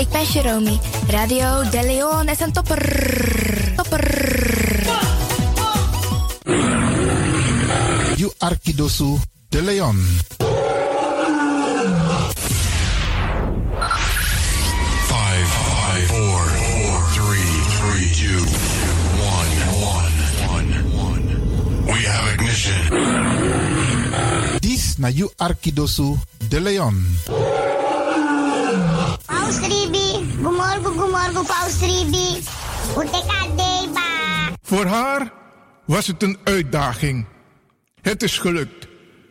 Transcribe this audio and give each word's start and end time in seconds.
ik 0.00 0.08
ben 0.08 0.24
Jeromy. 0.24 0.78
Radio 1.08 1.68
De 1.70 1.82
Leon 1.82 2.28
is 2.28 2.40
een 2.40 2.52
topper. 2.52 2.82
Topper. 3.76 4.04
You 8.16 8.32
Arkidosu 8.38 9.16
De 9.48 9.62
Leon. 9.62 10.18
This 24.60 24.96
na 24.98 25.08
You 25.08 25.30
Arkidosu 25.36 26.16
De 26.48 26.60
Leon. 26.60 27.69
Paus 29.50 29.66
Ribi, 29.66 30.36
gumorgo 30.42 30.90
gumorgo 30.90 31.42
Paus 31.42 31.80
Ribi. 31.80 32.42
Uteka 32.96 33.40
deba. 33.56 34.00
Voor 34.62 34.84
haar 34.84 35.32
was 35.84 36.06
het 36.06 36.22
een 36.22 36.38
uitdaging. 36.44 37.26
Het 38.00 38.22
is 38.22 38.38
gelukt. 38.38 38.86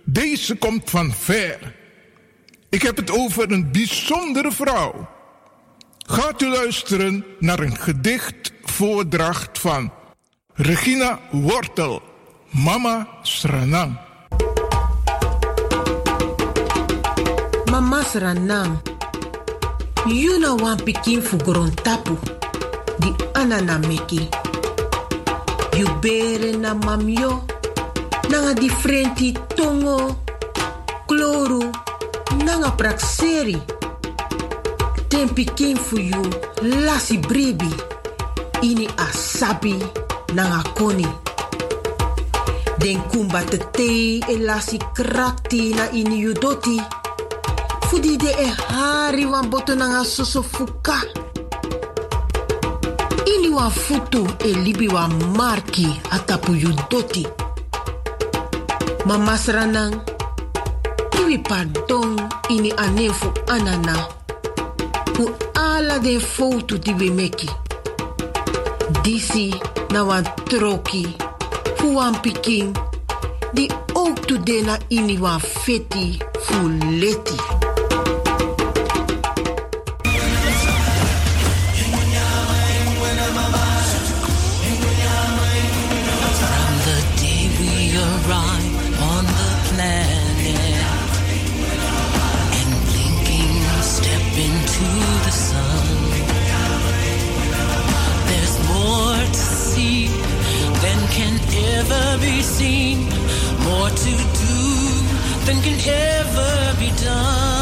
Deze 0.05 0.55
komt 0.55 0.89
van 0.89 1.13
ver. 1.13 1.75
Ik 2.69 2.81
heb 2.81 2.95
het 2.95 3.11
over 3.11 3.51
een 3.51 3.71
bijzondere 3.71 4.51
vrouw. 4.51 5.09
Gaat 5.97 6.41
u 6.41 6.47
luisteren 6.47 7.25
naar 7.39 7.59
een 7.59 7.77
gedicht 7.77 8.51
voordracht 8.63 9.59
van 9.59 9.91
Regina 10.53 11.19
Wortel, 11.31 12.01
Mama 12.49 13.07
Sranang. 13.21 13.99
Mama 17.71 18.03
Sranang, 18.03 18.88
you 20.07 20.39
wan 20.61 20.77
pikin 20.77 21.21
fugoron 21.21 21.71
tapu, 21.83 22.17
di 22.99 23.11
anana 23.33 23.77
meki. 23.79 24.29
You 25.77 25.87
bere 26.01 26.57
na 26.57 26.73
mamyo, 26.73 27.43
nanga 28.29 28.53
differenti 28.53 29.33
tongo, 29.55 30.15
kloru, 31.07 31.71
nanga 32.43 32.71
prakseri. 32.71 33.57
Ten 35.09 35.29
pikin 35.29 35.77
fu 35.77 35.97
you 35.97 36.23
lasi 36.61 37.17
bribi, 37.17 37.71
ini 38.61 38.87
asabi 38.97 39.75
nanga 40.33 40.63
koni. 40.75 41.07
Den 42.79 43.01
kumba 43.11 43.41
te 43.43 43.57
te 43.71 44.19
e 44.19 44.37
lasi 44.37 44.79
krakti 44.95 45.75
na 45.75 45.89
ini 45.91 46.17
you 46.19 46.33
doti. 46.33 46.98
Fudi 47.89 48.17
de 48.17 48.29
e 48.29 48.47
hari 48.67 49.25
wan 49.25 49.49
boto 49.49 49.75
nanga 49.75 50.03
soso 50.03 50.43
fuka. 50.43 51.01
Ini 53.25 53.49
wan 53.49 53.71
futu 53.71 54.27
e 54.45 54.53
libi 54.53 54.87
wan 54.87 55.11
marki 55.37 55.87
atapu 56.11 56.53
you 56.53 56.73
doti. 56.89 57.25
Mama 59.05 59.37
sranang, 59.37 60.01
iwi 61.19 61.37
pardon 61.39 62.15
ini 62.49 62.71
anefu 62.77 63.33
anana. 63.47 63.95
Fu 65.15 65.29
ala 65.55 65.99
de 65.99 66.19
foto 66.19 66.77
di 66.77 66.93
we 66.93 67.09
meki. 67.09 67.49
Disi 69.03 69.49
na 69.91 70.03
wan 70.03 70.23
troki, 70.45 71.15
fu 71.77 71.95
wan 71.95 72.13
pikin, 72.21 72.73
di 73.53 73.67
ook 73.95 74.45
de 74.45 74.61
na 74.61 74.77
ini 74.89 75.17
wan 75.17 75.39
feti 75.39 76.19
fu 76.39 76.69
leti. 77.01 77.68
Can 101.79 101.91
ever 101.91 102.21
be 102.21 102.41
seen, 102.41 102.99
more 103.63 103.89
to 103.89 104.11
do 104.11 104.59
than 105.45 105.61
can 105.61 105.79
ever 105.87 106.79
be 106.79 106.91
done. 107.03 107.58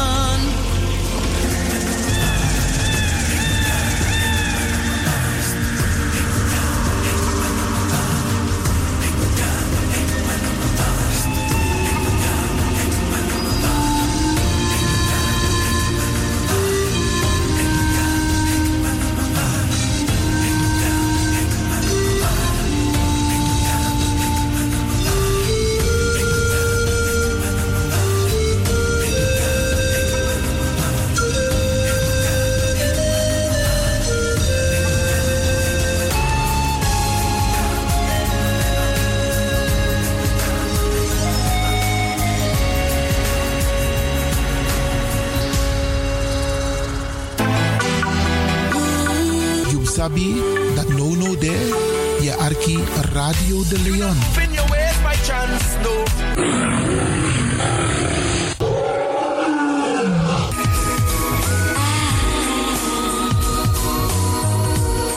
De 53.68 53.76
Leon. 53.80 54.16
Spin 54.32 54.54
your 54.54 54.66
ways 54.70 54.96
by 55.02 55.14
chance, 55.26 55.76
no. 55.84 56.04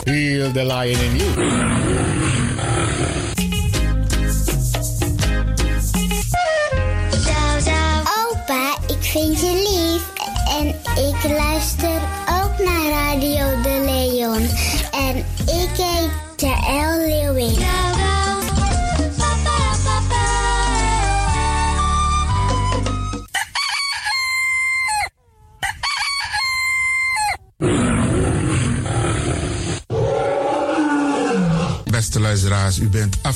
Feel 0.04 0.50
the 0.50 0.64
lion 0.66 1.00
in 1.00 1.16
you. 1.16 1.71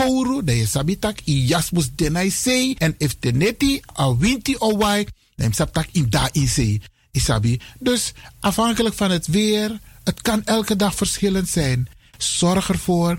kouru, 0.00 0.44
dan 0.44 0.56
je 0.56 0.66
sabitak 0.66 1.20
i 1.24 1.46
jasmus 1.46 1.90
denai 1.94 2.30
sei. 2.30 2.74
En 2.78 2.94
if 2.98 3.16
teneti 3.18 3.80
a 3.98 4.16
winti 4.16 4.56
o 4.58 4.76
wai, 4.76 5.06
dan 5.36 5.52
sabtak 5.52 5.88
in 5.92 6.10
da 6.10 6.28
in 6.32 6.48
sei. 6.48 6.80
Isabi. 7.12 7.60
Dus 7.78 8.12
afhankelijk 8.40 8.94
van 8.94 9.10
het 9.10 9.26
weer, 9.26 9.78
het 10.04 10.22
kan 10.22 10.44
elke 10.44 10.76
dag 10.76 10.94
verschillend 10.94 11.48
zijn. 11.48 11.88
Zorg 12.18 12.68
ervoor 12.68 13.18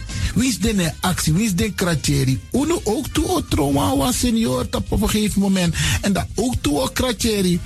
Wie 0.35 0.49
is 0.49 0.59
de 0.59 0.91
actie? 0.99 1.33
Wie 1.33 1.45
is 1.45 1.55
de 1.55 1.71
kratjeri? 1.71 2.39
Uno 2.51 2.81
ook 2.83 3.07
toe 3.07 3.27
o 3.27 3.41
trauma 3.47 3.95
was 3.97 4.19
senior 4.19 4.67
op 4.71 5.01
een 5.01 5.09
gegeven 5.09 5.41
moment. 5.41 5.75
En 6.01 6.13
dat 6.13 6.25
ook 6.35 6.55
toe 6.61 6.79
o 6.79 6.87
kratjeri. 6.93 7.59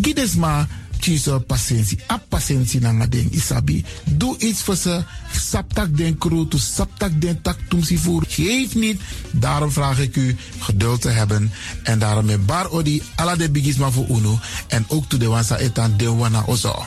Gides 0.00 0.34
maar 0.34 0.68
kiezen 1.00 1.44
patiëntie. 1.44 1.98
A 2.10 2.18
patiëntie 2.28 2.80
na 2.80 3.06
ding 3.06 3.30
isabi. 3.32 3.84
Doe 4.04 4.38
iets 4.38 4.62
voor 4.62 4.76
ze. 4.76 5.02
Saptak 5.32 5.96
den 5.96 6.18
kroto, 6.18 6.58
saptak 6.58 7.20
den 7.20 7.42
tak 7.42 7.58
tumsi 7.68 7.98
voor. 7.98 8.24
Geef 8.28 8.74
niet. 8.74 9.00
Daarom 9.30 9.70
vraag 9.70 10.00
ik 10.00 10.16
u 10.16 10.36
geduld 10.58 11.00
te 11.00 11.08
hebben. 11.08 11.52
En 11.82 11.98
daarom 11.98 12.24
met 12.24 12.46
bar 12.46 12.70
odi 12.70 13.02
ala 13.14 13.36
de 13.36 13.50
bigisma 13.50 13.90
voor 13.90 14.06
uno. 14.08 14.38
En 14.68 14.84
ook 14.88 15.08
toe 15.08 15.18
de 15.18 15.26
wansa 15.26 15.56
etan 15.56 15.96
de 15.96 16.10
wana 16.10 16.44
ozo. 16.46 16.86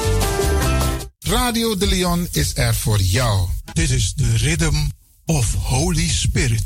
Radio 1.31 1.77
de 1.77 1.87
Leon 1.87 2.27
is 2.31 2.51
er 2.55 2.75
voor 2.75 2.99
jou. 2.99 3.47
Dit 3.73 3.89
is 3.89 4.13
de 4.13 4.37
Rhythm 4.37 4.75
of 5.25 5.53
Holy 5.53 6.07
Spirit. 6.07 6.61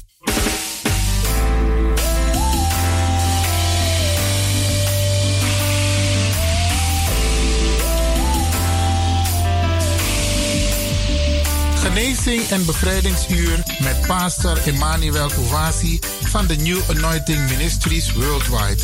Genezing 11.76 12.42
en 12.50 12.66
bevrijdingsuur 12.66 13.64
met 13.80 14.08
pastor 14.08 14.58
Emmanuel 14.68 15.30
Owasi 15.38 16.00
van 16.24 16.48
de 16.48 16.56
New 16.56 16.80
Anointing 16.90 17.50
Ministries 17.50 18.14
Worldwide. 18.14 18.84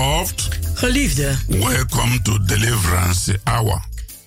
Beloved, 0.00 0.48
Geliefde, 0.74 1.36
welcome 1.48 2.22
to 2.22 2.38
Deliverance 2.44 3.38
Hour. 3.44 3.82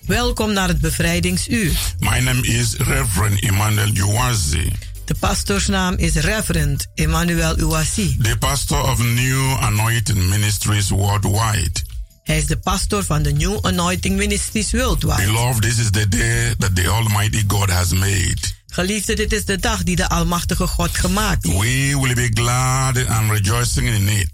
welkom 0.06 0.52
naar 0.52 0.68
het 0.68 0.80
bevrijdingsuur. 0.80 1.72
My 1.98 2.18
name 2.18 2.46
is 2.46 2.74
Reverend 2.76 3.40
Emmanuel 3.42 3.90
Uwazi, 3.96 4.72
De 5.04 5.14
pastoorsnaam 5.14 5.94
is 5.96 6.14
Reverend 6.14 6.86
Emmanuel 6.94 7.58
Uwasi. 7.58 8.16
the 8.22 8.36
pastor 8.38 8.82
of 8.90 8.98
New 8.98 9.56
Anointing 9.60 10.28
Ministries 10.28 10.88
worldwide. 10.88 11.72
Hij 12.22 12.38
is 12.38 12.46
de 12.46 12.56
pastor 12.56 13.04
van 13.04 13.22
de 13.22 13.32
New 13.32 13.58
Anointing 13.62 14.16
Ministries 14.16 14.70
Worldwide. 14.72 15.24
Beloved, 15.24 15.62
this 15.62 15.78
is 15.78 15.90
the 15.90 16.08
day 16.08 16.54
that 16.58 16.76
the 16.76 16.88
Almighty 16.88 17.44
God 17.46 17.70
has 17.70 17.92
made. 17.92 18.36
Geliefde, 18.66 19.14
dit 19.14 19.32
is 19.32 19.44
de 19.44 19.56
dag 19.58 19.82
die 19.82 19.96
de 19.96 20.08
Almachtige 20.08 20.66
God 20.66 20.90
gemaakt 20.98 21.44
heeft. 21.46 21.58
We 21.58 21.98
will 22.00 22.14
be 22.14 22.28
glad 22.34 23.06
and 23.06 23.30
rejoicing 23.30 23.88
in 23.88 24.08
it, 24.08 24.28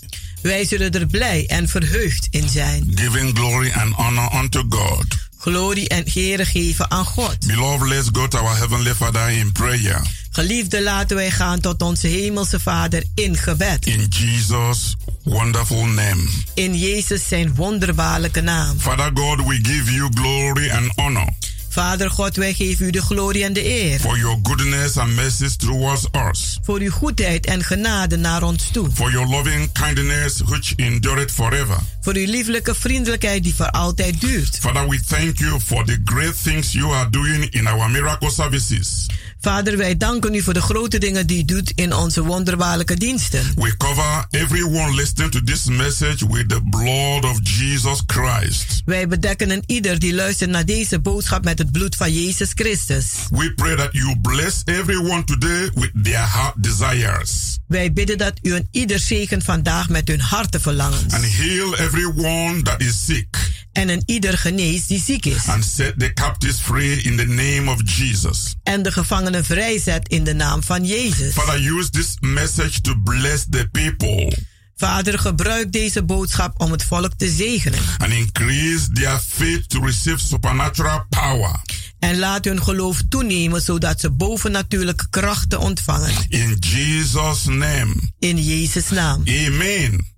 Wij 0.47 0.65
zullen 0.65 0.91
er 0.91 1.07
blij 1.07 1.47
en 1.47 1.69
verheugd 1.69 2.27
in 2.31 2.49
zijn. 2.49 2.93
giving 2.95 3.39
glory 3.39 3.73
and 3.73 3.95
honor 3.95 4.35
unto 4.35 4.65
God. 4.69 5.05
Glorie 5.39 5.89
en 5.89 6.05
ere 6.15 6.45
geven 6.45 6.91
aan 6.91 7.05
God. 7.05 7.47
Beloved, 7.47 7.89
let's 7.89 8.09
go 8.13 8.29
to 8.29 8.39
our 8.39 8.57
Heavenly 8.57 8.95
Father 8.95 9.31
in 9.31 9.53
prayer. 9.53 10.01
Geliefde, 10.31 10.83
laten 10.83 11.17
wij 11.17 11.31
gaan 11.31 11.61
tot 11.61 11.83
onze 11.83 12.07
Hemelse 12.07 12.61
Vader 12.61 13.05
in 13.15 13.37
gebed. 13.37 13.87
In 13.87 14.07
Jesus' 14.09 14.97
wonderful 15.23 15.85
name. 15.87 16.23
In 16.55 16.77
Jezus 16.79 17.29
zijn 17.29 17.55
wonderbaarlijke 17.55 18.41
naam. 18.41 18.79
Father 18.79 19.11
God, 19.15 19.47
we 19.47 19.59
give 19.63 19.93
you 19.93 20.09
glory 20.15 20.71
and 20.71 20.93
honor 20.97 21.29
Vader 21.77 22.11
God, 22.11 22.37
wij 22.37 22.55
geven 22.55 22.87
u 22.87 22.91
de 22.91 23.03
glorie 23.03 23.45
en 23.45 23.53
de 23.53 23.65
eer. 23.65 24.01
for 24.01 24.19
your 24.19 24.39
goodness 24.43 24.97
and 24.97 25.15
mercies 25.15 25.57
towards 25.57 26.07
us. 26.31 26.59
Voor 26.63 26.79
uw 26.81 26.91
goedheid 26.91 27.47
en 27.47 27.65
genade 27.65 28.17
naar 28.17 28.43
ons 28.43 28.69
toe. 28.73 28.89
for 28.95 29.11
your 29.11 29.29
loving 29.29 29.73
kindness 29.73 30.41
which 30.45 30.73
endureth 30.77 31.31
forever. 31.33 31.77
Voor 32.01 32.15
uw 32.15 32.27
lieflijke 32.27 32.75
vriendelijkheid 32.75 33.43
die 33.43 33.55
voor 33.55 33.71
altijd 33.71 34.21
duurt. 34.21 34.59
Father, 34.59 34.89
we 34.89 35.01
thank 35.07 35.39
you 35.39 35.61
for 35.61 35.85
the 35.85 36.01
great 36.05 36.43
things 36.43 36.73
you 36.73 36.93
are 36.95 37.11
doing 37.11 37.45
in 37.51 37.67
our 37.67 37.91
miracle 37.91 38.31
services. 38.31 39.07
Vader, 39.41 39.77
wij 39.77 39.97
danken 39.97 40.35
u 40.35 40.43
voor 40.43 40.55
de 40.55 40.61
grote 40.61 40.99
dingen 40.99 41.27
die 41.27 41.39
u 41.39 41.45
doet 41.45 41.73
in 41.75 41.95
onze 41.95 42.23
wonderbaarlijke 42.25 42.95
diensten. 42.97 43.53
We 43.57 43.77
cover 43.77 44.27
everyone 44.31 44.95
listening 44.95 45.33
to 45.33 45.41
this 45.45 45.65
message 45.65 46.27
with 46.29 46.49
the 46.49 46.61
blood 46.71 47.25
of 47.25 47.39
Jesus 47.43 48.03
Christ. 48.07 48.83
Wij 48.85 49.09
bedekken 49.09 49.51
een 49.51 49.63
ieder 49.67 49.99
die 49.99 50.15
luistert 50.15 50.51
naar 50.51 50.65
deze 50.65 51.01
boodschap 51.01 51.45
met 51.45 51.59
het 51.59 51.73
bloed 51.73 51.97
van 51.97 52.13
Jezus 52.13 52.51
Christus. 52.55 53.05
We 53.31 53.53
pray 53.55 53.77
that 53.77 53.89
you 53.93 54.19
bless 54.21 54.63
everyone 54.65 55.25
today 55.25 55.71
with 55.75 55.91
their 56.03 56.33
heart 56.33 56.55
desires 56.63 57.59
Wij 57.67 57.93
bidden 57.93 58.19
dat 58.19 58.33
u 58.43 58.55
een 58.55 58.69
ieder 58.71 58.99
zegent 58.99 59.45
vandaag 59.45 59.89
met 59.89 60.09
hun 60.09 60.21
hartenverlangens. 60.21 61.13
and 61.15 61.25
heal 61.25 61.75
everyone 61.77 62.63
that 62.63 62.81
is 62.81 63.05
sick 63.05 63.51
En 63.73 63.89
een 63.89 64.03
ieder 64.07 64.39
geneest 64.39 64.89
die 64.89 65.03
ziek 65.05 65.25
is. 65.27 65.47
and 65.47 65.65
set 65.65 65.99
the 65.99 66.13
captives 66.13 66.59
free 66.61 67.03
in 67.03 67.17
the 67.17 67.25
name 67.27 67.71
of 67.71 67.81
Jesus. 67.99 68.55
En 68.63 68.83
de 68.83 68.93
gevangenen 68.93 69.26
vrijzet 69.35 70.09
in 70.09 70.25
de 70.25 70.35
naam 70.35 70.63
van 70.63 70.85
Jezus. 70.85 71.33
Father, 71.33 71.73
use 71.73 71.91
this 71.91 72.17
message 72.21 72.81
to 72.81 72.95
bless 73.05 73.45
the 73.51 73.69
people. 73.73 74.39
Vader, 74.77 75.19
gebruik 75.19 75.73
deze 75.73 76.03
boodschap 76.03 76.61
om 76.61 76.71
het 76.71 76.85
volk 76.85 77.13
te 77.17 77.29
zegenen. 77.29 77.79
and 77.99 78.13
increase 78.13 78.93
their 78.93 79.21
faith 79.29 79.69
to 79.69 79.81
receive 79.85 80.27
supernatural 80.27 81.07
power. 81.09 81.61
En 81.99 82.19
laat 82.19 82.45
hun 82.45 82.63
geloof 82.63 83.03
toenemen 83.09 83.63
zodat 83.63 84.01
ze 84.01 84.11
bovennatuurlijke 84.11 85.07
krachten 85.11 85.59
ontvangen. 85.59 86.13
In 86.29 86.57
Jesus' 86.61 87.45
name. 87.45 87.95
In 88.19 88.45
Jezus' 88.45 88.91
naam. 88.91 89.23
Amen. 89.29 90.16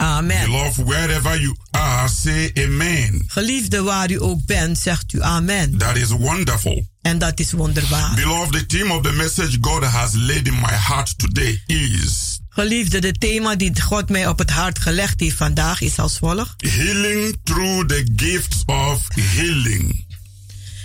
Amen. 0.00 0.44
Beloved, 0.44 0.84
wherever 0.86 1.40
you 1.40 1.56
are, 1.70 2.08
say 2.08 2.50
amen. 2.54 3.22
Geliefde, 3.26 3.82
waar 3.82 4.10
u 4.10 4.22
ook 4.22 4.44
bent, 4.46 4.78
zegt 4.78 5.12
u 5.12 5.22
amen. 5.22 5.78
That 5.78 5.96
is 5.96 6.08
wonderful. 6.08 6.86
En 7.02 7.18
dat 7.18 7.40
is 7.40 7.52
wonderbaar. 7.52 8.14
Beloved, 8.14 8.52
the 8.52 8.66
theme 8.66 8.94
of 8.94 9.02
the 9.02 9.12
message 9.12 9.58
God 9.60 9.84
has 9.84 10.14
laid 10.14 10.46
in 10.46 10.54
my 10.54 10.74
heart 10.74 11.18
today 11.18 11.62
is 11.66 12.38
Geliefde, 12.48 13.00
de 13.00 13.12
thema 13.12 13.56
die 13.56 13.80
God 13.80 14.08
mij 14.08 14.28
op 14.28 14.38
het 14.38 14.50
hart 14.50 14.78
gelegd 14.78 15.20
heeft 15.20 15.36
vandaag 15.36 15.80
is 15.80 15.98
als 15.98 16.18
volgt. 16.18 16.54
healing 16.56 17.36
through 17.42 17.86
the 17.86 18.08
gifts 18.16 18.62
of 18.66 19.06
healing. 19.14 20.06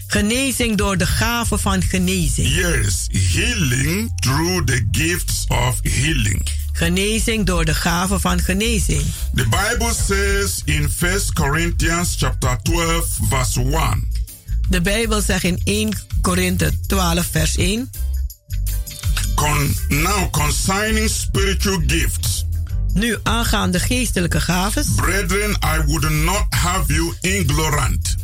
Genezing 0.07 0.77
door 0.77 0.97
de 0.97 1.05
gave 1.05 1.57
van 1.57 1.81
genezing. 1.81 2.47
Yes, 2.47 3.07
healing 3.33 4.11
through 4.19 4.65
the 4.65 4.87
gifts 4.91 5.45
of 5.47 5.79
healing. 5.81 6.47
Genezing 6.73 7.45
door 7.45 7.65
de 7.65 7.73
gave 7.73 8.19
van 8.19 8.39
genezing. 8.39 9.03
The 9.35 9.43
Bible 9.43 9.93
says 9.93 10.61
in 10.65 10.91
1 10.99 11.33
Corinthians 11.33 12.15
chapter 12.17 12.57
12 12.61 13.05
verse 13.29 13.61
1. 13.61 14.07
De 14.69 14.81
Bijbel 14.81 15.21
zegt 15.21 15.43
in 15.43 15.61
1 15.63 15.93
Korinthe 16.21 16.71
12 16.87 17.25
vers 17.31 17.57
1. 17.57 17.89
Con, 19.35 19.75
now 19.89 20.29
concerning 20.31 21.09
spiritual 21.09 21.81
gifts. 21.87 22.45
Nu 22.93 23.17
aangaande 23.23 23.79
geestelijke 23.79 24.41
gaves. 24.41 24.87
Brethren, 24.95 25.49
I 25.49 25.81
would 25.85 26.09
not 26.09 26.45
have 26.49 26.93
you 26.93 27.13
ignorant. 27.21 28.15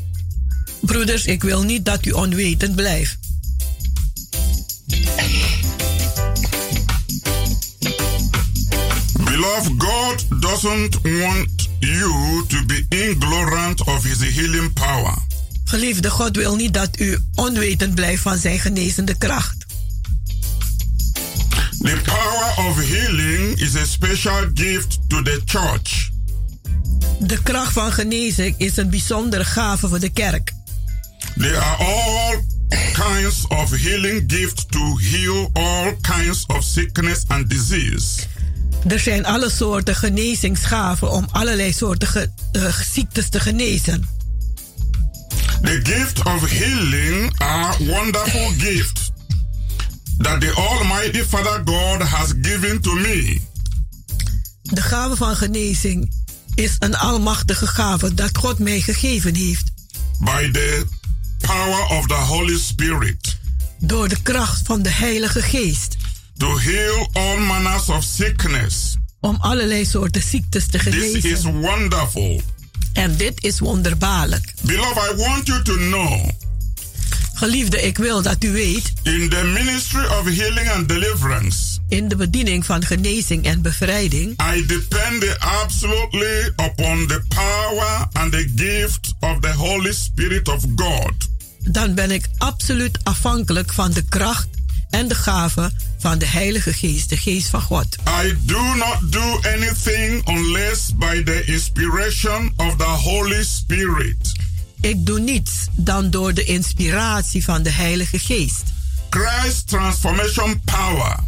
Broeders, 0.79 1.25
ik 1.25 1.43
wil 1.43 1.63
niet 1.63 1.85
dat 1.85 2.05
u 2.05 2.11
onwetend 2.11 2.75
blijft. 2.75 3.17
Beloved, 9.39 9.79
God 9.79 10.41
doesn't 10.41 10.95
want 11.03 11.69
you 11.79 12.43
to 12.49 12.65
be 12.65 12.85
ignorant 12.89 13.87
of 13.87 14.03
his 14.03 14.21
healing 14.21 14.73
power. 14.73 15.13
Geliefde, 15.65 16.09
God 16.09 16.35
wil 16.35 16.55
niet 16.55 16.73
dat 16.73 16.99
u 16.99 17.17
onwetend 17.35 17.95
blijft 17.95 18.21
van 18.21 18.37
zijn 18.37 18.59
genezende 18.59 19.17
kracht. 19.17 19.65
The 21.81 21.97
power 22.03 22.67
of 22.67 22.87
healing 22.87 23.59
is 23.59 23.75
a 23.75 23.85
special 23.85 24.49
gift 24.53 24.99
to 25.07 25.21
the 25.21 25.41
church. 25.45 26.09
De 27.19 27.41
kracht 27.43 27.73
van 27.73 27.91
genezing 27.91 28.55
is 28.57 28.77
een 28.77 28.89
bijzondere 28.89 29.45
gave 29.45 29.87
voor 29.87 29.99
de 29.99 30.09
kerk. 30.09 30.53
There 31.37 31.57
are 31.57 31.83
all 31.83 32.43
kinds 32.93 33.47
of 33.47 33.69
healing 33.69 34.23
gifts 34.27 34.65
to 34.65 34.97
heal 34.97 35.49
all 35.53 35.97
kinds 36.01 36.45
of 36.45 36.63
sickness 36.63 37.23
and 37.27 37.49
disease. 37.49 38.27
Er 38.87 38.99
zijn 38.99 39.25
alle 39.25 39.49
soorten 39.49 39.95
genezingsgaven 39.95 41.11
om 41.11 41.27
allerlei 41.31 41.73
soorten 41.73 42.07
ge- 42.07 42.31
eh, 42.51 42.75
ziektes 42.93 43.29
te 43.29 43.39
genezen. 43.39 44.07
The 45.61 45.79
gift 45.83 46.23
of 46.25 46.49
healing 46.49 47.39
are 47.39 47.85
wonderful 47.85 48.51
gifts 48.67 49.11
that 50.17 50.41
the 50.41 50.53
Almighty 50.53 51.23
Father 51.23 51.61
God 51.65 52.01
has 52.07 52.33
given 52.41 52.81
to 52.81 52.93
me. 52.93 53.41
De 54.61 54.81
gave 54.81 55.15
van 55.15 55.35
genezing 55.35 56.13
is 56.55 56.75
een 56.79 56.95
almachtige 56.97 57.67
gave 57.67 58.13
dat 58.13 58.37
God 58.37 58.59
mij 58.59 58.81
gegeven 58.81 59.35
heeft. 59.35 59.71
by 60.19 60.51
the 60.51 60.85
power 61.37 61.85
of 61.97 62.07
the 62.07 62.13
Holy 62.13 62.57
Spirit 62.57 63.37
Door 63.79 64.07
de 64.09 64.21
kracht 64.23 64.61
van 64.65 64.81
de 64.81 64.89
Heilige 64.89 65.41
Geest. 65.41 65.95
To 66.39 66.57
heal 66.57 67.07
all 67.13 67.37
manners 67.37 67.89
of 67.89 68.03
sickness. 68.03 68.97
Om 69.19 69.37
allerlei 69.39 69.85
soorten 69.85 70.21
ziektes 70.21 70.67
te 70.67 70.77
This 70.77 70.93
is 70.95 71.21
genezen. 71.21 71.61
wonderful. 71.61 72.41
En 72.93 73.17
dit 73.17 73.43
is 73.43 73.59
wonderbaarlijk. 73.59 74.53
Beloved, 74.61 75.11
I 75.11 75.15
want 75.15 75.47
you 75.47 75.63
to 75.63 75.73
know 75.75 76.29
Geliefde, 77.39 77.81
ik 77.81 77.97
wil 77.97 78.21
dat 78.21 78.43
u 78.43 78.51
weet, 78.51 78.93
in 79.03 79.29
the 79.29 79.43
ministry 79.43 80.05
of 80.05 80.25
healing 80.25 80.69
and 80.69 80.89
deliverance, 80.89 81.57
in 81.87 82.07
de 82.07 82.15
bediening 82.15 82.65
van 82.65 82.83
genezing 82.83 83.45
en 83.45 83.61
bevrijding, 83.61 84.39
I 84.55 84.65
depend 84.65 85.39
absolutely 85.39 86.45
upon 86.55 87.07
the 87.07 87.21
power 87.27 88.07
and 88.11 88.31
the 88.31 88.51
gift 88.55 89.13
of 89.19 89.39
the 89.39 89.53
Holy 89.53 89.93
Spirit 89.93 90.47
of 90.47 90.63
God. 90.75 91.13
Dan 91.63 91.93
ben 91.93 92.11
ik 92.11 92.27
absoluut 92.37 92.99
afhankelijk 93.03 93.73
van 93.73 93.91
de 93.91 94.03
kracht 94.09 94.47
en 94.89 95.07
de 95.07 95.15
gave 95.15 95.71
van 95.97 96.17
de 96.17 96.25
Heilige 96.25 96.73
Geest, 96.73 97.09
de 97.09 97.17
Geest 97.17 97.49
van 97.49 97.61
God. 97.61 97.95
I 98.23 98.35
do 98.45 98.75
not 98.75 99.11
do 99.11 99.39
anything 99.53 100.27
unless 100.27 100.95
by 100.95 101.23
the 101.23 101.43
inspiration 101.45 102.53
of 102.55 102.75
the 102.75 102.83
Holy 102.83 103.43
Spirit. 103.43 104.31
Ik 104.81 105.05
doe 105.05 105.19
niets 105.19 105.67
dan 105.71 106.09
door 106.09 106.33
de 106.33 106.43
inspiratie 106.43 107.43
van 107.43 107.63
de 107.63 107.71
Heilige 107.71 108.19
Geest. 108.19 108.63
Christ's 109.09 109.63
transformation 109.63 110.61
power 110.65 111.27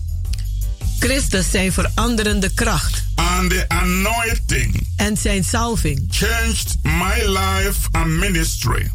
Christus 0.99 1.49
zijn 1.49 1.73
veranderende 1.73 2.53
kracht 2.53 3.03
and 3.15 3.49
the 3.49 3.65
anointing 3.67 4.87
en 4.95 5.17
zijn 5.17 5.43
salving 5.43 6.07
changed 6.09 6.77
my 6.83 7.25
life 7.25 7.87
and 7.91 8.07
ministry 8.07 8.91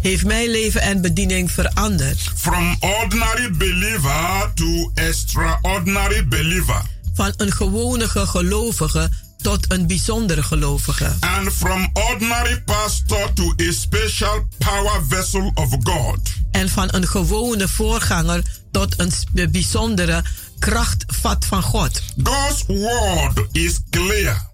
heeft 0.00 0.24
mijn 0.24 0.50
leven 0.50 0.80
en 0.80 1.00
bediening 1.00 1.50
veranderd. 1.52 2.18
from 2.36 2.76
ordinary 2.80 3.50
believer 3.50 4.50
to 4.54 4.90
extraordinary 4.94 6.26
believer 6.28 6.82
Van 7.14 7.32
een 7.36 7.52
gewone 7.52 8.08
gelovige 8.08 9.10
tot 9.42 9.72
een 9.72 9.86
bijzondere 9.86 10.42
gelovige. 10.42 11.12
and 11.20 11.52
from 11.52 11.90
ordinary 11.92 12.60
pastor 12.64 13.32
to 13.32 13.54
a 13.68 13.72
special 13.72 14.46
power 14.58 15.02
vessel 15.08 15.50
of 15.54 15.68
God. 15.82 16.18
En 16.50 16.68
van 16.68 16.88
een 16.90 17.06
gewone 17.06 17.68
voorganger 17.68 18.42
tot 18.70 18.94
een 18.98 19.12
bijzondere 19.50 20.24
krachtvat 20.58 21.44
van 21.44 21.62
God. 21.62 22.02
God's 22.22 22.64
word 22.66 23.46
is 23.52 23.78
clear 23.90 24.48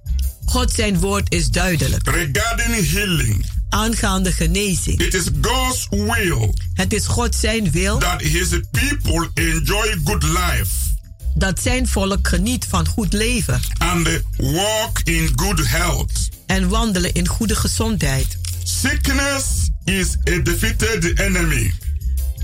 God 0.45 0.73
zijn 0.73 0.99
woord 1.01 1.33
is 1.35 1.49
duidelijk. 1.49 2.09
regarding 2.11 2.91
healing. 2.91 3.47
Aangaande 3.77 4.33
genezing. 4.33 5.01
It 5.01 5.15
is 5.15 5.25
God's 5.41 5.87
will 5.91 6.55
Het 6.75 6.93
is 6.93 7.07
God 7.07 7.35
zijn 7.35 7.71
wil 7.71 7.99
that 7.99 8.21
his 8.21 8.49
people 8.71 9.31
enjoy 9.35 9.97
good 10.05 10.23
life 10.23 10.85
dat 11.35 11.61
zijn 11.63 11.89
volk 11.89 12.29
geniet 12.29 12.67
van 12.69 12.89
goed 12.89 13.13
leven 13.13 13.61
and 13.79 14.09
walk 14.37 15.01
in 15.05 15.33
good 15.35 15.69
health. 15.69 16.29
en 16.47 16.69
wandelen 16.69 17.13
in 17.13 17.29
goede 17.29 17.57
gezondheid. 17.57 18.39
Sickness 18.65 19.45
is 19.85 20.17
a 20.31 20.39
defeated 20.43 21.19
enemy. 21.19 21.73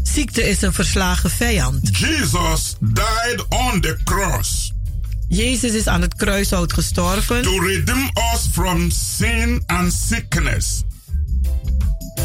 Ziekte 0.03 0.49
is 0.49 0.63
een 0.63 0.73
verslagen 0.73 1.31
vijand. 1.31 1.99
Jesus 1.99 2.75
died 2.81 3.45
on 3.49 3.81
the 3.81 3.99
cross 4.05 4.73
Jezus 5.29 5.73
is 5.73 5.87
aan 5.87 6.01
het 6.03 6.15
kruishout 6.15 6.73
gestorven 6.73 7.43
to 7.43 7.59
redeem 7.59 8.11
us 8.35 8.47
from 8.53 8.91
sin 8.91 9.63
and 9.67 9.93
sickness. 9.93 10.83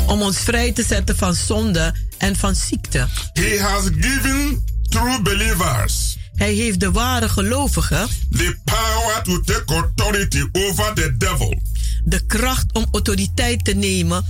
Om 0.08 0.22
ons 0.22 0.38
vrij 0.38 0.72
te 0.72 0.84
zetten 0.84 1.18
van 1.18 1.34
zonde 1.34 1.94
en 2.18 2.36
van 2.36 2.56
ziekte. 2.56 3.08
He 3.34 3.60
has 3.62 3.84
given 4.00 4.64
true 4.90 5.22
believers 5.22 6.18
Hij 6.36 6.54
heeft 6.54 6.80
de 6.80 6.92
ware 6.92 7.30
gelovigen 7.30 8.08
the 8.32 8.56
power 8.64 9.22
to 9.24 9.42
take 9.42 9.74
authority 9.74 10.44
over 10.52 10.94
the 10.94 11.16
devil. 11.18 11.62
de 12.04 12.26
kracht 12.26 12.74
om 12.74 12.86
autoriteit 12.92 13.66
te 13.66 13.74
nemen 13.74 14.26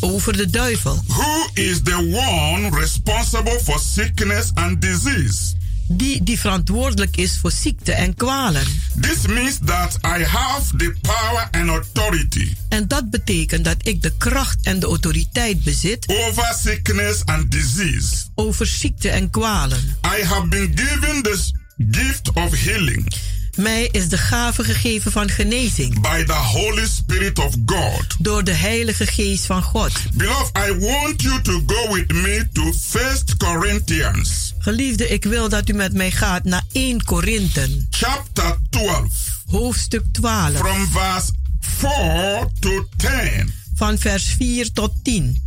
over 0.00 0.36
de 0.36 0.50
duivel. 0.50 1.02
Who 1.06 1.48
is 1.54 1.82
the 1.82 1.96
one 1.96 2.80
responsible 2.80 3.60
for 3.62 3.78
sickness 3.80 4.50
and 4.54 4.80
disease? 4.80 5.56
Die 5.88 6.22
die 6.22 6.38
verantwoordelijk 6.38 7.16
is 7.16 7.38
voor 7.40 7.50
ziekte 7.50 7.92
en 7.92 8.14
kwalen. 8.14 8.62
This 9.00 9.26
means 9.26 9.58
that 9.64 9.98
I 10.18 10.24
have 10.24 10.76
the 10.76 10.94
power 11.00 11.48
and 11.50 11.68
authority 11.68 12.52
En 12.68 12.88
dat 12.88 13.10
betekent 13.10 13.64
dat 13.64 13.76
ik 13.82 14.02
de 14.02 14.16
kracht 14.16 14.58
en 14.62 14.80
de 14.80 14.86
autoriteit 14.86 15.62
bezit 15.62 16.08
over 16.08 16.54
sickness 16.58 17.24
and 17.24 17.50
disease. 17.50 18.14
over 18.34 18.66
ziekte 18.66 19.08
en 19.08 19.30
kwalen. 19.30 19.78
I 20.18 20.24
have 20.24 20.46
been 20.48 20.72
given 20.74 21.22
this 21.22 21.52
gift 21.90 22.32
of 22.32 22.54
healing 22.64 23.12
Mij 23.58 23.88
is 23.90 24.08
de 24.08 24.18
gave 24.18 24.64
gegeven 24.64 25.12
van 25.12 25.28
genezing 25.28 26.00
by 26.00 26.24
the 26.24 26.32
Holy 26.32 26.86
Spirit 26.86 27.38
of 27.38 27.54
God. 27.66 28.04
door 28.18 28.44
de 28.44 28.52
Heilige 28.52 29.06
Geest 29.06 29.46
van 29.46 29.62
God. 29.62 29.92
Beloved, 30.14 30.56
I 30.68 30.78
want 30.78 31.22
you 31.22 31.42
to 31.42 31.62
go 31.66 31.92
with 31.94 32.12
me 32.12 32.48
to 32.52 32.72
First 32.72 33.36
Corinthians 33.36 34.54
Geliefde, 34.58 35.08
ik 35.08 35.24
wil 35.24 35.48
dat 35.48 35.68
u 35.68 35.72
met 35.72 35.92
mij 35.92 36.10
gaat 36.10 36.44
naar 36.44 36.64
1 36.72 37.04
Korinthe, 37.04 37.86
chapter 37.90 38.56
12 38.70 39.08
hoofdstuk 39.46 40.02
12, 40.12 40.56
from 40.56 40.88
verse 40.90 41.32
4 41.60 42.48
to 42.60 42.88
10. 42.96 43.52
van 43.74 43.98
vers 43.98 44.34
4 44.38 44.72
tot 44.72 44.92
10. 45.02 45.42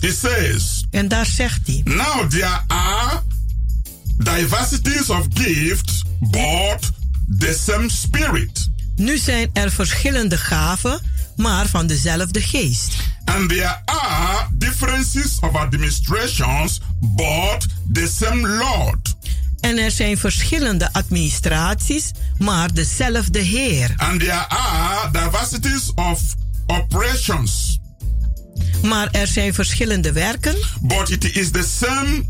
It 0.00 0.16
says, 0.16 0.84
En 0.90 1.08
daar 1.08 1.26
zegt 1.26 1.66
hij: 1.66 1.80
Now 1.84 2.30
there 2.30 2.60
are 2.66 3.22
diversities 4.16 5.10
of 5.10 5.26
gifts, 5.34 6.02
but 6.20 6.90
the 7.38 7.58
same 7.66 7.88
Spirit. 7.90 8.68
Nu 8.96 9.18
zijn 9.18 9.50
er 9.52 9.70
verschillende 9.70 10.36
gaven, 10.36 11.00
maar 11.36 11.66
van 11.66 11.86
dezelfde 11.86 12.40
geest. 12.40 12.92
And 13.24 13.48
there 13.48 13.78
are 13.84 14.46
differences 14.52 15.38
of 15.40 15.54
administrations, 15.54 16.80
but 17.00 17.66
the 17.92 18.12
same 18.16 18.48
Lord. 18.48 19.14
En 19.60 19.78
er 19.78 19.90
zijn 19.90 20.18
verschillende 20.18 20.92
administraties, 20.92 22.10
maar 22.38 22.72
dezelfde 22.74 23.38
Heer. 23.38 23.94
And 23.96 24.20
there 24.20 24.48
are 24.48 25.10
diversities 25.12 25.92
of 25.94 26.20
operations, 26.66 27.78
Maar 28.82 29.08
er 29.10 29.26
zijn 29.26 29.54
verschillende 29.54 30.12
werken, 30.12 30.56
but 30.82 31.10
it 31.10 31.36
is 31.36 31.50
the 31.50 31.68
same 31.78 32.24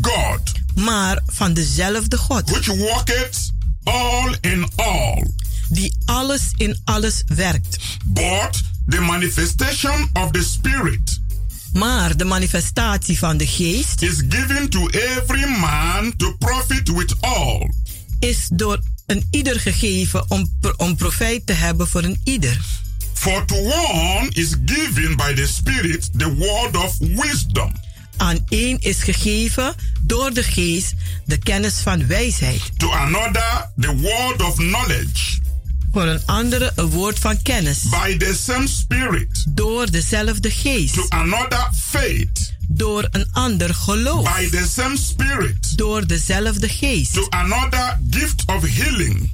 God 0.00 0.40
maar 0.74 1.22
van 1.26 1.54
dezelfde 1.54 2.16
God. 2.16 2.50
which 2.50 2.66
worketh 2.66 3.52
all 3.86 4.36
in 4.40 4.66
all. 4.76 5.26
Die 5.68 5.96
alles 6.04 6.52
in 6.56 6.80
alles 6.84 7.22
werkt. 7.26 7.78
But 8.04 8.62
the 8.88 9.00
manifestation 9.00 10.10
of 10.12 10.30
the 10.30 10.42
Spirit 10.42 11.20
Maar 11.72 12.16
de 12.16 12.24
manifestatie 12.24 13.18
van 13.18 13.36
de 13.36 13.46
geest 13.46 14.02
is 14.02 14.22
given 14.28 14.68
to 14.68 14.88
every 14.88 15.48
man 15.58 16.16
to 16.16 16.36
profit 16.38 16.92
with 16.92 17.14
all. 17.20 17.70
is 18.18 18.48
door 18.52 18.80
een 19.06 19.26
ieder 19.30 19.60
gegeven 19.60 20.30
om, 20.30 20.48
om 20.76 20.96
profijt 20.96 21.46
te 21.46 21.52
hebben 21.52 21.88
voor 21.88 22.04
een 22.04 22.20
ieder. 22.24 22.60
For 23.12 23.44
to 23.44 23.56
one 23.56 24.28
is 24.32 24.54
given 24.64 25.16
by 25.16 25.34
the 25.34 25.46
Spirit 25.46 26.18
the 26.18 26.34
word 26.34 26.76
of 26.76 26.96
wisdom. 26.98 27.72
Aan 28.16 28.44
één 28.48 28.76
is 28.80 29.02
gegeven 29.02 29.74
door 30.02 30.32
de 30.32 30.42
geest 30.42 30.94
de 31.24 31.38
kennis 31.38 31.74
van 31.74 32.06
wijsheid. 32.06 32.78
to 32.78 32.90
another 32.92 33.70
the 33.80 33.96
word 33.96 34.42
of 34.42 34.54
knowledge 34.54 35.38
Voor 35.92 36.06
een 36.06 36.20
andere 36.26 36.72
een 36.74 36.86
woord 36.90 37.18
van 37.18 37.42
kennis. 37.42 37.78
by 37.88 38.16
the 38.16 38.34
same 38.44 38.66
spirit 38.68 39.44
Door 39.48 39.90
dezelfde 39.90 40.50
geest. 40.50 40.94
to 40.94 41.06
another 41.08 41.68
faith 41.74 42.54
Door 42.68 43.08
een 43.10 43.28
ander 43.32 43.74
geloof. 43.74 44.34
by 44.36 44.48
the 44.50 44.66
same 44.72 44.96
spirit 44.96 45.78
Door 45.78 46.06
dezelfde 46.06 46.68
geest. 46.68 47.12
to 47.12 47.26
another 47.30 47.98
gift 48.10 48.42
of 48.46 48.62
healing 48.68 49.32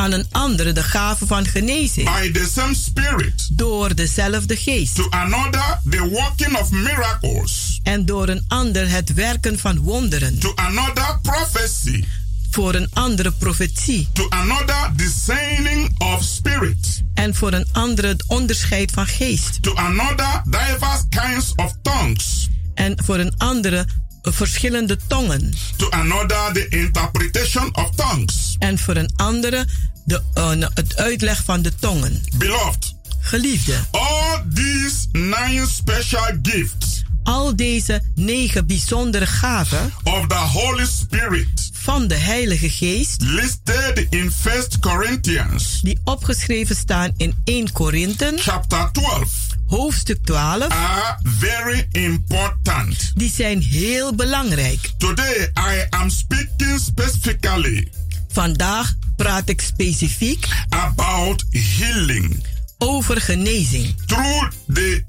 Aan 0.00 0.12
een 0.12 0.26
andere 0.30 0.72
de 0.72 0.82
gave 0.82 1.26
van 1.26 1.46
genezing. 1.46 2.06
by 2.20 2.30
the 2.32 2.48
same 2.54 2.74
spirit 2.74 3.48
Door 3.52 3.94
dezelfde 3.94 4.56
geest. 4.56 4.94
to 4.94 5.06
another 5.10 5.80
the 5.90 6.08
working 6.08 6.56
of 6.58 6.70
miracles 6.70 7.80
En 7.82 8.06
door 8.06 8.28
een 8.28 8.44
ander 8.48 8.90
het 8.90 9.14
werken 9.14 9.58
van 9.58 9.78
wonderen. 9.78 10.38
to 10.38 10.52
another 10.54 11.18
prophecy 11.22 12.04
Voor 12.50 12.74
een 12.74 12.88
andere 12.92 13.32
profetie. 13.32 14.08
to 14.12 14.26
another 14.28 14.90
discerning 14.96 15.94
of 15.98 16.22
spirit 16.22 17.02
En 17.14 17.34
voor 17.34 17.52
een 17.52 17.66
andere 17.72 18.08
het 18.08 18.24
onderscheid 18.26 18.90
van 18.90 19.06
geest. 19.06 19.62
to 19.62 19.74
another 19.74 20.42
diverse 20.44 21.04
kinds 21.08 21.52
of 21.56 21.74
tongues 21.82 22.48
En 22.74 22.98
voor 23.04 23.18
een 23.18 23.34
andere 23.36 23.86
verschillende 24.22 24.98
tongen. 25.06 25.54
to 25.76 25.90
another 25.90 26.52
the 26.52 26.66
interpretation 26.68 27.76
of 27.76 27.90
tongues 27.94 28.56
En 28.58 28.78
voor 28.78 28.96
een 28.96 29.10
andere 29.16 29.66
de, 30.10 30.22
uh, 30.34 30.68
het 30.74 30.96
uitleg 30.96 31.44
van 31.44 31.62
de 31.62 31.74
tongen. 31.74 32.22
beloved 32.36 32.94
Geliefde, 33.20 33.76
All 33.90 34.44
these 34.54 35.06
nine 35.12 35.66
special 35.66 36.38
gifts 36.42 37.04
al 37.22 37.56
deze 37.56 38.02
negen 38.14 38.66
bijzondere 38.66 39.26
gaven 39.26 39.92
of 40.04 40.26
the 40.26 40.34
Holy 40.34 40.86
Spirit 40.86 41.70
van 41.72 42.06
de 42.06 42.14
Heilige 42.14 42.70
Geest, 42.70 43.22
listed 43.22 44.06
in 44.10 44.32
1 44.44 44.80
Corinthians 44.80 45.80
die 45.80 45.98
opgeschreven 46.04 46.76
staan 46.76 47.12
in 47.16 47.34
1 47.44 47.72
Korinthe, 47.72 48.32
chapter 48.36 48.88
12 48.92 49.30
hoofdstuk 49.66 50.24
12, 50.24 50.68
are 50.68 51.18
very 51.22 51.88
important. 51.92 53.12
die 53.14 53.30
zijn 53.30 53.62
heel 53.62 54.14
belangrijk. 54.14 54.90
Today 54.98 55.52
I 55.58 55.86
am 55.90 56.10
speaking 56.10 56.80
specifically 56.80 57.88
Vandaag 58.32 58.94
praat 59.16 59.48
ik 59.48 59.60
specifiek 59.60 60.48
about 60.68 61.44
healing. 61.50 62.44
over 62.78 63.20
genezing. 63.20 63.94
Through 64.06 64.50
the 64.72 65.02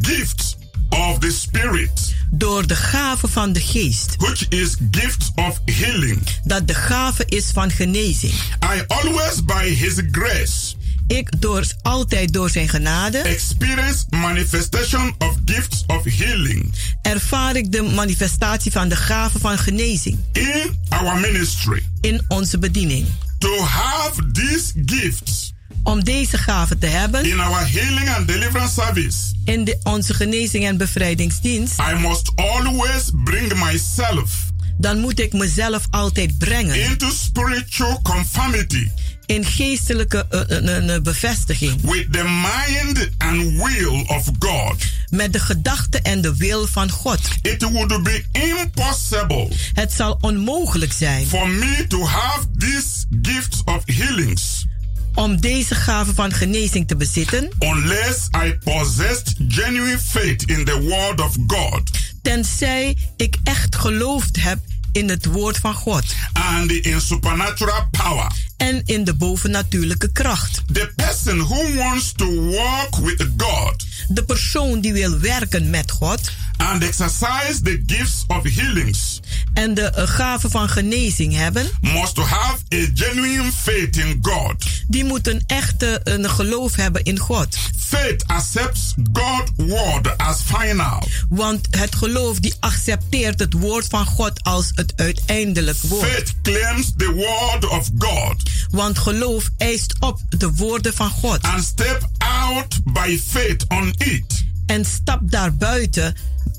gift 0.00 0.56
of 0.88 1.18
the 1.18 1.30
Spirit. 1.30 2.14
Door 2.30 2.66
de 2.66 2.76
gave 2.76 3.28
van 3.28 3.52
de 3.52 3.60
geest. 3.60 4.16
Which 4.16 4.46
is 4.48 4.76
gift 4.90 5.30
of 5.34 5.60
healing. 5.64 6.22
Dat 6.44 6.66
de 6.66 6.74
gave 6.74 7.24
is 7.26 7.50
van 7.52 7.70
genezing. 7.70 8.32
I 8.62 8.84
always 8.86 9.44
by 9.44 9.68
his 9.74 10.02
grace. 10.10 10.74
Ik 11.10 11.40
door, 11.40 11.66
altijd 11.82 12.32
door 12.32 12.50
zijn 12.50 12.68
genade. 12.68 13.18
Experience 13.18 14.04
manifestation 14.10 15.14
of 15.18 15.36
gifts 15.44 15.84
of 15.86 16.04
healing. 16.04 16.72
Ervaar 17.02 17.56
ik 17.56 17.72
de 17.72 17.82
manifestatie 17.82 18.72
van 18.72 18.88
de 18.88 18.96
gave 18.96 19.38
van 19.38 19.58
genezing. 19.58 20.18
In 20.32 20.78
our 20.88 21.20
ministry. 21.20 21.82
In 22.00 22.24
onze 22.28 22.58
bediening. 22.58 23.06
To 23.38 23.60
have 23.60 24.30
these 24.32 24.72
gifts 24.86 25.52
om 25.82 26.04
deze 26.04 26.38
gaven 26.38 26.78
te 26.78 26.86
hebben. 26.86 27.24
In 27.24 27.40
our 27.40 27.70
healing 27.70 28.10
and 28.10 28.28
deliverance 28.28 28.80
service. 28.80 29.18
In 29.44 29.64
de, 29.64 29.78
onze 29.82 30.14
genezing 30.14 30.64
en 30.64 30.76
bevrijdingsdienst. 30.76 31.78
I 31.78 31.94
must 32.08 32.32
always 32.34 33.10
bring 33.24 33.64
myself. 33.64 34.48
Dan 34.78 34.98
moet 34.98 35.20
ik 35.20 35.32
mezelf 35.32 35.86
altijd 35.90 36.38
brengen. 36.38 36.82
Into 36.82 37.10
spiritual 37.10 38.00
conformity. 38.02 38.88
In 39.30 39.44
geestelijke 39.44 40.26
uh, 40.30 40.86
uh, 40.88 41.00
bevestiging. 41.02 41.80
With 41.82 42.12
the 42.12 42.24
mind 42.24 43.10
and 43.18 43.62
will 43.62 44.04
of 44.06 44.30
God. 44.38 44.74
Met 45.10 45.32
de 45.32 45.40
gedachten 45.40 46.02
en 46.02 46.20
de 46.20 46.36
wil 46.36 46.66
van 46.66 46.90
God. 46.90 47.20
It 47.42 47.62
would 47.62 48.02
be 48.02 48.24
impossible. 48.32 49.48
Het 49.72 49.92
zal 49.92 50.18
onmogelijk 50.20 50.92
zijn. 50.92 51.26
For 51.26 51.48
me 51.48 51.84
to 51.88 52.06
have 52.06 52.46
these 52.58 53.04
gifts 53.22 53.62
of 53.64 53.82
healings 53.84 54.68
om 55.14 55.40
deze 55.40 55.74
gave 55.74 56.14
van 56.14 56.32
genezing 56.32 56.88
te 56.88 56.96
bezitten. 56.96 57.50
Unless 57.58 58.28
I 58.44 58.58
possessed 58.64 59.34
genuine 59.48 59.98
faith 59.98 60.42
in 60.42 60.64
the 60.64 60.80
word 60.80 61.20
of 61.20 61.36
God. 61.46 61.82
Tenzij 62.22 62.96
ik 63.16 63.36
echt 63.44 63.76
geloofd 63.76 64.42
heb 64.42 64.58
in 64.92 65.08
het 65.08 65.24
woord 65.24 65.56
van 65.56 65.74
God. 65.74 66.04
And 66.32 66.70
in 66.72 67.00
supernatural 67.00 67.88
power. 67.90 68.32
En 68.60 68.82
in 68.84 69.04
de 69.04 69.14
bovennatuurlijke 69.14 70.12
kracht. 70.12 70.62
The 70.72 70.92
person 70.96 71.38
who 71.38 71.74
wants 71.74 72.12
to 72.12 72.44
walk 72.44 72.96
with 72.96 73.28
God. 73.36 73.84
De 74.08 74.24
persoon 74.24 74.80
die 74.80 74.92
wil 74.92 75.18
werken 75.18 75.70
met 75.70 75.90
God. 75.90 76.30
And 76.56 76.82
exercise 76.82 77.60
the 77.62 77.82
gifts 77.86 78.24
of 78.26 78.42
healings. 78.54 79.20
En 79.54 79.74
de 79.74 79.92
uh, 79.96 80.08
gave 80.08 80.50
van 80.50 80.68
genezing 80.68 81.34
hebben. 81.36 81.70
Must 81.80 82.16
have 82.16 82.58
a 82.74 82.86
genuine 82.94 83.52
faith 83.52 83.96
in 83.96 84.18
God. 84.22 84.64
Die 84.88 85.04
moeten 85.04 85.44
echte 85.46 86.00
een 86.04 86.30
geloof 86.30 86.76
hebben 86.76 87.02
in 87.02 87.18
God. 87.18 87.56
Faith 87.90 88.24
accepts 88.26 88.94
God's 89.12 89.50
word 89.56 90.16
as 90.16 90.42
final. 90.42 91.02
Want 91.28 91.66
het 91.70 91.94
geloof 91.94 92.38
die 92.38 92.54
accepteert 92.60 93.38
het 93.38 93.52
woord 93.52 93.86
van 93.88 94.06
God 94.06 94.42
als 94.42 94.70
het 94.74 94.92
uiteindelijk 94.96 95.78
woord. 95.82 96.08
Faith 96.08 96.34
claims 96.42 96.92
the 96.96 97.12
word 97.12 97.68
of 97.68 97.90
God. 97.98 98.49
Want 98.70 98.98
geloof 98.98 99.50
eist 99.56 99.94
op 100.00 100.20
de 100.28 100.50
woorden 100.54 100.94
van 100.94 101.10
God. 101.10 101.42
And 101.42 101.64
step 101.64 102.08
out 102.18 102.80
by 102.84 103.20
faith 103.26 103.64
on 103.68 103.94
it. 103.98 104.44
En 104.66 104.84
stap 104.84 105.20
daar 105.30 105.54
buiten 105.54 106.14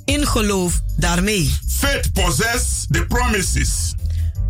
in 0.05 0.27
geloof 0.27 0.81
daarmee. 0.97 1.55
Faith 1.67 2.11
possess 2.13 2.85
the 2.89 3.05
promises. 3.05 3.93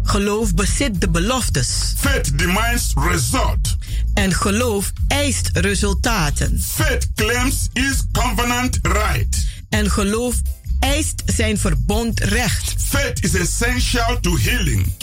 Geloof 0.03 0.53
bezit 0.53 1.01
de 1.01 1.09
beloftes. 1.09 1.93
Faith 1.97 2.37
demands 2.37 2.93
result. 2.95 3.75
En 4.13 4.33
geloof 4.33 4.91
eist 5.07 5.49
resultaten. 5.53 6.61
Faith 6.61 7.07
claims 7.15 7.69
his 7.73 8.03
covenant 8.11 8.79
right. 8.81 9.45
En 9.69 9.91
geloof 9.91 10.35
eist 10.79 11.23
zijn 11.25 11.57
verbondrecht. 11.57 12.75
Faith 12.77 13.23
is 13.23 13.33
essential 13.33 14.19
to 14.19 14.37
healing. 14.37 14.93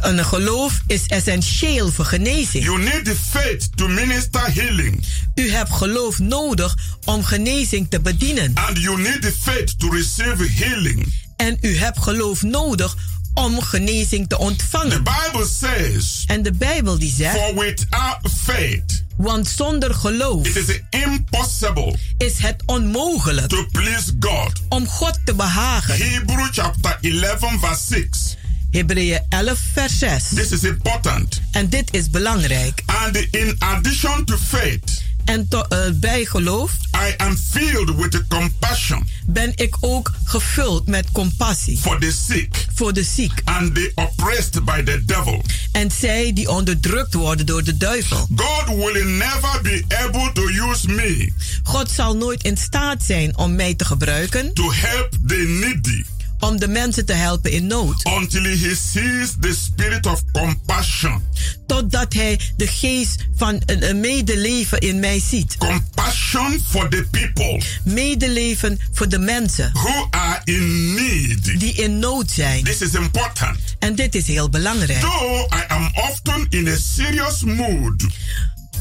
Een 0.00 0.24
geloof 0.24 0.80
is 0.86 1.06
essentieel 1.06 1.90
voor 1.90 2.04
genezing. 2.04 2.64
You 2.64 2.82
need 2.82 3.04
the 3.04 3.16
faith 3.30 3.76
to 3.76 3.88
minister 3.88 4.54
healing. 4.54 5.04
U 5.34 5.50
hebt 5.50 5.72
geloof 5.72 6.18
nodig 6.18 6.76
om 7.04 7.24
genezing 7.24 7.86
te 7.90 8.00
bedienen. 8.00 8.52
And 8.54 8.78
you 8.78 9.00
need 9.00 9.22
the 9.22 9.32
faith 9.40 9.78
to 9.78 9.88
receive 9.88 10.48
healing. 10.50 11.12
En 11.36 11.58
u 11.60 11.76
hebt 11.76 11.98
geloof 12.02 12.42
nodig 12.42 12.96
om 13.34 13.60
genezing 13.60 14.28
te 14.28 14.38
ontvangen. 14.38 15.04
The 15.04 15.12
Bible 15.30 15.46
says, 15.46 16.24
en 16.26 16.42
de 16.42 16.52
Bijbel 16.52 16.98
die 16.98 17.12
zegt: 17.12 17.36
For 17.36 17.54
without 17.54 18.30
faith, 18.42 19.02
want 19.16 19.48
zonder 19.48 19.94
geloof 19.94 20.46
it 20.46 20.68
is 20.68 20.80
impossible 20.90 21.96
is 22.18 22.38
het 22.38 22.62
onmogelijk 22.66 23.48
to 23.48 23.66
please 23.72 24.12
God. 24.20 24.52
om 24.68 24.88
God 24.88 25.18
te 25.24 25.34
behagen. 25.34 25.96
Hebrew 25.96 26.48
chapter 26.50 26.98
11 27.00 27.38
verse 27.60 27.82
6. 27.88 28.36
Hebreeën 28.74 29.20
11 29.28 29.58
vers 29.72 29.98
6. 29.98 30.22
This 30.34 30.50
is 30.50 30.64
important. 30.64 31.40
En 31.50 31.68
dit 31.68 31.94
is 31.94 32.10
belangrijk. 32.10 32.82
And 32.86 33.16
in 33.30 33.56
addition 33.58 34.24
to 34.24 34.36
faith, 34.36 35.02
en 35.24 35.48
to, 35.48 35.64
uh, 35.68 35.78
bij 35.94 36.24
geloof 36.24 36.72
I 36.94 37.14
am 37.16 37.36
filled 37.36 37.96
with 37.96 38.10
the 38.10 38.24
compassion. 38.28 39.08
Ben 39.26 39.52
ik 39.54 39.76
ook 39.80 40.12
gevuld 40.24 40.86
met 40.86 41.12
compassie. 41.12 41.78
For 41.78 41.98
the 41.98 42.12
sick. 42.26 42.66
Voor 42.74 42.92
de 42.92 43.02
ziek. 43.02 43.42
And 43.44 43.74
the 43.74 43.92
oppressed 43.94 44.64
by 44.64 44.82
the 44.82 45.04
devil. 45.04 45.42
En 45.72 45.90
zij 45.90 46.32
die 46.32 46.50
onderdrukt 46.50 47.14
worden 47.14 47.46
door 47.46 47.64
de 47.64 47.76
duivel. 47.76 48.28
God 48.36 48.76
will 48.76 49.04
never 49.04 49.60
be 49.62 49.84
able 50.06 50.32
to 50.32 50.48
use 50.48 50.88
me. 50.88 51.32
God 51.62 51.90
zal 51.90 52.16
nooit 52.16 52.42
in 52.42 52.56
staat 52.56 53.02
zijn 53.02 53.36
om 53.36 53.54
mij 53.54 53.74
te 53.74 53.84
gebruiken. 53.84 54.54
To 54.54 54.72
help 54.72 55.08
the 55.26 55.58
needy 55.60 56.04
om 56.38 56.58
de 56.58 56.68
mensen 56.68 57.06
te 57.06 57.12
helpen 57.12 57.50
in 57.50 57.66
nood. 57.66 58.04
Until 58.04 58.42
he 58.42 58.74
sees 58.74 59.34
the 59.40 59.54
spirit 59.54 60.06
of 60.06 60.22
compassion. 60.32 61.22
Totdat 61.66 62.12
hij 62.12 62.40
de 62.56 62.66
geest 62.66 63.26
van 63.36 63.62
een 63.66 64.00
medeleven 64.00 64.78
in 64.78 65.00
mij 65.00 65.20
ziet. 65.20 65.56
Compassion 65.56 66.60
for 66.68 66.88
the 66.88 67.06
people. 67.10 67.62
Medeleven 67.84 68.78
voor 68.92 69.08
de 69.08 69.18
mensen. 69.18 69.70
Who 69.72 70.06
are 70.10 70.40
in 70.44 70.94
need. 70.94 71.60
Die 71.60 71.72
in 71.72 71.98
nood 71.98 72.30
zijn. 72.30 72.64
This 72.64 72.80
is 72.80 72.94
important. 72.94 73.58
En 73.78 73.94
dit 73.94 74.14
is 74.14 74.26
heel 74.26 74.48
belangrijk. 74.48 75.00
Though 75.00 75.54
I 75.54 75.64
am 75.68 75.90
often 76.10 76.46
in 76.48 76.68
a 76.68 76.76
serious 76.76 77.42
mood. 77.42 78.06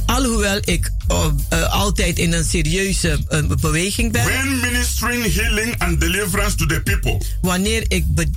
Alhoewel 0.06 0.60
ik 0.64 0.92
uh, 1.12 1.26
uh, 1.54 1.74
altijd 1.74 2.20
in 2.20 2.34
een 2.34 2.44
serieuze 2.44 3.20
uh, 3.30 3.40
beweging 3.60 4.12
ben. 4.12 4.26
When 4.26 4.60
ministering 4.60 5.34
healing 5.34 5.76
and 5.78 6.00
deliverance 6.00 6.56
to 6.56 6.66
the 6.66 6.82
people. 6.82 7.22
Wanneer 7.42 7.84
ik 7.88 8.06
be, 8.16 8.30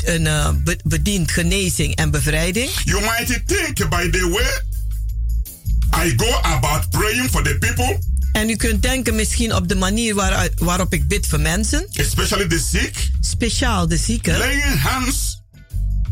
be, 0.65 0.79
bedient 0.85 1.31
genezing 1.31 1.95
en 1.95 2.11
bevrijding. 2.11 2.71
You 2.85 3.01
might 3.01 3.43
think 3.47 3.89
by 3.89 4.11
the 4.11 4.29
way 4.29 4.65
I 6.07 6.13
go 6.17 6.39
about 6.43 6.91
praying 6.91 7.31
for 7.31 7.43
the 7.43 7.57
people. 7.59 7.99
En 8.33 8.51
u 8.51 8.57
kunt 8.57 8.83
denken 8.83 9.15
misschien 9.15 9.55
op 9.55 9.69
de 9.69 9.75
manier 9.75 10.15
waar, 10.15 10.49
waarop 10.59 10.93
ik 10.93 11.09
bid 11.09 11.27
voor 11.27 11.41
mensen. 11.41 11.87
Especially 11.93 12.47
the 12.47 12.59
sick. 12.71 13.11
Speciaal 13.21 13.89
de 13.89 13.97
zieken. 13.97 14.39
Laying 14.39 14.81
hands 14.81 15.43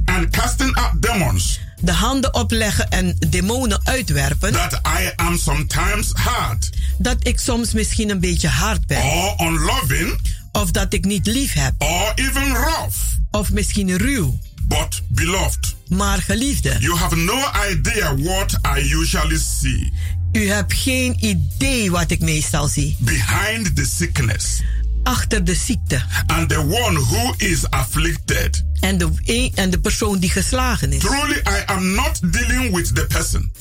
and 0.05 0.31
casting 0.31 0.77
out 0.77 1.03
demons 1.03 1.59
de 1.85 1.93
handen 1.93 2.35
opleggen 2.35 2.91
en 2.91 3.17
demonen 3.29 3.81
uitwerpen. 3.85 4.53
That 4.53 4.73
I 4.73 5.11
am 5.17 5.39
sometimes 5.39 6.11
hard. 6.13 6.71
Dat 6.99 7.17
ik 7.23 7.41
soms 7.41 7.73
misschien 7.73 8.11
een 8.11 8.21
beetje 8.21 8.49
hard 8.49 8.87
ben. 8.87 9.03
Or 9.03 9.47
unloving. 9.47 10.21
Of 10.53 10.71
dat 10.71 10.93
ik 10.93 11.05
niet 11.05 11.27
lief 11.27 11.53
heb. 11.53 11.73
Or 11.79 12.13
even 12.15 12.55
rough. 12.55 12.97
Of 13.31 13.53
misschien 13.53 13.97
ruw. 13.97 14.39
But 14.63 15.03
beloved. 15.09 15.75
Maar 15.89 16.19
geliefde. 16.19 16.77
You 16.79 16.97
have 16.97 17.17
no 17.17 17.39
idea 17.71 18.17
what 18.17 18.59
I 18.79 18.95
usually 18.95 19.39
see. 19.39 19.93
U 20.33 20.49
hebt 20.49 20.73
geen 20.73 21.17
idee 21.21 21.91
wat 21.91 22.11
ik 22.11 22.21
meestal 22.21 22.69
zie. 22.69 22.97
Behind 22.99 23.77
the 23.77 23.85
sickness 23.85 24.63
achter 25.05 25.45
de 25.45 25.55
ziekte. 25.55 26.03
And 26.27 26.49
the 26.49 26.59
one 26.59 26.97
who 26.97 27.35
is 27.37 27.71
afflicted. 27.71 28.65
En 28.81 28.99
de, 28.99 29.51
en 29.55 29.71
de 29.71 29.81
persoon 29.81 30.19
die 30.19 30.31
geslagen 30.31 30.93
is. 30.93 30.99
Truly, 30.99 31.37
I 31.37 31.63
am 31.67 31.95
not 31.95 32.33
dealing 32.33 32.75
with 32.75 32.95
the 32.95 33.07
person. 33.07 33.53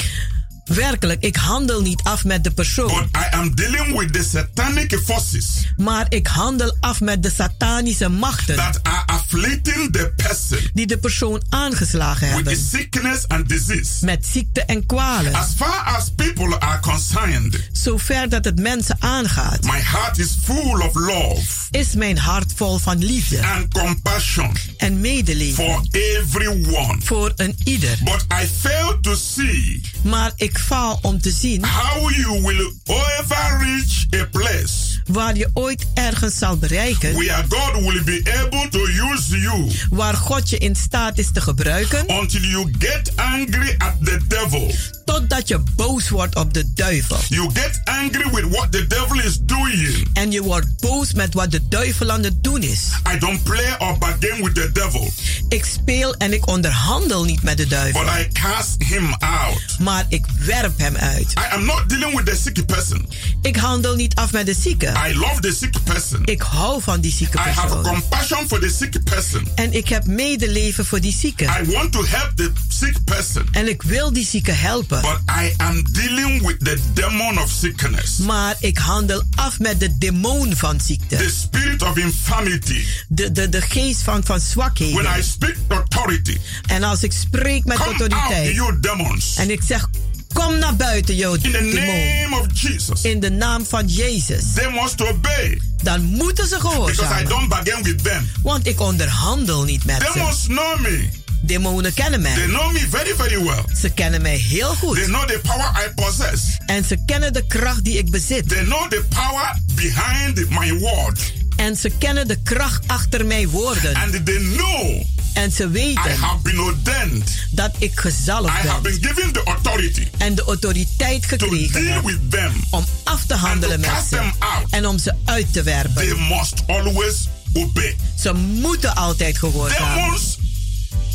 Werkelijk, 0.63 1.23
ik 1.23 1.35
handel 1.35 1.81
niet 1.81 2.01
af 2.03 2.23
met 2.23 2.43
de 2.43 2.51
persoon. 2.51 2.87
But 2.87 3.21
I 3.21 3.35
am 3.35 3.55
dealing 3.55 3.99
with 3.99 4.13
the 4.13 4.23
satanic 4.23 4.99
forces. 5.05 5.45
Maar 5.77 6.05
ik 6.09 6.27
handel 6.27 6.77
af 6.79 7.01
met 7.01 7.23
de 7.23 7.31
satanische 7.31 8.09
machten. 8.09 8.55
That 8.55 8.79
are 8.83 9.05
afflicting 9.05 9.93
the 9.93 10.13
person. 10.15 10.69
Die 10.73 10.87
de 10.87 10.97
persoon 10.97 11.41
aangeslagen 11.49 12.27
hebben. 12.27 12.53
The 12.53 12.65
sickness 12.69 13.27
and 13.27 13.49
disease. 13.49 14.05
Met 14.05 14.25
ziekte 14.25 14.61
en 14.61 14.85
kwalen. 14.85 15.33
As 15.33 15.47
far 15.55 15.95
as 15.97 16.11
people 16.15 16.59
are 16.59 16.79
concerned. 16.79 17.69
Zover 17.71 18.29
dat 18.29 18.45
het 18.45 18.59
mensen 18.59 18.95
aangaat. 18.99 19.63
My 19.63 19.79
heart 19.79 20.17
is 20.17 20.37
full 20.43 20.81
of 20.81 20.93
love. 20.93 21.41
Is 21.71 21.93
mijn 21.93 22.17
hart 22.17 22.51
vol 22.55 22.77
van 22.77 22.97
liefde. 22.97 23.45
And 23.45 23.73
compassion. 23.73 24.55
En 24.77 25.01
medeleven. 25.01 25.63
For 25.63 25.81
everyone. 25.91 26.97
Voor 27.03 27.31
een 27.35 27.55
ieder. 27.63 27.97
But 28.03 28.25
I 28.43 28.47
fail 28.61 28.99
to 29.01 29.15
see. 29.15 29.81
Maar 30.03 30.31
ik 30.35 30.52
ik 30.53 30.59
faal 30.59 30.99
om 31.01 31.21
te 31.21 31.31
zien. 31.31 31.65
How 31.65 32.09
you 32.09 32.41
will 32.41 32.71
ever 32.85 33.57
reach 33.59 34.21
a 34.21 34.25
place 34.31 34.92
waar 35.05 35.35
je 35.37 35.49
ooit 35.53 35.85
ergens 35.93 36.37
zal 36.37 36.57
bereiken, 36.57 37.13
where 37.13 37.43
God 37.49 37.81
will 37.85 38.03
be 38.03 38.21
able 38.43 38.69
to 38.69 38.79
use 38.79 39.39
you 39.39 39.71
waar 39.89 40.13
God 40.15 40.49
je 40.49 40.57
in 40.57 40.75
staat 40.75 41.17
is 41.17 41.31
te 41.31 41.41
gebruiken, 41.41 42.09
until 42.09 42.41
you 42.41 42.71
get 42.79 43.11
angry 43.15 43.75
at 43.77 43.93
the 44.03 44.19
devil. 44.27 44.75
totdat 45.05 45.47
je 45.47 45.59
boos 45.75 46.09
wordt 46.09 46.35
op 46.35 46.53
de 46.53 46.73
duivel. 46.73 47.17
You 47.27 47.49
get 47.53 47.81
angry 47.83 48.29
with 48.31 48.49
what 48.49 48.71
the 48.71 48.87
devil 48.87 49.19
is 49.19 49.39
doing. 49.41 50.07
En 50.13 50.31
je 50.31 50.41
wordt 50.41 50.79
boos 50.79 51.13
met 51.13 51.33
wat 51.33 51.51
de 51.51 51.67
duivel 51.67 52.11
aan 52.11 52.23
het 52.23 52.43
doen 52.43 52.61
is. 52.63 52.87
I 53.15 53.17
don't 53.19 53.43
play 53.43 53.75
or 53.79 53.97
bargain 53.97 54.43
with 54.43 54.55
the 54.55 54.69
devil, 54.73 55.11
Ik 55.49 55.65
speel 55.65 56.15
en 56.15 56.33
ik 56.33 56.47
onderhandel 56.47 57.23
niet 57.23 57.41
met 57.43 57.57
de 57.57 57.67
duivel, 57.67 58.03
but 58.03 58.13
I 58.19 58.27
cast 58.41 58.83
him 58.83 59.13
out. 59.13 59.79
maar 59.79 60.05
ik 60.09 60.25
werp 60.39 60.77
hem 60.77 60.95
uit. 60.95 61.31
I 61.31 61.53
am 61.53 61.65
not 61.65 61.89
dealing 61.89 62.15
with 62.15 62.25
the 62.25 62.35
sick 62.43 62.65
person. 62.65 63.09
Ik 63.41 63.55
handel 63.55 63.95
niet 63.95 64.15
af 64.15 64.31
met 64.31 64.45
de 64.45 64.53
zieke. 64.53 64.92
I 65.07 65.13
love 65.13 65.39
the 65.41 65.51
sick 65.59 65.83
person. 65.83 66.21
Ik 66.25 66.41
hou 66.41 66.81
van 66.81 67.01
die 67.01 67.11
zieke 67.13 67.37
I 67.37 67.41
have 67.41 67.67
persoon. 67.67 67.83
compassion 67.83 68.47
for 68.47 68.59
the 68.59 68.69
sick 68.69 69.03
person. 69.03 69.47
En 69.55 69.73
ik 69.73 69.87
heb 69.87 70.05
medeleven 70.05 70.85
voor 70.85 70.99
die 70.99 71.13
zieke. 71.13 71.43
I 71.43 71.71
want 71.71 71.91
to 71.91 72.05
help 72.05 72.31
the 72.35 72.51
sick 72.69 73.03
person. 73.03 73.47
En 73.51 73.67
ik 73.69 73.81
wil 73.81 74.13
die 74.13 74.25
zieke 74.25 74.51
helpen. 74.51 75.01
But 75.01 75.19
I 75.41 75.53
am 75.57 75.83
dealing 75.91 76.45
with 76.47 76.59
the 76.59 76.79
demon 76.93 77.39
of 77.39 77.49
sickness. 77.59 78.17
Maar 78.17 78.55
ik 78.59 78.77
handel 78.77 79.23
af 79.35 79.59
met 79.59 79.79
de 79.79 79.97
demon 79.97 80.55
van 80.55 80.79
ziekte. 80.81 81.15
The 81.15 81.33
spirit 81.39 81.81
of 81.81 81.97
infirmity. 81.97 82.85
De, 83.07 83.31
de, 83.31 83.49
de 83.49 83.61
geest 83.61 84.01
van, 84.01 84.23
van 84.23 84.37
When 84.37 84.41
zwakheden. 84.49 85.17
I 85.19 85.23
speak 85.23 85.55
authority, 85.67 86.37
En 86.67 86.83
als 86.83 87.03
ik 87.03 87.11
spreek 87.11 87.65
met 87.65 87.77
come 87.77 87.89
out, 87.89 87.99
autoriteit. 87.99 88.55
you 88.55 88.79
demons. 88.79 89.35
En 89.35 89.49
ik 89.49 89.61
zeg, 89.67 89.87
kom 90.33 90.57
naar 90.59 90.75
buiten, 90.75 91.15
jou 91.15 91.37
In 91.41 91.51
the 91.51 91.61
name 91.61 92.39
of 92.41 92.47
Jesus. 92.61 93.01
In 93.01 93.19
de 93.19 93.29
naam 93.31 93.65
van 93.65 93.87
Jezus. 93.87 94.43
They 94.53 94.71
must 94.71 95.01
obey 95.01 95.61
Dan 95.83 96.01
moeten 96.03 96.47
ze 96.47 96.55
because 96.55 96.67
I 96.71 96.75
gehoorzamen. 96.75 97.25
don't 97.27 97.49
bargain 97.49 97.83
with 97.83 98.03
them. 98.03 98.29
Want 98.43 98.67
ik 98.67 98.79
onderhandel 98.79 99.63
niet 99.63 99.85
met 99.85 100.01
ze. 100.01 100.11
Demons 100.13 100.43
know 100.45 100.79
me. 100.79 101.09
Demonen 101.41 101.93
kennen 101.93 102.21
They 102.23 102.33
mij. 102.35 102.45
know 102.47 102.71
me 102.71 102.87
very, 102.89 103.13
very 103.17 103.43
well. 103.43 103.63
Ze 103.81 103.89
kennen 103.89 104.21
mij 104.21 104.35
heel 104.35 104.67
They 104.67 104.75
goed. 104.77 105.03
know 105.03 105.27
the 105.27 105.39
power 105.43 105.85
I 105.87 105.93
possess. 105.95 106.41
En 106.65 106.83
ze 106.85 106.97
kennen 107.05 107.33
de 107.33 107.47
kracht 107.47 107.83
die 107.83 107.97
ik 107.97 108.11
bezit. 108.11 108.49
They 108.49 108.63
know 108.63 108.89
the 108.89 109.03
power 109.09 109.57
behind 109.75 110.49
my 110.49 110.73
word. 110.79 111.33
En 111.55 111.75
ze 111.75 111.89
kennen 111.89 112.27
de 112.27 112.41
kracht 112.43 112.87
achter 112.87 113.25
mijn 113.25 113.49
woorden. 113.49 113.95
And 113.95 114.25
they 114.25 114.37
know 114.37 115.01
En 115.33 115.51
ze 115.51 115.63
I 115.63 115.67
weten 115.67 116.17
have 116.17 116.37
been 116.43 116.59
ordained. 116.59 117.31
dat 117.51 117.71
ik 117.77 117.91
I 117.91 117.97
gezalfd 117.99 118.49
have 118.49 118.81
ben. 118.81 118.99
been 118.99 119.03
given 119.13 119.31
the 119.33 119.41
authority 119.43 120.07
En 120.17 120.35
de 120.35 120.43
autoriteit 120.43 121.21
to 121.21 121.27
gekregen 121.47 121.81
deal 121.83 121.93
heb 121.93 122.03
with 122.05 122.31
them. 122.31 122.51
om 122.71 122.85
af 123.03 123.25
te 123.25 123.33
handelen 123.33 123.75
And 123.75 123.83
to 123.85 123.91
met 123.91 124.05
ze. 124.09 124.31
En 124.69 124.87
om 124.87 124.97
ze 124.99 125.13
uit 125.25 125.53
te 125.53 125.63
werpen. 125.63 125.93
They 126.07 126.15
must 126.37 126.63
always 126.67 127.27
obey. 127.53 127.95
Ze 128.19 128.33
moeten 128.33 128.95
altijd 128.95 129.37
gehoorzamen. 129.37 130.03
Demons 130.03 130.37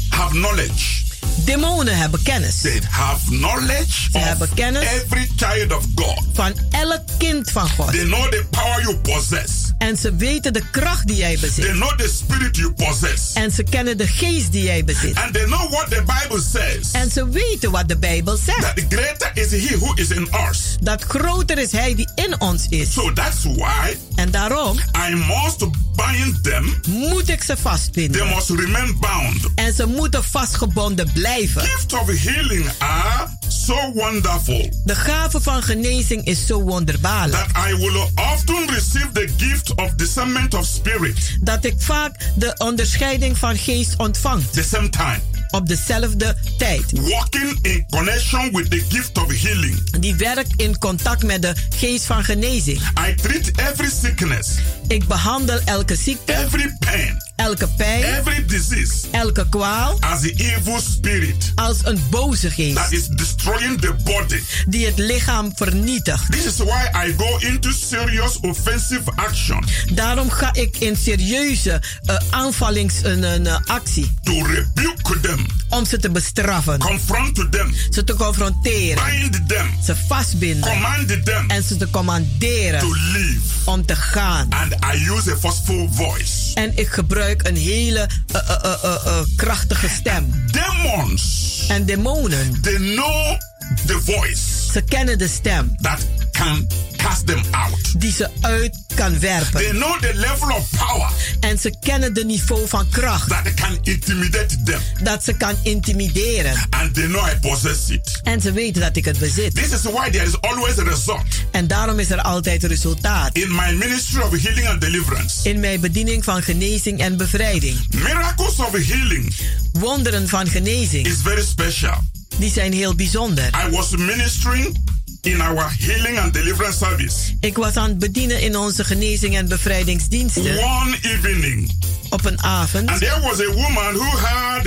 have 0.08 0.30
knowledge. 0.30 1.06
Demonen 1.44 1.96
hebben 1.96 2.22
kennis. 2.22 2.60
They 2.60 2.80
have 2.90 3.30
knowledge 3.30 3.92
Ze 4.12 4.18
hebben 4.18 4.54
kennis. 4.54 4.82
every 4.86 5.28
child 5.36 5.72
of 5.76 5.84
God. 5.94 6.24
Van 6.32 6.52
elk 6.70 7.00
kind 7.18 7.50
van 7.50 7.68
God. 7.68 7.92
They 7.92 8.04
know 8.04 8.30
the 8.30 8.44
power 8.50 8.80
you 8.82 8.96
possess. 8.96 9.50
En 9.78 9.96
ze 9.96 10.14
weten 10.16 10.52
de 10.52 10.62
kracht 10.70 11.06
die 11.06 11.16
jij 11.16 11.36
They 11.36 11.40
bezit. 11.48 11.70
know 11.72 11.98
the 11.98 12.08
spirit 12.16 12.56
you 12.56 12.72
possess. 12.72 13.32
En 13.32 13.50
ze 13.50 13.62
kennen 13.62 13.96
de 13.98 14.06
geest 14.06 14.52
die 14.52 14.62
jij 14.62 14.84
bezit. 14.84 15.14
And 15.16 15.32
they 15.32 15.44
know 15.44 15.70
what 15.70 15.90
the 15.90 16.02
Bible 16.20 16.42
says. 16.52 16.90
En 16.92 17.10
ze 17.10 17.28
weten 17.28 17.70
wat 17.70 17.88
de 17.88 17.98
Bijbel 17.98 18.36
zegt. 18.36 18.60
That 18.76 18.84
greater 18.88 19.30
is 19.34 19.50
he 19.50 19.76
who 19.78 19.92
is 19.94 20.08
in 20.10 20.28
us. 20.50 20.76
Dat 20.80 21.02
groter 21.08 21.58
is 21.58 21.72
hij 21.72 21.94
die 21.94 22.08
in 22.14 22.40
ons 22.40 22.66
is. 22.68 22.92
So 22.92 23.12
that's 23.12 23.42
why 23.42 23.96
En 24.14 24.30
daarom 24.30 24.78
I 25.10 25.14
must 25.14 25.66
bind 26.06 26.44
them. 26.44 26.74
moet 26.86 27.28
ik 27.28 27.42
ze 27.42 27.46
They 27.54 27.56
vastbinden. 27.62 28.28
must 28.28 28.48
remain 28.50 28.96
bound. 29.00 29.46
En 29.54 29.72
ze 29.74 29.86
moeten 29.86 30.24
vastgebonden 30.24 31.12
blijven. 31.12 31.62
Gift 31.62 31.92
of 31.92 32.22
healing 32.24 32.66
are 32.78 33.26
so 33.48 33.92
wonderful 33.94 34.70
De 34.84 34.94
gave 34.94 35.40
van 35.40 35.62
genezing 35.62 36.24
is 36.24 36.46
zo 36.46 36.62
wonderbaarlijk. 36.62 37.46
that 37.52 37.66
I 37.68 37.74
will 37.76 38.06
often 38.32 38.66
receive 38.70 39.08
the 39.12 39.28
gift 39.36 39.74
of 39.74 39.90
discernment 39.94 40.54
of 40.54 40.66
spirit 40.66 41.36
Dat 41.40 41.64
ik 41.64 41.74
vaak 41.78 42.16
de 42.36 42.54
onderscheiding 42.58 43.38
van 43.38 43.56
geest 43.56 43.96
ontvang. 43.96 44.42
the 44.50 44.62
same 44.62 44.88
time. 44.90 45.20
Op 45.50 45.68
dezelfde 45.68 46.36
tijd. 46.58 46.92
Walking 46.92 47.58
in 47.62 47.86
connection 47.90 48.52
with 48.52 48.70
the 48.70 48.84
gift 48.88 49.18
of 49.18 49.40
healing. 49.42 49.90
Die 50.00 50.14
werkt 50.14 50.52
in 50.56 50.78
contact 50.78 51.22
met 51.22 51.42
de 51.42 51.54
geest 51.76 52.04
van 52.04 52.24
genezing. 52.24 52.80
I 53.08 53.14
treat 53.14 53.50
every 53.56 53.90
sickness, 54.02 54.48
Ik 54.88 55.06
behandel 55.06 55.60
elke 55.64 55.96
ziekte, 55.96 56.32
every 56.32 56.76
pain, 56.78 57.16
elke 57.38 57.68
pijn, 57.68 58.02
every 58.02 58.44
disease 58.46 58.92
elke 59.10 59.48
kwaal 59.48 59.96
as 60.00 60.20
the 60.20 60.32
evil 60.36 60.80
spirit 60.80 61.52
als 61.54 61.76
een 61.82 62.00
boze 62.10 62.46
that 62.46 62.52
geest 62.52 62.92
is 62.92 63.06
destroying 63.06 63.80
the 63.80 63.94
body. 64.04 64.42
die 64.66 64.86
het 64.86 64.98
lichaam 64.98 65.52
vernietigt. 65.54 66.32
This 66.32 66.44
is 66.44 66.56
why 66.56 67.06
I 67.06 67.14
go 67.16 67.36
into 67.38 67.70
serious 67.70 68.38
offensive 68.40 69.02
action 69.14 69.64
Daarom 69.94 70.30
ga 70.30 70.54
ik 70.54 70.76
in 70.78 70.96
serieuze 70.96 71.82
uh, 72.10 72.16
aanvallings 72.30 72.94
een, 73.02 73.22
een, 73.22 73.44
uh, 73.46 73.56
actie 73.66 74.14
to 74.22 74.42
rebuke 74.46 75.20
them, 75.20 75.46
om 75.68 75.84
ze 75.84 75.98
te 75.98 76.10
bestraffen, 76.10 76.78
confront 76.78 77.52
them, 77.52 77.74
ze 77.90 78.04
te 78.04 78.14
confronteren, 78.14 79.04
bind 79.04 79.48
them, 79.48 79.70
ze 79.84 79.96
vastbinden 80.06 80.70
command 80.70 81.24
them 81.24 81.50
en 81.50 81.62
ze 81.62 81.76
te 81.76 81.84
to 81.84 81.90
commanderen 81.90 82.88
live. 82.88 83.40
om 83.64 83.86
te 83.86 83.96
gaan. 83.96 84.46
And 84.50 84.72
I 84.72 85.10
use 85.10 85.32
a 85.32 85.36
forceful 85.36 85.88
voice. 85.92 86.54
En 86.54 86.72
ik 86.76 86.88
gebruik 86.88 87.27
een 87.36 87.56
hele 87.56 88.08
uh, 88.34 88.40
uh, 88.64 88.94
uh, 89.06 89.20
krachtige 89.36 89.88
stem. 89.88 90.44
Demons, 90.50 91.64
En 91.68 91.84
demonen, 91.84 92.60
they 92.62 92.76
know 92.76 93.38
the 93.86 94.00
voice 94.04 94.57
ze 94.72 94.82
kennen 94.82 95.18
de 95.18 95.28
stem 95.28 95.76
that 95.80 95.98
can 96.32 96.66
cast 96.96 97.26
them 97.26 97.42
out. 97.50 98.00
die 98.00 98.12
ze 98.12 98.28
uit 98.40 98.78
kan 98.94 99.18
werpen. 99.20 99.60
They 99.60 99.70
know 99.70 99.98
the 100.00 100.12
level 100.14 100.48
of 100.56 100.68
power 100.86 101.10
En 101.40 101.58
ze 101.58 101.74
kennen 101.80 102.14
de 102.14 102.24
niveau 102.24 102.68
van 102.68 102.88
kracht 102.88 103.28
that 103.28 103.54
can 103.54 103.78
intimidate 103.82 104.62
them. 104.62 104.80
dat 105.02 105.24
ze 105.24 105.32
kan 105.32 105.54
intimideren. 105.62 106.54
And 106.70 106.94
they 106.94 107.06
know 107.06 107.26
I 107.28 107.38
possess 107.40 107.88
it. 107.88 108.20
En 108.22 108.40
ze 108.40 108.52
weten 108.52 108.80
dat 108.82 108.96
ik 108.96 109.04
het 109.04 109.18
bezit. 109.18 109.54
This 109.54 109.70
is 109.72 109.82
why 109.82 110.10
there 110.10 110.24
is 110.26 110.40
always 110.40 110.78
a 110.78 110.82
result 110.82 111.22
En 111.50 111.66
daarom 111.66 111.98
is 111.98 112.10
er 112.10 112.20
altijd 112.22 112.64
resultaat. 112.64 113.36
in 113.36 113.54
my 113.54 113.72
ministry 113.74 114.20
of 114.20 114.42
healing 114.42 114.68
and 114.68 114.80
deliverance. 114.80 115.48
In 115.48 115.60
mijn 115.60 115.80
bediening 115.80 116.24
van 116.24 116.42
genezing 116.42 117.00
en 117.00 117.16
bevrijding. 117.16 117.76
Miracles 117.90 118.56
of 118.58 118.72
healing 118.72 119.34
Wonderen 119.72 120.28
van 120.28 120.46
genezing, 120.46 121.06
is 121.06 121.14
very 121.22 121.42
special. 121.42 122.02
Die 122.38 122.50
zijn 122.50 122.72
heel 122.72 122.94
bijzonder. 122.94 123.50
I 123.66 123.70
was 123.70 123.90
ministering 123.96 124.76
in 125.22 125.40
our 125.40 125.74
healing 125.78 126.18
and 126.18 126.32
deliverance 126.32 126.78
service 126.78 127.14
Ik 127.40 127.56
was 127.56 127.76
aan 127.76 127.88
het 127.88 127.98
bedienen 127.98 128.40
in 128.40 128.56
onze 128.56 128.84
genezing 128.84 129.36
en 129.36 129.48
bevrijdingsdiensten 129.48 130.58
one 130.62 130.96
evening. 131.02 131.72
op 132.10 132.24
een 132.24 132.42
avond. 132.42 132.88
And 132.88 132.98
there 133.00 133.20
was 133.20 133.40
a 133.40 133.52
woman 133.52 133.94
who 133.94 134.16
had 134.18 134.66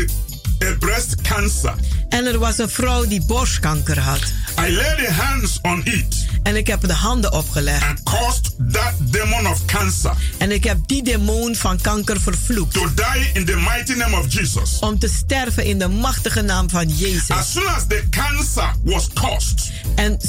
a 0.63 0.76
breast 0.80 1.15
cancer. 1.21 1.74
En 2.10 2.26
er 2.26 2.39
was 2.39 2.58
een 2.58 2.69
vrouw 2.69 3.06
die 3.08 3.21
borstkanker 3.26 4.00
had. 4.00 4.21
I 4.60 4.74
laid 4.76 4.97
the 4.97 5.12
hands 5.12 5.60
on 5.62 5.82
it 5.86 6.30
En 6.43 6.56
ik 6.56 6.67
heb 6.67 6.82
de 6.88 6.93
handen 6.93 7.32
opgelegd. 7.34 7.84
and 7.84 8.04
caused 8.04 8.52
that 8.71 8.93
demon 9.00 9.47
of 9.47 9.65
cancer 9.65 10.12
En 10.38 10.52
ik 10.52 10.63
heb 10.63 10.78
die 10.86 11.04
demon 11.04 11.56
van 11.56 11.82
kanker 11.82 12.21
vervloekt. 12.21 12.74
to 12.74 12.88
die 12.95 13.30
in 13.34 13.45
the 13.45 13.56
mighty 13.56 13.93
name 13.93 14.17
of 14.19 14.26
Jesus. 14.34 14.80
Om 14.80 15.00
te 15.00 15.08
sterven 15.08 15.65
in 15.65 15.80
de 15.80 15.88
machtige 15.88 16.41
naam 16.41 16.69
van 16.69 16.88
Jezus. 16.89 17.30
As 17.30 17.52
soon 17.52 17.67
as 17.67 17.84
the 17.88 18.04
cancer 18.10 18.71
was 18.84 19.08
caused, 19.13 19.71
En 19.95 20.19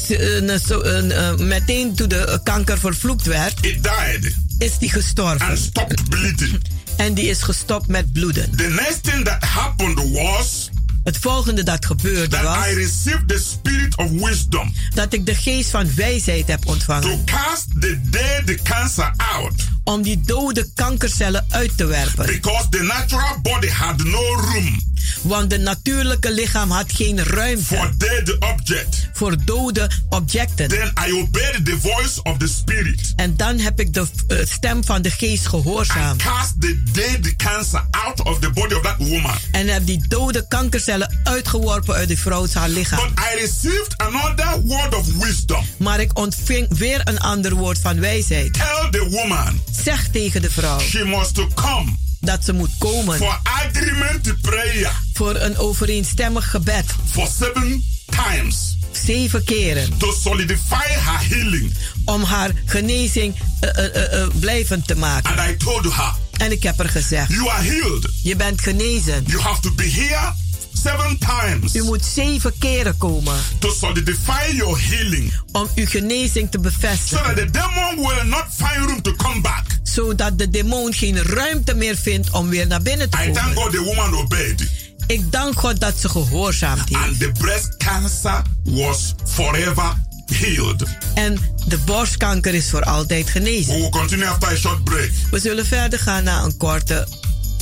eh, 0.49 0.55
zo, 0.66 0.81
eh, 0.81 1.29
eh, 1.31 1.37
meteen 1.38 1.95
toen 1.95 2.09
de 2.09 2.16
eh, 2.25 2.38
kanker 2.42 2.79
vervloekt 2.79 3.27
werd, 3.27 3.55
it 3.66 3.83
died 3.83 4.35
is 4.59 4.79
die 4.79 4.90
gestorven. 4.90 5.47
and 5.49 5.59
stopped 5.59 6.09
bleeding. 6.09 6.61
En 6.96 7.14
die 7.14 7.26
is 7.28 7.42
gestopt 7.42 7.87
met 7.87 8.12
bloeden. 8.12 8.57
The 8.57 8.68
next 8.68 9.02
thing 9.02 9.24
that 9.24 9.44
happened 9.44 10.11
was 10.12 10.70
Het 11.05 11.18
volgende 11.18 11.62
dat 11.62 11.87
gebeurde 11.87 12.28
that 12.28 12.42
was 12.42 12.66
I 12.66 12.74
received 12.74 13.28
the 13.28 13.38
spirit 13.50 13.96
of 13.96 14.11
wisdom 14.11 14.72
dat 14.94 15.12
ik 15.12 15.26
de 15.26 15.35
geest 15.35 15.70
van 15.70 15.94
wijsheid 15.94 16.46
heb 16.48 16.61
to 16.64 16.70
ontvangen. 16.72 17.24
cast 17.24 17.66
the 17.81 18.00
dead 18.11 18.62
cancer 18.62 19.12
out 19.35 19.55
Om 19.85 20.02
die 20.02 20.20
dode 20.20 20.68
kankercellen 20.74 21.46
uit 21.48 21.76
te 21.76 21.85
werpen. 21.85 22.26
because 22.26 22.68
the 22.68 22.83
natural 22.83 23.40
body 23.42 23.68
had 23.68 24.05
no 24.05 24.35
room 24.35 24.81
Want 25.22 25.50
de 25.50 25.58
natuurlijke 25.58 26.32
lichaam 26.32 26.70
had 26.70 26.92
geen 26.92 27.24
ruimte. 27.24 27.64
For 27.64 27.90
dead 27.96 28.38
object. 28.38 29.08
Voor 29.12 29.36
dode 29.44 29.90
objecten. 30.08 30.68
Then 30.68 30.92
I 31.08 31.12
obeyed 31.12 31.64
the 31.64 31.78
voice 31.80 32.22
of 32.22 32.36
the 32.36 32.48
spirit. 32.48 33.12
En 33.16 33.36
dan 33.36 33.58
heb 33.58 33.80
ik 33.80 33.94
de 33.94 34.06
uh, 34.28 34.38
stem 34.44 34.84
van 34.84 35.02
de 35.02 35.10
geest 35.10 35.46
gehoorzaamd. 35.46 36.22
Cast 36.22 36.60
the 36.60 36.82
dead 36.92 37.36
cancer 37.36 37.86
out 37.90 38.22
of 38.22 38.38
the 38.38 38.50
body 38.50 38.74
of 38.74 38.82
that 38.82 38.96
woman. 38.98 39.34
En 39.50 39.68
heb 39.68 39.86
die 39.86 40.04
dode 40.08 40.46
kankercellen 40.48 41.20
uitgeworpen 41.24 41.94
uit 41.94 42.08
die 42.08 42.18
vrouw 42.18 42.46
haar 42.52 42.68
lichaam. 42.68 43.08
But 43.08 43.24
I 43.24 43.40
received 43.40 43.94
another 43.96 44.60
word 44.64 44.94
of 44.94 45.06
wisdom. 45.18 45.64
Maar 45.76 46.00
ik 46.00 46.18
ontving 46.18 46.78
weer 46.78 47.00
een 47.04 47.18
ander 47.18 47.54
woord 47.54 47.78
van 47.78 48.00
wijsheid. 48.00 48.52
Tell 48.52 48.88
the 48.90 49.08
woman. 49.10 49.60
Zeg 49.82 50.08
tegen 50.08 50.42
de 50.42 50.50
vrouw. 50.50 50.80
She 50.80 51.04
must 51.04 51.34
to 51.34 51.48
come. 51.54 52.12
Dat 52.24 52.44
ze 52.44 52.52
moet 52.52 52.70
komen. 52.78 53.16
For 53.16 53.40
agreement 53.42 54.40
prayer. 54.40 54.92
Voor 55.12 55.37
een 55.37 55.56
overeenstemmig 55.56 56.50
gebed. 56.50 56.85
For 57.11 57.28
seven 57.38 57.85
times. 58.06 58.76
Zeven 58.92 59.44
keren. 59.44 59.98
To 59.98 60.12
solidify 60.20 60.88
her 60.88 61.28
healing. 61.28 61.74
Om 62.04 62.22
haar 62.22 62.50
genezing 62.64 63.35
uh, 63.61 63.85
uh, 63.85 64.12
uh, 64.12 64.26
blijvend 64.40 64.87
te 64.87 64.96
maken. 64.96 65.38
And 65.38 65.50
I 65.50 65.56
told 65.56 65.94
her. 65.94 66.14
En 66.37 66.52
ik 66.52 66.62
heb 66.62 66.80
er 66.80 66.88
gezegd. 66.88 67.28
You 67.28 67.48
are 67.48 67.62
healed. 67.62 68.08
Je 68.22 68.37
bent 68.37 68.61
genezen. 68.61 69.24
You 69.26 69.42
have 69.42 69.61
to 69.61 69.72
be 69.74 69.90
here 69.90 70.32
seven 70.72 71.18
times. 71.18 71.74
U 71.74 71.82
moet 71.82 72.04
zeven 72.04 72.52
keren 72.58 72.96
komen. 72.96 73.35
To 73.58 73.70
solidify 73.70 74.54
your 74.54 74.80
healing. 74.80 75.32
Om 75.52 75.68
uw 75.74 75.87
genezing 75.87 76.50
te 76.50 76.58
bevestigen. 76.58 77.24
So 77.24 77.35
that 77.35 77.37
the 77.37 77.50
demon 77.50 77.96
will 77.96 78.26
not 78.26 78.44
find 78.56 78.88
room 78.88 79.02
to 79.02 79.12
come 79.12 79.40
back. 79.40 79.64
Zodat 79.82 80.38
de 80.38 80.50
demon 80.50 80.92
geen 80.92 81.22
ruimte 81.22 81.74
meer 81.74 81.96
vindt 81.96 82.30
om 82.30 82.48
weer 82.48 82.66
naar 82.66 82.82
binnen 82.82 83.11
te 83.11 83.16
komen. 83.16 83.32
I 83.32 83.35
thank 83.35 83.54
God 83.54 83.72
the 83.72 83.82
woman 83.82 84.14
obeyed. 84.14 84.70
Ik 85.06 85.32
dank 85.32 85.58
God 85.58 85.80
dat 85.80 85.94
ze 85.98 86.08
gehoorzaamd 86.08 86.88
heeft. 86.88 87.04
And 87.04 87.18
the 87.18 87.32
breast 87.38 87.76
cancer 87.76 88.42
was 88.64 89.14
forever 89.24 89.94
healed. 90.26 90.82
En 91.14 91.38
de 91.66 91.78
borstkanker 91.78 92.54
is 92.54 92.70
voor 92.70 92.82
altijd 92.82 93.30
genezen. 93.30 93.74
We 93.74 93.80
will 93.80 93.90
continue 93.90 94.26
after 94.26 94.48
a 94.48 94.56
short 94.56 94.85
break. 94.85 95.11
We 95.30 95.38
zullen 95.38 95.66
verder 95.66 95.98
gaan 95.98 96.24
na 96.24 96.42
een 96.42 96.56
korte 96.56 97.06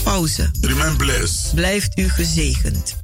pauze. 0.03 0.51
Remain 0.61 0.97
blessed. 0.97 1.55
Blijft 1.55 1.99
u 1.99 2.09
gezegend. 2.09 2.97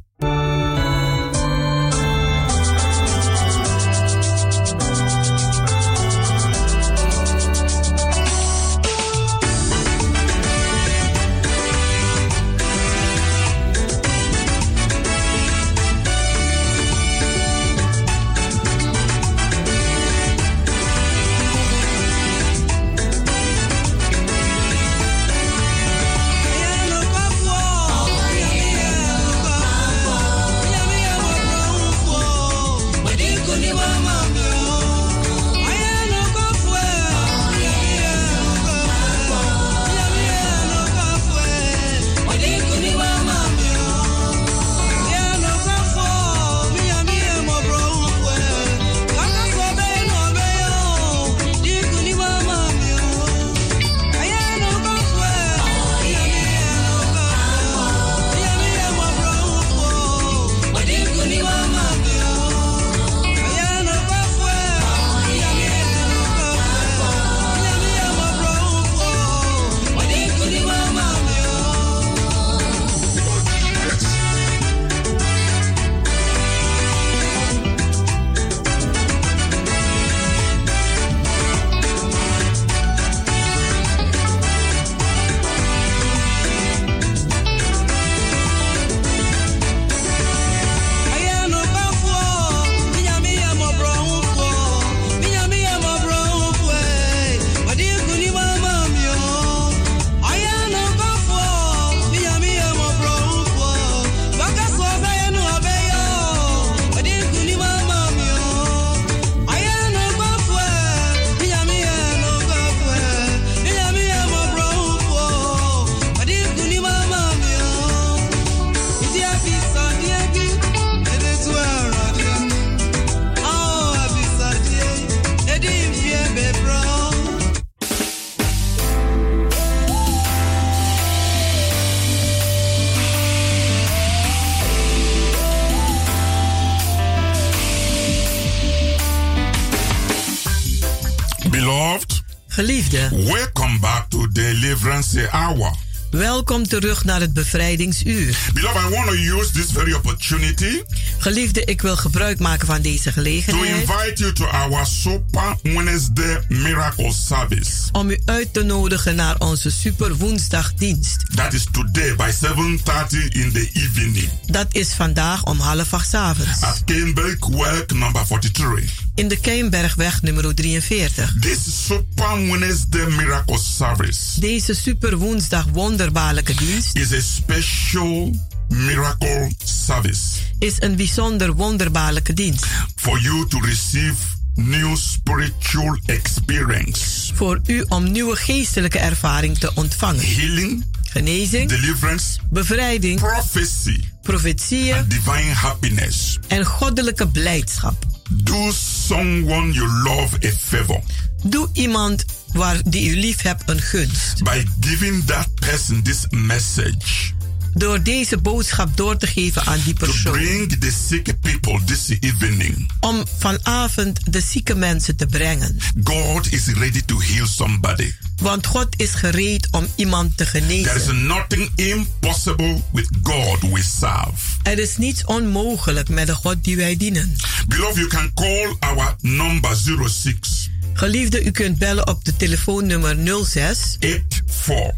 Welkom 146.57 146.81
terug 146.81 147.05
naar 147.05 147.21
het 147.21 147.33
bevrijdingsuur. 147.33 148.37
Beloved, 148.53 148.83
I 148.83 148.95
want 148.95 149.07
to 149.07 149.13
use 149.13 149.53
this 149.53 149.67
very 149.73 149.93
opportunity. 149.93 150.83
Geliefde, 151.19 151.65
ik 151.65 151.83
wil 151.83 151.97
gebruik 151.97 152.39
maken 152.39 152.67
van 152.67 152.83
deze 152.83 153.13
gelegenheid. 153.13 153.87
To 153.87 153.93
invite 153.95 154.23
you 154.23 154.33
to 154.33 154.45
our 154.45 154.87
Super 154.87 155.57
Wednesday 155.63 156.45
Miracle 156.49 157.13
Service. 157.13 157.71
Om 157.93 158.11
u 158.11 158.21
uit 158.25 158.53
te 158.53 158.63
nodigen 158.63 159.17
naar 159.17 159.39
onze 159.39 159.71
Super 159.71 160.17
Woensdagdienst. 160.17 161.25
That 161.35 161.53
is 161.53 161.67
today 161.73 162.15
by 162.15 162.31
7:30 162.31 163.29
in 163.29 163.53
the 163.53 163.71
evening. 163.73 164.29
Dat 164.47 164.67
is 164.71 164.93
vandaag 164.93 165.45
om 165.45 165.59
half 165.59 165.95
acht 165.95 166.15
avonds. 166.15 166.63
At 166.63 166.83
Cambridge 166.85 167.51
Work 167.51 167.93
number 167.93 168.23
43. 168.27 169.06
In 169.17 169.29
de 169.29 169.41
Keienbergweg 169.41 170.23
nummer 170.23 170.55
43. 170.55 171.35
This 171.41 171.85
Super 171.87 172.49
Wednesday 172.51 173.07
Miracle 173.07 173.59
Service. 173.59 174.41
Deze 174.41 174.75
Super 174.75 175.17
Woensdag 175.17 175.65
wonderbaarlijke 175.73 176.55
dienst. 176.55 176.97
Is 176.97 177.13
a 177.13 177.21
special 177.21 178.35
miracle 178.69 179.51
service. 179.65 180.23
Is 180.59 180.75
een 180.79 180.97
bijzonder 180.97 181.55
wonderbaarlijke 181.55 182.33
dienst. 182.33 182.67
For 182.97 183.21
you 183.21 183.49
to 183.49 183.61
receive 183.61 184.17
new 184.55 184.97
spiritual 184.97 185.99
experience. 186.07 187.35
Voor 187.35 187.61
u 187.67 187.85
om 187.89 188.13
nieuwe 188.13 188.37
geestelijke 188.37 188.99
ervaring 188.99 189.59
te 189.59 189.71
ontvangen. 189.75 190.35
Healing. 190.35 190.85
Genezing. 191.03 191.69
Deliverance. 191.69 192.39
Bevrijding. 192.51 193.21
Prophecy. 193.21 194.01
Profetieën. 194.27 194.95
And 194.95 195.11
divine 195.11 195.55
happiness. 195.55 196.39
En 196.49 196.65
goddelijke 196.65 197.29
blijdschap. 197.29 198.05
Do 198.31 198.73
someone 199.07 199.73
you 199.73 199.89
love 199.89 200.37
a 200.47 200.51
favor. 200.59 201.01
Doe 201.43 201.69
iemand 201.73 202.25
waar 202.53 202.81
die 202.85 203.11
u 203.11 203.17
lief 203.21 203.43
hebt 203.43 203.71
een 203.71 203.81
gunst. 203.81 204.43
By 204.43 204.65
giving 204.81 205.25
that 205.25 205.49
person 205.55 206.03
this 206.03 206.27
message 206.31 207.35
Door 207.77 208.03
deze 208.03 208.39
boodschap 208.39 208.97
door 208.97 209.17
te 209.17 209.27
geven 209.27 209.65
aan 209.65 209.81
die 209.85 209.95
To 209.95 210.07
persoon. 210.07 210.33
bring 210.33 210.79
the 210.79 210.93
sick 211.09 211.41
people 211.41 211.81
this 211.85 212.09
evening. 212.21 212.91
Om 213.01 213.25
vanavond 213.39 214.21
de 214.33 214.41
zieke 214.41 214.75
mensen 214.75 215.17
te 215.17 215.27
brengen. 215.27 215.77
God 216.05 216.53
is 216.53 216.67
ready 216.67 217.03
to 217.07 217.21
heal 217.21 217.47
somebody. 217.47 218.13
Want 218.37 218.67
God 218.67 218.87
is 218.97 219.11
gereed 219.15 219.69
om 219.71 219.87
iemand 219.97 220.37
te 220.37 220.45
There 220.45 220.59
is 220.65 220.83
genezen. 220.83 221.27
nothing 221.27 221.71
impossible 221.75 222.83
with 222.93 223.09
God 223.23 223.61
we 223.61 223.83
serve. 223.99 224.33
Er 224.63 224.79
is 224.79 224.97
niets 224.97 225.25
onmogelijk 225.25 226.09
met 226.09 226.27
de 226.27 226.35
God 226.35 226.65
die 226.65 226.77
wij 226.77 226.97
dienen. 226.97 227.37
Beloved, 227.69 227.97
you 227.97 228.07
can 228.09 228.31
call 228.35 228.77
our 228.81 229.17
number 229.21 229.77
06 229.77 230.71
Geliefde, 230.93 231.45
u 231.45 231.51
kunt 231.51 231.79
bellen 231.79 232.09
op 232.09 232.25
de 232.25 232.37
telefoonnummer 232.37 233.17
06 233.45 233.97
84 234.01 234.93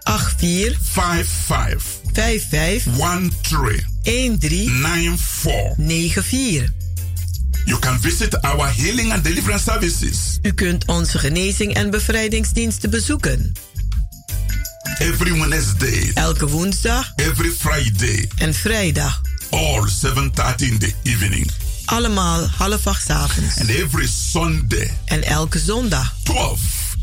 84 0.00 0.78
55 0.82 0.88
55 0.92 1.82
13 1.82 1.99
13 1.99 1.99
94. 2.12 2.82
94. 5.76 6.68
You 7.66 7.78
can 7.78 7.98
visit 8.00 8.44
our 8.44 8.68
healing 8.68 9.12
and 9.12 9.24
deliverance 9.24 9.62
services 9.64 10.38
U 10.42 10.52
kunt 10.52 10.84
onze 10.86 11.18
genezing 11.18 11.74
en 11.74 11.90
bevrijdingsdiensten 11.90 12.90
bezoeken. 12.90 13.52
every 14.98 15.38
Wednesday, 15.38 16.10
Elke 16.14 16.48
woensdag 16.48 17.12
every 17.16 17.50
Friday, 17.58 18.28
en 18.38 18.54
vrijdag. 18.54 19.20
all 19.50 19.88
7:30 19.88 20.70
in 20.70 20.78
the 20.78 20.92
evening, 21.02 21.50
Allemaal 21.84 22.46
half 22.48 22.86
acht 22.86 23.04
's 23.04 23.10
avonds. 23.10 23.58
and 23.60 23.68
every 23.68 24.08
Sunday, 24.30 24.90
En 25.04 25.22
elke 25.24 25.58
zondag 25.58 26.14
12 26.22 26.60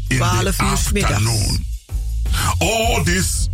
in 0.08 0.18
12 0.18 0.56
the 0.56 0.64
uur 0.64 0.80
middags. 0.94 1.24
All 2.58 3.04
these 3.04 3.48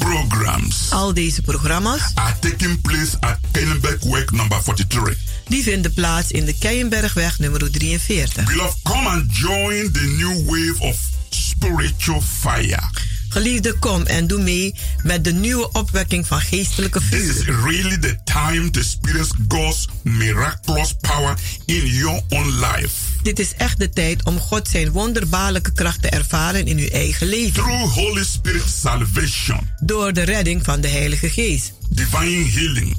programs 0.00 0.90
Al 0.90 1.14
deze 1.14 1.42
programma's 1.42 2.10
are 2.14 2.34
taking 2.40 2.80
place 2.80 3.16
at 3.20 3.38
Kenenberg 3.52 4.02
Work 4.02 4.30
number 4.30 4.62
43. 4.62 5.16
die 5.48 5.62
vinden 5.62 5.92
plaats 5.92 6.30
in 6.30 6.44
de 6.44 6.54
Keienbergweg 6.58 7.38
nummer 7.38 7.70
43. 7.70 8.44
Beloved, 8.44 8.76
come 8.82 9.08
and 9.08 9.32
join 9.32 9.92
the 9.92 10.14
new 10.16 10.44
wave 10.44 10.80
of 10.80 10.96
spiritual 11.28 12.20
fire. 12.20 12.90
Geliefde, 13.32 13.72
kom 13.78 14.02
en 14.06 14.26
doe 14.26 14.42
mee 14.42 14.74
met 15.02 15.24
de 15.24 15.32
nieuwe 15.32 15.72
opwekking 15.72 16.26
van 16.26 16.40
geestelijke 16.40 17.00
This 17.10 17.20
is 17.20 17.42
vuur. 17.44 17.60
really 17.64 17.98
the 17.98 18.16
time 18.24 18.70
to 18.70 18.80
experience 18.80 19.34
God's 19.48 19.88
miraculous 20.02 20.94
power 21.00 21.34
in 21.64 21.86
your 21.86 22.22
own 22.28 22.48
life. 22.50 22.88
Dit 23.22 23.38
is 23.38 23.54
echt 23.56 23.78
de 23.78 23.90
tijd 23.90 24.24
om 24.24 24.38
God 24.38 24.68
zijn 24.68 24.90
wonderbaarlijke 24.90 25.72
kracht 25.72 26.02
te 26.02 26.08
ervaren 26.08 26.66
in 26.66 26.78
uw 26.78 26.88
eigen 26.88 27.26
leven. 27.26 27.52
Through 27.62 27.92
Holy 27.94 28.24
Spirit 28.24 28.62
salvation, 28.82 29.68
Door 29.80 30.12
de 30.12 30.22
redding 30.22 30.64
van 30.64 30.80
de 30.80 30.88
Heilige 30.88 31.28
Geest. 31.30 31.72
divine 31.88 32.50
healing, 32.50 32.96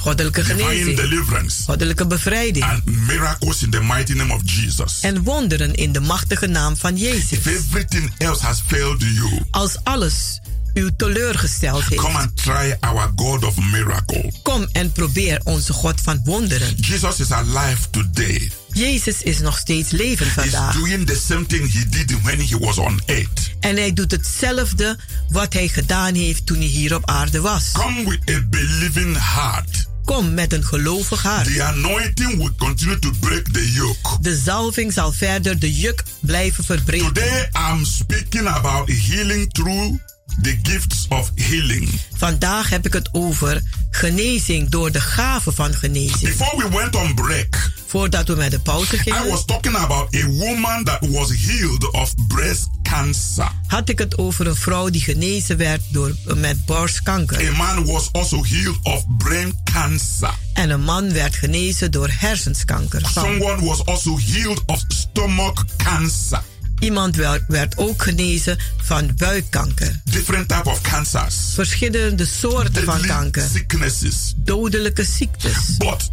Goddelijke 0.00 0.44
genezing. 0.44 0.96
deliverance, 0.96 1.62
Goddelijke 1.66 2.06
bevrijding. 2.06 2.64
and 2.64 2.82
miracles 3.06 3.62
in 3.62 3.70
the 3.70 3.80
mighty 3.80 4.12
name 4.12 4.32
of 4.34 4.40
Jesus. 4.44 4.98
En 5.00 5.22
wonderen 5.22 5.74
in 5.74 5.92
de 5.92 6.00
machtige 6.00 6.46
naam 6.46 6.76
van 6.76 6.96
Jezus. 6.96 7.30
If 7.32 7.46
everything 7.46 8.12
else 8.18 8.44
has 8.46 8.60
failed 8.66 9.00
you, 9.02 9.30
Als 9.50 9.76
alles 9.82 10.40
u 10.74 10.90
teleurgesteld 10.96 11.84
heeft. 11.84 12.02
come 12.02 12.18
and 12.18 12.36
try 12.36 12.76
our 12.80 13.12
God 13.16 13.44
of 13.44 13.54
miracle. 13.70 14.32
Kom 14.42 14.68
en 14.72 14.92
probeer 14.92 15.40
onze 15.44 15.72
God 15.72 16.00
van 16.00 16.20
wonderen. 16.24 16.74
Jesus 16.76 17.20
is 17.20 17.30
alive 17.32 17.90
today. 17.90 18.50
Jezus 18.72 19.22
is 19.22 19.38
nog 19.40 19.58
steeds 19.58 19.90
levend 19.90 20.34
He's 20.34 20.50
vandaag. 20.50 20.74
doing 20.74 21.06
the 21.06 21.20
same 21.26 21.46
thing 21.46 21.72
he 21.72 21.84
did 21.88 22.22
when 22.22 22.40
he 22.40 22.58
was 22.58 22.78
on 22.78 23.00
earth. 23.06 23.50
En 23.60 23.76
hij 23.76 23.92
doet 23.92 24.10
hetzelfde 24.10 24.98
wat 25.28 25.52
hij 25.52 25.68
gedaan 25.68 26.14
heeft 26.14 26.46
toen 26.46 26.56
hij 26.56 26.66
hier 26.66 26.94
op 26.94 27.06
aarde 27.10 27.40
was. 27.40 27.70
Come 27.72 28.08
with 28.08 28.30
a 28.36 28.40
believing 28.50 29.16
heart. 29.34 29.88
Kom 30.04 30.34
met 30.34 30.52
een 30.52 30.64
gelovig 30.64 31.22
hart. 31.22 31.54
The 31.54 31.62
anointing 31.62 32.36
will 32.36 32.52
continue 32.58 32.98
to 32.98 33.10
break 33.20 33.44
the 33.52 33.72
yoke. 33.72 34.16
De 34.20 34.36
zalving 34.36 34.92
zal 34.92 35.12
verder 35.12 35.58
de 35.58 35.74
juk 35.74 36.02
blijven 36.20 36.64
verbreken. 36.64 37.06
Today 37.12 37.48
I'm 37.70 37.84
speaking 37.84 38.46
about 38.46 38.88
healing 38.88 39.52
through 39.52 39.94
the 40.42 40.58
gifts 40.62 41.06
of 41.08 41.30
healing. 41.34 42.00
Vandaag 42.16 42.68
heb 42.68 42.86
ik 42.86 42.92
het 42.92 43.08
over 43.12 43.62
genezing 43.90 44.68
door 44.68 44.92
de 44.92 45.00
gave 45.00 45.52
van 45.52 45.74
genezing. 45.74 46.36
Before 46.36 46.68
we 46.68 46.76
went 46.76 46.96
on 46.96 47.14
break, 47.14 47.70
Voordat 47.86 48.28
we 48.28 48.34
met 48.34 48.50
de 48.50 48.60
pauze 48.60 48.94
I 48.94 48.98
gingen, 48.98 49.28
was 49.28 49.44
talking 49.44 49.76
about 49.76 50.14
a 50.14 50.26
woman 50.26 50.84
that 50.84 50.98
was 51.08 51.32
healed 51.36 51.90
of 51.92 52.14
breast 52.28 52.68
cancer. 52.82 53.50
had 53.66 53.88
ik 53.88 53.98
het 53.98 54.18
over 54.18 54.46
een 54.46 54.56
vrouw 54.56 54.90
die 54.90 55.00
genezen 55.00 55.56
werd 55.56 55.80
door, 55.88 56.14
met 56.36 56.64
borstkanker. 56.66 57.48
A 57.48 57.56
man 57.56 57.84
was 57.84 58.08
also 58.12 58.44
healed 58.44 58.78
of 58.82 59.04
brain 59.18 59.58
cancer. 59.64 60.30
En 60.52 60.70
een 60.70 60.82
man 60.82 61.12
werd 61.12 61.34
genezen 61.34 61.90
door 61.90 62.08
hersenskanker. 62.10 63.02
Someone 63.12 63.64
was 63.64 63.84
also 63.84 64.18
healed 64.18 64.62
of 64.66 64.84
stomach 64.88 65.64
cancer. 65.76 66.42
Iemand 66.80 67.16
werd, 67.48 67.76
ook 67.76 68.02
genezen 68.02 68.58
van 68.82 69.10
buikkanker. 69.16 70.00
Different 70.04 70.48
type 70.48 70.68
of 70.68 70.80
cancers. 70.80 71.34
Verschillende 71.54 72.24
soorten 72.26 72.84
van 72.84 72.94
Deadly 72.94 73.08
kanker. 73.08 73.48
sicknesses. 73.52 74.34
Dodelijke 74.36 75.04
ziektes. 75.04 75.76
But 75.78 76.08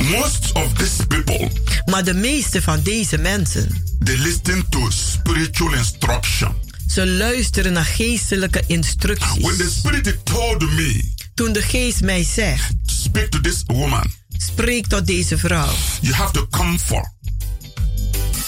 most 0.00 0.52
of 0.52 0.72
these 0.72 1.06
people 1.06 1.48
Maar 1.84 2.04
de 2.04 2.14
meeste 2.14 2.62
van 2.62 2.82
deze 2.82 3.18
mensen, 3.18 3.68
they 4.04 4.16
listen 4.16 4.66
to 4.68 4.90
spiritual 4.90 5.72
instruction. 5.74 6.54
ze 6.88 7.06
luisteren 7.06 7.72
naar 7.72 7.84
geestelijke 7.84 8.58
When 8.58 8.68
the 8.68 8.74
instructies. 8.74 9.74
spirit 9.78 10.24
told 10.24 10.60
me, 10.72 11.10
Toen 11.34 11.52
de 11.52 11.62
geest 11.62 12.00
mij 12.02 12.24
zegt, 12.24 12.72
speak 12.86 13.26
to 13.30 13.40
this 13.40 13.62
woman, 13.66 14.12
spreek 14.36 14.86
tot 14.86 15.06
deze 15.06 15.38
vrouw. 15.38 15.72
you 16.00 16.14
have 16.14 16.32
to 16.32 16.46
come 16.50 16.78
for 16.78 17.12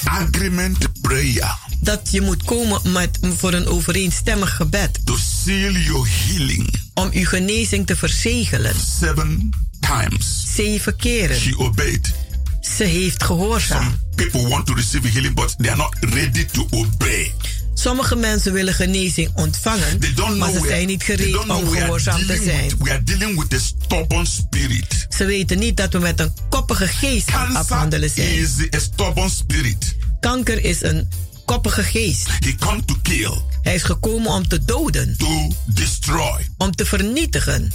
agreement 0.05 1.01
prayer 1.01 1.57
Dat 1.81 2.09
je 2.11 2.21
moet 2.21 2.43
komen 2.45 2.93
met, 2.93 3.19
voor 3.37 3.53
een 3.53 3.67
overeenstemmig 3.67 4.57
gebed. 4.57 5.01
to 5.05 5.17
seal 5.45 5.73
your 5.73 6.09
healing 6.27 6.75
Om 6.95 7.09
uw 7.13 7.25
genezing 7.25 7.87
te 7.87 7.97
verzegelen. 7.97 8.75
seven 9.01 9.51
times. 9.81 10.45
Zeven 10.55 10.97
keren. 10.97 11.37
She 11.41 11.59
obeyed. 11.59 12.15
Ze 12.77 12.85
heeft 12.85 13.23
gehoorzaam. 13.23 13.99
People 14.15 14.49
want 14.49 14.67
to 14.67 14.75
receive 14.75 15.09
healing, 15.09 15.35
but 15.35 15.55
they 15.59 15.69
are 15.69 15.77
not 15.77 15.97
ready 16.01 16.45
to 16.45 16.67
obey. 16.71 17.33
Sommige 17.81 18.17
mensen 18.17 18.53
willen 18.53 18.75
genezing 18.75 19.31
ontvangen, 19.35 19.99
maar 20.39 20.51
ze 20.51 20.65
zijn 20.67 20.87
niet 20.87 21.03
gereed 21.03 21.39
om 21.39 21.69
gehoorzaam 21.69 22.27
te 22.27 22.43
zijn. 22.45 22.71
Ze 25.09 25.25
weten 25.25 25.59
niet 25.59 25.77
dat 25.77 25.93
we 25.93 25.99
met 25.99 26.21
een 26.21 26.33
koppige 26.49 26.87
geest 26.87 27.31
aan 27.31 27.57
afhandelen 27.57 28.11
zijn. 28.11 28.49
Kanker 30.21 30.65
is 30.65 30.83
een 30.83 31.09
koppige 31.45 31.83
geest. 31.83 32.29
Hij 33.63 33.75
is 33.75 33.83
gekomen 33.83 34.33
om 34.33 34.49
te 34.49 34.65
doden, 34.65 35.17
om 36.57 36.75
te 36.75 36.87
vernietigen. 36.87 37.73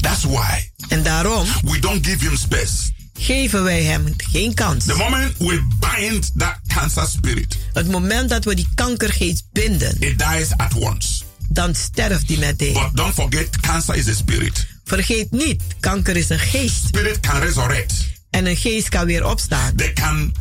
That's 0.00 0.24
why 0.24 0.70
En 0.88 1.02
daarom 1.02 1.46
we 1.64 1.78
don't 1.78 2.06
give 2.06 2.24
him 2.24 2.36
space. 2.36 2.93
Geven 3.18 3.62
wij 3.62 3.82
hem 3.82 4.04
geen 4.16 4.54
kans. 4.54 4.84
The 4.84 4.94
moment 4.96 5.38
we 5.38 5.66
bind 5.96 6.30
that 6.36 6.58
cancer 6.66 7.06
spirit, 7.06 7.56
Het 7.72 7.90
moment 7.90 8.28
dat 8.28 8.44
we 8.44 8.54
die 8.54 8.68
kankergeest 8.74 9.44
binden, 9.52 9.96
it 10.00 10.18
dies 10.18 10.56
at 10.56 10.74
once. 10.74 11.22
dan 11.48 11.74
sterft 11.74 12.28
die 12.28 12.38
meteen. 12.38 12.72
But 12.72 12.90
don't 12.96 13.14
forget, 13.14 13.60
cancer 13.60 13.94
is 13.94 14.08
a 14.08 14.12
spirit. 14.14 14.66
Vergeet 14.84 15.30
niet, 15.30 15.62
kanker 15.80 16.16
is 16.16 16.28
een 16.28 16.38
geest. 16.38 16.86
Spirit 16.86 17.20
can 17.20 17.40
resurrect. 17.40 17.92
En 18.30 18.46
een 18.46 18.56
geest 18.56 18.88
kan 18.88 19.06
weer 19.06 19.26
opstaan. 19.26 19.74
They 19.76 19.92
can 19.92 20.32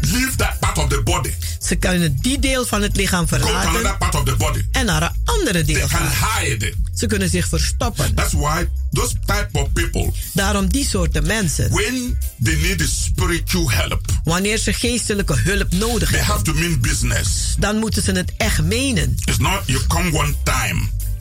leave 0.00 0.36
that 0.36 0.58
part 0.60 0.78
of 0.78 0.88
the 0.88 1.02
body, 1.02 1.30
Ze 1.62 1.74
kunnen 1.76 2.16
die 2.20 2.38
deel 2.38 2.66
van 2.66 2.82
het 2.82 2.96
lichaam 2.96 3.28
verlaten 3.28 3.96
part 3.98 4.14
of 4.14 4.24
the 4.24 4.36
body. 4.36 4.64
en 4.72 4.86
naar 4.86 5.02
een 5.02 5.12
andere 5.24 5.64
They 5.64 5.74
deel 5.74 5.86
can 5.88 6.10
gaan. 6.10 6.42
hide. 6.44 6.74
Ze 6.94 7.06
kunnen 7.06 7.30
zich 7.30 7.48
verstoppen. 7.48 8.14
That's 8.14 8.32
why 8.32 8.64
those 8.92 9.14
type 9.26 9.48
of 9.52 9.72
people, 9.72 10.10
Daarom 10.32 10.68
die 10.68 10.86
soorten 10.86 11.26
mensen, 11.26 11.70
when 11.70 12.18
they 12.42 12.54
need 12.54 12.88
spiritual 12.88 13.70
help, 13.70 14.00
wanneer 14.24 14.58
ze 14.58 14.72
geestelijke 14.72 15.36
hulp 15.38 15.72
nodig 15.72 16.10
they 16.10 16.20
have 16.20 16.32
hebben, 16.32 16.54
to 16.54 16.60
mean 16.60 16.80
business. 16.80 17.54
dan 17.58 17.76
moeten 17.78 18.02
ze 18.02 18.12
het 18.12 18.32
echt 18.36 18.62
menen. 18.62 19.16
It's 19.24 19.38
not 19.38 19.60
you 19.66 19.86
come 19.86 20.12
one 20.18 20.34
time 20.42 20.80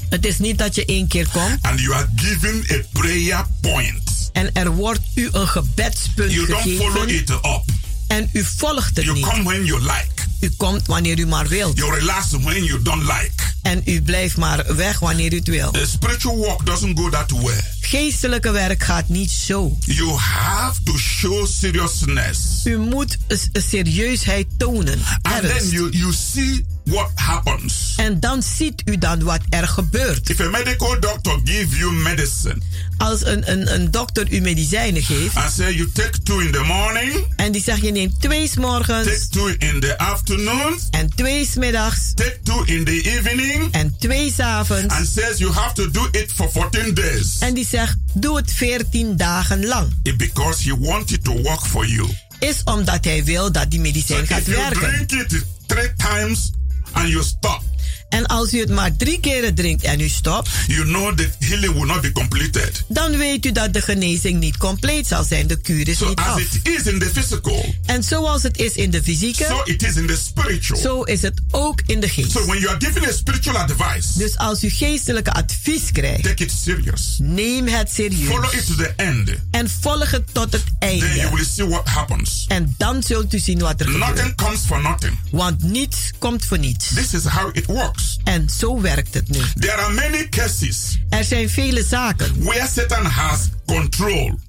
Het 0.09 0.25
is 0.25 0.37
niet 0.39 0.57
dat 0.57 0.75
je 0.75 0.85
één 0.85 1.07
keer 1.07 1.27
komt 1.31 1.57
and 1.61 1.79
you 1.79 1.93
are 1.93 2.07
given 2.15 2.63
a 2.71 2.75
prayer 2.91 3.45
point. 3.61 4.29
en 4.33 4.53
er 4.53 4.69
wordt 4.71 4.99
u 5.15 5.29
een 5.31 5.47
gebedspunt 5.47 6.31
You 6.33 6.45
don't 6.47 6.61
follow 6.61 6.93
gegeven 7.01 7.09
it 7.21 7.29
up. 7.29 7.61
En 8.09 8.29
u 8.33 8.43
volgt 8.43 8.95
het 8.95 9.05
You 9.05 9.15
niet. 9.17 9.25
come 9.25 9.43
when 9.43 9.65
you 9.65 9.81
like. 9.81 10.18
U 10.39 10.49
komt 10.57 10.87
wanneer 10.87 11.19
u 11.19 11.27
maar 11.27 11.47
wilt. 11.47 11.77
You 11.77 11.95
relax 11.95 12.29
when 12.29 12.63
you 12.63 12.81
don't 12.81 13.01
like. 13.01 13.31
En 13.61 13.81
u 13.85 14.01
blijft 14.01 14.37
maar 14.37 14.75
weg 14.75 14.99
wanneer 14.99 15.33
u 15.33 15.35
het 15.35 15.47
wil. 15.47 15.71
The 15.71 15.85
spiritual 15.87 16.37
walk 16.37 16.65
doesn't 16.65 16.99
go 16.99 17.09
that 17.09 17.31
way. 17.31 17.63
Geestelijke 17.81 18.51
werk 18.51 18.83
gaat 18.83 19.09
niet 19.09 19.31
zo. 19.31 19.77
You 19.79 20.09
have 20.09 20.83
to 20.83 20.97
show 20.97 21.47
seriousness. 21.47 22.39
U 22.63 22.77
moet 22.77 23.17
serieusheid 23.53 24.47
tonen. 24.57 24.99
And 25.21 25.43
Ernst. 25.43 25.59
then 25.59 25.69
you, 25.69 25.89
you 25.91 26.13
see 26.13 26.65
what 26.83 27.11
happens. 27.15 27.93
En 27.97 28.19
dan 28.19 28.43
ziet 28.43 28.81
u 28.85 28.97
dan 28.97 29.23
wat 29.23 29.41
er 29.49 29.67
gebeurt. 29.67 30.29
If 30.29 30.39
a 30.39 30.49
medical 30.49 30.99
doctor 30.99 31.39
give 31.43 31.77
you 31.77 31.91
medicine 31.93 32.61
Als 32.97 33.25
een, 33.25 33.51
een, 33.51 33.73
een 33.73 33.91
dokter 33.91 34.31
u 34.31 34.39
medicijnen 34.39 35.03
geeft 35.03 35.35
and 35.35 35.51
say 35.51 35.73
you 35.73 35.91
take 35.91 36.21
two 36.23 36.39
in 36.39 36.51
the 36.51 36.63
morning, 36.63 37.33
en 37.35 37.51
die 37.51 37.61
zegt 37.61 37.81
je 37.81 37.91
neemt 37.91 38.21
twee 38.21 38.47
s 38.47 38.55
morgens 38.55 39.07
take 39.07 39.27
two 39.29 39.47
in 39.47 39.79
the 39.79 39.97
afternoon, 40.13 40.79
en 40.91 41.09
twee 41.15 41.49
middags 41.55 42.11
take 42.15 42.39
two 42.43 42.63
in 42.65 42.83
the 42.85 43.01
evening, 43.01 43.71
en 43.73 43.95
twee 43.99 44.33
avonds. 44.37 44.95
and 44.95 45.07
says 45.07 45.39
you 45.39 45.51
have 45.53 45.73
to 45.73 45.89
do 45.91 46.07
it 46.11 46.31
for 46.35 46.49
14 46.51 46.93
days. 46.93 47.37
En 47.39 47.53
die 47.53 47.65
zegt 47.67 47.97
doe 48.13 48.37
het 48.37 48.51
14 48.53 49.17
dagen 49.17 49.65
lang. 49.65 49.93
It 50.03 50.17
because 50.17 50.63
he 50.69 50.77
wants 50.79 51.11
it 51.11 51.23
to 51.23 51.33
work 51.41 51.65
for 51.65 51.85
you. 51.87 52.07
Is 52.39 52.61
omdat 52.63 53.05
hij 53.05 53.23
wil 53.23 53.51
dat 53.51 53.69
die 53.71 53.79
So 53.79 53.85
medicijn 53.85 54.27
gaat 54.27 54.39
if 54.39 54.45
you 54.45 54.57
werken. 54.57 55.07
drink 55.07 55.11
it 55.31 55.45
three 55.65 55.93
times 55.95 56.51
and 56.91 57.07
you 57.09 57.23
stop, 57.23 57.61
En 58.09 58.25
als 58.25 58.53
u 58.53 58.59
het 58.59 58.69
maar 58.69 58.95
drie 58.95 59.19
keren 59.19 59.55
drinkt 59.55 59.83
en 59.83 59.99
u 59.99 60.07
stopt, 60.09 60.49
you 60.67 60.83
know 60.85 61.17
the 61.17 61.29
healing 61.39 61.73
will 61.73 61.85
not 61.85 62.01
be 62.01 62.11
completed. 62.11 62.83
dan 62.87 63.17
weet 63.17 63.45
u 63.45 63.51
dat 63.51 63.73
de 63.73 63.81
genezing 63.81 64.39
niet 64.39 64.57
compleet 64.57 65.07
zal 65.07 65.23
zijn. 65.23 65.47
De 65.47 65.61
kuur 65.61 65.87
is 65.87 65.97
So 65.97 66.07
niet 66.07 66.19
as 66.19 66.25
af. 66.25 66.39
it 66.41 66.59
is 66.67 66.81
in 66.91 66.99
the 66.99 67.09
physical, 67.13 67.75
En 67.85 68.03
zoals 68.03 68.43
het 68.43 68.57
is 68.57 68.73
in 68.73 68.89
de 68.91 68.97
so 68.97 69.03
fysieke, 69.03 69.61
it 69.65 69.83
is 69.83 69.95
in 69.95 70.07
the 70.07 70.17
spiritual. 70.17 70.81
zo 70.81 71.01
is 71.03 71.21
het 71.21 71.41
ook 71.51 71.81
in 71.85 71.99
de 71.99 72.09
geest. 72.09 72.31
So 72.31 72.45
when 72.45 72.59
you 72.59 72.67
are 72.75 72.85
giving 72.85 73.07
a 73.07 73.11
spiritual 73.11 73.57
advice, 73.57 74.17
Dus 74.17 74.37
als 74.37 74.63
u 74.63 74.69
geestelijke 74.69 75.31
advies 75.31 75.91
krijgt, 75.91 76.23
take 76.23 76.43
it 76.43 76.51
serious. 76.63 77.15
neem 77.21 77.67
het 77.67 77.91
serieus. 77.91 78.27
Follow 78.27 78.53
it 78.53 78.65
to 78.67 78.75
the 78.75 78.93
end. 78.95 79.29
En 79.51 79.69
volg 79.81 80.11
het 80.11 80.33
tot 80.33 80.51
het 80.53 80.63
Then 80.79 80.97
you 80.97 81.09
einde. 81.19 81.35
will 81.35 81.45
see 81.45 81.67
what 81.67 81.87
happens. 81.87 82.45
En 82.47 82.75
dan 82.77 83.03
zult 83.03 83.33
u 83.33 83.39
zien 83.39 83.59
wat 83.59 83.79
er 83.81 83.87
gebeurt. 83.87 84.15
Nothing 84.15 84.35
comes 84.35 84.59
for 84.65 84.81
nothing. 84.81 85.19
Want 85.31 85.63
niets 85.63 85.97
komt 86.17 86.45
voor 86.45 86.59
niets. 86.59 86.87
This 86.93 87.13
is 87.13 87.23
how 87.23 87.49
it 87.55 87.65
works. 87.65 87.98
En 88.23 88.49
zo 88.49 88.81
werkt 88.81 89.13
het 89.13 89.29
nu. 89.29 89.39
There 89.59 89.73
are 89.73 89.93
many 89.93 90.29
cases 90.29 90.99
Er 91.09 91.23
zijn 91.23 91.49
vele 91.49 91.83
zaken 91.83 92.43
where 92.43 92.67
Satan 92.75 93.05
has 93.05 93.39
control 93.65 94.39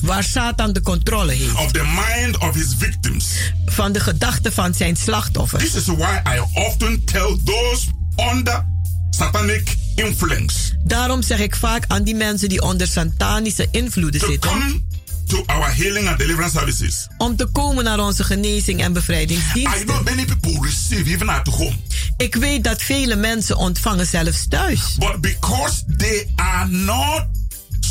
waar 0.00 0.24
Satan 0.24 0.72
de 0.72 0.82
controle 0.82 1.32
heeft 1.32 1.54
of 1.54 1.72
the 1.72 1.84
mind 1.84 2.38
of 2.38 2.54
his 2.54 2.74
victims. 2.78 3.26
van 3.66 3.92
de 3.92 4.00
gedachten 4.00 4.52
van 4.52 4.74
zijn 4.74 4.96
slachtoffers. 4.96 5.62
This 5.64 5.74
is 5.74 5.84
why 5.86 6.20
I 6.36 6.40
often 6.54 7.04
tell 7.04 7.36
those 7.44 7.86
under 8.32 8.64
satanic 9.10 9.76
influence 9.94 10.54
Daarom 10.84 11.22
zeg 11.22 11.38
ik 11.38 11.56
vaak 11.56 11.84
aan 11.86 12.02
die 12.02 12.14
mensen 12.14 12.48
die 12.48 12.62
onder 12.62 12.86
satanische 12.86 13.68
invloeden 13.70 14.20
zitten 14.20 14.50
come 14.50 14.80
to 15.28 15.42
our 15.46 15.70
healing 15.74 16.08
and 16.08 16.18
deliverance 16.18 16.58
services. 16.58 17.06
om 17.18 17.36
te 17.36 17.46
komen 17.46 17.84
naar 17.84 17.98
onze 18.00 18.24
genezing 18.24 18.80
en 18.82 18.90
I 18.90 18.92
bevrijdingsdiensten. 18.94 19.86
know 19.86 20.04
many 20.04 20.24
people 20.24 20.58
receive 20.62 21.10
even 21.10 21.28
at 21.28 21.46
home, 21.46 21.76
Ik 22.16 22.34
weet 22.34 22.64
dat 22.64 22.82
vele 22.82 23.16
mensen 23.16 23.56
ontvangen 23.56 24.06
zelfs 24.06 24.46
thuis. 24.48 24.94
but 24.98 25.20
because 25.20 25.82
they 25.96 26.28
are 26.36 26.68
not 26.68 27.24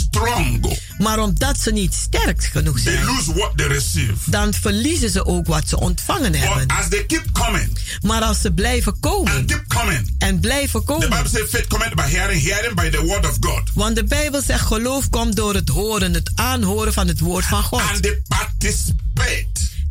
strong, 0.09 0.77
Maar 0.97 1.19
omdat 1.19 1.59
ze 1.59 1.71
niet 1.71 1.93
sterk 1.93 2.43
genoeg 2.43 2.79
they 2.79 2.93
zijn, 2.93 3.05
lose 3.05 3.33
what 3.33 3.51
they 3.57 3.67
receive. 3.67 4.13
dan 4.25 4.53
verliezen 4.53 5.09
ze 5.09 5.25
ook 5.25 5.47
wat 5.47 5.67
ze 5.69 5.79
ontvangen 5.79 6.31
But 6.31 6.39
hebben. 6.41 6.67
as 6.67 6.87
they 6.89 7.05
keep 7.05 7.25
coming 7.33 7.77
Maar 8.01 8.21
als 8.21 8.41
ze 8.41 8.51
blijven 8.51 8.99
komen 8.99 9.33
and 9.33 9.45
keep 9.45 9.63
coming, 9.67 10.15
en 10.17 10.39
blijven 10.39 10.79
the 10.79 10.85
komen. 10.85 11.09
Bible 11.09 11.29
says 11.29 11.49
faith 11.49 11.67
cometh 11.67 11.95
by 11.95 12.01
hearing, 12.09 12.43
hearing 12.43 12.75
by 12.75 12.89
the 12.89 13.03
word 13.05 13.25
of 13.25 13.37
God. 13.39 13.61
Want 13.73 13.95
de 13.95 14.03
Bijbel 14.03 14.41
zegt 14.41 14.65
geloof 14.65 15.09
komt 15.09 15.35
door 15.35 15.53
het 15.53 15.69
horen, 15.69 16.13
het 16.13 16.31
aanhoren 16.35 16.93
van 16.93 17.07
het 17.07 17.19
woord 17.19 17.45
van 17.45 17.63
God. 17.63 17.81
And 17.81 18.01
they 18.01 18.21
participate 18.27 19.45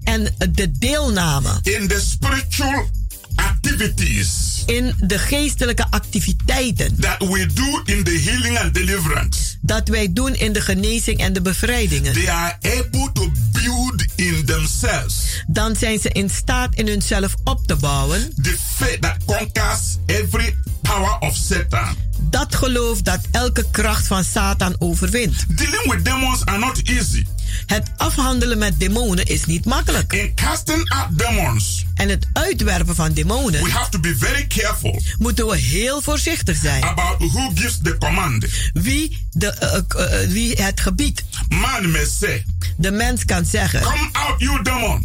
En 0.05 0.35
de 0.53 0.73
deelname 0.79 1.59
in 1.63 1.89
the 1.89 2.01
spiritual 2.11 2.91
activities 3.35 4.56
in 4.67 4.95
de 4.99 5.19
geestelijke 5.19 5.87
activiteiten 5.91 7.01
that 7.01 7.19
we 7.19 7.47
do 7.55 7.81
in 7.85 8.05
the 8.05 8.21
healing 8.25 8.59
and 8.59 8.75
deliverance. 8.75 9.39
dat 9.61 9.89
wij 9.89 10.13
doen 10.13 10.35
in 10.35 10.53
de 10.53 10.61
genezing 10.61 11.19
en 11.19 11.33
de 11.33 11.43
bevrijdingen. 11.43 12.13
They 12.13 12.31
are 12.31 12.57
able 12.61 13.11
to 13.13 13.31
build 13.53 14.05
in 14.15 14.45
themselves 14.45 15.45
Dan 15.47 15.77
zijn 15.77 15.99
ze 15.99 16.09
in 16.09 16.31
staat 16.31 16.75
in 16.75 16.87
hunzelf 16.89 17.35
op 17.45 17.67
te 17.67 17.77
bouwen. 17.77 18.33
the 18.43 18.57
faith 18.77 19.01
that 19.03 19.17
conquers 19.25 19.97
every 20.07 20.57
power 20.83 21.19
of 21.19 21.37
Satan. 21.37 21.97
Dat 22.21 22.55
geloof 22.55 23.03
dat 23.03 23.21
elke 23.31 23.65
kracht 23.71 24.07
van 24.07 24.25
Satan 24.25 24.75
overwint. 24.79 25.45
Dealing 25.57 25.93
with 25.93 26.05
demons 26.05 26.45
are 26.45 26.59
not 26.59 26.81
easy. 26.85 27.25
Het 27.67 27.91
afhandelen 27.97 28.59
met 28.59 28.81
demonen 28.81 29.25
is 29.25 29.45
niet 29.45 29.65
makkelijk. 29.65 30.13
In 30.13 30.35
casting 30.35 30.91
out 30.91 31.19
demons, 31.19 31.85
En 31.95 32.09
het 32.09 32.27
uitwerpen 32.33 32.95
van 32.95 33.13
demonen 33.13 33.63
we 33.63 33.71
have 33.71 33.91
to 33.91 33.99
be 34.01 34.17
very 34.19 34.47
careful 34.47 35.03
moeten 35.19 35.47
we 35.47 35.57
heel 35.57 36.03
voorzichtig 36.03 36.57
zijn. 36.57 36.83
about 36.83 37.31
who 37.33 37.51
gives 37.55 37.79
the 37.83 37.97
command. 37.99 38.45
Wie, 38.73 39.27
de, 39.31 39.47
eh, 39.51 39.75
eh, 39.89 40.23
eh, 40.23 40.31
wie 40.31 40.53
het 40.63 40.81
gebied. 40.81 41.25
Man 41.49 41.91
may 41.91 42.05
say, 42.19 42.45
De 42.77 42.91
mens 42.91 43.25
kan 43.25 43.45
zeggen: 43.45 43.81
Come 43.83 44.09
out, 44.13 44.41
you 44.41 44.63
demon. 44.63 45.05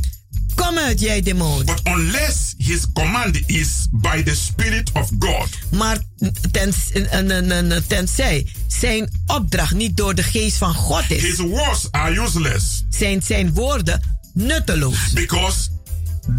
Kom 0.55 0.77
uit, 0.77 0.99
jij 0.99 1.21
demon. 1.21 1.65
But 1.65 1.79
unless 1.83 2.53
his 2.57 2.85
command 2.93 3.39
is 3.49 3.87
by 3.91 4.23
the 4.23 4.35
Spirit 4.35 4.89
of 4.93 5.09
God, 5.19 5.47
Maar 5.71 5.97
ten, 6.51 6.73
en- 6.93 7.31
en- 7.31 7.51
en- 7.71 7.83
tenzij 7.87 8.47
zijn 8.67 9.09
opdracht 9.25 9.73
niet 9.73 9.97
door 9.97 10.15
de 10.15 10.23
geest 10.23 10.57
van 10.57 10.73
God 10.73 11.03
his 11.03 11.23
is, 11.23 11.37
words 11.37 11.87
are 11.91 12.21
useless 12.21 12.83
zijn 12.89 13.21
zijn 13.21 13.53
woorden 13.53 14.01
nutteloos. 14.33 15.11
because 15.13 15.69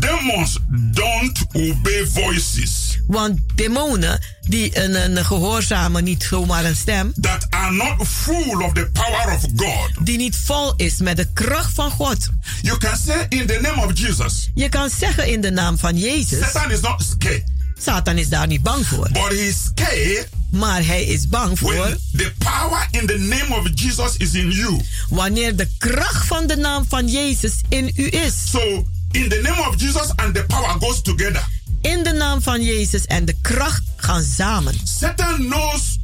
demons 0.00 0.58
don't 0.90 1.44
obey 1.52 2.06
voices 2.12 2.91
Want 3.06 3.38
demonen 3.54 4.20
die 4.40 4.78
een, 4.82 5.16
een 5.16 5.24
gehoorzamen 5.24 6.04
niet 6.04 6.22
zomaar 6.22 6.64
een 6.64 6.76
stem, 6.76 7.12
that 7.20 7.46
are 7.50 7.72
not 7.72 8.06
full 8.06 8.62
of 8.62 8.72
the 8.72 8.90
power 8.92 9.34
of 9.34 9.40
God. 9.56 10.06
die 10.06 10.16
niet 10.16 10.36
vol 10.44 10.74
is 10.76 10.96
met 11.00 11.16
de 11.16 11.26
kracht 11.32 11.74
van 11.74 11.90
God. 11.90 12.28
You 12.62 12.78
can 12.78 12.96
say 13.06 13.26
in 13.28 13.46
the 13.46 13.58
name 13.62 13.86
of 13.86 13.98
Jesus, 13.98 14.50
Je 14.54 14.68
kan 14.68 14.90
zeggen 14.98 15.28
in 15.28 15.40
de 15.40 15.50
naam 15.50 15.78
van 15.78 15.98
Jezus, 15.98 16.38
Satan 16.38 16.70
is 16.70 16.80
not 16.80 17.02
scared, 17.02 17.42
Satan 17.78 18.18
is 18.18 18.28
daar 18.28 18.46
niet 18.46 18.62
bang 18.62 18.86
voor. 18.86 19.08
but 19.12 19.28
he 19.28 19.46
is 19.48 19.56
scared 19.64 20.28
Maar 20.50 20.86
hij 20.86 21.04
is 21.04 21.28
bang 21.28 21.58
voor 21.58 21.72
when 21.74 21.98
the 22.16 22.32
power 22.38 22.86
in 22.90 23.06
the 23.06 23.18
name 23.18 23.56
of 23.60 23.68
Jesus 23.74 24.16
is 24.16 24.32
in 24.34 24.50
you. 24.50 24.80
wanneer 25.08 25.56
de 25.56 25.68
kracht 25.78 26.26
van 26.26 26.46
de 26.46 26.56
naam 26.56 26.84
van 26.88 27.08
Jezus 27.08 27.52
in 27.68 27.92
u 27.96 28.06
is. 28.10 28.32
So, 28.50 28.86
in 29.10 29.28
the 29.28 29.40
name 29.42 29.68
of 29.68 29.80
Jesus 29.80 30.10
and 30.16 30.34
the 30.34 30.44
power 30.44 30.76
goes 30.80 31.02
together. 31.02 31.44
In 31.82 32.02
de 32.02 32.12
naam 32.12 32.42
van 32.42 32.62
Jezus 32.62 33.04
en 33.06 33.24
de 33.24 33.34
kracht 33.42 33.82
gaan 33.96 34.22
samen. 34.22 34.74
Satan 34.84 35.36
knows 35.36 35.98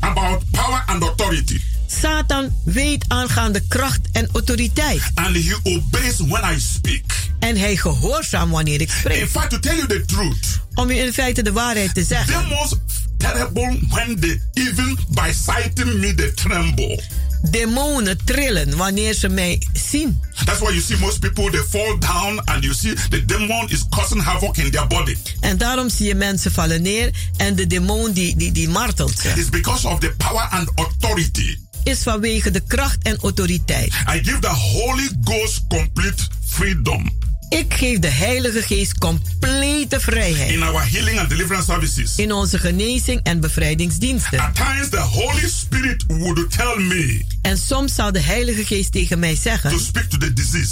about 0.00 0.42
power 0.50 0.82
and 0.86 1.02
authority. 1.02 1.60
Satan 1.86 2.50
weet 2.64 3.04
aangaande 3.08 3.62
kracht 3.68 4.00
en 4.12 4.28
autoriteit. 4.32 5.02
And 5.14 5.36
he 5.36 5.56
obeys 5.62 6.16
when 6.18 6.54
I 6.54 6.60
speak. 6.60 7.02
En 7.38 7.56
hij 7.56 7.76
gehoorzaam 7.76 8.50
wanneer 8.50 8.80
ik 8.80 8.88
In 8.90 8.94
spreek. 8.98 9.28
fact, 9.28 9.50
to 9.50 9.58
tell 9.58 9.74
you 9.76 9.86
the 9.86 10.04
truth, 10.06 10.58
Om 10.74 10.90
u 10.90 10.98
in 10.98 11.12
feite 11.12 11.42
de 11.42 11.52
waarheid 11.52 11.94
te 11.94 12.04
zeggen. 12.04 12.40
demons 12.48 12.74
terrible 13.16 13.78
when 13.88 14.20
they 14.20 14.40
even 14.52 14.98
by 15.08 15.30
sighting 15.46 15.98
me 15.98 16.14
they 16.14 16.30
tremble. 16.30 17.02
Demonen 17.42 18.18
trillen 18.24 18.76
wanneer 18.76 19.14
ze 19.14 19.28
mij 19.28 19.62
zien. 19.72 20.20
That's 20.44 20.58
why 20.58 20.70
you 20.70 20.80
see 20.80 20.96
most 20.98 21.20
people 21.20 21.50
they 21.50 21.62
fall 21.70 21.98
down 21.98 22.40
and 22.44 22.64
you 22.64 22.74
see 22.74 22.94
the 23.08 23.24
demon 23.24 23.68
is 23.68 23.84
causing 23.90 24.22
havoc 24.22 24.56
in 24.56 24.70
their 24.70 24.86
body. 24.86 25.16
En 25.40 25.58
daarom 25.58 25.88
zie 25.88 26.06
je 26.06 26.14
mensen 26.14 26.52
vallen 26.52 26.82
neer 26.82 27.10
en 27.36 27.54
de 27.54 27.66
demon 27.66 28.12
die, 28.12 28.36
die, 28.36 28.52
die 28.52 28.68
martelt 28.68 29.18
ze. 29.18 29.32
It's 29.36 29.48
because 29.48 29.88
of 29.88 29.98
the 29.98 30.14
power 30.16 30.48
and 30.50 30.70
authority. 30.74 31.58
Is 31.84 32.02
vanwege 32.02 32.50
de 32.50 32.60
kracht 32.66 33.02
en 33.02 33.16
autoriteit. 33.16 33.92
I 34.14 34.20
give 34.22 34.38
the 34.38 34.48
Holy 34.48 35.10
Ghost 35.24 35.60
complete 35.68 36.22
freedom 36.46 37.10
Ik 37.50 37.74
geef 37.74 37.98
de 37.98 38.08
Heilige 38.08 38.62
Geest 38.62 38.98
complete 38.98 40.00
vrijheid. 40.00 40.50
in 40.50 40.62
our 40.62 40.90
healing 40.90 41.18
and 41.18 41.28
deliverance 41.28 41.70
services. 41.72 42.16
In 42.16 42.32
onze 42.32 42.58
genezing 42.58 43.20
en 43.22 43.40
bevrijdingsdiensten. 43.40 44.38
At 44.38 44.54
times 44.54 44.88
the 44.88 44.98
Holy 45.00 45.48
Spirit 45.48 46.04
would 46.06 46.50
tell 46.50 46.76
me 46.84 47.24
En 47.42 47.58
soms 47.58 47.94
zal 47.94 48.12
de 48.12 48.20
Heilige 48.20 48.64
Geest 48.64 48.92
tegen 48.92 49.18
mij 49.18 49.34
to 49.34 49.40
zeggen. 49.40 49.80
speak 49.80 50.04
to 50.04 50.18
the 50.18 50.32
disease 50.32 50.70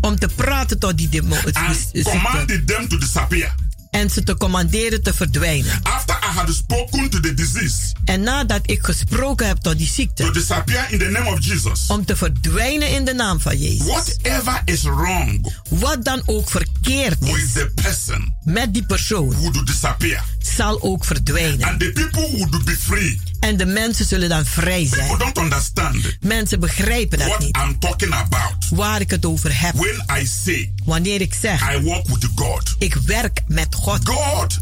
Om 0.00 0.18
te 0.18 0.28
praten 0.36 0.78
tot 0.78 0.96
die 0.98 1.08
demon. 1.08 1.38
and 1.52 1.90
command 2.02 2.66
them 2.66 2.88
to 2.88 2.98
disappear. 2.98 3.54
En 3.90 4.10
ze 4.10 4.22
te 4.22 4.36
commanderen 4.36 5.02
te 5.02 5.14
verdwijnen. 5.14 5.80
After 5.82 6.18
I 6.22 6.32
had 6.38 6.50
spoken 6.54 7.10
to 7.10 7.20
the 7.20 7.34
disease 7.34 7.90
En 8.04 8.20
nadat 8.22 8.60
ik 8.62 8.84
gesproken 8.84 9.46
heb 9.46 9.56
tot 9.56 9.78
die 9.78 9.86
to 9.86 9.92
ziekte, 9.94 10.30
disappear 10.30 10.92
in 10.92 10.98
the 10.98 11.08
name 11.08 11.30
of 11.30 11.44
Jesus, 11.44 11.86
om 11.86 12.04
te 12.04 12.16
verdwijnen 12.16 12.90
in 12.90 13.04
de 13.04 13.14
naam 13.14 13.40
van 13.40 13.58
Jezus. 13.58 13.86
whatever 13.86 14.62
is 14.64 14.82
wrong 14.82 15.54
Wat 15.68 16.04
dan 16.04 16.22
ook 16.26 16.50
verkeerd 16.50 17.22
is 17.22 17.30
with 17.30 17.52
the 17.52 17.72
person 17.82 18.34
met 18.44 18.74
die 18.74 18.84
persoon, 18.84 19.34
would 19.34 19.66
disappear. 19.66 20.24
zal 20.56 20.82
ook 20.82 21.04
verdwijnen. 21.04 21.68
And 21.68 21.80
the 21.80 21.90
people 21.92 22.36
would 22.36 22.64
be 22.64 22.76
free. 22.76 23.20
En 23.40 23.56
de 23.56 23.66
mensen 23.66 24.04
zullen 24.04 24.28
dan 24.28 24.44
vrij 24.44 24.86
zijn. 24.86 25.18
don't 25.18 25.38
understand 25.38 26.16
Mensen 26.20 26.60
begrijpen 26.60 27.18
dat 27.18 27.28
what 27.28 27.40
niet. 27.40 27.56
I'm 27.56 27.78
talking 27.78 28.14
about. 28.14 28.68
Waar 28.70 29.00
ik 29.00 29.10
het 29.10 29.26
over 29.26 29.60
heb. 29.60 29.74
When 29.74 30.20
I 30.20 30.26
say 30.26 30.72
Wanneer 30.84 31.20
ik 31.20 31.34
zeg, 31.40 31.74
I 31.74 31.80
walk 31.82 32.06
with 32.06 32.28
God, 32.34 32.74
ik 32.78 32.94
werk 32.94 33.40
met 33.46 33.74
God. 33.74 33.79
God 33.84 34.58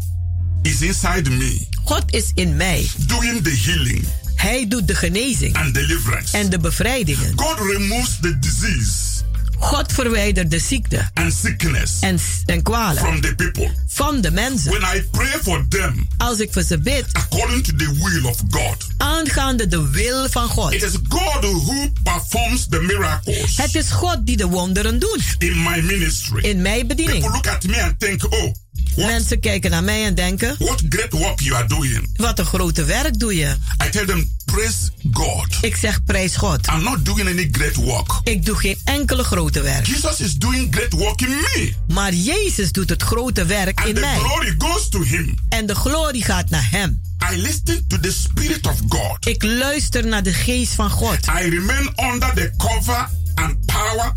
is 0.63 0.81
inside 0.81 1.29
me, 1.29 1.67
God 1.85 2.03
is 2.13 2.31
in 2.35 2.55
mij. 2.55 2.87
doing 3.07 3.41
the 3.43 3.49
healing 3.65 4.05
Hij 4.35 4.67
doet 4.67 4.87
de 4.87 4.95
genezing 4.95 5.55
and 5.55 5.73
deliverance. 5.73 6.37
en 6.37 6.49
de 6.49 6.59
bevrijdingen. 6.59 7.31
God 7.35 7.57
removes 7.59 8.17
the 8.21 8.39
disease 8.39 9.17
God 9.61 9.93
verwijdert 9.93 10.51
de 10.51 10.59
ziekte 10.59 11.09
and 11.13 11.33
sickness 11.33 11.99
en, 11.99 12.19
en 12.45 12.61
kwalen 12.63 12.97
from 13.03 13.21
the 13.21 13.35
people. 13.35 13.71
van 13.87 14.21
de 14.21 14.31
mensen. 14.31 14.71
When 14.71 14.95
I 14.97 15.01
pray 15.11 15.39
for 15.43 15.65
them 15.67 16.07
Als 16.17 16.39
ik 16.39 16.53
voor 16.53 16.63
ze 16.63 16.77
bid, 16.79 17.05
according 17.13 17.63
to 17.63 17.75
the 17.75 17.93
will 18.03 18.25
of 18.25 18.37
God, 18.49 18.87
aangaande 18.97 19.67
de 19.67 19.89
wil 19.89 20.29
van 20.29 20.47
God. 20.47 20.73
it 20.73 20.83
is 20.83 20.91
God 21.07 21.43
who 21.43 21.87
performs 22.03 22.67
the 22.69 22.81
miracles 22.81 23.57
Het 23.57 23.75
is 23.75 23.89
God 23.91 24.25
die 24.25 24.37
de 24.37 24.47
wonderen 24.47 24.99
doet 24.99 25.23
in 25.37 25.63
my 25.63 25.81
ministry. 25.81 26.43
in 26.43 26.61
mijn 26.61 26.87
People 26.87 26.95
bediening. 27.05 27.33
look 27.33 27.47
at 27.47 27.63
me 27.67 27.81
and 27.81 27.99
think, 27.99 28.33
oh, 28.33 28.53
what, 28.95 29.05
Mensen 29.05 29.39
kijken 29.39 29.71
naar 29.71 29.83
mij 29.83 30.05
en 30.05 30.15
denken, 30.15 30.55
what 30.59 30.81
great 30.89 31.11
work 31.11 31.39
you 31.39 31.55
are 31.55 31.67
doing. 31.67 32.09
wat 32.15 32.39
een 32.39 32.45
grote 32.45 32.83
werk 32.83 33.19
doe 33.19 33.35
je. 33.35 33.55
I 33.85 33.89
tell 33.89 34.05
them, 34.05 34.31
praise 34.45 34.77
God. 35.11 35.47
Ik 35.61 35.75
zeg 35.75 36.03
prijs 36.03 36.35
God. 36.35 36.67
I'm 36.67 36.83
not 36.83 37.05
doing 37.05 37.29
any 37.29 37.49
great 37.51 37.75
work. 37.75 38.11
Ik 38.23 38.45
doe 38.45 38.55
geen 38.55 38.77
enkele 38.83 39.23
grote 39.23 39.61
werk. 39.61 39.85
Jesus 39.87 40.19
is 40.19 40.33
doing 40.35 40.75
great 40.75 40.93
work 40.93 41.21
in 41.21 41.29
me. 41.29 41.73
Maar 41.87 42.13
Jezus 42.13 42.71
doet 42.71 42.89
het 42.89 43.01
grote 43.03 43.45
werk 43.45 43.79
And 43.79 43.87
in 43.87 43.93
the 43.93 43.99
mij. 43.99 44.15
glory 44.17 44.55
goes 44.57 44.89
to 44.89 45.01
him. 45.01 45.35
En 45.49 45.65
de 45.65 45.75
glorie 45.75 46.23
gaat 46.23 46.49
naar 46.49 46.67
Hem. 46.71 47.01
I 47.33 47.35
listen 47.41 47.85
to 47.87 47.99
the 47.99 48.11
Spirit 48.11 48.67
of 48.67 48.75
God. 48.87 49.27
Ik 49.27 49.43
luister 49.43 50.07
naar 50.07 50.23
de 50.23 50.33
geest 50.33 50.73
van 50.73 50.89
God. 50.89 51.17
I 51.25 51.49
remain 51.49 51.89
under 52.13 52.33
the 52.33 52.51
cover 52.57 53.09
and 53.35 53.65
power 53.65 54.11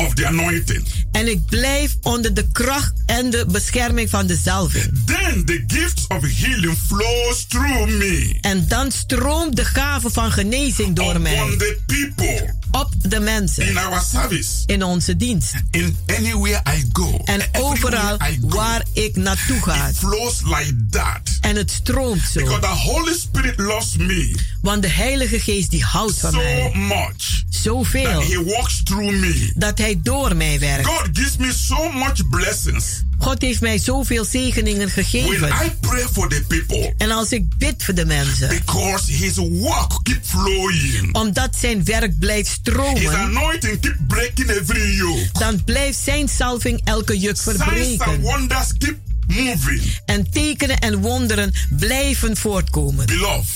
of 0.00 0.14
the 0.14 0.26
anointing. 0.26 0.84
En 1.12 1.28
ik 1.28 1.46
blijf 1.46 1.96
onder 2.02 2.34
de 2.34 2.48
kracht 2.52 2.92
en 3.06 3.30
de 3.30 3.46
bescherming 3.48 4.10
van 4.10 4.26
de 4.26 4.36
zalving. 4.36 4.84
Then 5.06 5.44
the 5.44 5.64
gift 5.66 6.04
of 6.08 6.22
healing 6.22 6.76
flows 6.86 7.44
through 7.48 7.86
me 7.86 8.38
En 8.40 8.68
dan 8.68 8.90
stroomt 8.92 9.56
de 9.56 9.64
gave 9.64 10.10
van 10.10 10.32
genezing 10.32 10.96
door 10.96 11.08
upon 11.10 11.22
mij 11.22 11.54
the 11.58 11.78
people 11.86 12.54
op 12.70 12.88
de 13.02 13.20
mensen 13.20 13.66
in 13.68 13.78
our 13.78 14.02
service. 14.12 14.48
in 14.66 14.82
onze 14.82 15.16
dienst. 15.16 15.52
In 15.70 15.96
anywhere 16.16 16.60
I 16.76 16.88
go, 16.92 17.20
En 17.24 17.40
overal 17.52 18.16
go, 18.18 18.48
waar 18.48 18.84
ik 18.92 19.16
naartoe 19.16 19.60
ga. 19.62 19.88
it 19.88 19.96
flows 19.96 20.40
like 20.44 20.74
that. 20.90 21.20
En 21.40 21.56
het 21.56 21.70
stroomt 21.70 22.22
zo. 22.32 22.40
Because 22.40 22.60
the 22.60 22.66
Holy 22.66 23.14
Spirit 23.18 23.58
loves 23.58 23.96
me 23.96 24.34
Want 24.62 24.82
de 24.82 24.88
Heilige 24.88 25.40
Geest 25.40 25.70
die 25.70 25.84
houdt 25.84 26.18
van 26.18 26.32
so 26.32 26.38
mij 26.38 26.70
much 26.74 26.98
that 27.16 27.44
zoveel 27.62 28.20
He 28.22 28.42
walks 28.44 28.80
through 28.84 29.10
me. 29.20 29.52
dat 29.56 29.78
Hij 29.78 29.89
door 30.00 30.36
mij 30.36 30.58
werkt. 30.60 30.86
God 30.86 31.08
gives 31.12 31.36
me 31.36 31.52
so 31.52 31.92
much 31.92 32.28
blessings 32.30 33.02
God 33.18 33.42
heeft 33.42 33.60
mij 33.60 33.78
zoveel 33.78 34.24
zegeningen 34.24 34.78
when 34.90 35.04
gegeven. 35.04 35.48
I 35.48 35.70
pray 35.80 36.06
for 36.12 36.28
the 36.28 36.44
people 36.48 36.94
En 36.98 37.10
als 37.10 37.32
ik 37.32 37.44
bid 37.58 37.84
voor 37.84 37.94
de 37.94 38.04
mensen, 38.04 38.48
because 38.48 39.12
His 39.12 39.36
work 39.36 39.98
keep 40.02 40.20
flowing. 40.24 41.14
omdat 41.14 41.56
zijn 41.60 41.84
werk 41.84 42.18
blijft 42.18 42.48
His 42.48 42.56
stromen, 42.58 43.14
anointing 43.16 43.80
keep 43.80 43.96
breaking 44.08 44.48
every 44.50 44.96
yoke. 44.96 45.28
dan 45.38 45.64
blijft 45.64 45.98
zijn 45.98 46.28
salving 46.28 46.80
elke 46.84 47.18
juk 47.18 47.36
Signs 47.36 47.60
and 47.60 47.64
verbreken. 47.64 48.20
wonders 48.20 48.72
keep 48.78 48.96
moving. 49.26 49.82
En 50.04 50.30
tekenen 50.30 50.78
en 50.78 51.00
wonderen 51.00 51.52
blijven 51.78 52.36
voortkomen. 52.36 53.06
Beloved, 53.06 53.48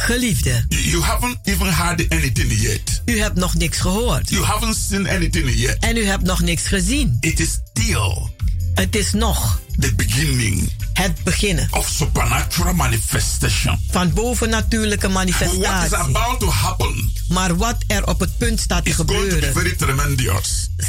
Geliefde, 0.00 0.64
you 0.68 1.02
haven't 1.02 1.38
even 1.44 1.72
heard 1.74 2.06
anything 2.08 2.52
yet. 2.52 3.02
u 3.04 3.20
hebt 3.20 3.36
nog 3.36 3.54
niks 3.54 3.78
gehoord. 3.78 4.30
You 4.30 4.44
haven't 4.44 4.76
seen 4.88 5.08
anything 5.08 5.50
yet. 5.54 5.76
En 5.78 5.96
u 5.96 6.04
hebt 6.04 6.22
nog 6.22 6.40
niks 6.40 6.66
gezien. 6.66 7.16
It 7.20 7.40
is 7.40 7.58
still 7.70 8.28
Het 8.74 8.96
is 8.96 9.12
nog 9.12 9.60
the 9.78 9.94
beginning 9.94 10.72
het 10.92 11.22
beginnen 11.24 11.68
of 11.70 11.88
supernatural 11.88 12.74
manifestation. 12.74 13.78
van 13.90 14.12
bovennatuurlijke 14.12 15.06
But 15.06 15.16
what 15.16 15.28
is 15.28 15.34
manifestatie. 15.38 16.16
about 16.16 16.40
to 16.40 16.50
happen 16.50 17.12
Maar 17.28 17.56
wat 17.56 17.76
er 17.86 18.06
op 18.06 18.20
het 18.20 18.38
punt 18.38 18.60
staat 18.60 18.84
te 18.84 18.90
is 18.90 18.96
going 18.96 19.08
to 19.08 19.16
be 19.16 19.22
gebeuren, 19.22 19.52
very 19.52 19.76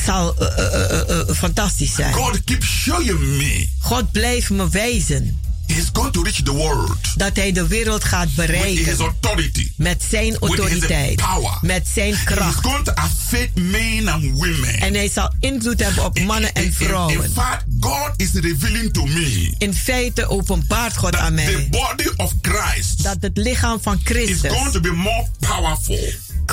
zal 0.06 0.36
eh, 0.38 0.58
eh, 0.58 1.20
eh, 1.20 1.36
fantastisch 1.36 1.96
zijn. 1.96 2.14
God 2.14 2.44
keeps 2.44 2.68
showing 2.68 3.20
me 3.20 3.68
God 3.80 4.12
blijft 4.12 4.50
me 4.50 4.70
wijzen 4.70 5.40
He's 5.74 5.90
going 5.94 6.12
to 6.14 6.22
reach 6.24 6.42
the 6.44 6.52
world 6.52 6.98
dat 7.16 7.36
hij 7.36 7.52
de 7.52 7.68
wereld 7.68 8.04
gaat 8.04 8.28
with 8.36 8.36
His 8.36 8.46
bereiken 8.48 8.98
authority. 9.00 9.72
met 9.76 10.04
zijn 10.10 10.38
autoriteit, 10.38 11.16
power. 11.16 11.58
met 11.62 11.88
zijn 11.94 12.14
He's 12.14 12.24
kracht. 12.24 12.66
going 12.66 12.84
to 12.86 12.92
affect 12.94 13.56
men 13.56 14.08
and 14.08 14.24
women. 14.24 14.80
En 14.80 14.94
hij 14.94 15.10
zal 15.10 15.34
invloed 15.40 15.80
hebben 15.80 16.06
op 16.06 16.20
mannen 16.20 16.54
en 16.54 16.62
In- 16.64 16.68
in- 16.68 16.80
In 16.80 16.88
vrouwen. 16.88 17.32
fact, 17.32 17.64
God 17.80 18.12
is 18.18 18.30
revealing 18.34 18.94
to 18.94 19.06
me 19.06 19.54
In 19.58 19.74
feite 19.74 20.28
openbaart 20.30 20.98
God 20.98 21.16
aan 21.16 21.36
the 21.36 21.42
mij 21.44 21.68
body 21.70 22.10
of 22.16 22.34
Christ 22.42 23.04
dat 23.04 23.18
het 23.20 23.38
lichaam 23.38 23.82
van 23.82 23.96
is 23.96 24.02
Christus 24.04 24.52
going 24.52 24.72
to 24.72 24.80
be 24.80 24.92
more 24.92 25.28
powerful 25.40 26.00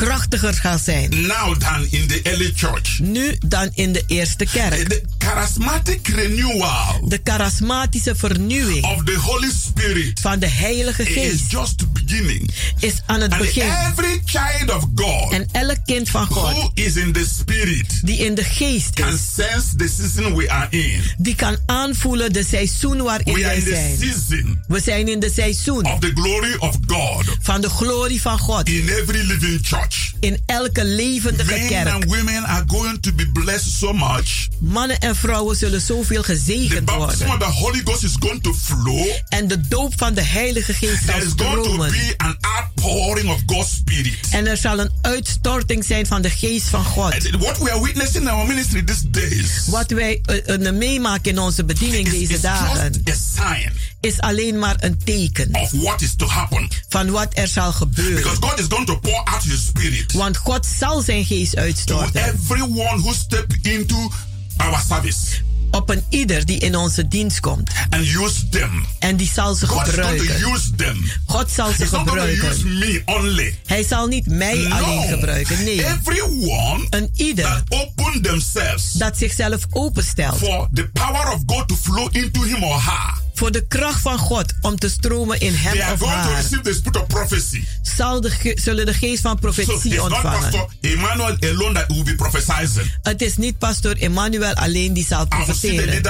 krachtiger 0.04 0.54
gaat 0.54 0.80
zijn 0.80 1.10
now 1.26 1.56
than 1.56 1.86
in 1.90 2.06
the 2.06 2.20
early 2.22 2.52
church. 2.54 2.98
nu 2.98 3.36
dan 3.46 3.70
in 3.74 3.92
de 3.92 4.02
eerste 4.06 4.44
kerk. 4.52 4.88
The 4.88 5.02
charismatic 5.18 6.08
renewal 6.08 7.08
De 7.08 7.20
charismatische 7.24 8.14
vernieuwing 8.14 8.84
of 8.84 9.04
the 9.04 9.16
Holy 9.16 9.50
Spirit 9.64 10.20
van 10.20 10.38
de 10.38 10.46
Heilige 10.48 11.02
is 11.02 11.12
Geest 11.14 11.50
just 11.50 11.92
beginning. 11.92 12.50
is 12.80 12.92
aan 13.06 13.20
het 13.20 13.32
And 13.32 13.40
begin. 13.42 13.62
every 13.92 14.20
child 14.24 14.70
of 14.76 14.84
God 14.94 15.32
En 15.32 15.46
elk 15.52 15.76
kind 15.84 16.08
van 16.10 16.26
who 16.28 16.40
God 16.40 16.70
is 16.74 16.96
in 16.96 17.12
the 17.12 17.26
Spirit 17.38 18.00
die 18.06 18.16
in 18.18 18.34
de 18.34 18.44
geest 18.44 18.90
can 18.94 19.12
is, 19.12 19.20
sense 19.34 19.76
the 19.76 19.88
season 19.98 20.34
we 20.36 20.50
are 20.50 20.66
in. 20.70 21.02
die 21.18 21.34
kan 21.34 21.56
aanvoelen 21.66 22.32
de 22.32 22.44
seizoen 22.44 23.02
waarin 23.02 23.34
We 23.34 23.40
wij 23.40 23.60
zijn. 23.60 23.98
season 23.98 24.60
We 24.68 24.80
zijn 24.80 25.08
in 25.08 25.20
de 25.20 25.30
seizoen 25.34 25.84
of 25.86 25.98
the 26.00 26.10
glory 26.14 26.54
of 26.58 26.76
God 26.86 27.24
van 27.42 27.60
de 27.60 27.68
glorie 27.70 28.20
van 28.20 28.38
God 28.38 28.68
in 28.68 28.88
every 28.88 29.26
living 29.26 29.60
church. 29.62 29.87
In 30.20 30.38
elke 30.46 30.84
levendige 30.84 31.50
Men 31.50 31.66
kerk. 31.68 31.88
and 31.88 32.04
women 32.04 32.44
are 32.44 32.64
going 32.66 33.00
to 33.00 33.12
be 33.12 33.30
blessed 33.32 33.78
so 33.78 33.92
much. 33.92 34.48
Mannen 34.58 34.98
en 34.98 35.16
vrouwen 35.16 35.56
zullen 35.56 35.80
zoveel 35.80 36.22
gezegend 36.22 36.90
worden. 36.90 37.28
of 37.28 37.38
the 37.38 37.44
Holy 37.44 37.80
Ghost 37.84 38.02
is 38.02 38.14
going 38.18 38.42
to 38.42 38.54
flow. 38.54 39.06
En 39.28 39.48
de 39.48 39.60
doop 39.68 39.92
van 39.96 40.14
de 40.14 40.22
Heilige 40.22 40.72
Geest 40.74 41.04
zal 41.04 41.16
is 41.16 41.32
going 41.36 41.54
to 41.54 41.62
stromen. 41.62 41.90
be 41.90 42.14
an 42.16 42.36
outpouring 42.40 43.30
of 43.30 43.40
God's 43.46 43.70
Spirit. 43.70 44.16
En 44.30 44.46
er 44.46 44.56
zal 44.56 44.78
een 44.78 44.90
uitstorting 45.00 45.84
zijn 45.84 46.06
van 46.06 46.22
de 46.22 46.30
geest 46.30 46.68
van 46.68 46.84
God. 46.84 47.12
And 47.12 47.36
What 47.42 47.58
we 47.58 47.70
are 47.72 47.82
witnessing 47.82 48.22
in 48.22 48.28
our 48.28 48.46
ministry 48.46 48.82
these 48.84 49.10
days 49.10 49.66
Wat 49.66 49.90
wij 49.90 50.20
eh, 50.24 50.66
eh, 50.66 50.74
meemaken 50.74 51.30
in 51.30 51.38
onze 51.38 51.64
bediening 51.64 52.08
is, 52.08 52.28
deze 52.28 52.40
dagen 52.40 53.00
just 53.04 53.38
a 53.38 53.54
sign 53.54 53.72
is 54.00 54.20
alleen 54.20 54.58
maar 54.58 54.76
een 54.78 54.98
teken 55.04 55.54
of 55.54 55.70
what 55.72 56.02
is 56.02 56.14
to 56.16 56.26
happen. 56.26 56.68
van 56.88 57.10
wat 57.10 57.28
er 57.34 57.48
zal 57.48 57.72
gebeuren. 57.72 58.14
Because 58.14 58.36
God 58.40 58.58
is 58.58 58.66
going 58.68 58.86
to 58.86 58.98
pour 58.98 59.22
out 59.24 59.42
His 59.42 59.64
Spirit 59.66 60.12
Want 60.12 60.36
God 60.36 60.66
zal 60.78 61.00
zijn 61.00 61.24
geest 61.24 61.52
to 61.52 61.58
uitstorten 61.60 62.22
everyone 62.24 63.00
who 63.00 63.12
step 63.12 63.52
into 63.62 64.10
our 64.56 64.80
service 64.88 65.46
op 65.70 65.90
een 65.90 66.02
ieder 66.08 66.44
die 66.46 66.58
in 66.58 66.76
onze 66.76 67.08
dienst 67.08 67.40
komt. 67.40 67.70
and 67.90 68.04
use 68.06 68.48
them. 68.48 68.86
En 68.98 69.16
die 69.16 69.30
zal 69.34 69.54
ze 69.54 69.66
God 69.66 69.84
to 69.84 69.90
gebruiken. 69.90 70.52
use 70.52 70.74
them. 70.76 71.10
God 71.26 71.50
zal 71.50 71.70
ze 71.70 71.76
He's 71.76 71.90
to 71.90 71.96
use 72.00 72.08
gebruiken. 72.08 72.78
me 72.78 73.02
only. 73.04 73.58
Hij 73.66 73.84
zal 73.84 74.06
niet 74.06 74.26
mij 74.26 74.66
alleen 74.70 75.08
gebruiken. 75.08 75.64
Nee, 75.64 75.84
Everyone 75.86 76.86
een 76.90 77.10
ieder 77.14 77.44
that 77.44 77.62
open 77.68 78.22
themselves 78.22 78.92
dat 78.92 79.18
zichzelf 79.18 79.66
openstelt 79.70 80.38
for 80.38 80.68
the 80.74 80.88
power 80.92 81.32
of 81.32 81.40
God 81.46 81.68
to 81.68 81.76
flow 81.76 82.08
into 82.16 82.42
him 82.42 82.62
or 82.64 82.82
her. 82.84 83.14
Voor 83.38 83.52
de 83.52 83.66
kracht 83.66 84.00
van 84.00 84.18
God 84.18 84.52
om 84.60 84.76
te 84.78 84.88
stromen 84.88 85.40
in 85.40 85.52
They 85.52 85.60
hem 85.60 85.80
are 85.80 85.92
of 85.92 86.04
haar, 86.04 86.34
receive 86.36 86.60
the 86.62 86.72
spirit 86.74 86.96
of 87.00 87.06
prophecy. 87.06 87.64
zal 87.96 88.20
de, 88.20 88.52
zullen 88.60 88.86
de 88.86 88.94
geest 88.94 89.20
van 89.22 89.38
profetie 89.38 90.02
ontvangen. 90.02 90.40
Pastor 90.40 90.68
Emmanuel 90.80 91.36
alone 91.40 91.72
that 91.72 91.84
will 91.88 92.02
be 92.02 92.14
prophesying. 92.14 92.92
Het 93.02 93.22
is 93.22 93.36
niet 93.36 93.58
pastor 93.58 93.96
Emmanuel 94.02 94.54
alleen 94.54 94.92
die 94.92 95.04
zal 95.06 95.26
profeteren. 95.26 96.02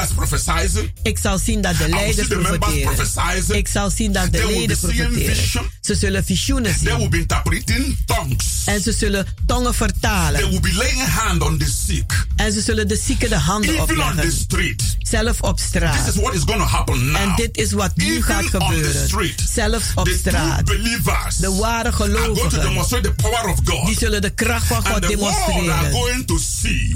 Ik 1.02 1.18
zal 1.18 1.38
zien 1.38 1.60
dat 1.60 1.76
de 1.76 1.88
leiders 1.88 2.26
profeteren. 2.28 3.56
Ik 3.56 3.68
zal 3.68 3.90
zien 3.90 4.12
dat 4.12 4.24
de 4.24 4.30
They 4.38 4.46
leden 4.46 4.78
profeteren. 4.78 5.36
Ze 5.80 5.94
zullen 5.94 6.24
visioenen 6.24 6.72
They 6.72 6.82
will 6.92 7.00
zien. 7.00 7.10
be 7.10 7.18
interpreting 7.18 7.96
tongues. 8.06 8.62
En 8.64 8.80
ze 8.82 8.92
zullen 8.92 9.26
tongen 9.46 9.62
They 9.64 9.74
vertalen. 9.88 10.50
will 10.50 10.60
be 10.60 10.72
laying 10.74 11.08
hand 11.08 11.42
on 11.42 11.58
the 11.58 11.66
sick. 11.86 12.26
En 12.36 12.52
ze 12.52 12.60
zullen 12.60 12.88
de 12.88 12.96
zieken 12.96 13.28
de 13.28 13.36
handen 13.38 13.70
Even 13.70 13.80
on 13.82 13.86
the 13.86 13.94
opleggen. 14.02 14.32
street. 14.32 14.96
Zelf 14.98 15.40
op 15.40 15.58
straat. 15.60 16.04
This 16.04 16.14
is 16.14 16.20
what 16.20 16.34
is 16.34 16.42
going 16.44 16.60
to 16.60 16.66
happen 16.66 17.10
now. 17.10 17.17
En 17.18 17.32
dit 17.36 17.56
is 17.56 17.72
wat 17.72 17.96
nu 17.96 18.04
Even 18.10 18.22
gaat 18.22 18.44
gebeuren. 18.44 19.08
street, 19.08 19.42
Zelfs 19.52 19.86
op 19.94 20.08
straat. 20.08 20.66
De 20.66 21.56
ware 21.60 21.92
gelovigen. 21.92 23.02
the 23.02 23.12
power 23.16 23.46
of 23.48 23.58
God. 23.64 23.86
Die 23.86 23.96
zullen 23.98 24.20
de 24.22 24.30
kracht 24.30 24.66
van 24.66 24.86
God 24.86 25.08
demonstreren. 25.08 25.92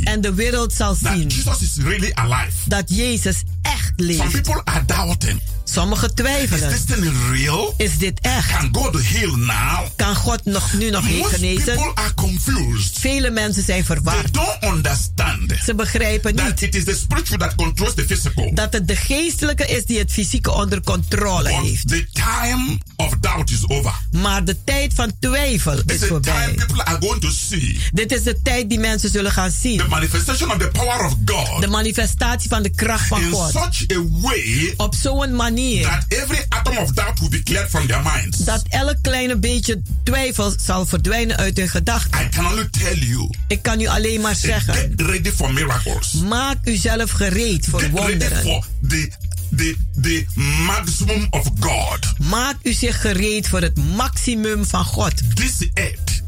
En 0.05 0.21
de 0.21 0.35
wereld 0.35 0.73
zal 0.73 0.95
zien 0.95 1.27
Jesus 1.29 1.61
is 1.61 1.77
really 1.85 2.11
alive. 2.15 2.53
dat 2.67 2.85
Jezus 2.87 3.43
echt 3.63 3.93
Some 3.97 4.07
leeft. 4.13 4.31
people 4.43 4.61
are 4.65 4.85
doubting. 4.85 5.41
Sommigen 5.73 6.09
Is 6.09 6.15
twijfelen. 6.15 6.69
this 6.71 6.85
thing 6.85 7.13
real? 7.31 7.75
Is 7.77 7.99
dit 7.99 8.19
echt? 8.21 8.51
Can 8.51 8.69
God 8.73 9.03
heal 9.03 9.37
now? 9.37 9.87
Kan 9.97 10.15
God 10.17 10.45
nog, 10.45 10.73
nu 10.73 10.91
nog 10.91 11.09
Most 11.11 11.35
genezen? 11.35 11.65
people 11.75 11.91
are 11.95 12.15
confused. 12.15 12.99
Vele 12.99 13.31
mensen 13.31 13.63
zijn 13.63 13.85
They 13.85 13.97
verward. 13.97 14.35
don't 14.35 14.75
understand 14.75 15.53
Ze 15.65 15.75
begrijpen 15.75 16.37
that 16.37 16.47
niet 16.47 16.63
it 16.63 16.75
is 16.75 16.85
the 16.85 16.95
spiritual 16.95 17.39
that 17.39 17.55
controls 17.55 17.95
the 17.95 18.05
physical. 18.07 18.55
dat 18.55 18.73
het 18.73 18.89
de 18.89 18.97
geestelijke 18.97 19.67
is 19.67 19.85
die 19.85 19.99
het 19.99 20.13
fysieke 20.13 20.51
onder 20.51 20.81
controle 20.83 21.43
But 21.43 21.53
heeft. 21.63 21.89
the 21.89 22.07
time 22.13 22.79
of 22.97 23.15
doubt 23.21 23.51
is 23.51 23.69
over. 23.69 23.93
Maar 24.11 24.45
de 24.45 24.65
tijd 24.65 24.93
van 24.95 25.13
twijfel 25.21 25.75
This 25.87 25.97
is 25.97 26.03
is 26.03 26.09
the 26.09 26.21
time 26.21 26.21
voorbij. 26.21 26.55
people 26.55 26.85
are 26.85 26.97
going 27.01 27.21
to 27.21 27.31
see 27.31 27.81
Dit 27.93 28.13
is 28.13 28.23
de 28.23 28.43
tijd 28.43 28.69
die 28.69 28.79
mensen 28.79 29.11
zullen 29.11 29.33
gaan 29.33 29.51
zien. 29.61 29.79
the 29.79 29.89
manifestation 29.89 30.51
of 30.51 30.57
the 30.59 30.69
power 30.69 31.05
of 31.05 31.15
God 31.27 31.61
De 31.61 31.69
manifestatie 31.69 32.49
van 32.49 32.63
de 32.63 32.71
kracht 32.71 33.07
van 33.09 33.21
in 33.23 33.31
God. 33.31 33.51
such 33.51 33.97
a 33.97 34.03
way 34.21 34.75
Op 34.77 34.95
zo'n 34.95 35.35
manier 35.37 35.61
that 35.83 36.05
every 36.09 36.45
atom 36.49 36.77
of 36.79 36.93
doubt 36.93 37.19
will 37.21 37.29
be 37.29 37.43
cleared 37.43 37.71
from 37.71 37.87
their 37.87 38.03
minds. 38.03 38.39
dat 38.39 38.63
elk 38.69 38.97
kleine 39.03 39.37
beetje 39.39 39.83
twijfel 40.05 40.55
zal 40.61 40.87
verdwijnen 40.87 41.37
uit 41.37 41.57
hun 41.57 41.69
gedachten. 41.69 42.21
I 42.21 42.29
can 42.29 42.47
only 42.47 42.69
tell 42.71 42.99
you, 42.99 43.31
Ik 43.49 43.63
kan 43.63 43.81
u 43.81 43.87
alleen 43.87 44.21
maar 44.21 44.35
zeggen. 44.37 44.75
get 44.75 45.01
ready 45.01 45.31
for 45.31 45.53
miracles. 45.53 46.13
Maak 46.13 46.57
uzelf 46.65 47.11
gereed 47.11 47.67
voor 47.71 47.81
Get 47.81 47.91
ready 47.95 48.09
wonderen. 48.11 48.43
for 48.43 48.65
the, 48.89 49.11
the, 49.57 49.77
the 50.01 50.25
maximum 50.67 51.27
of 51.31 51.47
God. 51.61 51.99
Maak 52.19 52.57
u 52.63 52.73
zich 52.73 53.01
gereed 53.01 53.49
voor 53.49 53.61
het 53.61 53.77
maximum 53.97 54.65
van 54.67 54.85
God. 54.85 55.13
This 55.35 55.69
earth 55.75 56.21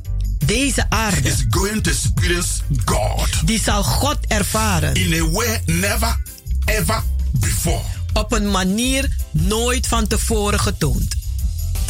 Deze 0.47 0.87
aarde, 0.91 1.29
is 1.29 1.45
going 1.51 1.83
to 1.83 1.91
experience 1.91 2.49
God 2.85 3.29
die 3.45 3.61
zal 3.61 3.83
God 3.83 4.19
ervaren. 4.29 4.95
in 4.95 5.13
a 5.23 5.31
way 5.31 5.61
never 5.67 6.17
ever 6.65 7.03
before. 7.33 7.81
Op 8.15 8.33
een 8.33 8.51
manier 8.51 9.17
nooit 9.31 9.87
van 9.87 10.07
tevoren 10.07 10.61
getoond. 10.61 11.15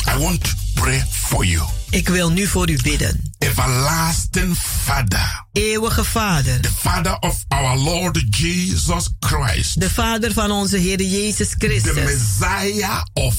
I 0.08 0.18
want 0.18 0.44
to 0.44 0.50
pray 0.74 1.06
for 1.10 1.44
you. 1.44 1.62
Ik 1.90 2.08
wil 2.08 2.30
nu 2.30 2.46
voor 2.46 2.70
u 2.70 2.78
bidden. 2.82 3.32
Everlasting 3.38 4.56
Father, 4.84 5.44
Eeuwige 5.52 6.04
Vader, 6.04 6.60
the 6.60 6.70
Father 6.78 7.16
of 7.18 7.44
our 7.48 7.78
Lord 7.78 8.36
Jesus 8.36 9.08
Christ, 9.20 9.80
de 9.80 9.90
Vader 9.90 10.32
van 10.32 10.50
onze 10.50 10.76
Heer 10.76 11.02
Jezus 11.02 11.48
the 11.48 11.54
Christus, 11.58 11.94
Messiah 11.94 13.02
of 13.12 13.34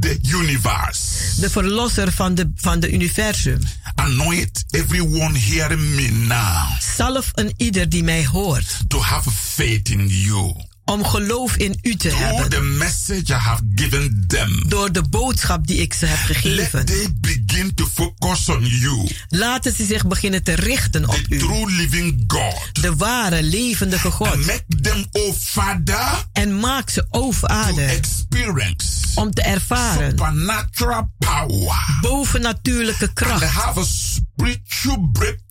the 0.00 0.18
universe. 0.22 1.40
de 1.40 1.50
Verlosser 1.50 2.12
van 2.12 2.34
de, 2.34 2.50
van 2.54 2.80
de 2.80 2.90
universum. 2.92 3.60
Anoint 3.94 4.64
everyone 4.70 5.38
hearing 5.38 5.94
me 5.94 6.08
now 6.10 6.80
Zalf 6.96 7.30
een 7.32 7.52
ieder 7.56 7.88
die 7.88 8.02
mij 8.02 8.26
hoort 8.26 8.76
to 8.88 9.00
have 9.00 9.30
faith 9.30 9.88
in 9.88 10.08
you. 10.08 10.54
Om 10.88 11.04
geloof 11.04 11.56
in 11.56 11.78
u 11.82 11.94
te 11.96 12.08
Through 12.08 12.24
hebben. 12.24 12.50
the 12.50 12.60
message 12.60 13.28
I 13.32 13.32
have 13.36 13.62
given 13.74 14.24
them, 14.26 14.62
Door 14.68 14.92
de 14.92 15.02
boodschap 15.08 15.66
die 15.66 15.76
ik 15.76 15.94
ze 15.94 16.06
heb 16.06 16.18
let 16.28 16.36
gegeven. 16.36 16.86
they 16.86 17.06
begin 17.20 17.74
to 17.74 17.86
focus 17.94 18.48
on 18.48 18.64
you, 18.66 19.08
Laten 19.28 19.72
ze 19.74 19.84
zich 19.84 20.06
beginnen 20.06 20.42
te 20.42 20.52
richten 20.54 21.08
op 21.08 21.14
the 21.14 21.34
u. 21.34 21.38
true 21.38 21.70
living 21.72 22.24
God. 22.26 22.82
De 22.82 22.94
ware, 22.96 23.42
levendige 23.42 24.06
And 24.06 24.14
God. 24.16 24.36
make 24.46 24.64
them, 24.82 25.06
oh 25.12 25.34
Father, 25.34 26.24
En 26.32 26.58
maak 26.60 26.90
ze, 26.90 27.06
o 27.10 27.30
Vader, 27.30 27.88
experience 27.88 28.86
om 29.14 29.30
te 29.34 29.42
ervaren 29.42 30.08
supernatural 30.08 31.10
power 31.18 31.98
bovennatuurlijke 32.00 33.04
and 33.04 33.12
kracht. 33.14 33.44
have 33.44 33.80
a 33.80 33.84
spiritual 33.84 35.08
breakthrough 35.12 35.46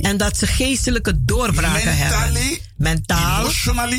En 0.00 0.16
dat 0.16 0.36
ze 0.36 0.46
geestelijke 0.46 1.24
doorbraken 1.24 1.96
hebben. 1.96 2.58
Mentaal, 2.76 3.50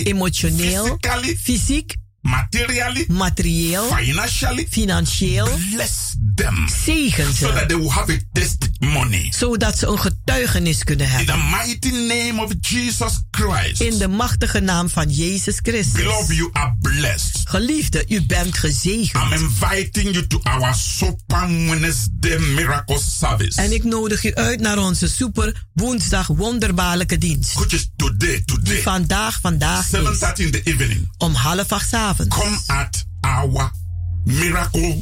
emotioneel, 0.04 0.98
fysiek, 1.44 1.96
materially, 2.32 3.06
materieel, 3.08 3.84
financially. 3.96 4.68
financieel. 4.70 5.48
Bless 5.74 6.16
them 6.36 6.68
Zegen 6.86 7.34
so 7.34 7.48
that 7.52 7.60
ze. 7.60 7.66
they 7.66 7.78
will 7.78 7.90
have 7.90 8.12
a 8.14 8.18
testimony. 8.34 9.32
Zodat 9.38 9.78
ze 9.78 9.88
een 9.88 10.00
getuigenis 10.00 10.84
kunnen 10.84 11.06
In 11.06 11.12
hebben. 11.12 11.36
the 11.36 11.58
mighty 11.66 11.90
name 11.92 12.42
of 12.44 12.52
Jesus 12.60 13.22
Christ. 13.32 13.82
In 13.82 13.98
de 13.98 14.08
machtige 14.08 14.60
naam 14.60 14.90
van 14.90 15.10
Jezus 15.10 15.60
Christus. 15.62 16.02
Beloved, 16.02 16.36
you 16.38 16.50
are 16.54 16.76
blessed. 16.82 17.42
Geliefde, 17.50 18.06
u 18.08 18.22
bent 18.26 18.46
I'm 18.46 18.54
gezegend. 18.54 19.32
inviting 19.42 20.14
you 20.14 20.28
to 20.28 20.40
our 20.44 20.76
Super 20.76 21.48
Wednesday 21.48 22.38
Miracle 22.40 23.00
Service. 23.20 23.62
En 23.62 23.72
ik 23.72 23.84
nodig 23.84 24.24
u 24.24 24.34
uit 24.36 24.60
naar 24.60 24.78
onze 24.78 25.08
super 25.10 25.66
woensdag 25.74 26.28
wonderbaarlijke 26.28 27.18
dienst. 27.18 27.54
which 27.54 27.72
is 27.74 27.90
today, 27.96 28.18
Die 28.36 28.46
today, 28.46 28.82
vandaag, 28.82 29.40
vandaag 29.42 29.86
is. 29.94 30.00
7.30 30.00 30.34
in 30.36 30.52
the 30.52 30.62
evening. 30.64 31.10
Om 31.18 31.34
half 31.34 31.72
acht 31.72 31.90
's 31.90 31.94
avonds. 32.20 32.36
Come 32.36 32.58
at 32.68 33.06
our 33.22 33.72
Miracle 34.26 35.02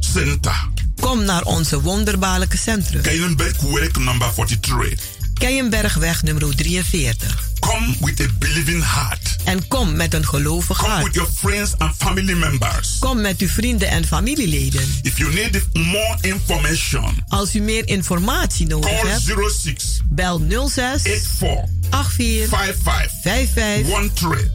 Center. 0.00 0.68
Kom 1.00 1.24
naar 1.24 1.42
onze 1.42 1.80
wonderbaarlijke 1.80 2.56
centrum. 2.56 3.02
Keienberg 3.02 3.60
Work 3.60 3.98
number 3.98 4.32
43. 4.34 5.17
Keienbergweg 5.38 6.22
nummer 6.22 6.54
43. 6.56 7.46
Come 7.60 7.94
with 8.00 8.20
a 8.20 8.26
believing 8.38 8.84
heart. 8.84 9.36
En 9.44 9.68
kom 9.68 9.96
met 9.96 10.14
een 10.14 10.26
gelovig 10.26 10.78
Come 10.78 10.88
with 10.94 11.02
hart. 11.02 11.14
your 11.14 11.30
friends 11.36 11.72
and 11.78 11.94
family 11.98 12.34
members. 12.34 12.96
Kom 12.98 13.20
met 13.20 13.40
uw 13.40 13.48
vrienden 13.48 13.88
en 13.88 14.04
familieleden. 14.06 14.88
If 15.02 15.18
you 15.18 15.34
need 15.34 15.62
more 15.72 16.16
information, 16.20 17.24
Als 17.28 17.54
u 17.54 17.60
meer 17.60 17.88
informatie 17.88 18.66
nodig 18.66 18.90
call 19.00 19.10
hebt, 19.10 19.22
06 19.62 20.00
bel 20.10 20.42
06 20.68 21.02
84 21.02 21.64
84 21.90 22.48
55 22.48 23.12
55 23.22 23.86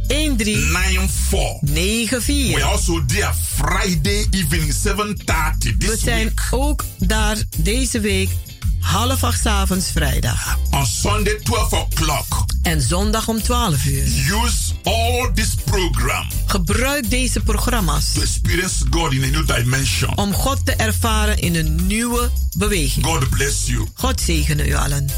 13 0.07 0.37
13 0.37 0.37
94. 0.37 1.59
94. 1.61 2.53
We're 2.55 2.63
also 2.63 3.05
there 3.05 3.31
Friday 3.55 4.27
evening 4.31 4.73
7.30 4.73 4.83
We 5.59 5.77
this 5.77 5.99
zijn 5.99 6.23
week. 6.27 6.47
ook 6.51 6.83
daar 6.97 7.37
deze 7.57 7.99
week 7.99 8.29
half 8.83 9.23
acht 9.23 9.45
avonds 9.45 9.91
vrijdag. 9.91 10.57
On 10.71 10.85
Sunday 10.85 11.39
12 11.43 11.73
o'clock. 11.73 12.45
En 12.61 12.81
zondag 12.81 13.27
om 13.27 13.41
12 13.41 13.85
uur. 13.85 14.03
Use 14.43 14.73
all 14.83 15.31
this 15.33 15.55
program 15.65 16.27
Gebruik 16.45 17.09
deze 17.09 17.39
programma's 17.39 18.13
to 18.13 18.21
experience 18.21 18.85
God 18.89 19.11
in 19.13 19.23
a 19.23 19.27
new 19.27 19.47
dimension. 19.47 20.17
om 20.17 20.33
God 20.33 20.65
te 20.65 20.71
ervaren 20.71 21.37
in 21.37 21.55
een 21.55 21.85
nieuwe 21.87 22.29
beweging. 22.57 23.05
God 23.05 23.29
bless 23.29 23.65
you. 23.65 23.87
God 23.93 24.21
zegene 24.21 24.67
u 24.67 24.73
allen. 24.73 25.09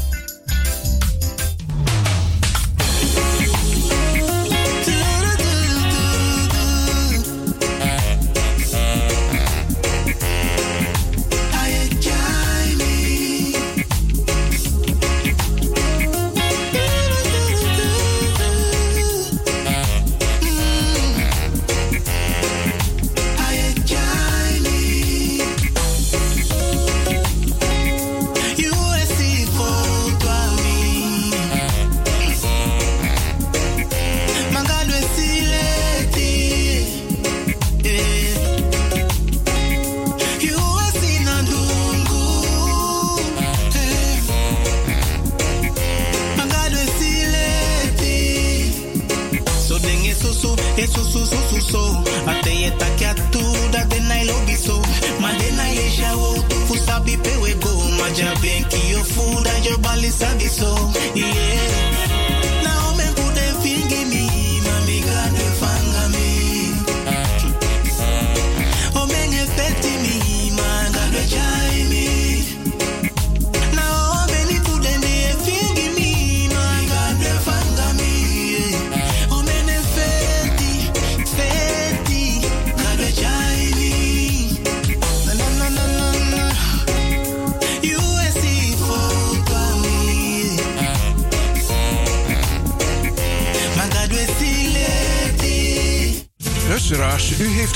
So. 51.70 51.82
Ate 52.30 52.52
yeta 52.62 52.86
kia 52.98 53.14
tu 53.32 53.42
da 53.72 53.84
de 53.90 53.98
na 54.08 54.14
ilobiso. 54.22 54.76
Ma 55.20 55.30
de 55.38 55.48
na 55.56 55.64
ye 55.76 55.86
shawo, 55.96 56.30
fu 56.66 56.74
sabi 56.76 57.16
pewe 57.16 57.52
go. 57.62 57.72
Ma 57.98 58.08
jabe 58.16 58.52
ki 58.70 58.80
yo 58.92 59.00
fu 59.12 59.22
da 59.44 59.54
jo 59.64 59.76
bali 59.78 60.10
sabi 60.10 60.48
so. 60.48 60.70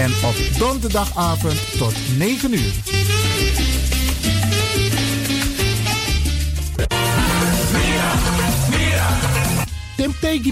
En 0.00 0.12
op 0.24 0.58
donderdagavond 0.58 1.78
tot 1.78 1.94
9 2.16 2.52
uur. 2.52 2.72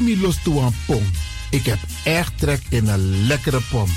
Mi 0.00 0.20
los 0.20 0.42
toe 0.42 0.60
een 0.60 0.74
pom. 0.86 1.02
Ik 1.50 1.66
heb 1.66 1.78
echt 2.04 2.32
trek 2.38 2.60
in 2.68 2.88
een 2.88 3.26
lekkere 3.26 3.60
pom. 3.70 3.88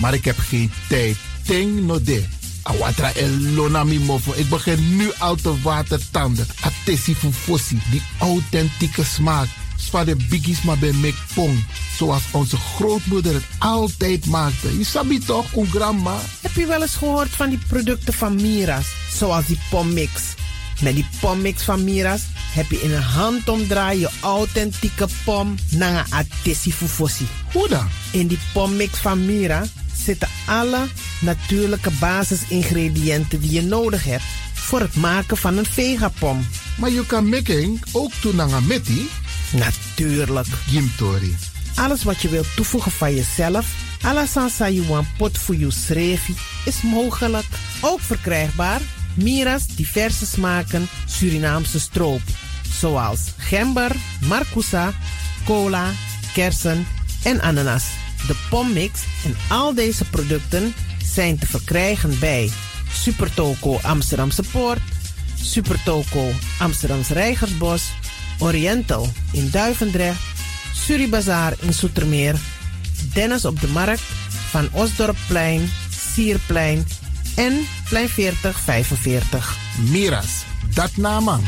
Maar 0.00 0.14
ik 0.14 0.24
heb 0.24 0.38
geen 0.38 0.72
tijd. 0.88 1.16
Ting 1.44 1.86
no 1.86 2.02
de. 2.02 2.24
Awatra 2.62 3.12
elona 3.12 3.84
mofo. 3.84 4.32
Ik 4.36 4.48
begin 4.48 4.96
nu 4.96 5.10
al 5.18 5.34
te 5.34 5.60
watertanden. 5.62 6.46
Atesi 6.60 7.14
fufosi. 7.14 7.80
Die 7.90 8.02
authentieke 8.18 9.04
smaak. 9.04 9.48
Zwa 9.88 10.04
de 10.04 10.16
biggies 10.28 10.62
maar 10.62 10.78
bij 10.78 11.14
pong. 11.34 11.64
Zoals 11.96 12.22
onze 12.30 12.56
grootmoeder 12.56 13.34
het 13.34 13.44
altijd 13.58 14.26
maakte. 14.26 14.78
Je 14.78 14.84
sabi 14.84 15.18
toch, 15.18 15.54
een 15.56 15.66
grandma? 15.66 16.20
Heb 16.40 16.54
je 16.54 16.66
wel 16.66 16.82
eens 16.82 16.94
gehoord 16.94 17.28
van 17.28 17.48
die 17.48 17.58
producten 17.68 18.14
van 18.14 18.34
Mira's? 18.34 18.86
Zoals 19.12 19.46
die 19.46 19.58
pommix. 19.70 20.22
Met 20.82 20.94
die 20.94 21.06
pommix 21.20 21.62
van 21.62 21.84
Mira's 21.84 22.22
heb 22.52 22.70
je 22.70 22.80
in 22.80 22.92
een 22.92 23.02
handomdraai 23.02 24.00
je 24.00 24.10
authentieke 24.20 25.06
pom 25.24 25.54
naar 25.70 25.98
een 25.98 26.12
atesi 26.12 26.72
fufosi. 26.72 27.26
Hoe 27.52 27.68
dan? 27.68 27.88
In 28.10 28.26
die 28.26 28.38
pommix 28.52 28.98
van 28.98 29.26
Mira 29.26 29.64
zitten 30.04 30.28
alle 30.46 30.86
natuurlijke 31.20 31.90
basisingrediënten 32.00 33.40
die 33.40 33.52
je 33.52 33.62
nodig 33.62 34.04
hebt 34.04 34.24
voor 34.54 34.80
het 34.80 34.96
maken 34.96 35.36
van 35.36 35.56
een 35.56 35.66
vegapom. 35.66 36.46
Maar 36.76 36.90
je 36.90 37.06
kan 37.06 37.28
making 37.28 37.82
ook 37.92 38.12
doen 38.20 38.40
aan 38.40 38.66
meti? 38.66 39.08
Natuurlijk. 39.52 40.46
Jimtori. 40.66 41.36
Alles 41.74 42.02
wat 42.02 42.22
je 42.22 42.28
wilt 42.28 42.56
toevoegen 42.56 42.92
van 42.92 43.14
jezelf, 43.14 43.66
alla 44.02 44.26
sansa 44.26 44.68
you 44.68 45.04
pot 45.16 45.38
voor 45.38 45.72
srevi, 45.72 46.34
is 46.64 46.82
mogelijk. 46.82 47.46
Ook 47.80 48.00
verkrijgbaar 48.00 48.80
Mira's 49.14 49.66
diverse 49.66 50.26
smaken 50.26 50.88
Surinaamse 51.06 51.80
stroop. 51.80 52.20
Zoals 52.78 53.20
gember, 53.36 53.96
marcousa, 54.20 54.92
cola, 55.44 55.90
kersen 56.32 56.86
en 57.22 57.40
ananas. 57.40 57.84
De 58.26 58.36
pommix 58.50 59.00
en 59.24 59.36
al 59.48 59.74
deze 59.74 60.04
producten 60.04 60.74
zijn 61.04 61.38
te 61.38 61.46
verkrijgen 61.46 62.18
bij 62.18 62.50
Supertoco 62.92 63.78
Amsterdamse 63.82 64.42
Poort, 64.52 64.80
Supertoco 65.42 66.30
Amsterdamse 66.58 67.12
Rijgersbos, 67.12 67.82
Oriental 68.38 69.08
in 69.32 69.50
Duivendrecht, 69.50 70.20
Suribazaar 70.72 71.54
in 71.60 71.72
Soetermeer, 71.74 72.34
Dennis 73.12 73.44
op 73.44 73.60
de 73.60 73.68
Markt, 73.68 74.02
Van 74.50 74.68
Osdorpplein, 74.72 75.70
Sierplein 76.12 76.86
en 77.36 77.66
Plein 77.88 78.08
4045. 78.08 79.56
Miras, 79.90 80.44
dat 80.74 80.96
naman. 80.96 81.42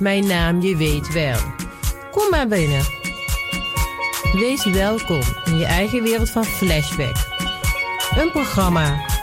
Mijn 0.00 0.26
naam, 0.26 0.62
je 0.62 0.76
weet 0.76 1.12
wel. 1.12 1.38
Kom 2.10 2.30
maar 2.30 2.48
binnen. 2.48 2.82
Wees 4.32 4.64
welkom 4.64 5.20
in 5.44 5.58
je 5.58 5.64
eigen 5.64 6.02
wereld 6.02 6.30
van 6.30 6.44
Flashback. 6.44 7.16
Een 8.16 8.30
programma 8.30 9.07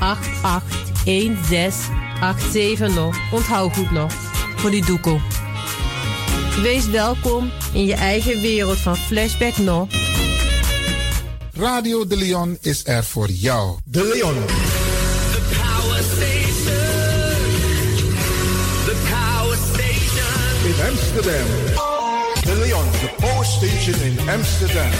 881687 0.00 2.94
nog. 2.94 3.16
Onthoud 3.32 3.72
goed 3.72 3.90
nog. 3.90 4.12
Voor 4.56 4.70
die 4.70 4.84
doekoe. 4.84 5.20
Wees 6.62 6.86
welkom 6.86 7.50
in 7.72 7.84
je 7.84 7.94
eigen 7.94 8.40
wereld 8.40 8.78
van 8.78 8.96
Flashback 8.96 9.56
nog. 9.56 9.88
Radio 11.52 12.06
De 12.06 12.16
Leon 12.16 12.58
is 12.60 12.86
er 12.86 13.04
voor 13.04 13.30
jou. 13.30 13.78
De 13.84 14.10
Leon. 14.14 14.34
The 14.34 15.40
power 15.56 16.02
station. 16.02 17.36
The 18.84 18.96
power 19.10 19.56
station. 19.72 20.64
In 20.64 20.74
Amsterdam. 20.88 21.46
De 22.44 22.56
Leon, 22.56 22.90
the 22.90 23.10
power 23.18 23.44
station 23.44 24.00
in 24.02 24.28
Amsterdam. 24.28 24.90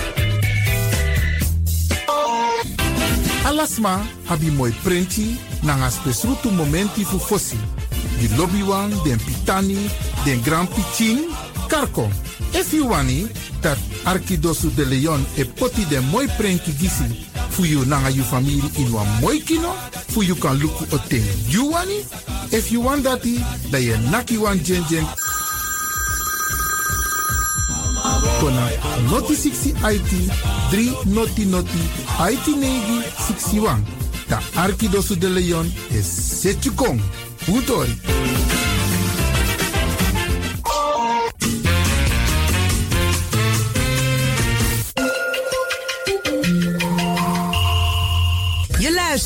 Alasma 3.51 4.07
abi 4.29 4.51
moi 4.51 4.71
prenti 4.83 5.37
nanga 5.63 5.91
spesrutu 5.91 6.51
momenti 6.51 7.05
fu 7.05 7.19
fosi. 7.19 7.59
Di 8.19 8.29
lobby 8.37 8.63
wan, 8.63 8.91
den 9.03 9.19
pitani, 9.19 9.91
den 10.25 10.41
grand 10.43 10.69
pitin, 10.69 11.19
karko. 11.69 12.09
If 12.55 12.73
you 12.73 12.87
wani, 12.89 13.27
dat 13.61 13.79
Arkidosu 14.05 14.71
de 14.77 14.85
Leon 14.85 15.27
e 15.37 15.45
poti 15.45 15.85
den 15.85 16.05
moi 16.11 16.29
prenki 16.39 16.73
gisi 16.79 17.27
fu 17.51 17.65
you 17.65 17.85
nanga 17.87 18.11
you 18.11 18.23
family 18.23 18.63
in 18.79 18.93
wan 18.93 19.07
moi 19.21 19.41
kino, 19.41 19.75
fu 20.09 20.23
you 20.23 20.37
kan 20.37 20.57
luku 20.57 20.87
o 20.95 20.99
ten 21.09 21.27
you 21.49 21.73
wani. 21.73 22.05
If 22.53 22.71
you 22.71 22.81
want 22.83 23.03
dati, 23.03 23.43
da 23.71 23.79
ye 23.79 23.99
naki 24.11 24.39
wan 24.39 24.59
kona 28.41 28.71
noti 29.11 29.35
60 29.37 29.75
IT 29.95 30.13
3 30.73 31.15
noti 31.15 31.45
noti 31.45 31.83
IT 32.33 32.47
negi 32.57 33.03
61. 33.19 33.85
Da 34.29 34.41
Arkidosu 34.57 35.17
de 35.17 35.29
Leon 35.29 35.73
is 35.91 36.07
Setchukong. 36.41 37.01
Utori. 37.49 37.97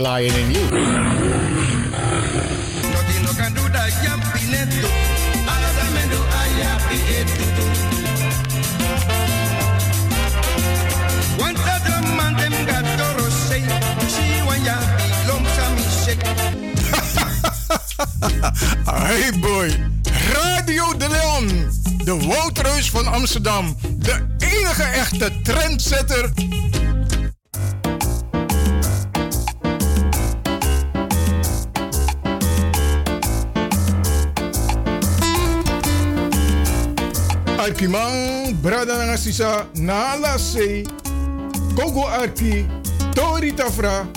Lying. 0.00 0.39
Arkimang, 37.60 38.54
Brada 38.62 38.96
Nangasisa, 38.96 39.66
Nala 39.76 40.38
Se, 40.38 40.82
Kogo 41.76 42.08
Arki, 42.08 42.64
Tori 43.14 43.52
Tafra, 43.52 44.08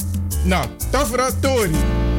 na 0.46 0.66
Tafra 0.92 1.30
Tori. 1.42 2.13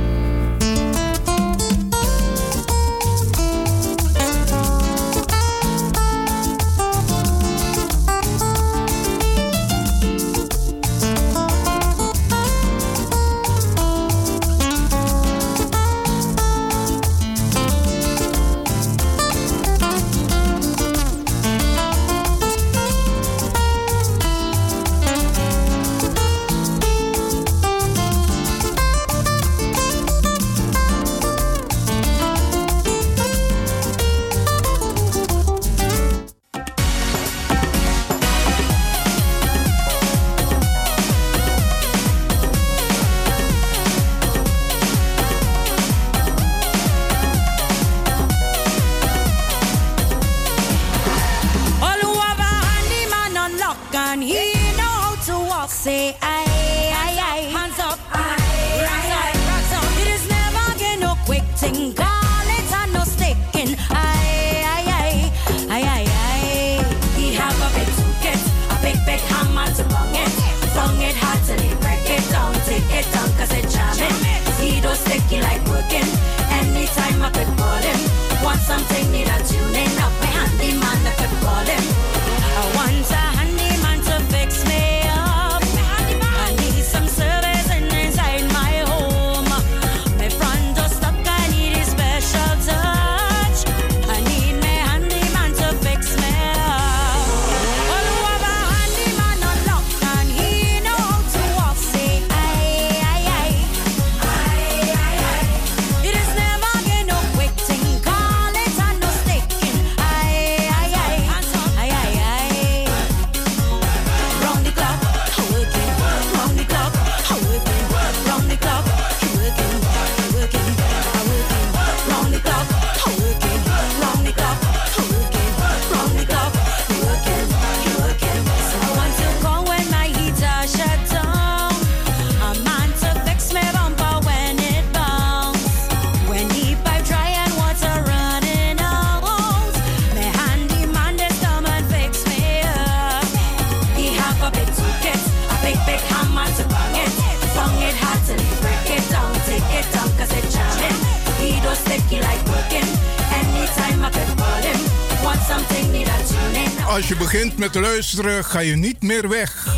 Met 157.57 157.75
luisteren 157.75 158.45
ga 158.45 158.59
je 158.59 158.77
niet 158.77 159.03
meer 159.03 159.29
weg. 159.29 159.77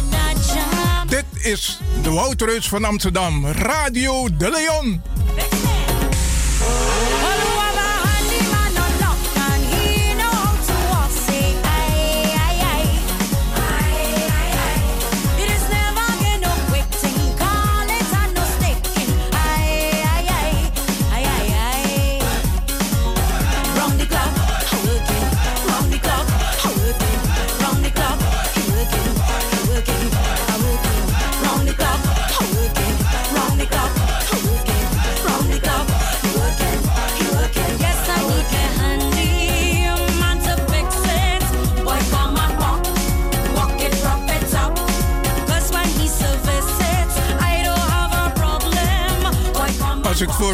Dit 1.09 1.25
is 1.33 1.79
de 2.03 2.11
Wouterhuis 2.11 2.69
van 2.69 2.85
Amsterdam, 2.85 3.47
Radio 3.47 4.29
de 4.37 4.51
Leon. 4.51 5.03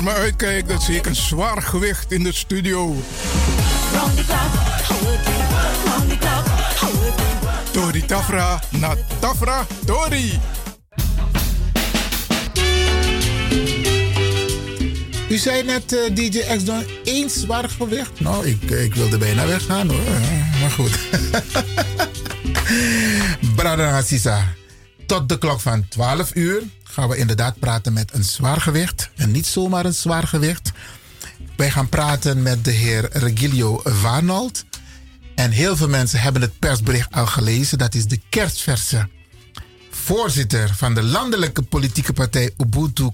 Voor 0.03 0.13
me 0.13 0.19
uitkijk, 0.19 0.69
dan 0.69 0.81
zie 0.81 0.97
ik 0.97 1.07
een 1.07 1.15
zwaar 1.15 1.63
gewicht 1.63 2.13
in 2.13 2.23
de 2.23 2.33
studio. 2.33 2.97
Tori 7.71 8.05
Tafra 8.07 8.63
na 8.71 8.97
Tafra 9.19 9.67
Tori. 9.85 10.41
U 15.29 15.37
zei 15.37 15.63
net, 15.63 15.93
uh, 15.93 16.15
DJ 16.15 16.39
X 16.57 16.65
dan 16.65 16.85
één 17.05 17.31
zwaar 17.31 17.69
gewicht. 17.69 18.21
Nou, 18.21 18.47
ik, 18.47 18.63
ik 18.63 18.95
wilde 18.95 19.19
bijna 19.19 19.47
weggaan 19.47 19.89
hoor. 19.89 20.21
Maar 20.61 20.71
goed. 20.71 20.99
Brada 23.57 23.97
Assisa, 23.97 24.55
tot 25.07 25.29
de 25.29 25.39
klok 25.39 25.61
van 25.61 25.89
12 25.89 26.35
uur 26.35 26.63
gaan 26.83 27.09
we 27.09 27.17
inderdaad 27.17 27.59
praten 27.59 27.93
met 27.93 28.15
een 28.15 28.25
zwaargewicht. 28.25 29.11
Niet 29.31 29.47
zomaar 29.47 29.85
een 29.85 29.95
zwaargewicht. 29.95 30.73
Wij 31.57 31.71
gaan 31.71 31.89
praten 31.89 32.43
met 32.43 32.65
de 32.65 32.71
heer 32.71 33.09
Regilio 33.13 33.81
Warnold. 34.03 34.65
En 35.35 35.51
heel 35.51 35.77
veel 35.77 35.89
mensen 35.89 36.21
hebben 36.21 36.43
het 36.43 36.59
persbericht 36.59 37.13
al 37.13 37.27
gelezen. 37.27 37.79
Dat 37.79 37.95
is 37.95 38.07
de 38.07 38.21
kerstverse 38.29 39.09
voorzitter 39.91 40.75
van 40.75 40.95
de 40.95 41.03
landelijke 41.03 41.63
politieke 41.63 42.13
partij 42.13 42.55
Ubuntu 42.59 43.11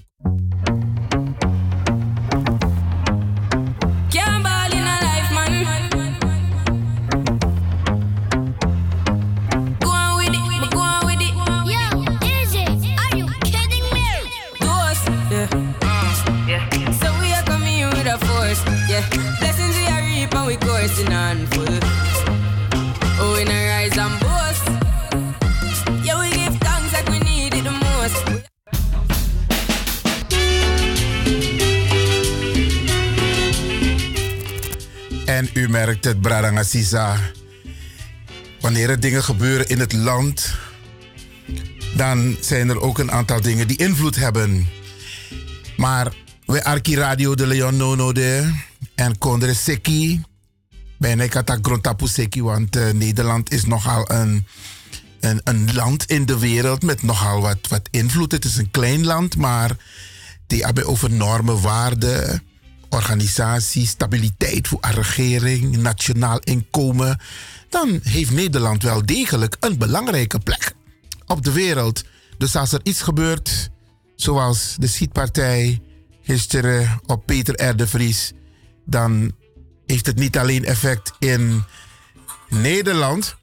het, 36.05 36.21
Bradanga 36.21 36.63
Sisa. 36.63 37.17
Wanneer 38.59 38.89
er 38.89 38.99
dingen 38.99 39.23
gebeuren 39.23 39.69
in 39.69 39.79
het 39.79 39.93
land, 39.93 40.55
dan 41.95 42.37
zijn 42.41 42.69
er 42.69 42.81
ook 42.81 42.99
een 42.99 43.11
aantal 43.11 43.41
dingen 43.41 43.67
die 43.67 43.77
invloed 43.77 44.15
hebben. 44.15 44.67
Maar 45.77 46.13
we 46.45 46.63
Arki 46.63 46.95
Radio 46.95 47.35
de 47.35 47.47
Leon 47.47 47.77
Nono 47.77 48.11
de 48.11 48.53
en 48.95 49.17
Kondre 49.17 49.53
Seki. 49.53 50.21
Bijna 50.97 51.27
kata 51.27 51.57
Grontapu 51.61 52.07
Seki, 52.07 52.43
want 52.43 52.75
eh, 52.75 52.91
Nederland 52.91 53.51
is 53.51 53.65
nogal 53.65 54.11
een, 54.11 54.47
een, 55.19 55.41
een 55.43 55.73
land 55.73 56.05
in 56.05 56.25
de 56.25 56.39
wereld 56.39 56.83
met 56.83 57.03
nogal 57.03 57.41
wat, 57.41 57.67
wat 57.69 57.87
invloed. 57.91 58.31
Het 58.31 58.45
is 58.45 58.57
een 58.57 58.71
klein 58.71 59.05
land, 59.05 59.37
maar 59.37 59.75
die 60.47 60.63
hebben 60.63 60.85
over 60.85 61.11
normen, 61.11 61.61
waarden, 61.61 62.43
organisatie, 62.89 63.87
stabiliteit 63.87 64.67
voor 64.67 64.77
een 64.81 64.93
regering, 64.93 65.77
nationaal 65.77 66.39
inkomen. 66.39 67.19
Dan 67.69 67.99
heeft 68.03 68.31
Nederland 68.31 68.83
wel 68.83 69.05
degelijk 69.05 69.57
een 69.59 69.77
belangrijke 69.77 70.39
plek 70.39 70.73
op 71.25 71.43
de 71.43 71.51
wereld. 71.51 72.03
Dus 72.37 72.55
als 72.55 72.71
er 72.71 72.79
iets 72.83 73.01
gebeurt, 73.01 73.69
zoals 74.15 74.75
de 74.77 74.87
schietpartij 74.87 75.81
gisteren 76.23 76.99
op 77.05 77.25
Peter 77.25 77.69
R. 77.69 77.75
de 77.75 77.87
Vries, 77.87 78.33
dan 78.85 79.31
heeft 79.85 80.05
het 80.05 80.15
niet 80.15 80.37
alleen 80.37 80.65
effect 80.65 81.11
in 81.19 81.63
Nederland, 82.49 83.35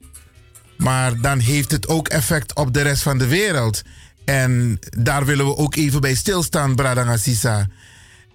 maar 0.76 1.20
dan 1.20 1.38
heeft 1.38 1.70
het 1.70 1.88
ook 1.88 2.08
effect 2.08 2.54
op 2.54 2.74
de 2.74 2.82
rest 2.82 3.02
van 3.02 3.18
de 3.18 3.26
wereld. 3.26 3.82
En 4.24 4.78
daar 4.98 5.24
willen 5.24 5.46
we 5.46 5.56
ook 5.56 5.76
even 5.76 6.00
bij 6.00 6.14
stilstaan, 6.14 6.74
Bradanga 6.74 7.16
Sisa. 7.16 7.66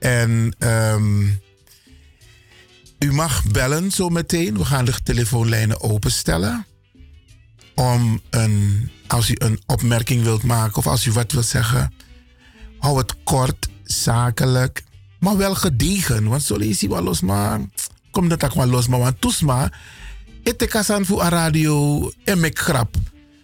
En 0.01 0.55
ehm, 0.59 1.21
u 2.99 3.11
mag 3.11 3.43
bellen 3.51 3.91
zo 3.91 4.09
meteen. 4.09 4.57
We 4.57 4.65
gaan 4.65 4.85
de 4.85 4.93
telefoonlijnen 5.03 5.81
openstellen. 5.81 6.65
Om 7.75 8.21
een, 8.29 8.89
als 9.07 9.29
u 9.29 9.35
een 9.37 9.59
opmerking 9.65 10.23
wilt 10.23 10.43
maken 10.43 10.77
of 10.77 10.87
als 10.87 11.05
u 11.05 11.11
wat 11.11 11.31
wilt 11.31 11.45
zeggen, 11.45 11.93
hou 12.79 12.97
het 12.97 13.23
kort, 13.23 13.69
zakelijk, 13.83 14.83
maar 15.19 15.37
wel 15.37 15.55
gedegen. 15.55 16.27
Want 16.27 16.43
zo 16.43 16.57
lees 16.57 16.79
je 16.79 16.89
wel 16.89 17.03
los, 17.03 17.21
maar 17.21 17.59
kom 18.11 18.29
dat 18.29 18.43
ook 18.43 18.53
wel 18.53 18.65
los, 18.65 18.87
maar 18.87 18.99
want 18.99 19.21
toesma, 19.21 19.71
het 20.43 20.65
kasan 20.65 21.05
voor 21.05 21.21
een 21.21 21.29
radio 21.29 22.11
en 22.23 22.43
ik 22.43 22.59
grap. 22.59 22.95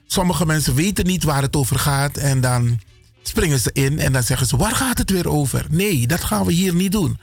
Sommige 0.08 0.46
mensen 0.46 0.76
weten 0.76 1.06
niet 1.06 1.24
waar 1.24 1.42
het 1.42 1.56
over 1.56 1.80
gaat 1.80 2.18
en 2.18 2.42
dan 2.42 2.80
springen 3.28 3.60
ze 3.60 3.70
in 3.74 4.00
en 4.00 4.14
dan 4.14 4.24
zeggen 4.24 4.48
ze: 4.48 4.58
waar 4.58 4.76
gaat 4.76 4.98
het 4.98 5.10
weer 5.10 5.30
over? 5.30 5.66
Nee, 5.70 6.08
dat 6.08 6.24
gaan 6.24 6.46
we 6.46 6.52
hier 6.52 6.76
niet 6.76 6.92
doen. 6.92 7.20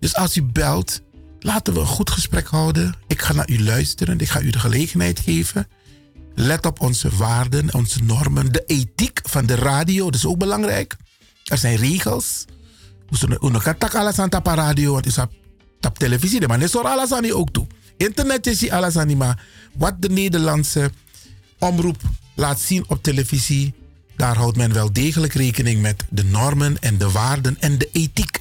Dus 0.00 0.14
als 0.14 0.36
u 0.36 0.42
belt, 0.42 1.00
laten 1.40 1.74
we 1.74 1.80
een 1.80 1.86
goed 1.86 2.10
gesprek 2.10 2.46
houden. 2.46 2.94
Ik 3.06 3.22
ga 3.22 3.32
naar 3.32 3.50
u 3.50 3.62
luisteren, 3.62 4.18
ik 4.18 4.28
ga 4.28 4.40
u 4.40 4.50
de 4.50 4.58
gelegenheid 4.58 5.20
geven. 5.20 5.68
Let 6.34 6.66
op 6.66 6.80
onze 6.80 7.16
waarden, 7.16 7.74
onze 7.74 8.02
normen, 8.02 8.52
de 8.52 8.64
ethiek 8.66 9.20
van 9.22 9.46
de 9.46 9.54
radio, 9.54 10.04
dat 10.04 10.14
is 10.14 10.26
ook 10.26 10.38
belangrijk. 10.38 10.96
Er 11.44 11.58
zijn 11.58 11.76
regels. 11.76 12.44
We 13.08 13.74
tak 13.78 13.94
alles 13.94 14.18
aan 14.18 14.28
tap 14.28 14.46
radio, 14.46 14.92
want 14.92 15.06
is 15.06 15.18
op 15.80 15.98
televisie, 15.98 16.48
maar 16.48 16.62
is 16.62 16.74
er 16.74 16.80
alles 16.80 17.12
aan 17.12 17.32
ook 17.32 17.50
toe. 17.50 17.66
Internet 17.96 18.46
is 18.46 18.70
alles 18.70 18.96
aan 18.96 19.16
maar 19.16 19.44
wat 19.76 19.94
de 19.98 20.08
Nederlandse 20.08 20.90
omroep 21.58 22.00
laat 22.34 22.60
zien 22.60 22.84
op 22.88 23.02
televisie, 23.02 23.74
daar 24.20 24.36
houdt 24.36 24.56
men 24.56 24.72
wel 24.72 24.92
degelijk 24.92 25.32
rekening 25.32 25.82
met 25.82 26.04
de 26.10 26.24
normen 26.24 26.78
en 26.80 26.98
de 26.98 27.10
waarden 27.10 27.56
en 27.60 27.78
de 27.78 27.88
ethiek. 27.92 28.38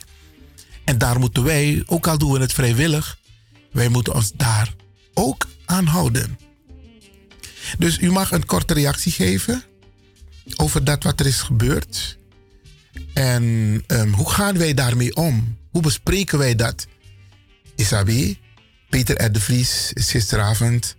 En 0.84 0.98
daar 0.98 1.20
moeten 1.20 1.44
wij, 1.44 1.84
ook 1.86 2.08
al 2.08 2.18
doen 2.18 2.32
we 2.32 2.40
het 2.40 2.54
vrijwillig, 2.54 3.20
wij 3.72 3.90
moeten 3.90 4.14
ons 4.14 4.32
daar 4.36 4.74
ook 5.14 5.48
aan 5.66 5.86
houden. 5.86 6.40
Dus 7.78 8.00
u 8.00 8.12
mag 8.12 8.32
een 8.32 8.46
korte 8.46 8.74
reactie 8.74 9.12
geven 9.12 9.64
over 10.56 10.84
dat 10.84 11.04
wat 11.04 11.20
er 11.20 11.26
is 11.26 11.42
gebeurd. 11.42 12.18
En 13.14 13.44
um, 13.88 14.14
hoe 14.14 14.30
gaan 14.30 14.58
wij 14.58 14.74
daarmee 14.74 15.16
om? 15.16 15.58
Hoe 15.72 15.82
bespreken 15.82 16.38
wij 16.38 16.56
dat? 16.56 16.88
Isabi, 17.76 18.40
Peter 18.90 19.26
R. 19.26 19.32
de 19.32 19.40
Vries 19.40 19.94
is 19.94 20.12
gisteravond, 20.12 20.96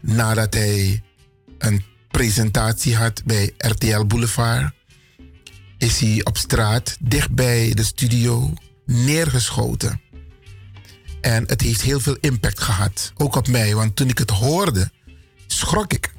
nadat 0.00 0.54
hij 0.54 1.02
een 1.58 1.84
presentatie 2.12 2.96
had 2.96 3.22
bij 3.24 3.52
RTL 3.58 4.04
Boulevard, 4.04 4.72
is 5.78 5.98
hij 5.98 6.20
op 6.24 6.36
straat 6.36 6.96
dicht 7.00 7.30
bij 7.30 7.74
de 7.74 7.82
studio 7.84 8.52
neergeschoten. 8.86 10.00
En 11.20 11.44
het 11.46 11.60
heeft 11.60 11.82
heel 11.82 12.00
veel 12.00 12.16
impact 12.20 12.60
gehad, 12.60 13.12
ook 13.16 13.36
op 13.36 13.48
mij, 13.48 13.74
want 13.74 13.96
toen 13.96 14.08
ik 14.08 14.18
het 14.18 14.30
hoorde, 14.30 14.90
schrok 15.46 15.92
ik. 15.92 16.12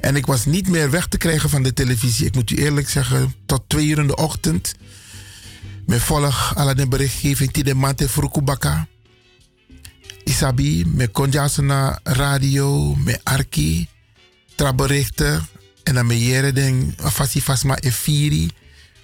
En 0.00 0.16
ik 0.16 0.26
was 0.26 0.44
niet 0.44 0.68
meer 0.68 0.90
weg 0.90 1.06
te 1.06 1.18
krijgen 1.18 1.50
van 1.50 1.62
de 1.62 1.72
televisie. 1.72 2.26
Ik 2.26 2.34
moet 2.34 2.50
u 2.50 2.56
eerlijk 2.56 2.88
zeggen, 2.88 3.34
tot 3.46 3.62
twee 3.66 3.86
uur 3.86 3.98
in 3.98 4.06
de 4.06 4.16
ochtend. 4.16 4.74
Met 5.86 6.00
volg 6.00 6.54
de 6.74 6.88
berichtgeving 6.88 7.52
die 7.52 7.64
de 7.64 7.74
mate. 7.74 8.08
Isabi, 10.24 10.84
met 10.86 11.10
Konjasana 11.10 12.00
radio, 12.02 12.94
met 12.94 13.20
Arki, 13.22 13.88
traberichten. 14.56 15.46
En 15.82 15.94
dan 15.94 16.06
met 16.06 16.18
jere 16.18 16.52
ding, 16.52 16.94
Fasma 17.42 17.78
Efiri. 17.78 18.50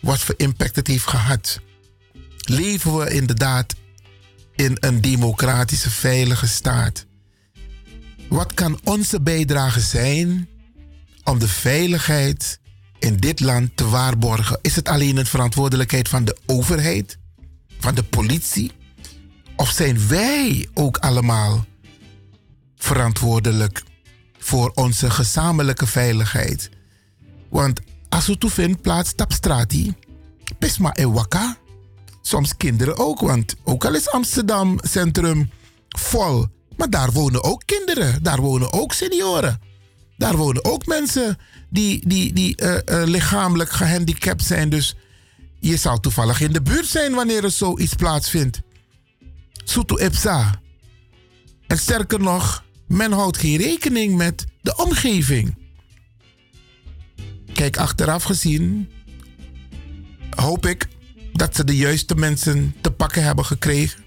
Wat 0.01 0.19
voor 0.19 0.35
impact 0.37 0.77
het 0.77 0.87
heeft 0.87 1.07
gehad. 1.07 1.61
Leven 2.45 2.97
we 2.99 3.11
inderdaad 3.11 3.75
in 4.55 4.77
een 4.81 5.01
democratische, 5.01 5.91
veilige 5.91 6.47
staat? 6.47 7.07
Wat 8.29 8.55
kan 8.55 8.81
onze 8.85 9.21
bijdrage 9.21 9.81
zijn 9.81 10.49
om 11.25 11.39
de 11.39 11.49
veiligheid 11.49 12.59
in 12.99 13.17
dit 13.17 13.41
land 13.41 13.77
te 13.77 13.89
waarborgen? 13.89 14.59
Is 14.63 14.77
het 14.77 14.89
alleen 14.89 15.17
een 15.17 15.27
verantwoordelijkheid 15.27 16.09
van 16.09 16.25
de 16.25 16.37
overheid, 16.47 17.19
van 17.79 17.95
de 17.95 18.03
politie? 18.03 18.73
Of 19.57 19.71
zijn 19.71 20.09
wij 20.09 20.69
ook 20.75 20.97
allemaal 20.97 21.67
verantwoordelijk 22.77 23.83
voor 24.43 24.71
onze 24.75 25.11
gezamenlijke 25.11 25.87
veiligheid? 25.87 26.71
Want 27.49 27.81
als 28.09 28.29
u 28.29 28.37
vindt 28.39 28.83
plaats 28.83 29.13
tapstrati, 29.15 29.95
pisma 30.59 30.91
e 30.95 31.09
waka. 31.09 31.57
Soms 32.23 32.57
kinderen 32.57 32.99
ook, 32.99 33.21
want 33.21 33.55
ook 33.65 33.85
al 33.85 33.95
is 33.95 34.11
Amsterdam 34.11 34.79
centrum 34.83 35.51
vol, 35.89 36.47
maar 36.77 36.91
daar 36.91 37.13
wonen 37.13 37.43
ook 37.45 37.63
kinderen, 37.65 38.23
daar 38.23 38.41
wonen 38.41 38.73
ook 38.73 38.93
senioren. 38.93 39.61
Daar 40.17 40.37
wonen 40.37 40.65
ook 40.65 40.87
mensen 40.87 41.39
die, 41.71 42.09
die, 42.09 42.33
die 42.33 42.63
uh, 42.63 42.73
uh, 42.73 42.79
lichamelijk 43.05 43.71
gehandicapt 43.71 44.45
zijn. 44.45 44.69
Dus 44.69 44.97
je 45.61 45.77
zal 45.77 46.01
toevallig 46.01 46.41
in 46.41 46.53
de 46.53 46.63
buurt 46.63 46.87
zijn 46.87 47.15
wanneer 47.15 47.45
er 47.45 47.51
zoiets 47.51 47.95
plaatsvindt. 47.95 48.61
Soeto 49.65 49.97
Epsa. 49.97 50.61
En 51.67 51.79
sterker 51.79 52.21
nog, 52.21 52.65
men 52.93 53.13
houdt 53.13 53.37
geen 53.37 53.57
rekening 53.57 54.17
met 54.17 54.45
de 54.61 54.77
omgeving. 54.77 55.57
Kijk, 57.53 57.77
achteraf 57.77 58.23
gezien 58.23 58.91
hoop 60.31 60.67
ik 60.67 60.89
dat 61.33 61.57
ze 61.57 61.65
de 61.65 61.77
juiste 61.77 62.15
mensen 62.15 62.75
te 62.81 62.91
pakken 62.91 63.25
hebben 63.25 63.45
gekregen. 63.45 64.05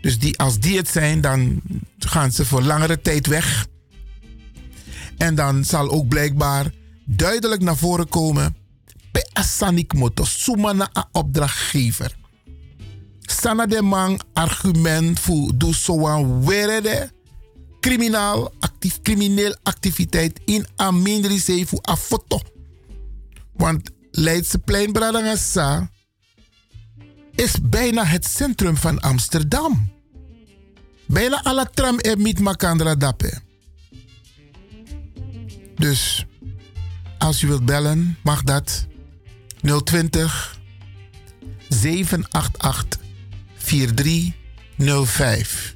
Dus 0.00 0.18
die, 0.18 0.38
als 0.38 0.58
die 0.58 0.76
het 0.76 0.88
zijn, 0.88 1.20
dan 1.20 1.62
gaan 1.98 2.32
ze 2.32 2.44
voor 2.44 2.62
langere 2.62 3.00
tijd 3.00 3.26
weg. 3.26 3.66
En 5.16 5.34
dan 5.34 5.64
zal 5.64 5.90
ook 5.90 6.08
blijkbaar 6.08 6.70
duidelijk 7.04 7.62
naar 7.62 7.76
voren 7.76 8.08
komen. 8.08 8.56
Pe 9.12 9.28
asanik 9.32 9.92
a 10.96 11.08
opdrachtgever. 11.12 12.16
Sana 13.20 13.66
de 13.66 13.82
man 13.82 14.20
argument 14.32 15.20
voor 15.20 15.52
doe 15.54 15.74
zo'n 15.74 16.46
werede 16.46 17.14
criminaal 17.86 18.52
actief, 18.58 18.98
crimineel 19.02 19.56
activiteit 19.62 20.40
in 20.44 20.66
Amindri 20.76 21.66
voor 21.66 21.80
a 21.90 21.96
foto. 21.96 22.40
Want 23.52 23.90
Leidseplein 24.10 24.92
Bradangasa 24.92 25.90
is 27.34 27.54
bijna 27.62 28.04
het 28.04 28.24
centrum 28.24 28.76
van 28.76 29.00
Amsterdam. 29.00 29.92
Bijna 31.06 31.42
alle 31.42 31.70
tram 31.74 31.98
en 31.98 32.22
met 32.22 32.38
Makandra 32.38 32.94
Dappe. 32.94 33.40
Dus 35.74 36.26
als 37.18 37.42
u 37.42 37.46
wilt 37.46 37.64
bellen, 37.64 38.18
mag 38.22 38.42
dat 38.42 38.86
020 39.84 40.58
788 41.68 43.00
4305. 43.56 45.75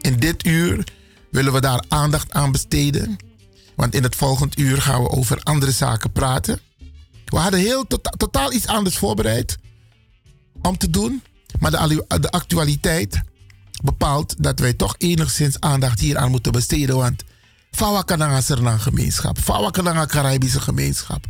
In 0.00 0.16
dit 0.16 0.46
uur 0.46 0.84
willen 1.30 1.52
we 1.52 1.60
daar 1.60 1.84
aandacht 1.88 2.32
aan 2.32 2.52
besteden. 2.52 3.16
Want 3.76 3.94
in 3.94 4.02
het 4.02 4.16
volgend 4.16 4.58
uur 4.58 4.82
gaan 4.82 5.02
we 5.02 5.08
over 5.08 5.40
andere 5.42 5.72
zaken 5.72 6.12
praten. 6.12 6.60
We 7.24 7.36
hadden 7.38 7.60
heel 7.60 7.86
tota- 7.86 8.14
totaal 8.16 8.52
iets 8.52 8.66
anders 8.66 8.96
voorbereid 8.96 9.58
om 10.62 10.78
te 10.78 10.90
doen. 10.90 11.22
Maar 11.58 11.70
de, 11.70 12.30
actualiteit 12.30 13.20
bepaalt 13.82 14.42
dat 14.42 14.58
wij 14.58 14.72
toch 14.72 14.94
enigszins 14.98 15.60
aandacht 15.60 16.00
hier 16.00 16.16
aan 16.16 16.30
moeten 16.30 16.52
besteden. 16.52 16.96
Want 16.96 17.24
Fawakananga 17.70 18.36
is 18.36 18.48
een 18.48 18.80
gemeenschap. 18.80 19.38
Fawakananga 19.38 20.06
Caribische 20.06 20.60
gemeenschap. 20.60 21.24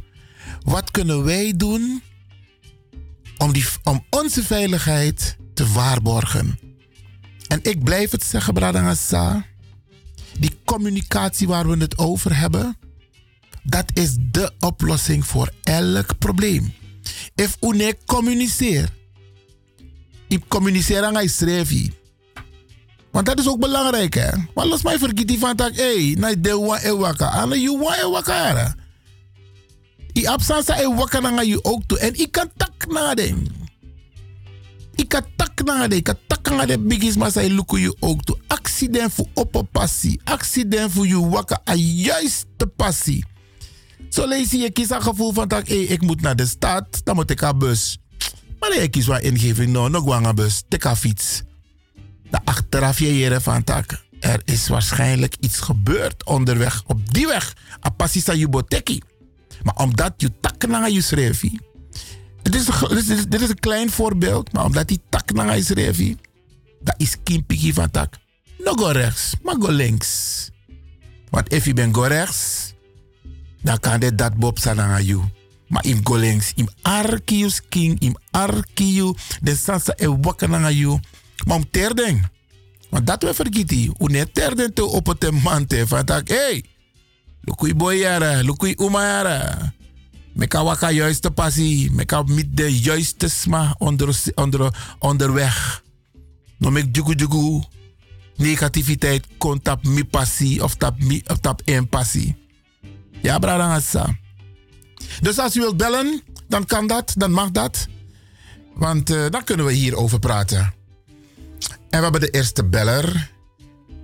Wat 0.62 0.90
kunnen 0.90 1.24
wij 1.24 1.52
doen 1.56 2.02
om, 3.38 3.52
die, 3.52 3.66
om 3.82 4.04
onze 4.10 4.44
veiligheid 4.44 5.36
te 5.54 5.72
waarborgen? 5.72 6.58
En 7.48 7.58
ik 7.62 7.84
blijf 7.84 8.10
het 8.10 8.24
zeggen, 8.24 8.54
Bradangasa. 8.54 9.46
Die 10.38 10.58
communicatie 10.64 11.46
waar 11.46 11.68
we 11.68 11.76
het 11.76 11.98
over 11.98 12.38
hebben, 12.38 12.76
dat 13.62 13.84
is 13.92 14.16
de 14.30 14.52
oplossing 14.58 15.26
voor 15.26 15.52
elk 15.62 16.18
probleem. 16.18 16.74
If 17.34 17.56
une 17.60 17.96
communiceer, 18.06 18.88
ik 20.28 20.42
communiceer 20.48 21.04
aan 21.04 21.28
schrijf 21.28 21.70
want 23.10 23.26
dat 23.26 23.38
is 23.38 23.48
ook 23.48 23.60
belangrijk, 23.60 24.14
hè? 24.14 24.30
Maar 24.54 24.66
los 24.66 24.82
mij 24.82 24.98
vergeet 24.98 25.28
die 25.28 25.38
van 25.38 25.56
tak, 25.56 25.76
hé, 25.76 26.14
na 26.16 26.34
de 26.34 26.58
wa 26.58 26.82
e 26.82 26.96
waka, 26.96 27.30
ana 27.30 27.54
you 27.54 27.78
wa 27.78 27.98
e 27.98 28.08
waka. 28.08 28.74
I 30.16 30.24
e 30.24 30.94
waka 30.94 31.44
ook 31.62 31.82
toe. 31.86 31.98
En 31.98 32.14
ik 32.14 32.32
kan 32.32 32.50
tak 32.56 32.86
na 32.88 33.14
den. 33.14 33.63
Ik 34.94 35.08
kan 35.08 35.24
tak 35.36 35.64
na 35.64 35.88
den. 35.88 35.98
Ik 35.98 36.04
kan 36.04 36.18
tak 36.26 36.50
na 36.50 36.66
de 36.66 36.78
bigis 36.78 37.16
maar 37.16 37.30
zij 37.30 37.48
lukken 37.48 37.80
you 37.80 37.96
ook 38.00 38.24
toe. 38.24 38.38
Accident 38.46 39.12
voor 39.12 39.26
op 39.34 39.66
passie. 39.72 40.20
Accident 40.24 40.92
voor 40.92 41.06
you 41.06 41.28
waka 41.28 41.60
a 41.68 41.74
juiste 41.74 42.66
passie. 42.76 43.24
Zo 44.08 44.28
lees 44.28 44.50
je 44.50 44.70
kies 44.70 44.90
een 44.90 45.02
gevoel 45.02 45.32
van 45.32 45.48
tak, 45.48 45.68
hé, 45.68 45.74
ik 45.74 46.00
moet 46.00 46.20
naar 46.20 46.36
de 46.36 46.46
stad, 46.46 47.00
dan 47.04 47.14
moet 47.14 47.30
ik 47.30 47.40
een 47.40 47.58
bus. 47.58 47.98
Maar 48.58 48.76
ik 48.76 48.90
kies 48.90 49.06
wat 49.06 49.20
ingeving, 49.20 49.72
no, 49.72 49.88
nog 49.88 50.06
een 50.06 50.34
bus, 50.34 50.62
tik 50.68 50.84
een 50.84 50.96
fiets 50.96 51.42
de 52.34 52.40
achteraf 52.44 52.98
je 52.98 53.40
van 53.40 53.64
tak. 53.64 54.02
Er 54.20 54.40
is 54.44 54.68
waarschijnlijk 54.68 55.36
iets 55.40 55.60
gebeurd 55.60 56.24
onderweg, 56.24 56.82
op 56.86 57.14
die 57.14 57.26
weg. 57.26 57.56
Apasisa 57.80 58.34
Juboteki. 58.34 59.00
Maar 59.62 59.76
omdat 59.76 60.12
je 60.16 60.30
tak 60.40 60.66
naar 60.66 60.90
je 60.90 61.00
schreef. 61.00 61.42
Dit 62.44 62.54
is, 62.54 63.06
dit, 63.06 63.30
dit 63.30 63.40
is 63.40 63.48
een 63.48 63.60
klein 63.60 63.90
voorbeeld, 63.90 64.52
maar 64.52 64.64
omdat 64.64 64.88
die 64.88 65.00
tak 65.08 65.32
naar 65.32 65.56
je 65.56 65.62
schreef. 65.62 66.14
Dat 66.80 66.94
is 66.96 67.16
kimpiki 67.22 67.72
van 67.72 67.90
tak. 67.90 68.14
No 68.58 68.72
go 68.72 68.86
rechts, 68.86 69.34
maar 69.42 69.56
go 69.58 69.70
links. 69.70 70.50
Want 71.30 71.52
if 71.52 71.64
je 71.64 71.74
bent 71.74 71.96
go 71.96 72.02
rechts, 72.02 72.74
dan 73.62 73.78
kan 73.80 74.00
dit 74.00 74.18
dat 74.18 74.36
bob 74.36 74.58
zijn 74.58 74.80
aan 74.80 75.04
je. 75.04 75.20
Maar 75.68 75.84
im 75.84 76.00
go 76.04 76.16
links, 76.16 76.52
im 76.54 76.68
arkius 76.82 77.60
king, 77.68 78.00
im 78.00 78.16
arkiu, 78.30 79.14
de 79.42 79.56
sansa 79.56 79.92
e 79.96 80.08
wakker 80.20 80.48
naar 80.48 80.72
je. 80.72 80.98
Maar 81.46 81.56
om 81.56 81.70
terden. 81.70 82.30
Want 82.90 83.06
dat 83.06 83.22
we 83.22 83.34
vergeten. 83.34 83.94
Hoe 83.98 84.10
net 84.10 84.34
terden 84.34 84.74
te 84.74 84.84
op 84.84 85.06
het 85.06 85.30
mante. 85.42 85.86
Van 85.86 86.04
tak, 86.04 86.28
hey. 86.28 86.64
Lukui 87.40 87.74
boyara, 87.74 88.42
lukui 88.42 88.74
umayara. 88.76 89.72
Meka 90.34 90.64
waka 90.64 90.90
juiste 90.90 91.30
passie. 91.30 91.90
Meka 91.92 92.22
met 92.22 92.56
de 92.56 92.78
juiste 92.78 93.28
sma 93.28 93.74
onder, 93.78 94.20
onder, 94.34 94.96
onderweg. 94.98 95.82
No 96.58 96.70
mek 96.70 96.96
jugu 96.96 97.14
jugu. 97.14 97.62
Negativiteit 98.36 99.26
kon 99.38 99.62
tap 99.62 99.84
mi 99.86 100.04
passie 100.04 100.62
of 100.62 100.74
tap, 100.74 100.98
mi, 100.98 101.22
of 101.26 101.38
tap 101.38 101.60
en 101.64 101.88
passie. 101.88 102.36
Ja, 103.22 103.38
brada 103.38 103.80
Dus 105.20 105.38
als 105.38 105.56
u 105.56 105.60
wilt 105.60 105.76
bellen, 105.76 106.22
dan 106.48 106.64
kan 106.64 106.86
dat, 106.86 107.14
dan 107.16 107.30
mag 107.30 107.50
dat. 107.50 107.86
Want 108.74 109.10
uh, 109.10 109.30
dan 109.30 109.44
kunnen 109.44 109.66
we 109.66 109.72
hierover 109.72 110.18
praten. 110.18 110.58
En 111.90 111.98
we 111.98 112.02
hebben 112.02 112.20
de 112.20 112.30
eerste 112.30 112.64
beller. 112.64 113.32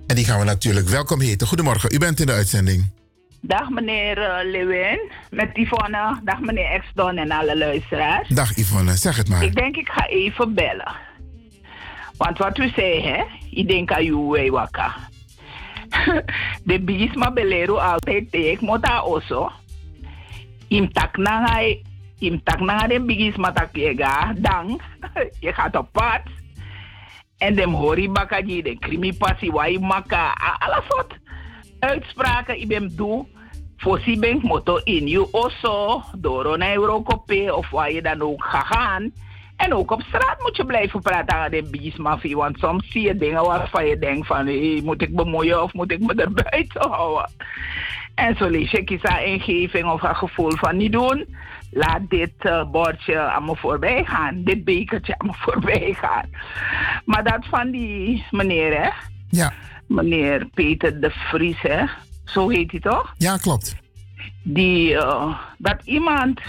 En 0.07 0.15
die 0.15 0.25
gaan 0.25 0.39
we 0.39 0.45
natuurlijk 0.45 0.89
welkom 0.89 1.21
heten. 1.21 1.47
Goedemorgen, 1.47 1.93
u 1.93 1.97
bent 1.97 2.19
in 2.19 2.25
de 2.25 2.31
uitzending. 2.31 2.89
Dag 3.41 3.69
meneer 3.69 4.17
uh, 4.17 4.51
Lewin, 4.51 5.11
met 5.29 5.49
Yvonne. 5.53 6.19
Dag 6.23 6.39
meneer 6.39 6.71
Exton 6.71 7.17
en 7.17 7.31
alle 7.31 7.57
luisteraars. 7.57 8.27
Dag 8.27 8.57
Yvonne, 8.57 8.95
zeg 8.95 9.17
het 9.17 9.29
maar. 9.29 9.43
Ik 9.43 9.55
denk 9.55 9.75
ik 9.75 9.89
ga 9.89 10.07
even 10.07 10.53
bellen. 10.53 10.91
Want 12.17 12.37
wat 12.37 12.57
u 12.57 12.69
zei, 12.75 13.01
hè? 13.01 13.23
Ik 13.51 13.67
denk 13.67 13.91
aan 13.91 14.05
u, 14.05 14.51
waka. 14.51 14.95
De 16.63 16.79
bisma 16.79 17.31
belero 17.31 17.77
altijd 17.77 18.61
moet 18.61 18.83
daar 18.83 18.99
also. 18.99 19.51
Im 20.67 20.91
tak 20.93 21.17
na 21.17 21.59
im 22.19 22.43
tak 22.43 22.59
na 22.59 22.87
de 22.87 23.01
bigisma 23.01 23.51
tak 23.51 23.73
dan 24.35 24.79
je 25.39 25.53
gaat 25.53 25.75
op 25.75 25.91
pad 25.91 26.21
en 27.37 27.55
dem 27.55 27.73
hori 27.73 28.09
bakaji, 28.09 28.61
de 28.61 28.77
krimi 28.79 29.13
passi, 29.13 29.51
wai 29.51 29.79
maka, 29.79 30.33
alle 30.59 30.83
soort 30.87 31.13
uitspraken 31.81 32.61
ik 32.61 32.67
ben 32.67 32.95
doe. 32.95 33.25
Fossi 33.77 34.19
ben 34.19 34.39
moto 34.43 34.77
in 34.83 35.07
you 35.07 35.27
also, 35.31 36.03
door 36.17 36.53
een 36.53 36.73
Eurocope 36.73 37.55
of 37.55 37.69
waar 37.69 37.91
je 37.91 38.01
dan 38.01 38.21
ook 38.21 38.43
gaat 38.43 38.65
gaan. 38.65 39.11
En 39.55 39.73
ook 39.73 39.91
op 39.91 40.01
straat 40.01 40.39
moet 40.39 40.55
je 40.55 40.65
blijven 40.65 41.01
praten 41.01 41.35
aan 41.35 41.51
de 41.51 41.63
biesmafie. 41.63 42.35
Want 42.35 42.59
soms 42.59 42.91
zie 42.91 43.01
je 43.01 43.17
dingen 43.17 43.43
waarvan 43.43 43.85
je 43.85 43.99
denkt 43.99 44.27
van... 44.27 44.45
Moet 44.83 45.01
ik 45.01 45.15
bemoeien 45.15 45.63
of 45.63 45.73
moet 45.73 45.91
ik 45.91 45.99
me 45.99 46.13
er 46.13 46.33
buiten 46.49 46.89
houden? 46.89 47.29
En 48.15 48.35
zo 48.35 48.47
lees 48.47 48.71
je 48.71 48.83
kies 48.83 49.03
een 49.03 49.25
ingeving 49.25 49.91
of 49.91 50.03
een 50.03 50.15
gevoel 50.15 50.51
van 50.51 50.77
niet 50.77 50.91
doen 50.91 51.25
laat 51.71 52.09
dit 52.09 52.33
uh, 52.41 52.71
bordje 52.71 53.19
aan 53.19 53.45
me 53.45 53.55
voorbij 53.55 54.05
gaan. 54.05 54.43
Dit 54.43 54.63
bekertje 54.63 55.15
aan 55.17 55.27
me 55.27 55.33
voorbij 55.45 55.93
gaan. 55.93 56.29
Maar 57.05 57.23
dat 57.23 57.45
van 57.45 57.71
die 57.71 58.25
meneer, 58.31 58.81
hè? 58.81 58.89
Ja. 59.29 59.53
Meneer 59.91 60.47
Peter 60.53 61.01
de 61.01 61.09
Vries, 61.09 61.61
hè? 61.61 61.85
Zo 62.25 62.49
heet 62.49 62.71
hij 62.71 62.79
toch? 62.79 63.13
Ja, 63.17 63.37
klopt. 63.37 63.75
Die, 64.43 64.91
uh, 64.91 65.39
dat 65.57 65.77
iemand 65.83 66.39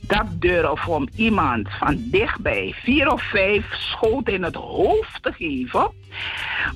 dat 0.00 0.26
durft 0.40 0.88
om 0.88 1.08
iemand 1.14 1.68
van 1.78 1.98
dichtbij 1.98 2.74
vier 2.82 3.12
of 3.12 3.22
vijf 3.22 3.66
schoten 3.72 4.32
in 4.32 4.42
het 4.42 4.54
hoofd 4.54 5.22
te 5.22 5.32
geven, 5.32 5.90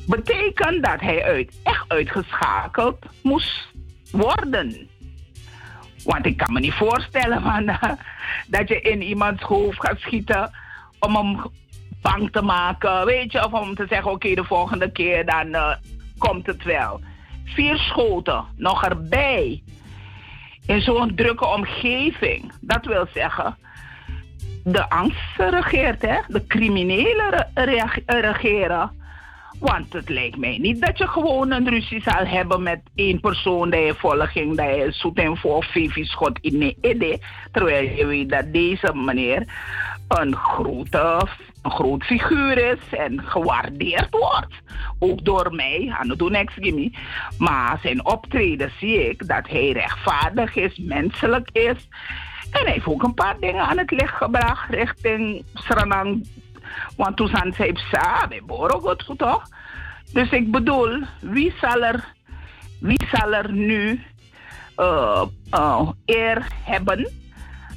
betekent 0.06 0.84
dat 0.84 1.00
hij 1.00 1.24
uit, 1.24 1.52
echt 1.62 1.84
uitgeschakeld 1.88 2.98
moest 3.22 3.68
worden. 4.12 4.88
Want 6.04 6.26
ik 6.26 6.36
kan 6.36 6.52
me 6.52 6.60
niet 6.60 6.72
voorstellen 6.72 7.42
man, 7.52 7.78
dat 8.46 8.68
je 8.68 8.80
in 8.80 9.02
iemands 9.02 9.42
hoofd 9.42 9.80
gaat 9.80 9.98
schieten 9.98 10.50
om 10.98 11.16
hem 11.16 11.40
bang 12.02 12.32
te 12.32 12.42
maken. 12.42 13.04
Weet 13.04 13.32
je, 13.32 13.44
of 13.44 13.52
om 13.52 13.74
te 13.74 13.86
zeggen: 13.88 14.10
oké, 14.10 14.34
de 14.34 14.44
volgende 14.44 14.92
keer 14.92 15.26
dan 15.26 15.46
uh, 15.46 15.74
komt 16.18 16.46
het 16.46 16.64
wel. 16.64 17.00
Vier 17.44 17.76
schoten, 17.76 18.44
nog 18.56 18.84
erbij. 18.84 19.62
In 20.66 20.80
zo'n 20.80 21.14
drukke 21.14 21.46
omgeving. 21.46 22.52
Dat 22.60 22.84
wil 22.84 23.06
zeggen, 23.14 23.56
de 24.64 24.90
angst 24.90 25.36
regeert, 25.36 26.02
hè? 26.02 26.18
de 26.28 26.46
criminelen 26.46 27.50
regeren. 28.06 28.98
Want 29.58 29.92
het 29.92 30.08
lijkt 30.08 30.36
mij 30.36 30.58
niet 30.58 30.80
dat 30.80 30.98
je 30.98 31.06
gewoon 31.06 31.50
een 31.50 31.68
ruzie 31.68 32.02
zal 32.02 32.26
hebben 32.26 32.62
met 32.62 32.80
één 32.94 33.20
persoon 33.20 33.70
die 33.70 33.80
je 33.80 33.94
volging, 33.94 34.56
dat 34.56 34.76
je 34.76 34.86
zoet 34.90 35.18
en 35.18 35.36
voor 35.36 35.64
vijf 35.64 35.94
schot 36.06 36.38
in 36.40 36.58
de 36.58 36.76
idee. 36.80 37.22
Terwijl 37.52 37.88
je 37.88 38.06
weet 38.06 38.28
dat 38.28 38.52
deze 38.52 38.94
meneer 38.94 39.46
een 40.08 40.36
grote 40.36 41.26
een 41.62 41.70
groot 41.70 42.04
figuur 42.04 42.58
is 42.72 42.98
en 42.98 43.22
gewaardeerd 43.22 44.10
wordt. 44.10 44.54
Ook 44.98 45.24
door 45.24 45.54
mij, 45.54 45.94
niks 46.30 46.54
gimme. 46.54 46.92
Maar 47.38 47.78
zijn 47.82 48.06
optreden 48.06 48.72
zie 48.78 49.08
ik 49.08 49.28
dat 49.28 49.48
hij 49.48 49.72
rechtvaardig 49.72 50.54
is, 50.54 50.78
menselijk 50.78 51.48
is. 51.52 51.88
En 52.50 52.64
hij 52.64 52.72
heeft 52.72 52.86
ook 52.86 53.02
een 53.02 53.14
paar 53.14 53.36
dingen 53.40 53.64
aan 53.64 53.78
het 53.78 53.90
licht 53.90 54.14
gebracht 54.14 54.70
richting 54.70 55.44
Sranang 55.54 56.26
want 56.96 57.16
toen 57.16 57.28
zijn 57.28 57.52
ze 57.52 57.64
samen, 57.92 58.46
goed 59.02 59.18
toch? 59.18 59.42
Dus 60.12 60.30
ik 60.30 60.50
bedoel, 60.50 61.02
wie 61.20 61.54
zal 61.60 61.82
er, 61.82 62.04
wie 62.80 63.08
zal 63.12 63.34
er 63.34 63.52
nu 63.52 64.00
uh, 64.76 65.22
eer 66.04 66.46
hebben 66.64 67.08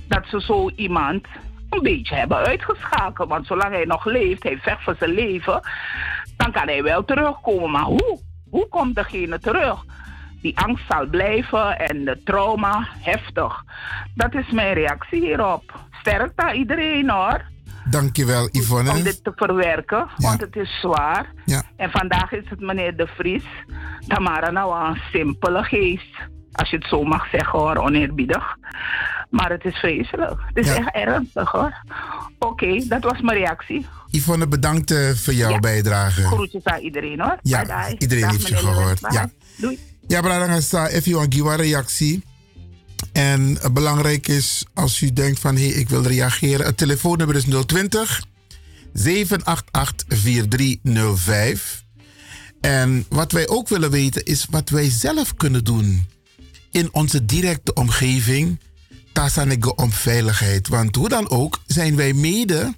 dat 0.07 0.25
ze 0.25 0.41
zo 0.41 0.69
iemand 0.75 1.27
een 1.73 1.83
beetje 1.83 2.15
hebben 2.15 2.37
uitgeschakeld? 2.37 3.29
Want 3.29 3.47
zolang 3.47 3.73
hij 3.73 3.85
nog 3.85 4.05
leeft, 4.05 4.43
hij 4.43 4.57
vecht 4.57 4.83
voor 4.83 4.95
zijn 4.99 5.13
leven, 5.13 5.61
dan 6.37 6.51
kan 6.51 6.67
hij 6.67 6.83
wel 6.83 7.05
terugkomen. 7.05 7.71
Maar 7.71 7.83
hoe? 7.83 8.19
Hoe 8.49 8.67
komt 8.67 8.95
degene 8.95 9.39
terug? 9.39 9.85
Die 10.41 10.59
angst 10.59 10.83
zal 10.89 11.05
blijven 11.05 11.79
en 11.79 12.05
de 12.05 12.21
trauma 12.23 12.87
heftig. 12.99 13.63
Dat 14.15 14.33
is 14.33 14.51
mijn 14.51 14.73
reactie 14.73 15.19
hierop. 15.19 15.79
Sterk 15.91 16.31
aan 16.35 16.55
iedereen 16.55 17.09
hoor. 17.09 17.41
Dankjewel, 17.89 18.49
Yvonne. 18.51 18.91
om 18.91 19.03
dit 19.03 19.23
te 19.23 19.31
verwerken, 19.35 20.07
want 20.17 20.41
het 20.41 20.55
is 20.55 20.79
zwaar. 20.79 21.33
Ja. 21.45 21.63
En 21.75 21.91
vandaag 21.91 22.31
is 22.31 22.49
het 22.49 22.59
meneer 22.59 22.97
De 22.97 23.07
Vries. 23.07 23.45
Tamara 24.07 24.51
nou 24.51 24.89
een 24.89 25.01
simpele 25.11 25.63
geest. 25.63 26.15
Als 26.53 26.69
je 26.69 26.75
het 26.77 26.87
zo 26.87 27.03
mag 27.03 27.29
zeggen 27.31 27.59
hoor, 27.59 27.75
oneerbiedig. 27.77 28.43
Maar 29.29 29.49
het 29.49 29.65
is 29.65 29.75
vreselijk. 29.77 30.33
Het 30.53 30.57
is 30.57 30.67
Ja. 30.67 30.75
echt 30.77 30.95
ernstig 30.95 31.51
hoor. 31.51 31.73
Oké, 32.39 32.85
dat 32.87 33.03
was 33.03 33.21
mijn 33.21 33.37
reactie. 33.37 33.85
Yvonne, 34.11 34.47
bedankt 34.47 34.91
eh, 34.91 35.09
voor 35.09 35.33
jouw 35.33 35.59
bijdrage. 35.59 36.21
Groetjes 36.21 36.63
aan 36.63 36.79
iedereen 36.79 37.19
hoor. 37.21 37.37
Ja, 37.41 37.61
Bye 37.65 37.73
bye. 37.87 37.95
iedereen 37.97 38.23
Dag, 38.23 38.31
heeft 38.31 38.47
je 38.47 38.55
gehoord. 38.57 39.01
Bye. 39.01 39.13
Ja. 39.13 39.29
Doei. 39.57 39.79
Ja, 40.07 40.21
Bradangasa, 40.21 40.87
even 40.87 41.11
jouw 41.11 41.25
giwa 41.29 41.55
reactie. 41.55 42.23
En 43.13 43.57
belangrijk 43.73 44.27
is, 44.27 44.65
als 44.73 45.01
u 45.01 45.13
denkt 45.13 45.39
van, 45.39 45.55
hé, 45.55 45.67
hey, 45.69 45.79
ik 45.79 45.89
wil 45.89 46.03
reageren. 46.03 46.65
Het 46.65 46.77
telefoonnummer 46.77 47.35
is 47.35 47.45
020 47.65 48.21
788 48.93 50.17
4305. 50.17 51.83
En 52.61 53.05
wat 53.09 53.31
wij 53.31 53.47
ook 53.47 53.69
willen 53.69 53.91
weten 53.91 54.23
is 54.23 54.47
wat 54.49 54.69
wij 54.69 54.89
zelf 54.89 55.35
kunnen 55.35 55.63
doen 55.63 56.05
in 56.73 56.93
onze 56.93 57.25
directe 57.25 57.73
omgeving. 57.73 58.59
Tasanege 59.13 59.75
om 59.75 59.91
veiligheid. 59.91 60.67
Want 60.67 60.95
hoe 60.95 61.09
dan 61.09 61.29
ook 61.29 61.61
zijn 61.65 61.95
wij 61.95 62.13
mede 62.13 62.73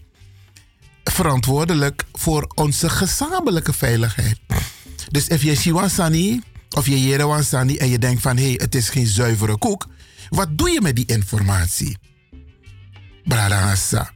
verantwoordelijk 1.04 2.04
voor 2.14 2.52
onze 2.56 2.90
gezamenlijke 2.90 3.74
veiligheid. 3.74 4.40
Dus 5.10 5.30
als 5.30 5.42
je 5.42 5.56
Shiwansani 5.56 6.42
of 6.70 6.86
je 6.86 7.02
Yerewansani 7.02 7.78
en 7.78 7.90
je 7.90 8.00
denkt 8.00 8.22
van 8.22 8.38
hé, 8.38 8.44
hey, 8.44 8.54
het 8.54 8.76
is 8.76 8.90
geen 8.90 9.08
zuivere 9.08 9.58
koek. 9.58 9.88
Wat 10.30 10.58
doe 10.58 10.70
je 10.70 10.82
met 10.82 10.96
die 10.96 11.06
informatie? 11.06 11.98
Bradangasa. 13.24 14.12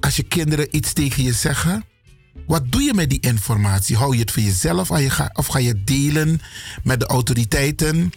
Als 0.00 0.16
je 0.16 0.22
kinderen 0.22 0.76
iets 0.76 0.92
tegen 0.92 1.22
je 1.22 1.32
zeggen, 1.32 1.84
wat 2.46 2.72
doe 2.72 2.82
je 2.82 2.94
met 2.94 3.10
die 3.10 3.20
informatie? 3.20 3.96
Hou 3.96 4.14
je 4.14 4.20
het 4.20 4.30
voor 4.30 4.42
jezelf 4.42 4.90
of 5.32 5.46
ga- 5.46 5.58
je 5.58 5.84
delen 5.84 6.40
met 6.82 7.00
de 7.00 7.06
autoriteiten? 7.06 8.12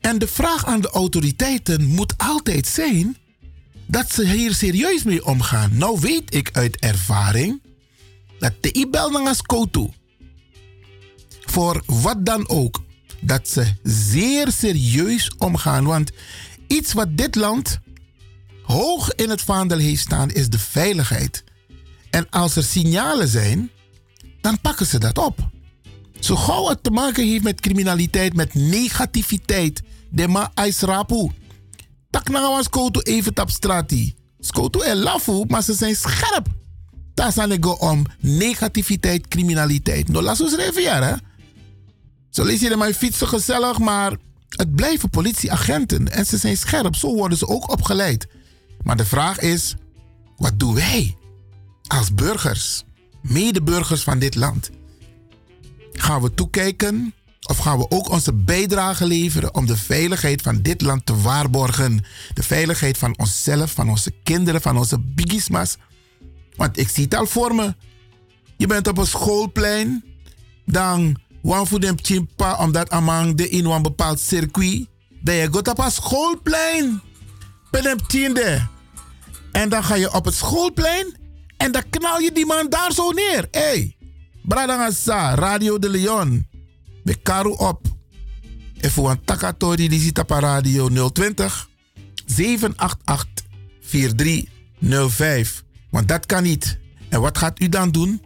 En 0.00 0.18
de 0.18 0.28
vraag 0.28 0.66
aan 0.66 0.80
de 0.80 0.90
autoriteiten 0.90 1.84
moet 1.84 2.14
altijd 2.16 2.66
zijn 2.66 3.16
dat 3.86 4.12
ze 4.12 4.26
hier 4.26 4.54
serieus 4.54 5.02
mee 5.02 5.24
omgaan. 5.24 5.76
Nou 5.76 6.00
weet 6.00 6.34
ik 6.34 6.50
uit 6.52 6.78
ervaring 6.78 7.60
dat 8.38 8.52
de 8.60 8.72
ibel 8.72 9.10
nangas 9.10 9.40
toe 9.70 9.90
voor 11.40 11.82
wat 11.86 12.26
dan 12.26 12.48
ook, 12.48 12.82
dat 13.20 13.48
ze 13.48 13.74
zeer 13.82 14.52
serieus 14.52 15.30
omgaan. 15.38 15.84
Want 15.84 16.10
iets 16.66 16.92
wat 16.92 17.16
dit 17.16 17.34
land 17.34 17.78
hoog 18.62 19.14
in 19.14 19.30
het 19.30 19.42
vaandel 19.42 19.78
heeft 19.78 20.00
staan, 20.00 20.30
is 20.30 20.48
de 20.48 20.58
veiligheid. 20.58 21.44
En 22.10 22.28
als 22.30 22.56
er 22.56 22.64
signalen 22.64 23.28
zijn, 23.28 23.70
dan 24.40 24.60
pakken 24.60 24.86
ze 24.86 24.98
dat 24.98 25.18
op. 25.18 25.48
Zo 26.20 26.36
gauw 26.36 26.68
het 26.68 26.82
te 26.82 26.90
maken 26.90 27.26
heeft 27.26 27.44
met 27.44 27.60
criminaliteit, 27.60 28.34
met 28.34 28.54
negativiteit, 28.54 29.82
de 30.10 30.28
ma 30.28 30.52
rapu. 30.80 31.30
Tak 32.10 32.28
na 32.28 32.40
was 32.40 32.68
koto 32.68 33.00
even 33.00 33.34
tap 33.34 33.50
strati. 33.50 34.14
Skoto 34.38 34.80
en 34.80 34.96
lafu, 34.96 35.44
maar 35.48 35.62
ze 35.62 35.74
zijn 35.74 35.96
scherp. 35.96 36.46
Zijn 37.28 37.50
ik 37.50 37.82
om 37.82 38.06
negativiteit, 38.20 39.28
criminaliteit. 39.28 40.08
No 40.08 40.22
laat 40.22 40.40
ons 40.40 40.56
even 40.56 41.02
hè? 41.02 41.14
Zo 42.30 42.44
lees 42.44 42.60
je 42.60 42.70
in 42.70 42.78
mijn 42.78 42.94
fietsen 42.94 43.28
gezellig, 43.28 43.78
maar 43.78 44.16
het 44.48 44.74
blijven 44.74 45.10
politieagenten 45.10 46.12
en 46.12 46.26
ze 46.26 46.36
zijn 46.36 46.56
scherp. 46.56 46.96
Zo 46.96 47.14
worden 47.14 47.38
ze 47.38 47.48
ook 47.48 47.70
opgeleid. 47.70 48.26
Maar 48.82 48.96
de 48.96 49.04
vraag 49.04 49.38
is, 49.38 49.74
wat 50.36 50.58
doen 50.58 50.74
wij 50.74 51.16
als 51.86 52.14
burgers, 52.14 52.84
medeburgers 53.22 54.02
van 54.02 54.18
dit 54.18 54.34
land? 54.34 54.70
Gaan 55.92 56.22
we 56.22 56.34
toekijken 56.34 57.14
of 57.50 57.58
gaan 57.58 57.78
we 57.78 57.86
ook 57.88 58.10
onze 58.10 58.32
bijdrage 58.34 59.06
leveren 59.06 59.54
om 59.54 59.66
de 59.66 59.76
veiligheid 59.76 60.42
van 60.42 60.62
dit 60.62 60.80
land 60.80 61.06
te 61.06 61.20
waarborgen? 61.20 62.04
De 62.34 62.42
veiligheid 62.42 62.98
van 62.98 63.18
onszelf, 63.18 63.70
van 63.70 63.88
onze 63.88 64.12
kinderen, 64.22 64.60
van 64.60 64.76
onze 64.76 64.98
bigismas. 65.00 65.76
Want 66.56 66.78
ik 66.78 66.88
zie 66.88 67.04
het 67.04 67.14
al 67.14 67.26
voor 67.26 67.54
me. 67.54 67.74
Je 68.56 68.66
bent 68.66 68.88
op 68.88 68.98
een 68.98 69.06
schoolplein, 69.06 70.04
dan 70.66 71.20
wan 71.42 71.66
voor 71.66 71.80
dem 71.80 71.96
chimpa 72.02 72.56
omdat 72.56 72.90
amang 72.90 73.36
de 73.36 73.48
in 73.48 73.64
een 73.64 73.82
bepaald 73.82 74.20
circuit. 74.20 74.86
Dan 75.22 75.34
je 75.34 75.48
gaat 75.52 75.68
op 75.68 75.78
een 75.78 75.90
schoolplein. 75.90 77.00
Bij 77.70 77.80
dem 77.80 78.06
tiende. 78.06 78.66
En 79.52 79.68
dan 79.68 79.84
ga 79.84 79.94
je 79.94 80.12
op 80.12 80.24
het 80.24 80.34
schoolplein 80.34 81.16
en 81.56 81.72
dan 81.72 81.82
knal 81.90 82.18
je 82.18 82.32
die 82.32 82.46
man 82.46 82.68
daar 82.68 82.92
zo 82.92 83.10
neer. 83.10 83.48
Hé, 83.50 83.60
hey, 83.60 83.96
Bradangasa, 84.42 85.34
Radio 85.34 85.78
de 85.78 85.88
Leon. 85.88 86.49
We 87.04 87.14
karu 87.14 87.50
op. 87.50 87.86
En 88.80 88.90
voor 88.90 89.10
een 89.10 89.24
takatori 89.24 89.88
die 89.88 90.00
zit 90.00 90.18
op 90.18 90.30
radio 90.30 91.10
020 91.12 91.68
788 92.26 93.46
4305. 93.80 95.64
Want 95.90 96.08
dat 96.08 96.26
kan 96.26 96.42
niet. 96.42 96.78
En 97.08 97.20
wat 97.20 97.38
gaat 97.38 97.60
u 97.60 97.68
dan 97.68 97.90
doen? 97.90 98.22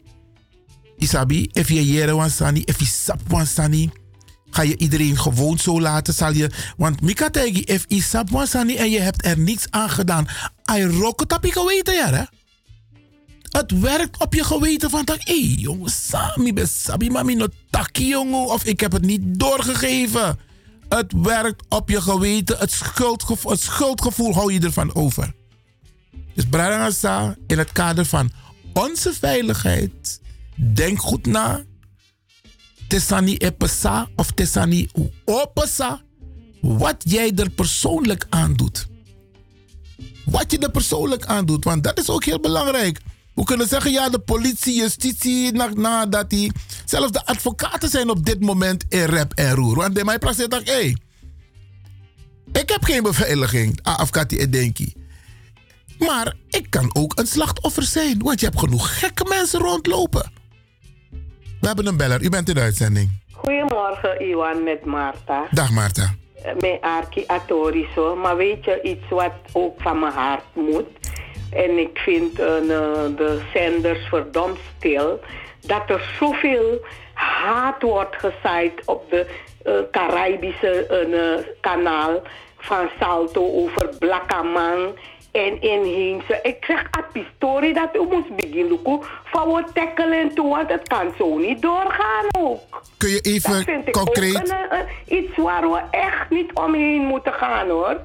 Isabi, 0.97 1.49
if 1.53 1.69
je 1.69 1.87
jere 1.87 2.15
wansani, 2.15 2.63
if 2.65 2.79
je 2.79 2.87
sap 2.87 3.21
wansani, 3.29 3.91
ga 4.51 4.63
je 4.63 4.77
iedereen 4.77 5.19
gewoon 5.19 5.59
zo 5.59 5.81
laten, 5.81 6.15
zal 6.15 6.33
je... 6.33 6.51
Want 6.77 7.01
Mika 7.01 7.31
tegi, 7.31 7.61
if 7.61 7.85
je 7.89 8.03
sap 8.03 8.31
wansani 8.31 8.77
en 8.77 8.91
je 8.91 9.01
hebt 9.01 9.25
er 9.25 9.39
niks 9.39 9.67
aan 9.71 9.91
gedaan, 9.91 10.29
ai 10.63 10.99
op 11.17 11.39
je 11.43 11.53
geweten, 11.53 11.95
ja, 11.95 12.13
hè? 12.13 12.25
Het 13.59 13.81
werkt 13.81 14.21
op 14.21 14.35
je 14.35 14.45
geweten 14.45 14.91
van, 14.91 15.03
hé 15.05 15.17
hey, 15.25 15.55
jongen, 15.57 15.91
Sami, 15.91 16.53
sabi 16.67 17.11
mami 17.11 17.35
no 17.35 17.47
taki, 17.71 18.09
jongen, 18.09 18.47
of 18.47 18.65
ik 18.65 18.81
heb 18.81 18.93
het 18.93 19.03
niet 19.03 19.21
doorgegeven. 19.25 20.39
Het 20.89 21.13
werkt 21.13 21.65
op 21.69 21.89
je 21.89 22.01
geweten, 22.01 22.59
het 22.59 22.73
schuldgevoel, 22.73 23.57
schuldgevoel 23.57 24.35
hou 24.35 24.53
je 24.53 24.61
ervan 24.61 24.95
over. 24.95 25.35
Dus 26.35 26.45
Brarangasa, 26.51 27.37
in 27.47 27.59
het 27.59 27.73
kader 27.73 28.05
van 28.05 28.31
onze 28.73 29.13
veiligheid, 29.13 30.21
denk 30.57 31.01
goed 31.01 31.27
na. 31.27 31.65
Tessani 32.89 33.37
epesa 33.37 34.09
of 34.17 34.31
tessani 34.31 34.89
opesa. 35.25 36.03
Wat 36.61 36.97
jij 36.99 37.33
er 37.35 37.51
persoonlijk 37.51 38.27
aan 38.31 38.55
doet. 38.55 38.87
Wat 40.25 40.51
je 40.51 40.59
er 40.59 40.71
persoonlijk 40.71 41.27
aan 41.27 41.47
doet, 41.47 41.65
want 41.65 41.85
dat 41.85 41.99
is 41.99 42.11
ook 42.11 42.25
heel 42.25 42.41
belangrijk. 42.41 43.01
We 43.35 43.45
kunnen 43.45 43.69
zeggen, 43.69 43.91
ja, 43.93 44.09
de 44.09 44.19
politie, 44.19 44.75
justitie, 44.75 45.53
na, 45.53 45.69
na 45.75 46.07
dat 46.07 46.31
die. 46.31 46.53
Zelfs 46.85 47.13
de 47.13 47.27
advocaten 47.27 47.89
zijn 47.89 48.11
op 48.11 48.25
dit 48.27 48.41
moment 48.41 48.85
in 48.89 49.05
rep 49.05 49.33
en 49.33 49.55
roer. 49.55 49.77
Want 49.77 49.95
de 49.95 50.05
mij 50.05 50.19
praat 50.19 50.35
zegt, 50.35 50.53
hé, 50.53 50.73
hey, 50.73 50.97
ik 52.53 52.69
heb 52.69 52.85
geen 52.85 53.03
beveiliging, 53.03 53.79
afkati 53.83 54.39
en 54.39 54.51
denki. 54.51 54.93
Maar 55.99 56.35
ik 56.49 56.67
kan 56.71 56.91
ook 56.97 57.19
een 57.19 57.27
slachtoffer 57.27 57.83
zijn, 57.83 58.19
want 58.23 58.41
je 58.41 58.47
hebt 58.47 58.59
genoeg 58.59 58.99
gekke 58.99 59.25
mensen 59.29 59.61
rondlopen. 59.61 60.33
We 61.61 61.67
hebben 61.67 61.87
een 61.87 61.97
beller, 61.97 62.23
u 62.23 62.29
bent 62.29 62.49
in 62.49 62.55
de 62.55 62.61
uitzending. 62.61 63.11
Goedemorgen, 63.33 64.29
Iwan 64.29 64.63
met 64.63 64.85
Marta. 64.85 65.47
Dag 65.51 65.71
Marta. 65.71 66.15
Eh, 66.43 66.53
Mijn 66.61 66.81
Arki 66.81 67.25
Atoriso. 67.27 68.17
Maar 68.17 68.37
weet 68.37 68.65
je 68.65 68.83
iets 68.83 69.09
wat 69.09 69.33
ook 69.53 69.81
van 69.81 69.99
mijn 69.99 70.13
hart 70.13 70.45
moet? 70.55 70.87
En 71.55 71.79
ik 71.79 71.99
vind 71.99 72.39
eh, 72.39 72.47
de 73.17 73.41
zenders 73.55 74.07
verdomd 74.09 74.59
stil. 74.79 75.21
Dat 75.61 75.83
er 75.91 76.15
zoveel 76.21 76.81
haat 77.15 77.83
wordt 77.83 78.17
gezaaid 78.17 78.73
op 78.85 79.11
de 79.11 79.27
eh, 79.65 79.73
Caribische 79.91 80.87
eh, 80.87 81.45
kanaal 81.61 82.23
van 82.59 82.89
Salto 83.01 83.43
over 83.53 83.89
Blakkamang 83.99 84.89
en 85.33 85.61
inheemse. 85.61 86.39
Ik 86.43 86.65
zeg 86.65 86.81
a 86.99 87.05
pistori 87.13 87.73
dat 87.73 87.89
u 87.97 88.01
moest 88.11 88.37
beginnen 88.37 88.79
van 89.25 89.49
wat 89.49 89.75
tackelen 89.75 90.35
toe, 90.35 90.49
want 90.49 90.71
het 90.71 90.89
kan 90.89 91.13
zo 91.19 91.37
niet 91.39 91.63
doorgaan 91.63 92.25
ook. 92.39 92.83
Kun 92.99 93.09
je 93.09 93.21
Dat 93.23 93.25
even 93.25 93.91
concreet... 93.91 94.55
een- 94.71 95.17
iets 95.19 95.37
waar 95.37 95.71
we 95.71 95.81
echt 95.91 96.31
niet 96.31 96.53
omheen 96.55 97.01
moeten 97.07 97.33
gaan 97.33 97.69
hoor. 97.69 97.97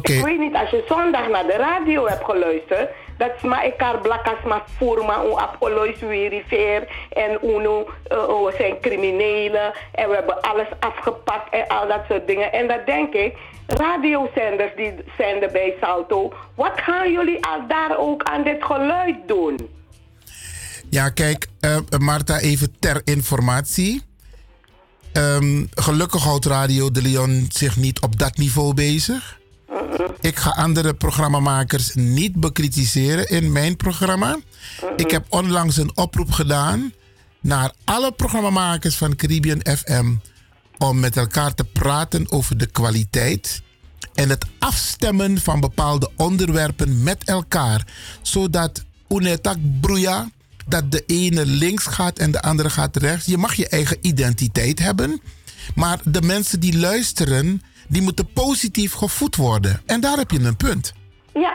Ik 0.00 0.24
weet 0.24 0.38
niet, 0.38 0.54
als 0.54 0.70
je 0.70 0.84
zondag 0.88 1.28
naar 1.28 1.46
de 1.46 1.56
radio 1.56 2.06
hebt 2.06 2.24
geluisterd, 2.24 2.90
dat 3.18 3.30
is 3.36 3.42
maar 3.42 3.64
elkaar 3.64 3.98
blakas 3.98 4.42
maar 4.44 4.62
voor 4.76 5.04
maar 5.04 5.24
een 5.24 5.38
apolois 5.38 5.96
verifiër 5.98 6.88
en 7.10 7.38
uno, 7.42 7.80
uh, 7.80 8.16
we 8.18 8.54
zijn 8.58 8.80
criminelen 8.80 9.72
en 9.92 10.08
we 10.08 10.14
hebben 10.14 10.40
alles 10.40 10.68
afgepakt 10.80 11.54
en 11.54 11.68
al 11.68 11.88
dat 11.88 12.00
soort 12.08 12.26
dingen. 12.26 12.52
En 12.52 12.68
dat 12.68 12.86
denk 12.86 13.14
ik, 13.14 13.36
radiozenders 13.66 14.72
die 14.76 14.94
zenden 15.18 15.52
bij 15.52 15.74
Salto, 15.80 16.32
wat 16.54 16.72
gaan 16.74 17.12
jullie 17.12 17.46
al 17.46 17.66
daar 17.68 17.98
ook 17.98 18.22
aan 18.22 18.44
dit 18.44 18.64
geluid 18.64 19.16
doen? 19.26 19.68
Ja, 20.90 21.08
kijk, 21.08 21.46
eh, 21.60 21.76
Marta, 21.98 22.38
even 22.38 22.74
ter 22.78 23.00
informatie. 23.04 24.02
Ehm, 25.12 25.64
gelukkig 25.70 26.22
houdt 26.22 26.46
Radio 26.46 26.90
de 26.90 27.02
Leon 27.02 27.46
zich 27.48 27.76
niet 27.76 28.00
op 28.00 28.18
dat 28.18 28.36
niveau 28.36 28.74
bezig. 28.74 29.40
Ik 30.20 30.36
ga 30.36 30.50
andere 30.50 30.94
programmamakers 30.94 31.94
niet 31.94 32.34
bekritiseren 32.34 33.28
in 33.28 33.52
mijn 33.52 33.76
programma. 33.76 34.38
Ik 34.96 35.10
heb 35.10 35.26
onlangs 35.28 35.76
een 35.76 35.96
oproep 35.96 36.30
gedaan 36.30 36.92
naar 37.40 37.72
alle 37.84 38.12
programmamakers 38.12 38.96
van 38.96 39.16
Caribbean 39.16 39.60
FM 39.76 40.14
om 40.78 41.00
met 41.00 41.16
elkaar 41.16 41.54
te 41.54 41.64
praten 41.64 42.32
over 42.32 42.58
de 42.58 42.66
kwaliteit 42.66 43.62
en 44.14 44.28
het 44.28 44.44
afstemmen 44.58 45.40
van 45.40 45.60
bepaalde 45.60 46.10
onderwerpen 46.16 47.02
met 47.02 47.24
elkaar, 47.24 47.86
zodat 48.22 48.84
unetak 49.08 49.58
broeia 49.80 50.30
dat 50.66 50.90
de 50.92 51.02
ene 51.06 51.46
links 51.46 51.86
gaat 51.86 52.18
en 52.18 52.30
de 52.30 52.42
andere 52.42 52.70
gaat 52.70 52.96
rechts. 52.96 53.26
Je 53.26 53.38
mag 53.38 53.54
je 53.54 53.68
eigen 53.68 53.96
identiteit 54.00 54.78
hebben, 54.78 55.20
maar 55.74 56.00
de 56.04 56.22
mensen 56.22 56.60
die 56.60 56.78
luisteren, 56.78 57.62
die 57.92 58.02
moeten 58.02 58.32
positief 58.32 58.92
gevoed 58.92 59.36
worden. 59.36 59.82
En 59.86 60.00
daar 60.00 60.16
heb 60.16 60.30
je 60.30 60.38
een 60.38 60.56
punt. 60.56 60.94
Ja, 61.32 61.54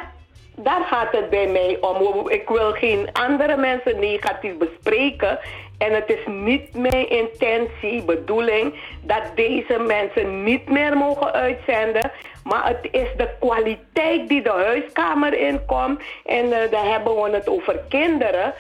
daar 0.56 0.84
gaat 0.90 1.12
het 1.12 1.30
bij 1.30 1.48
mij 1.48 1.78
om. 1.82 2.30
Ik 2.30 2.48
wil 2.48 2.72
geen 2.72 3.10
andere 3.14 3.58
mensen 3.58 4.00
negatief 4.00 4.58
bespreken. 4.58 5.40
En 5.78 5.94
het 5.94 6.10
is 6.10 6.26
niet 6.26 6.74
mijn 6.74 7.10
intentie, 7.10 8.04
bedoeling, 8.04 8.74
dat 9.02 9.24
deze 9.36 9.80
mensen 9.88 10.44
niet 10.44 10.70
meer 10.70 10.98
mogen 10.98 11.32
uitzenden. 11.32 12.12
Maar 12.44 12.68
het 12.68 12.88
is 12.92 13.08
de 13.18 13.30
kwaliteit 13.40 14.30
die 14.30 14.42
de 14.42 14.50
huiskamer 14.50 15.40
inkomt. 15.40 16.02
En 16.26 16.46
uh, 16.46 16.58
daar 16.72 16.86
hebben 16.86 17.16
we 17.16 17.30
het 17.30 17.50
over 17.50 17.80
kinderen. 17.90 18.54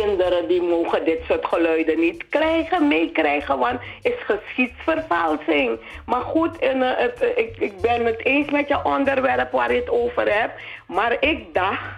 Kinderen 0.00 0.48
die 0.48 0.62
mogen 0.62 1.04
dit 1.04 1.20
soort 1.28 1.46
geluiden 1.46 2.00
niet 2.00 2.28
krijgen, 2.28 2.88
meekrijgen, 2.88 3.58
want 3.58 3.80
is 4.02 4.14
geschiedsvervalsing. 4.24 5.78
Maar 6.06 6.20
goed, 6.20 6.58
en, 6.58 6.80
het, 6.80 7.22
uh, 7.22 7.28
ik, 7.38 7.56
ik 7.58 7.80
ben 7.80 8.06
het 8.06 8.24
eens 8.24 8.50
met 8.50 8.68
je 8.68 8.84
onderwerp 8.84 9.52
waar 9.52 9.72
je 9.72 9.80
het 9.80 9.90
over 9.90 10.34
hebt. 10.40 10.60
Maar 10.86 11.16
ik 11.20 11.54
dacht, 11.54 11.90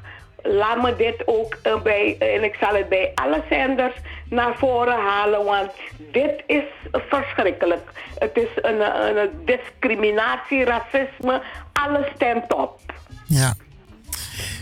laat 0.42 0.82
me 0.82 0.96
dit 0.96 1.22
ook 1.26 1.56
uh, 1.66 1.82
bij, 1.82 2.16
en 2.18 2.44
ik 2.44 2.56
zal 2.60 2.74
het 2.74 2.88
bij 2.88 3.12
alle 3.14 3.42
zenders 3.48 3.94
naar 4.30 4.54
voren 4.56 4.98
halen, 4.98 5.44
want 5.44 5.70
dit 6.12 6.42
is 6.46 6.64
verschrikkelijk. 6.92 7.90
Het 8.18 8.36
is 8.36 8.48
een, 8.54 8.80
een 9.16 9.30
discriminatie, 9.44 10.64
racisme, 10.64 11.42
alles 11.72 12.06
stemt 12.14 12.54
op. 12.54 12.80
Ja. 13.26 13.54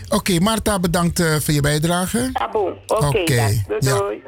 Oké, 0.05 0.15
okay, 0.15 0.37
Marta, 0.37 0.79
bedankt 0.79 1.19
uh, 1.19 1.35
voor 1.39 1.53
je 1.53 1.61
bijdrage. 1.61 2.29
Taboe. 2.33 2.77
Oké, 2.87 3.05
okay, 3.05 3.21
okay. 3.21 3.79
doei, 3.79 4.21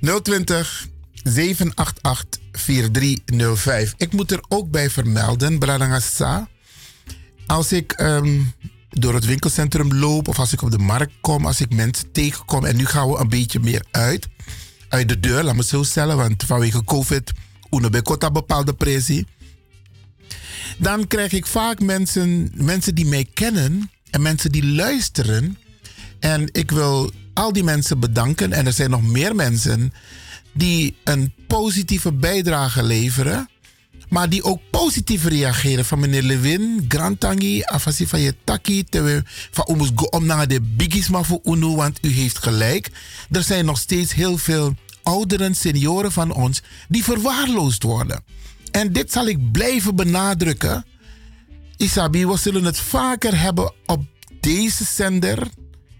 ja. 0.00 0.20
020 0.20 0.88
788 1.22 2.40
4305. 2.52 3.94
Ik 3.96 4.12
moet 4.12 4.32
er 4.32 4.40
ook 4.48 4.70
bij 4.70 4.90
vermelden, 4.90 5.58
Bradangasa. 5.58 6.48
Als 7.46 7.72
ik 7.72 8.00
um, 8.00 8.52
door 8.90 9.14
het 9.14 9.24
winkelcentrum 9.24 9.94
loop 9.94 10.28
of 10.28 10.38
als 10.38 10.52
ik 10.52 10.62
op 10.62 10.70
de 10.70 10.78
markt 10.78 11.12
kom, 11.20 11.46
als 11.46 11.60
ik 11.60 11.74
mensen 11.74 12.12
tegenkom 12.12 12.64
en 12.64 12.76
nu 12.76 12.86
gaan 12.86 13.08
we 13.10 13.18
een 13.18 13.28
beetje 13.28 13.60
meer 13.60 13.84
uit, 13.90 14.28
uit 14.88 15.08
de 15.08 15.20
deur, 15.20 15.42
laat 15.42 15.56
me 15.56 15.64
zo 15.64 15.82
stellen, 15.82 16.16
want 16.16 16.44
vanwege 16.44 16.84
COVID, 16.84 17.32
een 17.70 18.32
bepaalde 18.32 18.74
pressie. 18.74 19.26
Dan 20.78 21.06
krijg 21.06 21.32
ik 21.32 21.46
vaak 21.46 21.80
mensen, 21.80 22.52
mensen 22.54 22.94
die 22.94 23.06
mij 23.06 23.28
kennen 23.34 23.90
en 24.10 24.22
mensen 24.22 24.52
die 24.52 24.66
luisteren. 24.66 25.58
En 26.20 26.48
ik 26.52 26.70
wil 26.70 27.10
al 27.34 27.52
die 27.52 27.64
mensen 27.64 28.00
bedanken. 28.00 28.52
En 28.52 28.66
er 28.66 28.72
zijn 28.72 28.90
nog 28.90 29.02
meer 29.02 29.34
mensen 29.34 29.92
die 30.52 30.96
een 31.04 31.32
positieve 31.46 32.12
bijdrage 32.12 32.82
leveren. 32.82 33.48
Maar 34.08 34.28
die 34.28 34.42
ook 34.42 34.60
positief 34.70 35.24
reageren. 35.24 35.84
Van 35.84 36.00
meneer 36.00 36.22
Lewin, 36.22 36.84
Grantangi, 36.88 37.62
afasi 37.62 38.06
van. 38.06 38.20
Van 39.50 39.90
om 40.10 40.26
naar 40.26 40.48
de 40.48 40.60
biggies 40.60 41.08
maar 41.08 41.24
voor 41.24 41.40
UNO, 41.44 41.74
want 41.74 41.98
u 42.02 42.08
heeft 42.08 42.38
gelijk. 42.38 42.90
Er 43.30 43.42
zijn 43.42 43.64
nog 43.64 43.78
steeds 43.78 44.14
heel 44.14 44.38
veel 44.38 44.74
ouderen, 45.02 45.54
senioren 45.54 46.12
van 46.12 46.32
ons 46.32 46.62
die 46.88 47.04
verwaarloosd 47.04 47.82
worden. 47.82 48.24
En 48.70 48.92
dit 48.92 49.12
zal 49.12 49.26
ik 49.26 49.52
blijven 49.52 49.96
benadrukken. 49.96 50.84
Isabi, 51.78 52.26
we 52.26 52.36
zullen 52.36 52.64
het 52.64 52.78
vaker 52.78 53.40
hebben 53.40 53.72
op 53.86 54.02
deze 54.40 54.84
zender. 54.84 55.48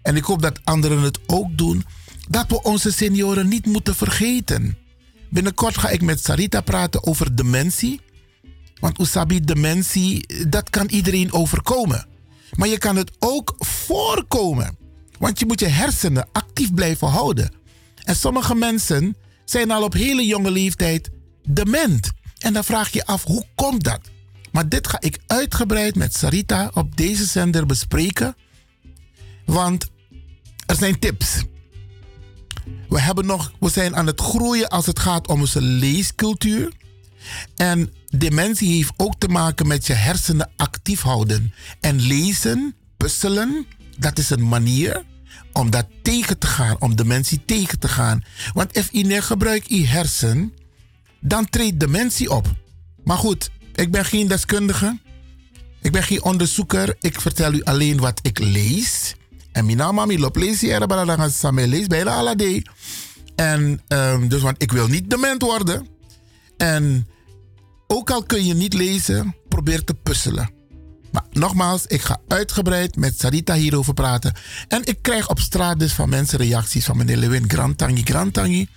En 0.03 0.17
ik 0.17 0.25
hoop 0.25 0.43
dat 0.43 0.61
anderen 0.65 1.03
het 1.03 1.19
ook 1.27 1.59
doen. 1.59 1.85
Dat 2.29 2.49
we 2.49 2.63
onze 2.63 2.93
senioren 2.93 3.49
niet 3.49 3.67
moeten 3.67 3.95
vergeten. 3.95 4.79
Binnenkort 5.31 5.79
ga 5.79 5.89
ik 5.89 6.03
met 6.03 6.25
Sarita 6.25 6.61
praten 6.61 7.07
over 7.07 7.37
dementie. 7.37 8.01
Want 8.81 9.01
Usabi, 9.01 9.41
dementie, 9.41 10.47
dat 10.49 10.71
kan 10.71 10.87
iedereen 10.87 11.33
overkomen. 11.33 12.07
Maar 12.53 12.69
je 12.69 12.79
kan 12.79 12.97
het 12.97 13.11
ook 13.19 13.55
voorkomen. 13.59 14.79
Want 15.19 15.39
je 15.39 15.47
moet 15.47 15.61
je 15.61 15.69
hersenen 15.69 16.29
actief 16.33 16.75
blijven 16.75 17.09
houden. 17.09 17.53
En 18.05 18.17
sommige 18.17 18.55
mensen 18.55 19.17
zijn 19.45 19.71
al 19.71 19.83
op 19.83 19.93
hele 19.93 20.27
jonge 20.27 20.51
leeftijd 20.51 21.11
dement. 21.49 22.11
En 22.39 22.53
dan 22.53 22.65
vraag 22.65 22.93
je 22.93 23.07
af, 23.07 23.25
hoe 23.25 23.45
komt 23.55 23.85
dat? 23.85 24.01
Maar 24.59 24.69
dit 24.69 24.89
ga 24.89 25.01
ik 25.01 25.19
uitgebreid 25.27 25.95
met 25.95 26.15
Sarita 26.15 26.71
op 26.75 26.97
deze 26.97 27.25
zender 27.25 27.67
bespreken. 27.67 28.37
Want 29.45 29.91
er 30.67 30.77
zijn 30.77 30.99
tips. 30.99 31.45
We, 32.89 33.01
hebben 33.01 33.27
nog, 33.27 33.53
we 33.61 33.71
zijn 33.71 33.97
aan 33.97 34.07
het 34.07 34.21
groeien 34.21 34.69
als 34.69 34.87
het 34.87 34.99
gaat 34.99 35.29
om 35.29 35.41
onze 35.41 35.63
leescultuur. 35.63 36.73
En 37.57 37.93
dementie 38.07 38.75
heeft 38.75 38.93
ook 38.97 39.15
te 39.19 39.29
maken 39.29 39.67
met 39.67 39.87
je 39.87 39.93
hersenen 39.93 40.51
actief 40.57 41.01
houden. 41.01 41.55
En 41.81 42.01
lezen, 42.01 42.77
puzzelen, 42.97 43.67
dat 43.99 44.19
is 44.19 44.31
een 44.31 44.49
manier 44.49 45.05
om 45.53 45.71
dat 45.71 45.87
tegen 46.03 46.39
te 46.39 46.47
gaan, 46.47 46.77
om 46.79 46.97
dementie 46.97 47.45
tegen 47.45 47.79
te 47.79 47.89
gaan. 47.89 48.25
Want 48.53 48.77
als 48.77 48.89
je 48.93 49.23
gebruikt 49.23 49.69
je 49.69 49.87
hersen, 49.87 50.55
dan 51.21 51.49
treedt 51.49 51.81
dementie 51.81 52.31
op. 52.31 52.55
Maar 53.05 53.19
goed, 53.19 53.51
ik 53.79 53.91
ben 53.91 54.05
geen 54.05 54.29
deskundige. 54.29 54.99
Ik 55.83 55.93
ben 55.93 56.03
geen 56.03 56.23
onderzoeker. 56.23 56.97
Ik 57.01 57.21
vertel 57.21 57.53
u 57.53 57.63
alleen 57.63 57.99
wat 57.99 58.21
ik 58.23 58.39
lees. 58.39 59.15
En 59.53 59.65
mijn 59.65 59.77
naam 59.77 60.11
is 60.11 60.19
Lop 60.19 60.37
hier, 60.37 60.87
maar 60.87 61.07
dan 61.07 61.69
lees 61.69 61.87
bijna 61.87 62.15
alle 62.15 62.37
day. 62.37 62.65
En 63.37 63.83
um, 63.89 64.29
dus, 64.29 64.43
want 64.43 64.63
ik 64.63 64.73
wil 64.73 64.87
niet 64.87 65.11
dement 65.11 65.43
worden. 65.43 65.89
En 66.57 67.07
ook 67.87 68.11
al 68.11 68.23
kun 68.23 68.47
je 68.47 68.55
niet 68.55 68.75
lezen, 68.75 69.35
probeer 69.49 69.85
te 69.85 69.95
puzzelen. 69.95 70.51
Maar 71.11 71.25
nogmaals, 71.31 71.87
ik 71.87 72.01
ga 72.01 72.21
uitgebreid 72.29 72.97
met 72.97 73.19
Sarita 73.19 73.55
hierover 73.55 73.95
praten. 73.95 74.35
En 74.69 74.85
ik 74.85 74.99
krijg 75.03 75.29
op 75.29 75.41
straat 75.41 75.79
dus 75.79 75.93
van 75.93 76.09
mensen 76.09 76.39
reacties 76.39 76.85
van 76.85 76.97
meneer 76.97 77.17
Lewin 77.17 77.51
Grantangi 77.51 78.03
Grantangi. 78.03 78.69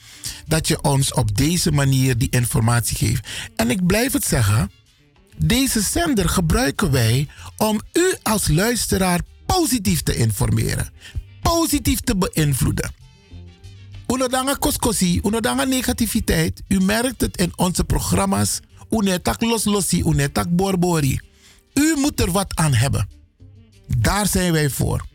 Dat 0.45 0.68
je 0.68 0.82
ons 0.82 1.14
op 1.14 1.38
deze 1.38 1.72
manier 1.72 2.18
die 2.18 2.30
informatie 2.30 2.98
geeft. 2.98 3.28
En 3.56 3.69
ik 3.69 3.86
blijf 3.86 4.14
het 4.14 4.26
zeggen. 4.26 4.72
Deze 5.45 5.81
zender 5.81 6.30
gebruiken 6.30 6.91
wij 6.91 7.27
om 7.57 7.81
u 7.93 8.15
als 8.23 8.47
luisteraar 8.47 9.22
positief 9.45 10.03
te 10.03 10.15
informeren. 10.15 10.89
Positief 11.41 11.99
te 11.99 12.15
beïnvloeden. 12.18 12.93
Unodanga 14.07 14.53
koskosi, 14.53 15.19
unodanga 15.23 15.63
negativiteit. 15.63 16.61
U 16.68 16.80
merkt 16.80 17.22
het 17.22 17.38
in 17.38 17.53
onze 17.55 17.84
programma's. 17.84 18.59
Unetak 18.89 19.41
loslossi, 19.41 20.03
unetak 20.05 20.55
borbori. 20.55 21.19
U 21.73 21.95
moet 21.97 22.19
er 22.19 22.31
wat 22.31 22.55
aan 22.55 22.73
hebben. 22.73 23.09
Daar 23.97 24.27
zijn 24.27 24.51
wij 24.51 24.69
voor. 24.69 25.05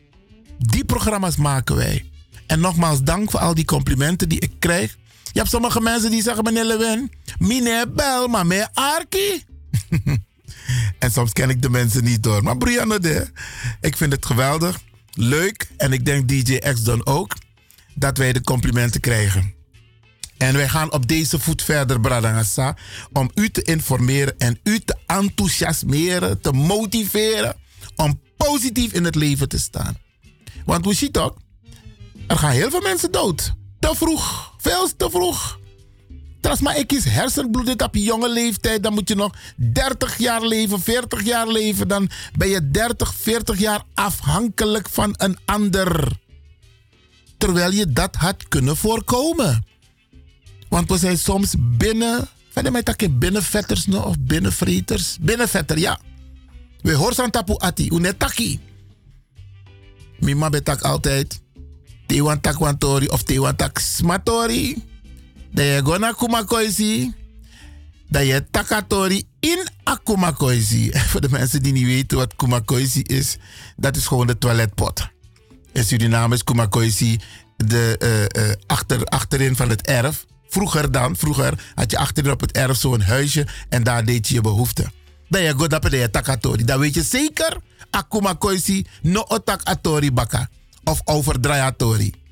Die 0.59 0.85
programma's 0.85 1.37
maken 1.37 1.77
wij. 1.77 2.11
En 2.47 2.61
nogmaals, 2.61 3.03
dank 3.03 3.31
voor 3.31 3.41
al 3.41 3.55
die 3.55 3.65
complimenten 3.65 4.29
die 4.29 4.41
ik 4.41 4.53
krijg. 4.59 4.97
Je 5.23 5.39
hebt 5.39 5.51
sommige 5.51 5.81
mensen 5.81 6.11
die 6.11 6.23
zeggen, 6.23 6.45
meneer 6.45 6.65
Lewin, 6.65 7.13
meneer 7.39 7.93
Bel, 7.93 8.29
maar 8.29 8.47
meneer 8.47 8.69
Arki. 8.73 9.45
en 10.99 11.11
soms 11.11 11.33
ken 11.33 11.51
ik 11.51 11.63
de 11.63 11.71
mensen 11.71 12.05
niet 12.05 12.23
door. 12.23 12.43
Maar 12.43 12.57
Brianna, 12.57 12.99
de, 12.99 13.27
ik 13.81 13.97
vind 13.97 14.13
het 14.13 14.27
geweldig, 14.27 14.81
leuk. 15.13 15.69
En 15.77 15.93
ik 15.93 16.05
denk 16.05 16.29
DJ 16.29 16.59
X 16.59 16.83
dan 16.83 17.07
ook, 17.07 17.37
dat 17.95 18.19
wij 18.19 18.33
de 18.33 18.41
complimenten 18.41 19.01
krijgen. 19.01 19.55
En 20.37 20.55
wij 20.55 20.69
gaan 20.69 20.93
op 20.93 21.09
deze 21.09 21.39
voet 21.39 21.63
verder, 21.63 22.01
Bradangasa, 22.01 22.77
om 23.13 23.31
u 23.35 23.51
te 23.51 23.63
informeren 23.63 24.35
en 24.39 24.61
u 24.63 24.81
te 24.81 24.97
enthousiasmeren, 25.07 26.41
te 26.41 26.53
motiveren 26.53 27.57
om 27.97 28.21
positief 28.37 28.93
in 28.93 29.05
het 29.05 29.15
leven 29.15 29.49
te 29.49 29.59
staan. 29.59 29.97
Want 30.65 30.87
we 30.87 30.95
zien 30.95 31.13
toch, 31.13 31.37
er 32.27 32.37
gaan 32.37 32.51
heel 32.51 32.71
veel 32.71 32.81
mensen 32.81 33.13
dood. 33.13 33.55
Te 33.79 33.93
vroeg, 33.95 34.55
veel 34.59 34.97
te 34.97 35.11
vroeg. 35.11 35.59
Maar 36.47 36.79
ik 36.79 36.93
is 36.93 37.05
hersenbloed 37.05 37.83
op 37.83 37.95
jonge 37.95 38.29
leeftijd, 38.29 38.83
dan 38.83 38.95
moet 38.95 39.09
je 39.09 39.15
nog 39.15 39.35
30 39.57 40.19
jaar 40.19 40.47
leven, 40.47 40.81
40 40.81 41.23
jaar 41.23 41.49
leven. 41.49 41.89
Dan 41.89 42.11
ben 42.37 42.49
je 42.49 42.71
30, 42.71 43.15
40 43.15 43.59
jaar 43.59 43.83
afhankelijk 43.95 44.89
van 44.89 45.15
een 45.17 45.39
ander. 45.45 46.19
Terwijl 47.39 47.71
je 47.71 47.93
dat 47.93 48.15
had 48.15 48.49
kunnen 48.49 48.77
voorkomen. 48.77 49.67
Want 50.69 50.89
we 50.89 50.99
zijn 50.99 51.19
soms 51.19 51.55
binnen. 51.59 52.29
Verder 52.51 52.73
met 52.73 52.87
dat 52.87 53.19
binnenvetters 53.19 53.87
of 53.89 54.17
binnenvreters. 54.21 55.17
Binnenvetter, 55.21 55.79
ja. 55.79 56.01
We 56.81 56.95
horen 56.95 57.31
tapu 57.31 57.55
ati, 57.59 57.89
unetaki. 57.93 58.61
Mima 60.19 60.51
betak 60.51 60.83
altijd. 60.83 61.41
Tewan 62.07 62.41
tak 62.41 62.59
wantori 62.59 63.07
of 63.07 63.23
tewan 63.23 63.57
tak 63.57 63.79
smatori. 63.79 64.85
Da 65.57 65.63
je 65.63 65.81
gona 65.83 66.13
kumakoisi. 66.13 67.13
Da 68.09 68.21
je 68.21 68.45
takatori 68.51 69.25
in 69.41 69.69
akumakoisi. 69.83 70.91
Voor 71.11 71.21
de 71.21 71.29
mensen 71.31 71.63
die 71.63 71.73
niet 71.73 71.87
weten 71.87 72.17
wat 72.17 72.37
kumakoisi 72.37 73.03
is, 73.03 73.37
dat 73.77 73.97
is 73.97 74.07
gewoon 74.07 74.27
de 74.27 74.39
toiletpot. 74.39 75.09
In 75.73 75.85
Suriname 75.85 76.35
is 76.35 76.45
kumakoisi 76.45 77.21
de, 77.57 77.97
uh, 78.03 78.43
uh, 78.43 78.53
achter, 78.67 79.05
achterin 79.05 79.57
van 79.57 79.69
het 79.69 79.87
erf. 79.87 80.25
Vroeger 80.49 80.91
dan, 80.91 81.17
vroeger 81.17 81.73
had 81.75 81.91
je 81.91 81.99
achterin 81.99 82.31
op 82.31 82.41
het 82.41 82.53
erf 82.53 82.77
zo'n 82.77 83.01
huisje 83.01 83.47
en 83.69 83.83
daar 83.83 84.05
deed 84.05 84.29
je 84.29 84.35
je 84.35 84.41
behoefte. 84.41 84.91
Dat 85.29 85.43
je 85.43 85.55
goed 85.57 85.71
dat 85.71 85.91
je 85.91 86.11
takatori. 86.11 86.65
Dan 86.65 86.79
weet 86.79 86.95
je 86.95 87.03
zeker, 87.03 87.57
akuma 87.91 88.33
koisi 88.35 88.87
no 89.03 89.21
otak 89.21 89.61
atori 89.63 90.13
baka. 90.13 90.49
Of 90.85 91.01
overdraayatori. 91.05 92.26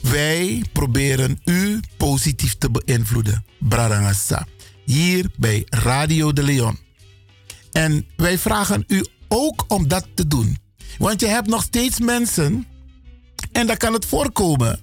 Wij 0.00 0.64
proberen 0.72 1.40
u 1.44 1.80
positief 1.96 2.54
te 2.54 2.70
beïnvloeden, 2.70 3.44
Bradangasa. 3.58 4.46
Hier 4.84 5.30
bij 5.38 5.66
Radio 5.68 6.32
de 6.32 6.42
Leon. 6.42 6.78
En 7.72 8.06
wij 8.16 8.38
vragen 8.38 8.84
u 8.86 9.06
ook 9.28 9.64
om 9.68 9.88
dat 9.88 10.06
te 10.14 10.26
doen. 10.26 10.58
Want 10.98 11.20
je 11.20 11.26
hebt 11.26 11.48
nog 11.48 11.62
steeds 11.62 12.00
mensen, 12.00 12.66
en 13.52 13.66
dan 13.66 13.76
kan 13.76 13.92
het 13.92 14.06
voorkomen, 14.06 14.80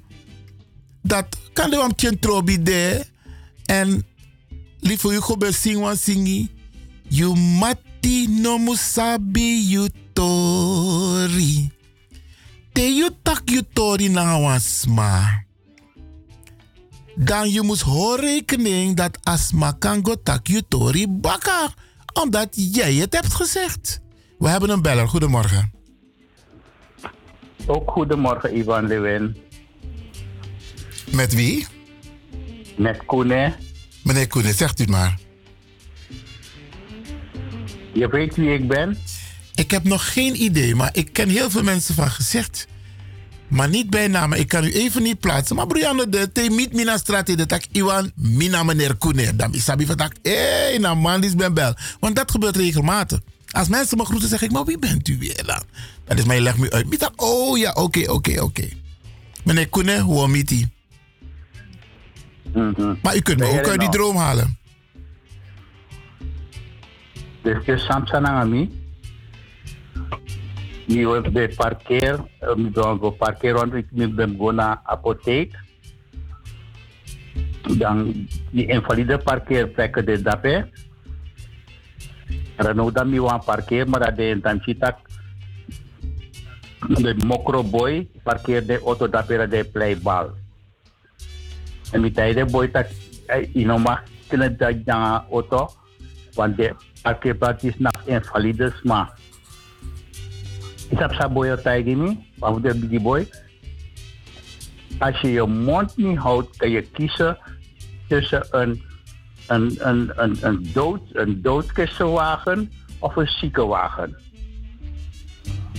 dat 1.01 1.25
kan 1.53 1.69
de 1.69 1.75
wam 1.75 1.95
de 2.63 3.05
en 3.65 4.05
liefde 4.79 5.07
you 5.07 5.21
go 5.21 5.37
be 5.37 5.51
sing 5.51 5.97
singi 5.97 6.49
you 7.09 7.35
mati 7.35 8.27
no 8.27 8.57
musabi 8.57 9.69
you 9.69 9.89
tori 10.13 11.71
te 12.77 12.85
you 12.93 13.09
tak 13.25 13.49
you 13.49 13.65
tori 13.73 14.09
na 14.13 14.37
wasma 14.39 15.43
dan 17.15 17.49
je 17.49 17.61
moet 17.61 17.83
rekening 18.19 18.95
dat 18.95 19.17
asma 19.23 19.71
kan 19.79 20.05
go 20.05 20.15
tak 20.23 20.47
you 20.47 20.61
tori 20.69 21.07
baka 21.09 21.73
omdat 22.21 22.47
jij 22.73 22.93
het 22.93 23.13
hebt 23.13 23.33
gezegd. 23.33 24.01
We 24.37 24.49
hebben 24.49 24.69
een 24.69 24.81
beller. 24.81 25.07
Goedemorgen. 25.07 25.71
Ook 27.65 27.91
goedemorgen, 27.91 28.57
Ivan 28.57 28.87
Lewin. 28.87 29.37
Met 31.11 31.33
wie? 31.33 31.67
Met 32.77 33.05
Koene. 33.05 33.53
Meneer 34.03 34.27
Koenen, 34.27 34.53
zegt 34.53 34.79
u 34.79 34.85
maar. 34.85 35.19
Je 37.93 38.07
weet 38.07 38.35
wie 38.35 38.53
ik 38.53 38.67
ben? 38.67 38.97
Ik 39.57 39.71
heb 39.71 39.83
nog 39.83 40.13
geen 40.13 40.43
idee, 40.43 40.75
maar 40.75 40.89
ik 40.93 41.13
ken 41.13 41.29
heel 41.29 41.49
veel 41.49 41.63
mensen 41.63 41.95
van 41.95 42.09
gezicht. 42.09 42.67
Maar 43.47 43.69
niet 43.69 43.89
bij 43.89 44.07
naam. 44.07 44.33
Ik 44.33 44.47
kan 44.47 44.63
u 44.63 44.71
even 44.71 45.03
niet 45.03 45.19
plaatsen. 45.19 45.55
Maar 45.55 45.67
Brianne, 45.67 46.09
de 46.09 46.31
te 46.31 46.49
meet 46.49 46.73
mina 46.73 46.97
straat 46.97 47.25
de 47.25 47.45
tak 47.45 47.63
Iwan 47.71 48.11
mina 48.15 48.63
meneer 48.63 48.95
Koenen. 48.95 49.37
Dan 49.37 49.53
is 49.53 49.63
Sabi 49.63 49.85
van 49.85 49.95
tak, 49.95 50.13
hé, 50.21 50.77
nou 50.79 50.97
man, 50.97 51.21
die 51.21 51.35
ben 51.35 51.53
bel. 51.53 51.73
Want 51.99 52.15
dat 52.15 52.31
gebeurt 52.31 52.55
regelmatig. 52.55 53.19
Als 53.51 53.67
mensen 53.67 53.97
me 53.97 54.05
groeten, 54.05 54.29
zeg 54.29 54.41
ik, 54.41 54.51
maar 54.51 54.65
wie 54.65 54.79
bent 54.79 55.07
u 55.07 55.17
weer 55.17 55.43
dan? 55.45 55.63
Dat 56.05 56.17
is 56.17 56.25
mij, 56.25 56.41
leg 56.41 56.57
me 56.57 56.71
uit. 56.71 56.89
Mita, 56.89 57.11
oh 57.15 57.57
ja, 57.57 57.71
oké, 57.71 58.11
oké, 58.11 58.41
oké. 58.41 58.67
Meneer 59.43 59.69
Koenen, 59.69 59.99
hoe 60.01 60.27
meet 60.27 60.49
hij? 60.49 60.69
Mm-hmm. 62.53 62.99
Maar 63.01 63.15
u 63.15 63.19
kunt 63.19 63.39
me 63.39 63.45
ook 63.45 63.67
uit 63.67 63.79
die 63.79 63.89
droom 63.89 64.15
halen. 64.15 64.57
Dus 67.41 67.65
je 67.65 67.77
Samsanangami. 67.77 68.85
Je 70.85 71.05
wordt 71.05 71.31
bij 71.31 71.49
parkeer, 71.49 72.19
je 72.39 72.69
dan 72.71 73.15
parkeer 73.17 73.51
rond, 73.51 73.73
ik 73.73 74.15
ben 74.15 74.29
gewoon 74.29 74.55
naar 74.55 74.79
apotheek. 74.83 75.55
Dan 77.77 78.27
die 78.51 78.67
invalide 78.67 79.17
parkeerplekken 79.17 80.05
de. 80.05 80.69
Dan 82.55 82.79
ook 82.79 82.93
dan 82.93 83.09
mi 83.09 83.19
wan 83.19 83.43
parkeer, 83.43 83.89
maar 83.89 83.99
dat 83.99 84.17
de 84.17 84.39
dan 84.41 84.61
chitak 84.61 84.97
de 86.87 87.15
mokro 87.25 87.63
boy 87.63 88.07
parkeer 88.23 88.65
de 88.65 88.79
auto 88.79 89.09
dape 89.09 89.47
de 89.49 89.63
playbal. 89.71 90.31
En 91.91 92.01
met 92.01 92.15
de 92.15 92.45
boy 92.51 92.71
dat 92.71 92.87
ino 93.53 93.77
mag 93.77 94.03
kunnen 94.27 94.57
dat 94.57 94.75
je 94.85 94.91
auto, 95.29 95.69
want 96.33 96.57
de 96.57 96.75
parkeerplaats 97.01 97.63
is 97.63 97.77
nog 97.77 98.01
invalide 98.05 98.73
maar. 98.83 99.16
Ik 100.89 100.99
heb 100.99 101.13
zo'n 101.13 101.33
boy 101.33 101.57
tegen 101.57 101.97
me, 101.97 102.15
van 102.39 102.61
de 102.61 102.75
biggie 102.75 103.01
boy. 103.01 103.27
Als 104.99 105.21
je 105.21 105.31
je 105.31 105.43
mond 105.43 105.97
niet 105.97 106.17
houdt, 106.17 106.57
kan 106.57 106.69
je 106.69 106.81
kiezen 106.81 107.37
tussen 108.07 108.45
een, 108.51 108.83
een, 109.47 109.77
een, 109.79 110.11
een, 110.15 110.37
een, 110.41 110.69
dood, 110.73 111.01
een 111.11 111.41
doodkissenwagen 111.41 112.71
of 112.99 113.15
een 113.15 113.27
ziekenwagen. 113.27 114.17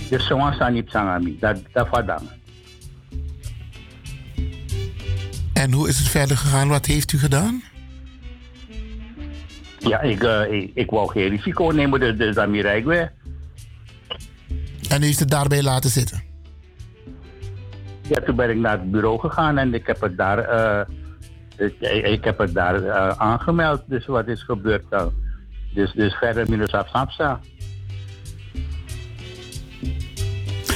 Dus 0.09 0.27
zo'n 0.27 0.53
zijn 0.53 0.73
niet 0.73 1.39
dat 1.39 1.57
dat 1.73 1.87
vadang. 1.87 2.21
En 5.53 5.71
hoe 5.71 5.87
is 5.87 5.97
het 5.97 6.07
verder 6.07 6.37
gegaan? 6.37 6.67
Wat 6.67 6.85
heeft 6.85 7.11
u 7.11 7.17
gedaan? 7.17 7.63
Ja, 9.79 10.01
ik, 10.01 10.23
uh, 10.23 10.51
ik, 10.51 10.71
ik, 10.73 10.89
wou 10.89 11.09
geen 11.09 11.29
risico 11.29 11.69
nemen, 11.69 11.99
dus, 11.99 12.17
dus 12.17 12.35
dan 12.35 12.55
rijd 12.55 12.85
weer. 12.85 13.11
En 14.89 15.03
is 15.03 15.19
het 15.19 15.29
daarbij 15.29 15.63
laten 15.63 15.89
zitten? 15.89 16.23
Ja, 18.01 18.21
toen 18.25 18.35
ben 18.35 18.49
ik 18.49 18.57
naar 18.57 18.79
het 18.79 18.91
bureau 18.91 19.19
gegaan 19.19 19.57
en 19.57 19.73
ik 19.73 19.87
heb 19.87 20.01
het 20.01 20.17
daar, 20.17 20.39
uh, 21.57 21.67
ik, 21.67 22.03
ik, 22.03 22.23
heb 22.23 22.37
het 22.37 22.53
daar 22.53 22.83
uh, 22.83 23.09
aangemeld. 23.09 23.81
Dus 23.85 24.05
wat 24.05 24.27
is 24.27 24.43
gebeurd 24.43 24.83
dan? 24.89 25.13
Dus, 25.73 25.93
dus 25.93 26.13
verder 26.13 26.49
minus 26.49 26.71
afsapsa. 26.71 27.39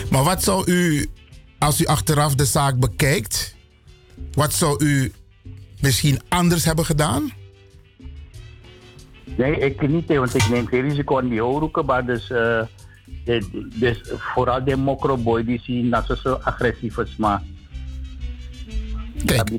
Maar 0.10 0.24
wat 0.24 0.44
zou 0.44 0.72
u, 0.72 1.10
als 1.60 1.82
u 1.82 1.86
achteraf 1.86 2.36
de 2.36 2.46
zaak 2.46 2.80
bekijkt, 2.80 3.56
wat 4.34 4.54
zou 4.54 4.86
u 4.86 5.14
misschien 5.82 6.20
anders 6.30 6.66
hebben 6.66 6.86
gedaan? 6.86 7.32
Nee, 9.38 9.60
ik 9.60 9.88
niet, 9.88 10.08
want 10.08 10.36
ik 10.36 10.50
neem 10.50 10.68
geen 10.68 10.82
risico 10.82 11.18
aan 11.18 11.30
die 11.30 11.46
oorroeken. 11.46 11.86
Maar 11.86 12.06
dus, 12.06 12.30
uh, 12.30 12.62
de, 13.26 13.68
dus 13.76 14.02
vooral 14.04 14.64
de 14.64 14.76
mokroboy, 14.76 15.44
die 15.46 15.62
zien 15.64 15.90
dat 15.90 16.06
ze 16.06 16.18
zo 16.24 16.34
agressief 16.34 16.98
is. 16.98 17.16
Maar. 17.16 17.42
Kijk, 19.26 19.50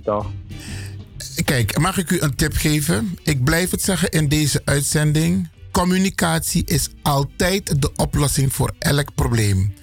kijk, 1.44 1.78
mag 1.78 1.98
ik 1.98 2.10
u 2.10 2.20
een 2.20 2.34
tip 2.34 2.54
geven? 2.54 3.18
Ik 3.22 3.44
blijf 3.44 3.70
het 3.70 3.82
zeggen 3.82 4.10
in 4.10 4.28
deze 4.28 4.62
uitzending. 4.64 5.48
Communicatie 5.70 6.64
is 6.66 6.88
altijd 7.02 7.82
de 7.82 7.92
oplossing 7.96 8.52
voor 8.52 8.74
elk 8.78 9.14
probleem. 9.14 9.74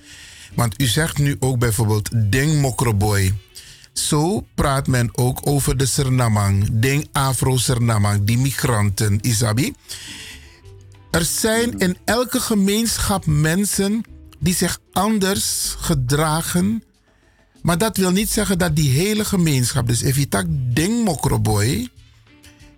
Want 0.53 0.81
u 0.81 0.85
zegt 0.85 1.17
nu 1.17 1.35
ook 1.39 1.59
bijvoorbeeld 1.59 2.09
ding 2.31 2.61
mokroboy. 2.61 3.33
Zo 3.93 4.45
praat 4.55 4.88
men 4.88 5.09
ook 5.11 5.39
over 5.43 5.77
de 5.77 5.85
Sernamang, 5.85 6.69
ding 6.71 7.07
Afro-Sernamang, 7.11 8.23
die 8.23 8.38
migranten, 8.38 9.19
Isabi. 9.21 9.73
Er 11.11 11.25
zijn 11.25 11.77
in 11.77 11.97
elke 12.05 12.39
gemeenschap 12.39 13.25
mensen 13.25 14.03
die 14.39 14.53
zich 14.53 14.79
anders 14.91 15.75
gedragen. 15.77 16.83
Maar 17.61 17.77
dat 17.77 17.97
wil 17.97 18.11
niet 18.11 18.29
zeggen 18.29 18.57
dat 18.57 18.75
die 18.75 18.89
hele 18.89 19.25
gemeenschap, 19.25 19.88
dus 19.88 20.01
if 20.01 20.17
je 20.17 20.27
tak 20.27 20.45
ding 20.49 21.03
mokroboy, 21.03 21.89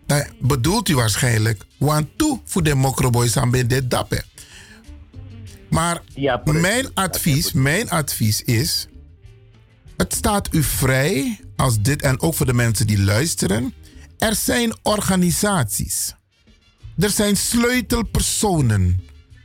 dan 0.06 0.24
bedoelt 0.40 0.90
u 0.90 0.96
waarschijnlijk, 0.96 1.66
want 1.78 2.08
toe 2.16 2.40
voor 2.46 2.64
de 2.64 2.76
mokroboy 2.76 3.28
zijn 3.28 3.52
bij 3.52 3.68
dit 3.68 3.90
dappen. 3.92 4.24
Maar 5.70 6.02
mijn 6.44 6.94
advies, 6.94 7.52
mijn 7.52 7.90
advies 7.90 8.42
is, 8.42 8.88
het 9.98 10.14
staat 10.14 10.54
u 10.54 10.64
vrij 10.64 11.40
als 11.56 11.82
dit 11.82 12.02
en 12.02 12.22
ook 12.22 12.34
voor 12.34 12.46
de 12.46 12.54
mensen 12.54 12.88
die 12.88 13.04
luisteren. 13.04 13.74
Er 14.18 14.36
zijn 14.36 14.76
organisaties. 14.82 16.16
Er 16.98 17.10
zijn 17.10 17.38
sleutelpersonen. 17.38 19.02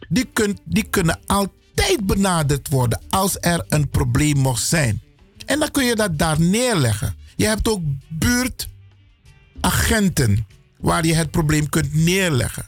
Die, 0.09 0.25
kun, 0.33 0.59
die 0.65 0.83
kunnen 0.83 1.19
altijd 1.27 2.07
benaderd 2.07 2.69
worden 2.69 3.01
als 3.09 3.37
er 3.41 3.65
een 3.69 3.89
probleem 3.89 4.39
mocht 4.39 4.63
zijn. 4.63 5.03
En 5.47 5.59
dan 5.59 5.71
kun 5.71 5.85
je 5.85 5.95
dat 5.95 6.19
daar 6.19 6.41
neerleggen. 6.41 7.17
Je 7.37 7.47
hebt 7.47 7.69
ook 7.69 7.81
buurtagenten 8.09 10.47
waar 10.81 11.07
je 11.07 11.15
het 11.15 11.31
probleem 11.31 11.69
kunt 11.69 11.95
neerleggen. 11.95 12.65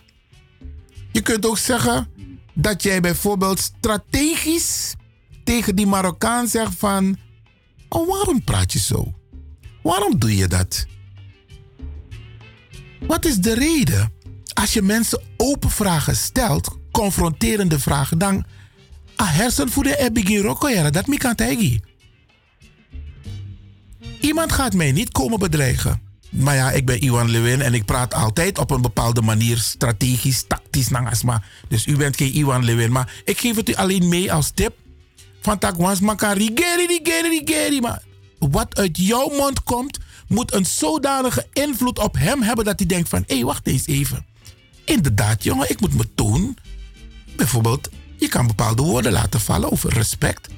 Je 1.12 1.20
kunt 1.20 1.46
ook 1.46 1.58
zeggen 1.58 2.08
dat 2.54 2.82
jij 2.82 3.00
bijvoorbeeld 3.00 3.58
strategisch 3.58 4.94
tegen 5.44 5.76
die 5.76 5.86
Marokkaan 5.86 6.48
zegt 6.48 6.74
van 6.76 7.16
Oh, 7.88 8.08
waarom 8.08 8.44
praat 8.44 8.72
je 8.72 8.78
zo? 8.78 9.14
Waarom 9.82 10.18
doe 10.18 10.36
je 10.36 10.48
dat? 10.48 10.86
Wat 13.00 13.24
is 13.24 13.36
de 13.36 13.54
reden? 13.54 14.12
Als 14.54 14.72
je 14.72 14.82
mensen 14.82 15.22
open 15.36 15.70
vragen 15.70 16.16
stelt, 16.16 16.76
confronterende 16.90 17.78
vragen, 17.78 18.18
dan 18.18 18.44
a 19.20 19.24
hersenvoeding 19.24 19.96
heb 19.96 20.16
ik 20.16 20.26
geen 20.26 20.42
rokko 20.42 20.90
dat 20.90 21.16
kan 21.16 21.34
tegen. 21.34 21.82
Iemand 24.20 24.52
gaat 24.52 24.74
mij 24.74 24.92
niet 24.92 25.12
komen 25.12 25.38
bedreigen. 25.38 26.00
Maar 26.30 26.54
ja, 26.54 26.70
ik 26.70 26.86
ben 26.86 27.02
Iwan 27.02 27.30
Lewin 27.30 27.60
en 27.60 27.74
ik 27.74 27.84
praat 27.84 28.14
altijd 28.14 28.58
op 28.58 28.70
een 28.70 28.82
bepaalde 28.82 29.22
manier 29.22 29.58
strategisch, 29.58 30.44
tactisch, 30.46 30.88
nangasma. 30.88 31.42
Dus 31.68 31.86
u 31.86 31.96
bent 31.96 32.16
geen 32.16 32.34
Iwan 32.34 32.64
Lewin. 32.64 32.92
Maar 32.92 33.12
ik 33.24 33.38
geef 33.40 33.56
het 33.56 33.68
u 33.68 33.74
alleen 33.74 34.08
mee 34.08 34.32
als 34.32 34.50
tip. 34.54 34.74
Van 35.40 35.58
takwans 35.58 36.00
kan 36.16 36.32
rigeri, 36.32 36.86
rigeri, 36.86 37.28
rigeri. 37.28 37.80
Maar 37.80 38.02
wat 38.38 38.78
uit 38.78 38.98
jouw 38.98 39.28
mond 39.28 39.62
komt, 39.62 39.98
moet 40.28 40.54
een 40.54 40.66
zodanige 40.66 41.46
invloed 41.52 41.98
op 41.98 42.16
hem 42.18 42.42
hebben 42.42 42.64
dat 42.64 42.78
hij 42.78 42.88
denkt 42.88 43.08
van... 43.08 43.24
hé, 43.26 43.34
hey, 43.34 43.44
wacht 43.44 43.66
eens 43.66 43.86
even. 43.86 44.26
Inderdaad, 44.84 45.44
jongen, 45.44 45.70
ik 45.70 45.80
moet 45.80 45.94
me 45.94 46.14
toon. 46.14 46.56
Bijvoorbeeld, 47.36 47.88
je 48.16 48.28
kan 48.28 48.46
bepaalde 48.46 48.82
woorden 48.82 49.12
laten 49.12 49.40
vallen 49.40 49.72
over 49.72 49.92
respect. 49.92 50.48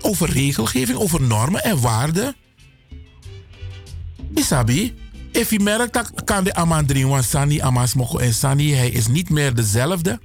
Over 0.00 0.30
regelgeving, 0.30 0.98
over 0.98 1.22
normen 1.22 1.64
en 1.64 1.80
waarden. 1.80 2.36
Isabi, 4.34 4.94
if 5.30 5.50
je 5.50 5.60
merkt 5.60 5.92
dat 5.92 6.24
kan 6.24 6.44
de 6.44 6.54
amandring 6.54 7.08
van 7.08 7.22
Sani, 7.22 7.60
Amasmoko 7.60 8.18
en 8.18 8.34
Sani, 8.34 8.72
hij 8.72 8.90
is 8.90 9.06
niet 9.06 9.30
meer 9.30 9.54
dezelfde, 9.54 10.20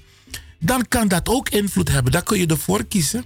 dan 0.59 0.87
kan 0.87 1.07
dat 1.07 1.29
ook 1.29 1.49
invloed 1.49 1.89
hebben. 1.89 2.11
Dan 2.11 2.23
kun 2.23 2.39
je 2.39 2.47
ervoor 2.47 2.85
kiezen 2.85 3.25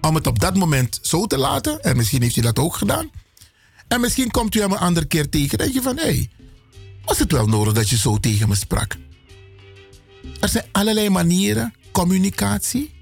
om 0.00 0.14
het 0.14 0.26
op 0.26 0.38
dat 0.38 0.56
moment 0.56 0.98
zo 1.02 1.26
te 1.26 1.38
laten. 1.38 1.82
En 1.82 1.96
misschien 1.96 2.22
heeft 2.22 2.34
hij 2.34 2.44
dat 2.44 2.58
ook 2.58 2.76
gedaan. 2.76 3.10
En 3.88 4.00
misschien 4.00 4.30
komt 4.30 4.54
u 4.54 4.60
hem 4.60 4.72
een 4.72 4.78
andere 4.78 5.06
keer 5.06 5.28
tegen. 5.28 5.58
Denk 5.58 5.72
je 5.72 5.82
van, 5.82 5.96
hé, 5.96 6.02
hey, 6.02 6.30
was 7.06 7.18
het 7.18 7.32
wel 7.32 7.46
nodig 7.46 7.72
dat 7.72 7.88
je 7.88 7.96
zo 7.96 8.18
tegen 8.18 8.48
me 8.48 8.54
sprak? 8.54 8.96
Er 10.40 10.48
zijn 10.48 10.64
allerlei 10.72 11.10
manieren, 11.10 11.74
communicatie. 11.92 12.94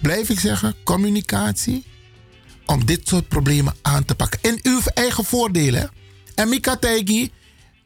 Blijf 0.00 0.28
ik 0.28 0.40
zeggen, 0.40 0.74
communicatie. 0.84 1.84
Om 2.66 2.84
dit 2.84 3.08
soort 3.08 3.28
problemen 3.28 3.74
aan 3.82 4.04
te 4.04 4.14
pakken. 4.14 4.38
In 4.42 4.58
uw 4.62 4.80
eigen 4.94 5.24
voordelen. 5.24 5.90
En 6.34 6.48
Mika 6.48 6.76
Tegi, 6.76 7.30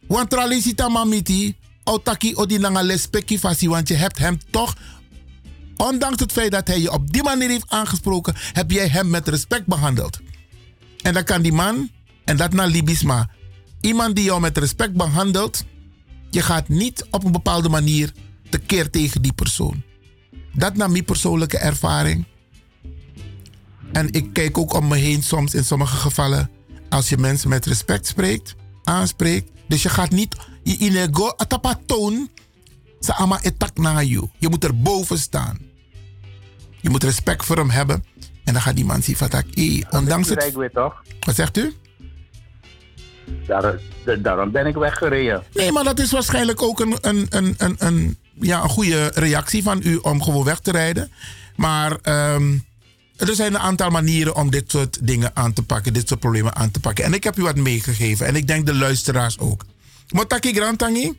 want 0.07 0.89
mamiti, 0.89 1.57
otaki 1.85 2.35
odinanga 2.35 2.83
lespeki 2.83 3.39
fasi, 3.39 3.69
want 3.69 3.89
je 3.89 3.95
hebt 3.95 4.19
hem 4.19 4.39
toch, 4.51 4.77
ondanks 5.77 6.21
het 6.21 6.33
feit 6.33 6.51
dat 6.51 6.67
hij 6.67 6.81
je 6.81 6.93
op 6.93 7.13
die 7.13 7.23
manier 7.23 7.49
heeft 7.49 7.71
aangesproken, 7.71 8.35
heb 8.53 8.71
jij 8.71 8.89
hem 8.89 9.11
met 9.11 9.29
respect 9.29 9.67
behandeld. 9.67 10.21
En 11.03 11.15
dan 11.15 11.25
kan 11.25 11.43
die 11.43 11.53
man, 11.53 11.91
en 12.25 12.37
dat 12.37 12.53
naar 12.53 12.69
Libisma, 12.69 13.31
iemand 13.81 14.15
die 14.15 14.25
jou 14.25 14.41
met 14.41 14.59
respect 14.59 14.93
behandelt, 14.93 15.65
je 16.31 16.43
gaat 16.43 16.69
niet 16.69 17.07
op 17.11 17.25
een 17.25 17.33
bepaalde 17.33 17.69
manier 17.69 18.13
tekeer 18.51 18.91
tegen 18.91 19.23
die 19.23 19.33
persoon. 19.33 19.83
Dat 20.53 20.77
naar 20.77 20.91
mijn 20.91 21.05
persoonlijke 21.05 21.59
ervaring. 21.59 22.25
En 23.93 24.13
ik 24.13 24.33
kijk 24.33 24.59
ook 24.59 24.75
om 24.75 24.89
me 24.89 24.97
heen 24.97 25.23
soms 25.23 25.55
in 25.55 25.65
sommige 25.65 25.97
gevallen. 25.97 26.51
Als 26.89 27.09
je 27.09 27.17
mensen 27.17 27.49
met 27.49 27.67
respect 27.67 28.07
spreekt, 28.07 28.55
aanspreekt. 28.85 29.51
Dus 29.69 29.83
je 29.83 29.89
gaat 29.89 30.11
niet 30.11 30.37
je 30.63 30.77
inego 30.77 31.29
atapatoon. 31.29 32.29
Ze 33.01 33.15
ama 33.15 33.43
etak 33.43 33.77
naar 33.79 34.05
je. 34.05 34.29
Je 34.39 34.49
moet 34.49 34.65
er 34.65 34.81
boven 34.81 35.19
staan. 35.19 35.59
Je 36.81 36.91
moet 36.91 37.05
respect 37.05 37.45
voor 37.45 37.57
hem 37.57 37.71
hebben. 37.71 38.05
En 38.45 38.53
dan 38.53 38.63
gaat 38.63 38.77
die 38.77 38.85
man 38.85 39.03
zien 39.03 39.17
van 39.17 39.29
ondanks 39.91 40.29
het. 40.29 40.55
Wat 41.21 41.35
zegt 41.35 41.57
u? 41.57 41.75
Daar, 43.47 43.79
daarom 44.19 44.51
ben 44.51 44.67
ik 44.67 44.75
weggereden. 44.75 45.43
Nee, 45.53 45.73
maar 45.73 45.85
dat 45.85 45.99
is 45.99 46.11
waarschijnlijk 46.11 46.63
ook 46.63 46.81
een, 46.81 46.99
een, 47.01 47.27
een, 47.31 47.55
een, 47.59 47.75
een, 47.79 48.17
ja, 48.41 48.63
een 48.63 48.69
goede 48.69 49.11
reactie 49.15 49.63
van 49.63 49.81
u 49.85 49.97
om 49.97 50.23
gewoon 50.23 50.45
weg 50.45 50.59
te 50.59 50.71
rijden. 50.71 51.11
Maar 51.57 51.91
um, 52.35 52.65
er 53.17 53.35
zijn 53.35 53.55
een 53.55 53.61
aantal 53.61 53.91
manieren 53.91 54.37
om 54.37 54.51
dit 54.51 54.71
soort 54.71 55.07
dingen 55.07 55.31
aan 55.35 55.53
te 55.53 55.63
pakken, 55.63 55.93
dit 55.93 56.09
soort 56.09 56.21
problemen 56.21 56.57
aan 56.57 56.71
te 56.71 56.81
pakken. 56.81 57.05
En 57.05 57.13
ik 57.13 57.25
heb 57.25 57.39
u 57.39 57.43
wat 57.43 57.57
meegegeven 57.57 58.27
en 58.27 58.37
ik 58.37 58.47
denk 58.47 58.67
de 58.67 58.75
luisteraars 58.75 59.39
ook. 59.39 59.65
Motaki 60.09 60.53
Grantangi, 60.53 61.19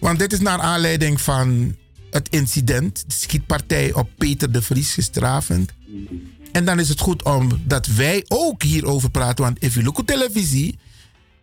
want 0.00 0.18
dit 0.18 0.32
is 0.32 0.40
naar 0.40 0.60
aanleiding 0.60 1.20
van 1.20 1.76
het 2.10 2.28
incident, 2.28 3.04
de 3.06 3.14
schietpartij 3.14 3.92
op 3.92 4.10
Peter 4.18 4.52
de 4.52 4.62
Vries 4.62 4.92
gisteravond. 4.94 5.72
En 6.52 6.64
dan 6.64 6.78
is 6.78 6.88
het 6.88 7.00
goed 7.00 7.22
om 7.22 7.62
dat 7.64 7.86
wij 7.86 8.24
ook 8.28 8.62
hierover 8.62 9.10
praten, 9.10 9.44
want 9.44 9.62
if 9.62 9.74
you 9.74 9.84
look 9.84 10.06
televisie, 10.06 10.78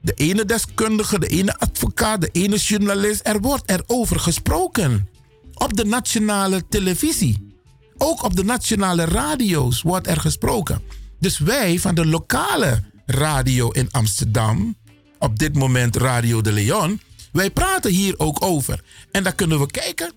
de 0.02 0.14
ene 0.14 0.46
deskundige, 0.46 1.20
de 1.20 1.28
ene 1.28 1.58
advocaat, 1.58 2.22
de 2.22 2.30
ene 2.32 2.58
journalist, 2.58 3.28
er 3.28 3.42
wordt 3.42 3.70
erover 3.70 4.20
gesproken. 4.20 5.10
Op 5.54 5.78
de 5.78 5.86
nationale 5.86 6.68
televisie. 6.70 7.58
Ook 7.98 8.24
op 8.24 8.36
de 8.36 8.44
nationale 8.44 9.06
radio's 9.06 9.82
wordt 9.82 10.08
er 10.08 10.20
gesproken. 10.20 10.82
Dus 11.20 11.38
wij 11.38 11.80
van 11.80 11.96
de 11.96 12.06
lokale 12.06 12.84
radio 13.06 13.70
in 13.70 13.92
Amsterdam, 13.92 14.76
op 15.20 15.40
dit 15.40 15.56
moment 15.56 15.96
Radio 15.96 16.42
de 16.42 16.52
Leon, 16.52 17.02
wij 17.32 17.50
praten 17.50 17.92
hier 17.92 18.20
ook 18.20 18.44
over. 18.44 18.84
En 19.12 19.24
dan 19.24 19.36
kunnen 19.36 19.60
we 19.60 19.72
kijken, 19.72 20.14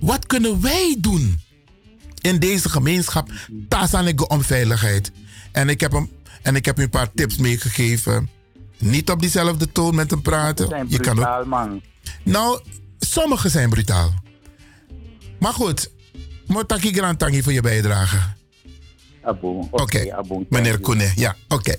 wat 0.00 0.26
kunnen 0.26 0.60
wij 0.60 0.96
doen 0.98 1.40
in 2.20 2.38
deze 2.38 2.68
gemeenschap? 2.68 3.30
Tazanig 3.68 4.26
om 4.26 4.42
veiligheid. 4.42 5.12
En 5.52 5.68
ik 5.68 5.80
heb 5.80 5.92
hem 5.92 6.10
en 6.42 6.56
ik 6.56 6.64
heb 6.64 6.78
u 6.78 6.82
een 6.82 6.90
paar 6.90 7.12
tips 7.14 7.36
meegegeven. 7.36 8.30
Niet 8.78 9.10
op 9.10 9.20
diezelfde 9.20 9.72
toon 9.72 9.94
met 9.94 10.10
hem 10.10 10.22
praten. 10.22 10.68
Zijn 10.68 10.86
je 10.88 10.96
brutaal, 10.96 11.24
kan 11.24 11.38
ook, 11.40 11.46
man. 11.46 11.82
nou, 12.22 12.60
sommige 12.98 13.48
zijn 13.48 13.70
brutaal. 13.70 14.14
Maar 15.38 15.52
goed, 15.52 15.90
Motaki 16.46 16.92
Grantangi 16.92 17.42
voor 17.42 17.52
je 17.52 17.60
bijdrage. 17.60 18.18
Oké, 19.70 20.14
meneer 20.48 20.78
Koene. 20.78 21.12
Ja, 21.14 21.36
oké. 21.48 21.74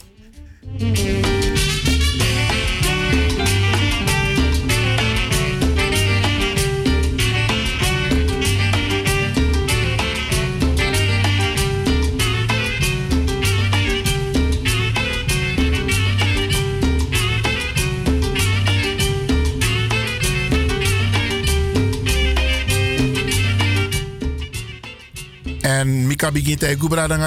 En 25.65 26.07
Mika 26.07 26.31
begint 26.31 26.63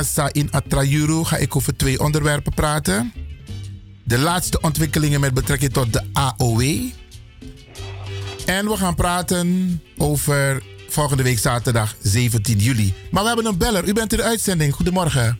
sa 0.05 0.29
in 0.33 0.49
Atrayuru 0.51 1.25
ga 1.25 1.37
ik 1.37 1.57
over 1.57 1.77
twee 1.77 2.01
onderwerpen 2.01 2.55
praten. 2.55 3.13
De 4.05 4.19
laatste 4.19 4.61
ontwikkelingen 4.61 5.21
met 5.21 5.35
betrekking 5.35 5.73
tot 5.73 5.93
de 5.93 6.03
AOW. 6.13 6.63
En 8.47 8.69
we 8.69 8.77
gaan 8.77 8.95
praten 8.95 9.81
over 9.97 10.63
volgende 10.89 11.23
week 11.23 11.39
zaterdag 11.39 11.97
17 12.03 12.59
juli. 12.59 12.95
Maar 13.11 13.23
we 13.23 13.29
hebben 13.29 13.47
een 13.47 13.59
beller. 13.59 13.89
U 13.89 13.93
bent 13.93 14.13
in 14.13 14.19
de 14.19 14.25
uitzending. 14.25 14.75
Goedemorgen. 14.75 15.39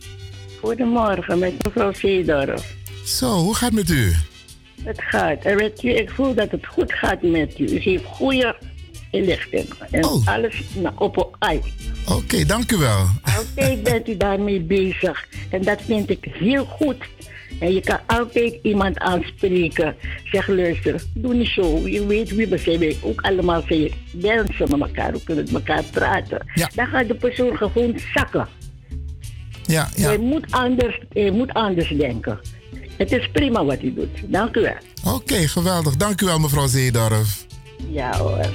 Goedemorgen, 0.61 1.39
met 1.39 1.63
mevrouw 1.63 1.93
Seedorf. 1.93 2.75
Zo, 3.05 3.31
hoe 3.31 3.55
gaat 3.55 3.71
het 3.71 3.79
met 3.79 3.89
u? 3.89 4.13
Het 4.83 5.01
gaat. 5.01 5.43
En 5.43 5.57
weet 5.57 5.83
u, 5.83 5.89
ik 5.89 6.09
voel 6.09 6.33
dat 6.33 6.51
het 6.51 6.65
goed 6.65 6.93
gaat 6.93 7.21
met 7.21 7.59
u. 7.59 7.65
U 7.65 7.79
heeft 7.79 8.05
goede 8.05 8.55
inlichting. 9.11 9.67
En 9.91 10.03
alles 10.25 10.61
nou, 10.73 10.95
op 10.97 11.17
een 11.17 11.25
ei. 11.39 11.61
Oké, 12.07 12.45
dank 12.45 12.71
u 12.71 12.77
wel. 12.77 13.07
Altijd 13.37 13.83
bent 13.83 14.07
u 14.07 14.17
daarmee 14.17 14.61
bezig. 14.61 15.27
En 15.49 15.61
dat 15.61 15.81
vind 15.85 16.09
ik 16.09 16.27
heel 16.31 16.65
goed. 16.65 16.97
En 17.59 17.73
je 17.73 17.81
kan 17.81 17.99
altijd 18.05 18.59
iemand 18.61 18.97
aanspreken. 18.97 19.95
Zeg, 20.23 20.47
luister, 20.47 21.03
doe 21.13 21.33
niet 21.33 21.47
zo. 21.47 21.87
Je 21.87 22.05
weet 22.05 22.35
wie 22.35 22.47
we 22.47 22.57
zijn. 22.57 22.79
Wij 22.79 22.97
ook 23.01 23.21
allemaal 23.21 23.63
zijn 23.67 23.91
mensen 24.11 24.69
met 24.69 24.81
elkaar. 24.81 25.11
We 25.11 25.23
kunnen 25.23 25.43
met 25.43 25.53
elkaar 25.53 25.83
praten. 25.83 26.45
Dan 26.75 26.87
gaat 26.87 27.07
de 27.07 27.15
persoon 27.15 27.57
gewoon 27.57 27.99
zakken. 28.13 28.47
Ja, 29.65 29.89
ja. 29.95 30.11
Je 30.11 30.19
moet 30.19 30.45
anders, 30.49 30.99
je 31.09 31.31
moet 31.31 31.53
anders 31.53 31.89
denken. 31.89 32.39
Het 32.97 33.11
is 33.11 33.29
prima 33.31 33.65
wat 33.65 33.81
u 33.81 33.93
doet. 33.93 34.31
Dank 34.31 34.55
u 34.55 34.61
wel. 34.61 35.13
Oké, 35.13 35.47
geweldig. 35.47 35.95
Dank 35.95 36.21
u 36.21 36.25
wel, 36.25 36.39
mevrouw 36.39 36.67
Zeedorf. 36.67 37.47
Ja 37.87 38.17
hoor. 38.17 38.45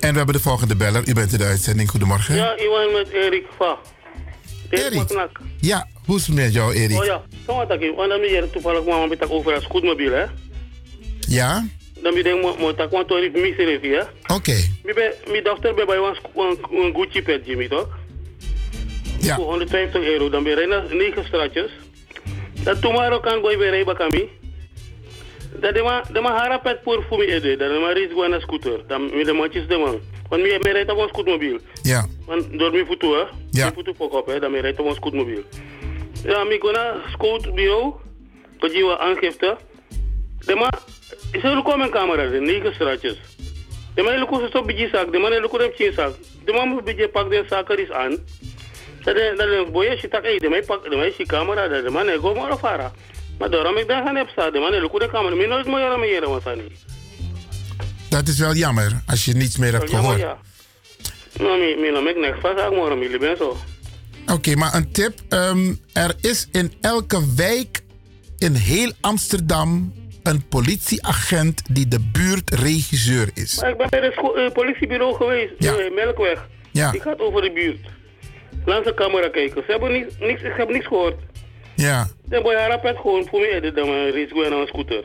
En 0.00 0.16
we 0.16 0.16
hebben 0.16 0.34
de 0.34 0.40
volgende 0.40 0.76
beller. 0.76 1.08
U 1.08 1.12
bent 1.12 1.32
in 1.32 1.38
de 1.38 1.44
uitzending. 1.44 1.90
Goedemorgen. 1.90 2.34
Ja, 2.36 2.56
Iwan 2.56 2.92
met 2.92 3.08
Erik 3.08 3.46
van. 3.58 3.76
Erik? 4.70 5.38
Ja, 5.60 5.88
hoe 6.04 6.16
is 6.16 6.26
het 6.26 6.36
met 6.36 6.52
jou, 6.52 6.74
Erik? 6.74 6.98
Oh 6.98 7.04
ja, 7.04 7.22
kom 7.46 7.56
maar, 7.56 7.66
want 7.68 8.08
dan 8.08 8.20
ben 8.20 8.30
je 8.30 8.48
toevallig 8.52 8.84
mama 8.84 9.06
met 9.06 9.30
over 9.30 9.54
een 9.54 9.62
scootmobiel, 9.62 10.12
hè? 10.12 10.24
Ja? 11.20 11.66
Dan 12.02 12.14
mi 12.14 12.22
denk 12.22 12.42
mo 12.42 12.56
mo 12.58 12.74
tak 12.74 12.90
wan 12.90 13.06
tori 13.06 13.30
mi 13.30 13.54
se 13.56 13.78
ja. 13.82 14.08
Oké. 14.26 14.56
Mi 14.84 14.92
be 14.92 15.16
mi 15.30 15.42
dochter 15.42 15.74
bij 15.74 15.86
wan 15.86 16.16
wan 16.34 16.56
wan 16.70 16.94
Gucci 16.94 17.22
pet 17.22 17.46
Jimmy 17.46 17.68
toch? 17.68 17.88
Ja. 19.20 19.34
Voor 19.34 19.44
150 19.44 20.02
euro 20.02 20.30
dan 20.30 20.42
ben 20.42 20.68
naar 20.68 20.84
negen 20.94 21.24
straatjes. 21.24 21.70
Dat 22.62 22.80
tomorrow 22.80 23.22
kan 23.22 23.40
gooi 23.40 23.56
weer 23.56 23.70
rijden 23.70 23.96
kami. 23.96 24.28
Dat 25.60 25.74
de 25.74 25.82
ma 25.82 26.04
de 26.12 26.20
ma 26.20 26.36
hara 26.36 26.58
pet 26.58 26.78
voor 26.84 27.04
voor 27.08 27.18
mi 27.18 27.24
ede. 27.24 27.56
Dat 27.56 27.70
de 27.72 27.78
ma 27.78 27.92
ris 27.92 28.10
gwana 28.12 28.40
scooter. 28.40 28.86
Dan 28.86 29.16
mi 29.16 29.24
de 29.24 29.32
matjes 29.32 29.66
de 29.66 29.76
man. 29.76 30.00
Want 30.28 30.42
mi 30.42 30.58
mi 30.58 30.70
rijdt 30.70 30.90
op 30.90 30.98
een 30.98 31.08
scootmobiel. 31.08 31.58
Ja. 31.82 32.06
Want 32.26 32.58
door 32.58 32.70
mi 32.70 32.84
voeten 32.86 33.08
hè. 33.08 33.24
Ja. 33.50 33.66
Mi 33.66 33.72
voeten 33.74 33.94
pok 33.96 34.12
op 34.12 34.26
hè. 34.26 34.40
Dan 34.40 34.50
mi 34.50 34.58
rijdt 34.58 34.80
op 34.80 34.86
een 34.86 34.94
scootmobiel. 34.94 35.42
Ja, 36.24 36.44
mi 36.44 36.58
gona 36.58 36.94
scootbureau. 37.12 37.92
Wat 38.58 38.72
je 38.72 38.84
wat 38.84 38.98
aangifte. 38.98 39.56
De 40.46 40.54
ma 40.54 40.70
is 41.30 41.42
er 41.42 41.56
ook 41.56 41.76
mijn 41.76 41.90
camera 41.90 42.26
de 42.26 42.40
negen 42.40 42.74
straatjes. 42.74 43.16
De 43.94 44.02
man 44.02 44.18
lukt 44.18 44.52
zo 44.52 44.64
beetje 44.64 44.88
zaak. 44.92 45.12
De 45.12 45.18
man 45.18 45.30
lukt 45.30 45.58
hem 45.58 45.70
geen 45.74 45.92
zaak. 45.92 46.12
De 46.44 46.52
man 46.52 46.68
moet 46.68 46.84
beetje 46.84 47.08
pak 47.08 47.30
de 47.30 47.44
zaak 47.48 47.70
er 47.70 47.78
is 47.78 47.90
aan. 47.90 48.10
Dat 49.04 49.14
de 49.14 49.34
dat 49.36 49.46
de 49.46 49.68
boy 49.72 49.84
is 49.84 50.04
tak 50.10 50.22
de 50.22 50.48
man 50.48 50.64
pak 50.66 50.90
de 50.90 50.96
man 50.96 51.04
is 51.04 51.26
camera 51.26 51.68
dat 51.68 51.84
de 51.84 51.90
man 51.90 52.08
go 52.08 52.34
maar 52.34 52.58
fara. 52.58 52.92
Maar 53.38 53.50
daarom 53.50 53.76
ik 53.76 53.88
daar 53.88 54.04
gaan 54.04 54.16
heb 54.16 54.28
staan. 54.28 54.52
De 54.52 54.58
man 54.58 54.70
lukt 54.70 55.00
de 55.00 55.08
camera. 55.08 55.34
Mi 55.34 55.46
nooit 55.46 55.66
meer 55.66 55.90
aan 55.90 56.00
meer 56.00 56.28
wat 56.28 56.46
aan. 56.46 56.60
Dat 58.08 58.28
is 58.28 58.38
wel 58.38 58.54
jammer 58.54 59.02
als 59.06 59.24
je 59.24 59.32
niets 59.32 59.56
meer 59.56 59.72
hebt 59.72 59.90
gehoord. 59.90 60.18
Ja. 60.18 60.38
Nou, 61.38 61.58
mi 61.60 61.76
mi 61.76 61.90
nou 61.90 62.04
mek 62.04 62.16
nek 62.16 62.36
vast 62.40 62.58
ik 62.58 62.76
maar 62.76 62.98
mi 62.98 63.18
ben 63.18 63.36
zo. 63.36 63.56
Oké, 64.26 64.54
maar 64.54 64.74
een 64.74 64.92
tip. 64.92 65.20
ehm, 65.28 65.74
er 65.92 66.14
is 66.20 66.48
in 66.52 66.72
elke 66.80 67.34
wijk 67.36 67.82
in 68.38 68.54
heel 68.54 68.92
Amsterdam 69.00 69.92
een 70.22 70.48
politieagent 70.48 71.62
die 71.70 71.88
de 71.88 72.00
buurtregisseur 72.12 73.30
is. 73.34 73.60
Maar 73.60 73.70
ik 73.70 73.76
ben 73.76 73.88
bij 73.90 74.00
het 74.00 74.14
eh, 74.36 74.52
politiebureau 74.52 75.14
geweest, 75.14 75.52
Ja. 75.58 75.74
eh, 75.76 75.94
Melkweg. 75.94 76.48
Ja. 76.72 76.90
Die 76.90 77.00
gaat 77.00 77.20
over 77.20 77.42
de 77.42 77.52
buurt. 77.52 77.78
Langs 78.64 78.86
de 78.86 78.94
camera 78.94 79.28
kijken. 79.28 79.62
Ze 79.66 79.70
hebben 79.70 79.92
niks, 79.92 80.14
niks, 80.18 80.42
ik 80.42 80.52
heb 80.56 80.68
niks 80.68 80.86
gehoord. 80.86 81.14
Ja, 81.74 82.08
De 82.24 82.40
boy 82.42 82.54
harapet 82.54 82.96
gewoon 82.96 83.26
voor 83.30 83.40
mij 83.40 83.60
de 83.60 83.72
dan 83.72 83.88
race 83.88 84.26
gewoon 84.28 84.52
aan 84.52 84.60
een 84.60 84.66
scooter. 84.66 85.04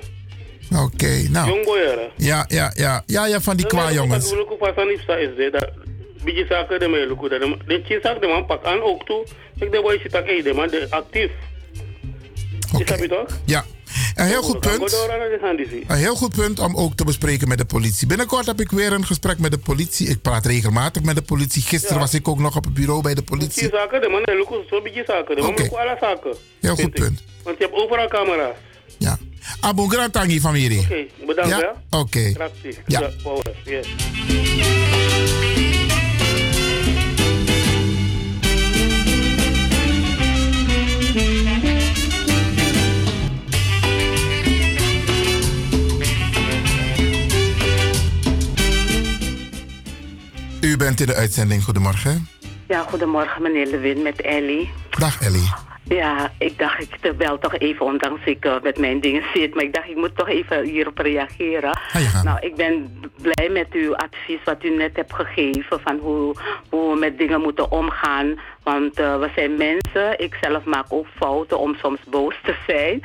oké. 0.75 1.27
nou. 1.29 1.47
Jong 1.49 1.65
boy. 1.65 2.11
Ja, 2.15 2.45
ja, 2.47 2.71
ja. 2.75 3.03
Ja, 3.05 3.25
ja, 3.27 3.41
van 3.41 3.55
die 3.57 3.65
kwa 3.65 3.91
jongens. 3.91 4.31
Ik 4.31 4.51
ook 4.51 4.57
pas 4.57 4.75
aan 4.75 4.87
die 4.87 4.99
is 5.37 5.51
dat 5.51 5.69
beetje 6.23 6.45
zaken 6.49 6.79
de 6.79 6.87
mij 6.87 7.07
lukken. 7.07 7.29
Dat 7.29 7.39
de 7.39 7.55
de 8.21 8.27
man 8.27 8.45
pak 8.45 8.65
aan 8.65 8.81
ook 8.81 9.05
toe. 9.05 9.25
Ik 9.59 9.71
de 9.71 9.81
boy 9.81 9.99
zit 10.01 10.15
eh 10.15 10.43
de 10.43 10.53
man 10.53 10.69
actief. 10.89 11.31
Is 12.79 12.85
dat 12.85 12.99
je 12.99 13.07
toch? 13.07 13.25
Ja. 13.45 13.65
Een 14.15 14.25
heel 14.25 14.41
goed 14.41 14.59
punt. 14.59 14.79
Een 15.87 15.97
heel 15.97 16.15
goed 16.15 16.35
punt 16.35 16.59
om 16.59 16.75
ook 16.75 16.95
te 16.95 17.03
bespreken 17.03 17.47
met 17.47 17.57
de 17.57 17.65
politie. 17.65 18.07
Binnenkort 18.07 18.45
heb 18.45 18.59
ik 18.59 18.71
weer 18.71 18.91
een 18.93 19.05
gesprek 19.05 19.39
met 19.39 19.51
de 19.51 19.57
politie. 19.57 20.07
Ik 20.07 20.21
praat 20.21 20.45
regelmatig 20.45 21.03
met 21.03 21.15
de 21.15 21.21
politie. 21.21 21.61
Gisteren 21.61 21.95
Ja. 21.95 22.01
was 22.01 22.13
ik 22.13 22.27
ook 22.27 22.39
nog 22.39 22.55
op 22.55 22.63
het 22.63 22.73
bureau 22.73 23.01
bij 23.01 23.13
de 23.13 23.21
politie. 23.21 23.63
Oké. 25.49 25.61
Heel 26.61 26.75
goed 26.75 26.93
punt. 26.93 27.23
Want 27.43 27.57
je 27.57 27.63
hebt 27.63 27.75
overal 27.75 28.07
camera's. 28.07 28.55
Abo 29.59 29.87
Grantangi 29.87 30.39
familie. 30.39 30.79
Oké, 30.79 31.05
bedankt 31.27 31.49
Ja? 31.49 31.59
ja. 31.59 31.99
Oké. 31.99 32.31
Ja. 32.85 33.09
U 50.75 50.77
bent 50.77 50.99
in 50.99 51.05
de 51.05 51.15
uitzending. 51.15 51.63
Goedemorgen. 51.63 52.27
Ja, 52.67 52.83
goedemorgen 52.83 53.41
meneer 53.41 53.67
Lewin 53.67 54.01
met 54.01 54.21
Ellie. 54.21 54.71
Dag 54.89 55.21
Ellie. 55.21 55.53
Ja, 55.87 56.31
ik 56.37 56.57
dacht 56.57 56.81
ik 56.81 57.17
bel 57.17 57.37
toch 57.37 57.57
even, 57.57 57.85
ondanks 57.85 58.25
ik 58.25 58.45
eh, 58.45 58.55
met 58.61 58.77
mijn 58.77 58.99
dingen 58.99 59.23
zit. 59.33 59.55
Maar 59.55 59.63
ik 59.63 59.73
dacht 59.73 59.89
ik 59.89 59.95
moet 59.95 60.17
toch 60.17 60.29
even 60.29 60.63
hierop 60.63 60.97
reageren. 60.97 61.79
Nou, 62.23 62.37
ik 62.39 62.55
ben 62.55 63.01
blij 63.21 63.49
met 63.49 63.67
uw 63.71 63.95
advies 63.95 64.43
wat 64.43 64.63
u 64.63 64.69
net 64.69 64.95
hebt 64.95 65.13
gegeven 65.13 65.79
van 65.79 65.97
hoe, 65.97 66.35
hoe 66.69 66.93
we 66.93 66.99
met 66.99 67.17
dingen 67.17 67.41
moeten 67.41 67.71
omgaan. 67.71 68.39
Want 68.63 68.99
eh, 68.99 69.19
we 69.19 69.29
zijn 69.35 69.57
mensen, 69.57 70.19
ik 70.19 70.37
zelf 70.41 70.63
maak 70.63 70.85
ook 70.89 71.07
fouten 71.15 71.59
om 71.59 71.75
soms 71.75 71.99
boos 72.09 72.35
te 72.43 72.55
zijn. 72.67 73.01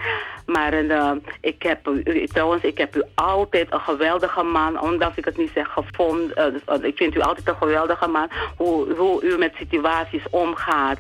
Maar 0.47 0.73
eh, 0.73 1.11
ik 1.41 1.63
heb 1.63 1.89
u, 1.89 2.27
trouwens, 2.27 2.63
ik 2.63 2.79
heb 2.79 2.97
u 2.97 3.03
altijd 3.15 3.73
een 3.73 3.81
geweldige 3.81 4.43
man, 4.43 4.81
ondanks 4.81 5.17
ik 5.17 5.25
het 5.25 5.37
niet 5.37 5.51
zeg 5.55 5.69
gevonden. 5.73 6.53
dus, 6.53 6.79
ik 6.83 6.97
vind 6.97 7.17
u 7.17 7.21
altijd 7.21 7.49
een 7.49 7.57
geweldige 7.57 8.09
man, 8.09 8.29
hoe, 8.57 8.95
hoe 8.95 9.25
u 9.25 9.39
met 9.39 9.55
situaties 9.59 10.23
omgaat. 10.31 10.99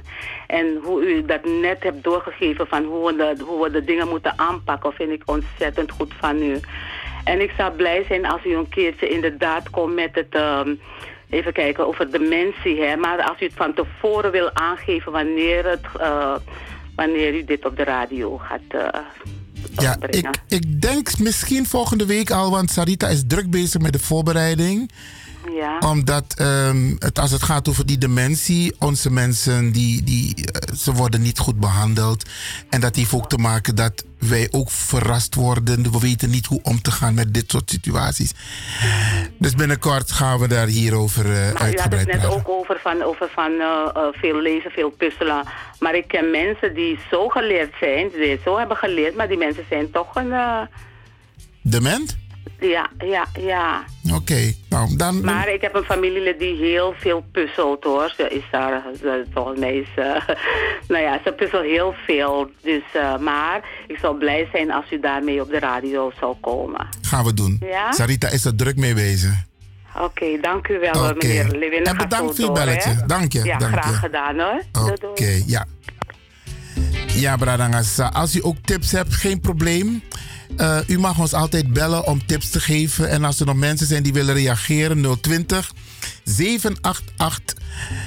En 0.50 0.78
hoe 0.82 1.14
u 1.14 1.24
dat 1.24 1.44
net 1.44 1.82
hebt 1.82 2.04
doorgegeven 2.04 2.66
van 2.66 2.84
hoe 2.84 3.06
we, 3.06 3.16
de, 3.16 3.44
hoe 3.44 3.62
we 3.64 3.70
de 3.70 3.84
dingen 3.84 4.08
moeten 4.08 4.38
aanpakken, 4.38 4.92
vind 4.92 5.10
ik 5.10 5.22
ontzettend 5.24 5.90
goed 5.90 6.12
van 6.20 6.42
u. 6.42 6.60
En 7.24 7.40
ik 7.40 7.52
zou 7.56 7.72
blij 7.72 8.04
zijn 8.08 8.26
als 8.26 8.44
u 8.44 8.54
een 8.54 8.68
keertje 8.68 9.08
inderdaad 9.08 9.70
komt 9.70 9.94
met 9.94 10.14
het... 10.14 10.34
ehm, 10.34 10.74
Even 11.30 11.52
kijken 11.52 11.86
over 11.86 12.10
dementie, 12.10 12.80
hè. 12.80 12.96
Maar 12.96 13.22
als 13.22 13.40
u 13.40 13.44
het 13.44 13.54
van 13.56 13.74
tevoren 13.74 14.30
wil 14.30 14.54
aangeven 14.54 15.12
wanneer, 15.12 15.66
het, 15.66 15.84
eh, 16.00 16.34
wanneer 16.96 17.34
u 17.34 17.44
dit 17.44 17.64
op 17.64 17.76
de 17.76 17.84
radio 17.84 18.38
gaat 18.38 18.60
eh, 18.68 19.00
Ja, 19.78 19.96
ik, 20.08 20.28
ik 20.48 20.80
denk 20.80 21.18
misschien 21.18 21.66
volgende 21.66 22.06
week 22.06 22.30
al, 22.30 22.50
want 22.50 22.70
Sarita 22.70 23.08
is 23.08 23.22
druk 23.26 23.50
bezig 23.50 23.80
met 23.80 23.92
de 23.92 23.98
voorbereiding. 23.98 24.90
Ja. 25.48 25.78
Omdat 25.78 26.34
ehm, 26.36 26.94
het, 26.98 27.18
als 27.18 27.30
het 27.30 27.42
gaat 27.42 27.68
over 27.68 27.86
die 27.86 27.98
dementie, 27.98 28.74
onze 28.78 29.10
mensen 29.10 29.72
die, 29.72 30.02
die, 30.02 30.34
eh, 30.34 30.74
ze 30.76 30.92
worden 30.92 31.22
niet 31.22 31.38
goed 31.38 31.60
behandeld. 31.60 32.28
En 32.68 32.80
dat 32.80 32.96
heeft 32.96 33.14
ook 33.14 33.28
te 33.28 33.36
maken 33.36 33.74
dat 33.74 34.04
wij 34.18 34.48
ook 34.50 34.70
verrast 34.70 35.34
worden. 35.34 35.92
We 35.92 35.98
weten 35.98 36.30
niet 36.30 36.46
hoe 36.46 36.60
om 36.62 36.82
te 36.82 36.90
gaan 36.90 37.14
met 37.14 37.34
dit 37.34 37.50
soort 37.50 37.70
situaties. 37.70 38.32
Dus 39.38 39.54
binnenkort 39.54 40.12
gaan 40.12 40.38
we 40.38 40.48
daar 40.48 40.66
hierover 40.66 41.24
eh 41.24 41.30
Maar 41.30 41.42
u 41.42 41.44
had 41.44 41.52
het 41.52 41.62
uitgebreid 41.62 42.06
net 42.06 42.26
ook 42.26 42.48
over 42.48 42.78
van, 42.82 43.02
over 43.02 43.28
van 43.34 43.52
eh, 43.60 44.06
veel 44.12 44.40
lezen, 44.40 44.70
veel 44.70 44.90
puzzelen. 44.90 45.44
Maar 45.78 45.94
ik 45.94 46.08
ken 46.08 46.30
mensen 46.30 46.74
die 46.74 46.98
zo 47.10 47.28
geleerd 47.28 47.74
zijn, 47.80 48.08
die 48.10 48.40
zo 48.44 48.58
hebben 48.58 48.76
geleerd, 48.76 49.16
maar 49.16 49.28
die 49.28 49.38
mensen 49.38 49.64
zijn 49.68 49.90
toch 49.90 50.14
een... 50.14 50.32
Dement? 51.62 52.18
Ja, 52.60 52.90
ja, 52.98 53.26
ja. 53.40 53.84
Oké, 54.14 54.52
nou 54.68 54.96
dan. 54.96 55.24
Maar 55.24 55.48
ik 55.48 55.60
heb 55.60 55.74
een 55.74 55.84
familielid 55.84 56.38
die 56.38 56.56
heel 56.56 56.94
veel 56.98 57.24
puzzelt 57.32 57.84
hoor. 57.84 58.12
Ze 58.16 58.28
is 58.28 58.42
daar, 58.50 58.82
ze, 59.00 59.24
volgens 59.32 59.58
mij 59.60 59.74
is 59.76 59.88
eh, 59.96 60.04
nou 60.88 61.02
ja, 61.02 61.20
ze 61.24 61.32
puzzelt 61.32 61.64
heel 61.64 61.94
veel. 62.06 62.50
Dus, 62.62 62.82
eh, 62.94 63.18
maar 63.18 63.60
ik 63.86 63.98
zou 63.98 64.18
blij 64.18 64.48
zijn 64.52 64.70
als 64.72 64.84
u 64.92 65.00
daarmee 65.00 65.40
op 65.40 65.50
de 65.50 65.58
radio 65.58 66.12
zou 66.20 66.36
komen. 66.40 66.88
Gaan 67.02 67.24
we 67.24 67.34
doen. 67.34 67.60
Ja? 67.60 67.92
Sarita 67.92 68.28
is 68.28 68.44
er 68.44 68.56
druk 68.56 68.76
mee 68.76 68.94
bezig. 68.94 69.32
Oké, 69.98 70.26
dank 70.40 70.68
u 70.68 70.78
wel 70.78 71.14
meneer 71.14 71.46
Lewin. 71.46 71.84
En 71.84 71.96
bedankt 71.96 72.36
voor 72.36 72.44
door, 72.44 72.54
belletje. 72.54 72.90
hè? 72.90 73.06
Dank 73.06 73.32
je, 73.32 73.44
Ja, 73.44 73.58
dank 73.58 73.72
graag 73.72 73.90
je. 73.90 73.96
gedaan 73.96 74.38
hoor. 74.38 74.62
Oké, 75.10 75.42
ja. 75.46 75.66
Ja, 77.06 77.36
Bradangasa. 77.36 78.06
Als 78.08 78.36
u 78.36 78.40
ook 78.42 78.56
tips 78.64 78.92
hebt, 78.92 79.14
geen 79.14 79.40
probleem. 79.40 80.02
Eh, 80.56 80.78
u 80.86 80.98
mag 80.98 81.18
ons 81.18 81.32
altijd 81.32 81.72
bellen 81.72 82.06
om 82.06 82.26
tips 82.26 82.50
te 82.50 82.60
geven. 82.60 83.08
En 83.08 83.24
als 83.24 83.40
er 83.40 83.46
nog 83.46 83.56
mensen 83.56 83.86
zijn 83.86 84.02
die 84.02 84.12
willen 84.12 84.34
reageren, 84.34 85.20
020 85.20 85.72
788 86.24 87.56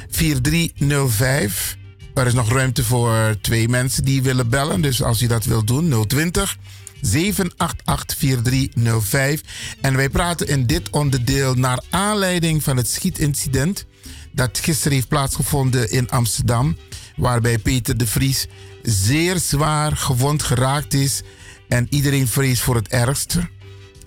4305. 0.09 1.77
Er 2.13 2.27
is 2.27 2.33
nog 2.33 2.51
ruimte 2.51 2.83
voor 2.83 3.37
twee 3.41 3.69
mensen 3.69 4.03
die 4.03 4.21
willen 4.21 4.49
bellen. 4.49 4.81
Dus 4.81 5.03
als 5.03 5.21
u 5.21 5.27
dat 5.27 5.45
wilt 5.45 5.67
doen, 5.67 6.07
020 6.07 6.57
788 7.01 8.17
4305. 8.17 9.41
En 9.81 9.95
wij 9.95 10.09
praten 10.09 10.47
in 10.47 10.65
dit 10.65 10.89
onderdeel 10.89 11.53
naar 11.53 11.83
aanleiding 11.89 12.63
van 12.63 12.77
het 12.77 12.89
schietincident 12.89 13.85
dat 14.31 14.59
gisteren 14.61 14.93
heeft 14.93 15.07
plaatsgevonden 15.07 15.91
in 15.91 16.09
Amsterdam, 16.09 16.77
waarbij 17.15 17.57
Peter 17.57 17.97
de 17.97 18.07
Vries 18.07 18.47
zeer 18.83 19.39
zwaar 19.39 19.97
gewond 19.97 20.43
geraakt 20.43 20.93
is 20.93 21.21
en 21.67 21.87
iedereen 21.89 22.27
vreest 22.27 22.61
voor 22.61 22.75
het 22.75 22.87
ergste. 22.87 23.49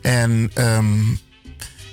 En 0.00 0.50
ehm, 0.54 1.02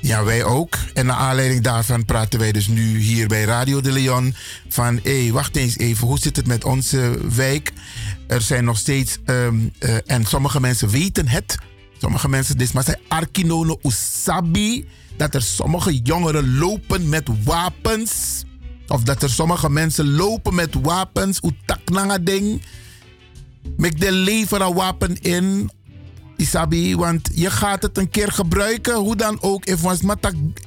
ja, 0.04 0.24
wij 0.24 0.44
ook. 0.44 0.78
En 0.94 1.06
naar 1.06 1.16
aanleiding 1.16 1.64
daarvan 1.64 2.06
praten 2.06 2.40
wij 2.40 2.52
dus 2.52 2.68
nu 2.68 2.98
hier 2.98 3.28
bij 3.28 3.44
Radio 3.44 3.82
de 3.82 3.92
Leon 3.92 4.36
van 4.70 5.00
hé, 5.04 5.32
wacht 5.32 5.56
eens 5.56 5.78
even, 5.78 6.08
hoe 6.08 6.20
zit 6.20 6.36
het 6.36 6.48
met 6.48 6.64
onze 6.64 7.18
wijk? 7.36 7.72
Er 8.28 8.42
zijn 8.42 8.64
nog 8.64 8.78
steeds, 8.78 9.18
ehm, 9.26 9.56
eh, 9.80 9.96
en 10.06 10.26
sommige 10.26 10.60
mensen 10.60 10.90
weten 10.90 11.28
het, 11.28 11.58
sommige 11.98 12.30
mensen, 12.30 12.58
dit 12.58 12.74
maar 12.74 12.84
zijn 12.84 13.00
Arkinono 13.08 13.80
Usabi, 13.84 14.86
dat 15.18 15.36
er 15.36 15.42
sommige 15.42 15.98
jongeren 15.98 16.58
lopen 16.58 17.10
met 17.10 17.30
wapens. 17.44 18.44
Of 18.88 19.04
dat 19.04 19.24
er 19.24 19.30
sommige 19.30 19.70
mensen 19.70 20.12
lopen 20.12 20.56
met 20.56 20.76
wapens, 20.82 21.40
utaknanga 21.44 22.18
ding. 22.18 22.62
Met 23.78 24.00
de 24.00 24.12
leveren 24.12 24.74
wapen 24.74 25.22
in 25.22 25.72
Isabi, 26.38 26.96
want 26.96 27.30
je 27.34 27.52
gaat 27.52 27.82
het 27.82 27.98
een 27.98 28.10
keer 28.10 28.32
gebruiken, 28.32 28.96
hoe 28.96 29.16
dan 29.16 29.38
ook. 29.42 29.66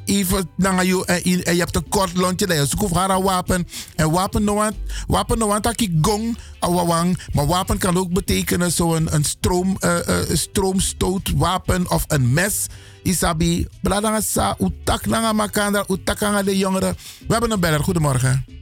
Even 0.05 0.49
naar 0.57 0.85
je 0.85 1.05
en 1.05 1.55
je 1.55 1.61
hebt 1.61 1.77
een 1.77 1.89
kort 1.89 2.17
lontje, 2.17 2.47
dan 2.47 2.57
je 2.57 2.67
zoekt 2.67 2.95
haar 2.95 3.11
een 3.11 3.23
wapen. 3.23 3.69
En 3.95 4.11
wapen 4.11 4.45
no 4.45 4.55
want, 4.55 4.75
wapen 5.07 5.39
want 5.39 5.63
dat 5.63 5.81
ik 5.81 5.93
gong, 6.01 6.39
awawang. 6.59 7.19
Maar 7.33 7.47
wapen 7.47 7.79
kan 7.79 7.97
ook 7.97 8.13
betekenen 8.13 8.73
zo'n 8.73 9.15
een 9.15 9.25
stroom, 9.25 9.77
uh, 9.81 9.99
uh, 10.09 10.17
stroomstootwapen 10.33 11.91
of 11.91 12.05
een 12.09 12.33
mes. 12.33 12.67
Isabi, 13.03 13.67
bladanga 13.83 14.21
sa, 14.21 14.57
utak 14.59 15.07
nanga 15.07 15.33
makanda, 15.33 15.85
utak 15.89 16.45
de 16.45 16.57
jongeren. 16.57 16.97
We 17.27 17.33
hebben 17.33 17.51
een 17.51 17.61
beller, 17.61 17.85
goedemorgen. 17.85 18.56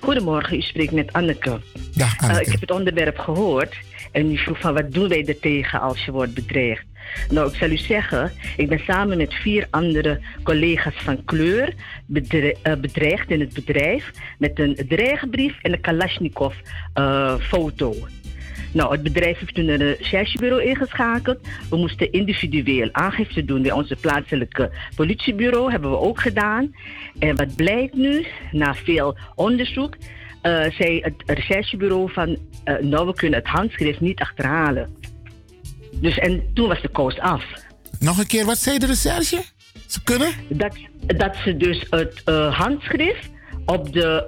Goedemorgen, 0.00 0.56
u 0.56 0.60
spreekt 0.60 0.92
met 0.92 1.12
Anneke. 1.12 1.60
Ja, 1.92 2.08
Anneke. 2.18 2.40
Uh, 2.40 2.46
ik 2.46 2.52
heb 2.52 2.60
het 2.60 2.70
onderwerp 2.70 3.18
gehoord 3.18 3.76
en 4.12 4.32
u 4.32 4.36
vroeg 4.36 4.60
van 4.60 4.74
wat 4.74 4.92
doen 4.92 5.08
wij 5.08 5.26
er 5.26 5.38
tegen 5.40 5.80
als 5.80 6.04
je 6.04 6.12
wordt 6.12 6.34
bedreigd. 6.34 6.86
Nou, 7.30 7.50
ik 7.50 7.56
zal 7.56 7.70
u 7.70 7.76
zeggen, 7.76 8.32
ik 8.56 8.68
ben 8.68 8.78
samen 8.78 9.16
met 9.16 9.34
vier 9.34 9.66
andere 9.70 10.20
collega's 10.42 10.94
van 10.94 11.24
kleur 11.24 11.74
bedreigd 12.78 13.30
in 13.30 13.40
het 13.40 13.52
bedrijf 13.52 14.10
met 14.38 14.58
een 14.58 14.78
dreigbrief 14.88 15.58
en 15.62 15.72
een 15.72 15.80
Kalashnikov 15.80 16.54
uh, 16.94 17.34
foto. 17.38 17.94
Nou, 18.72 18.92
het 18.92 19.02
bedrijf 19.02 19.38
heeft 19.38 19.54
toen 19.54 19.68
een 19.68 19.94
recherchebureau 19.96 20.62
ingeschakeld. 20.62 21.38
We 21.70 21.76
moesten 21.76 22.12
individueel 22.12 22.88
aangifte 22.92 23.44
doen 23.44 23.62
bij 23.62 23.72
onze 23.72 23.96
plaatselijke 23.96 24.70
politiebureau. 24.96 25.70
Hebben 25.70 25.90
we 25.90 25.98
ook 25.98 26.20
gedaan. 26.20 26.74
En 27.18 27.36
wat 27.36 27.56
blijkt 27.56 27.94
nu, 27.94 28.26
na 28.52 28.74
veel 28.74 29.16
onderzoek, 29.34 29.96
uh, 29.96 30.64
zei 30.70 31.00
het 31.00 31.14
recherchebureau 31.26 32.12
van... 32.12 32.28
Uh, 32.28 32.78
nou, 32.80 33.06
we 33.06 33.14
kunnen 33.14 33.38
het 33.38 33.48
handschrift 33.48 34.00
niet 34.00 34.20
achterhalen. 34.20 34.96
Dus 35.92 36.18
en 36.18 36.42
toen 36.54 36.68
was 36.68 36.82
de 36.82 36.88
koos 36.88 37.18
af. 37.18 37.44
Nog 38.00 38.18
een 38.18 38.26
keer, 38.26 38.44
wat 38.44 38.58
zei 38.58 38.78
de 38.78 38.86
recherche? 38.86 39.42
Ze 39.86 40.02
kunnen? 40.02 40.28
Dat, 40.48 40.76
dat 41.06 41.36
ze 41.36 41.56
dus 41.56 41.86
het 41.90 42.22
uh, 42.26 42.58
handschrift 42.58 43.30
op 43.70 43.92
de 43.92 44.22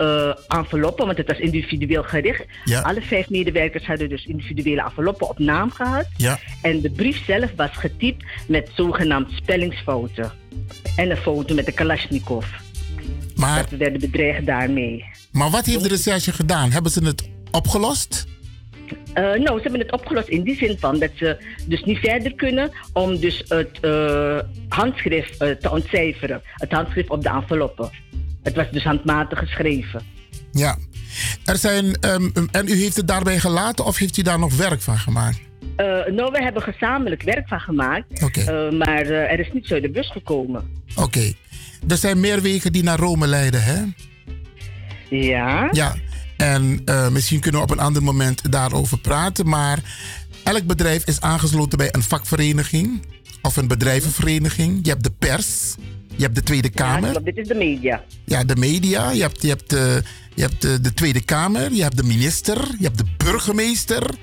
uh, 0.49 0.59
enveloppen, 0.59 1.07
want 1.07 1.19
het 1.19 1.27
was 1.27 1.39
individueel 1.39 2.03
gericht. 2.03 2.45
Ja. 2.65 2.81
Alle 2.81 3.03
vijf 3.03 3.31
medewerkers 3.31 3.87
hadden 3.87 4.09
dus 4.09 4.25
individuele 4.25 4.83
enveloppen 4.83 5.29
op 5.29 5.39
naam 5.39 5.71
gehad. 5.71 6.07
Ja. 6.17 6.39
En 6.63 6.81
de 6.81 6.91
brief 6.91 7.25
zelf 7.25 7.51
was 7.57 7.71
getypt 7.73 8.25
met 8.49 8.71
zogenaamd 8.75 9.31
spellingsfouten. 9.33 10.33
En 10.97 11.11
een 11.11 11.17
foto 11.17 11.55
met 11.55 11.67
de 11.67 11.73
Kalashnikov. 11.73 12.47
Maar, 13.37 13.57
dat 13.57 13.71
we 13.71 13.77
werden 13.77 14.01
bedreigd 14.01 14.47
daarmee. 14.47 15.05
Maar 15.33 15.51
wat 15.51 15.67
heeft 15.67 15.83
de 15.83 15.89
recherche 15.89 16.33
gedaan? 16.33 16.71
Hebben 16.71 16.93
ze 16.93 17.05
het 17.05 17.29
opgelost? 17.51 18.27
Uh, 18.91 19.15
nou, 19.15 19.57
ze 19.57 19.63
hebben 19.63 19.81
het 19.81 19.93
opgelost 19.93 20.29
in 20.29 20.43
die 20.43 20.57
zin 20.57 20.79
van 20.79 20.99
dat 20.99 21.11
ze 21.15 21.37
dus 21.67 21.85
niet 21.85 21.99
verder 21.99 22.35
kunnen 22.35 22.71
om 22.93 23.19
dus 23.19 23.45
het 23.49 23.79
uh, 23.81 24.39
handschrift 24.69 25.39
te 25.39 25.71
ontcijferen. 25.71 26.43
Het 26.55 26.73
handschrift 26.73 27.11
op 27.11 27.23
de 27.23 27.29
enveloppen. 27.29 27.91
Het 28.43 28.55
was 28.55 28.71
dus 28.71 28.85
handmatig 28.85 29.39
geschreven. 29.39 30.03
Ja. 30.53 30.77
Er 31.45 31.57
zijn, 31.57 31.85
um, 31.85 32.33
en 32.51 32.69
u 32.69 32.75
heeft 32.75 32.97
het 32.97 33.09
daarbij 33.09 33.39
gelaten 33.39 33.85
of 33.85 33.97
heeft 33.97 34.17
u 34.17 34.23
daar 34.23 34.39
nog 34.39 34.57
werk 34.57 34.81
van 34.81 34.99
gemaakt? 34.99 35.41
Uh, 35.61 35.87
nou, 36.15 36.33
we 36.33 36.43
hebben 36.43 36.63
gezamenlijk 36.63 37.23
werk 37.23 37.49
van 37.49 37.61
gemaakt. 37.61 38.23
Okay. 38.23 38.69
Uh, 38.69 38.79
maar 38.79 39.07
uh, 39.07 39.33
er 39.33 39.41
is 39.41 39.51
niets 39.53 39.73
uit 39.73 39.83
de 39.83 39.91
bus 39.91 40.11
gekomen. 40.11 40.63
Oké. 40.91 41.03
Okay. 41.03 41.37
Er 41.89 41.97
zijn 41.97 42.21
meer 42.21 42.43
wegen 42.43 42.73
die 42.73 42.83
naar 42.83 42.99
Rome 42.99 43.27
leiden, 43.27 43.63
hè? 43.63 43.83
Ja. 45.09 45.69
Ja. 45.73 45.95
En 46.37 46.85
misschien 47.13 47.41
kunnen 47.41 47.61
we 47.61 47.67
op 47.67 47.73
een 47.73 47.85
ander 47.85 48.03
moment 48.03 48.53
daarover 48.53 48.99
praten. 48.99 49.49
Maar 49.49 49.79
elk 50.45 50.65
bedrijf 50.65 51.07
is 51.07 51.21
aangesloten 51.21 51.79
bij 51.79 51.89
een 51.91 52.03
vakvereniging 52.03 53.03
of 53.43 53.57
een 53.57 53.69
bedrijvenvereniging. 53.69 54.79
Je 54.83 54.91
hebt 54.91 55.05
de 55.05 55.13
pers. 55.19 55.75
Je 56.21 56.27
hebt 56.27 56.39
de 56.39 56.43
Tweede 56.43 56.71
Kamer. 56.71 57.13
Ja, 57.13 57.21
dit 57.21 57.37
is 57.37 57.49
de 57.49 57.55
media. 57.55 58.05
Ja, 58.25 58.45
de 58.45 58.57
media. 58.57 59.11
Je 59.11 59.23
hebt, 59.23 59.43
je 59.43 59.49
hebt, 59.49 59.73
uh, 59.73 59.95
je 60.35 60.43
hebt 60.43 60.63
de, 60.63 60.81
de, 60.81 60.95
Tweede 60.95 61.25
Kamer. 61.25 61.73
Je 61.73 61.83
hebt 61.83 61.97
de 61.97 62.03
minister. 62.03 62.69
Je 62.79 62.85
hebt 62.85 62.99
de 62.99 63.05
burgemeester. 63.17 64.15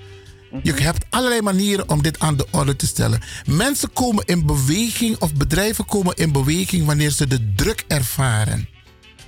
-hmm. 0.49 0.59
Je 0.63 0.73
hebt 0.73 1.05
allerlei 1.09 1.41
manieren 1.41 1.89
om 1.89 2.01
dit 2.01 2.19
aan 2.19 2.37
de 2.37 2.47
orde 2.51 2.75
te 2.75 2.85
stellen. 2.85 3.19
Mensen 3.45 3.93
komen 3.93 4.25
in 4.25 4.45
beweging 4.45 5.17
of 5.19 5.33
bedrijven 5.33 5.85
komen 5.85 6.15
in 6.15 6.31
beweging 6.31 6.85
wanneer 6.85 7.09
ze 7.09 7.27
de 7.27 7.53
druk 7.55 7.83
ervaren. 7.87 8.67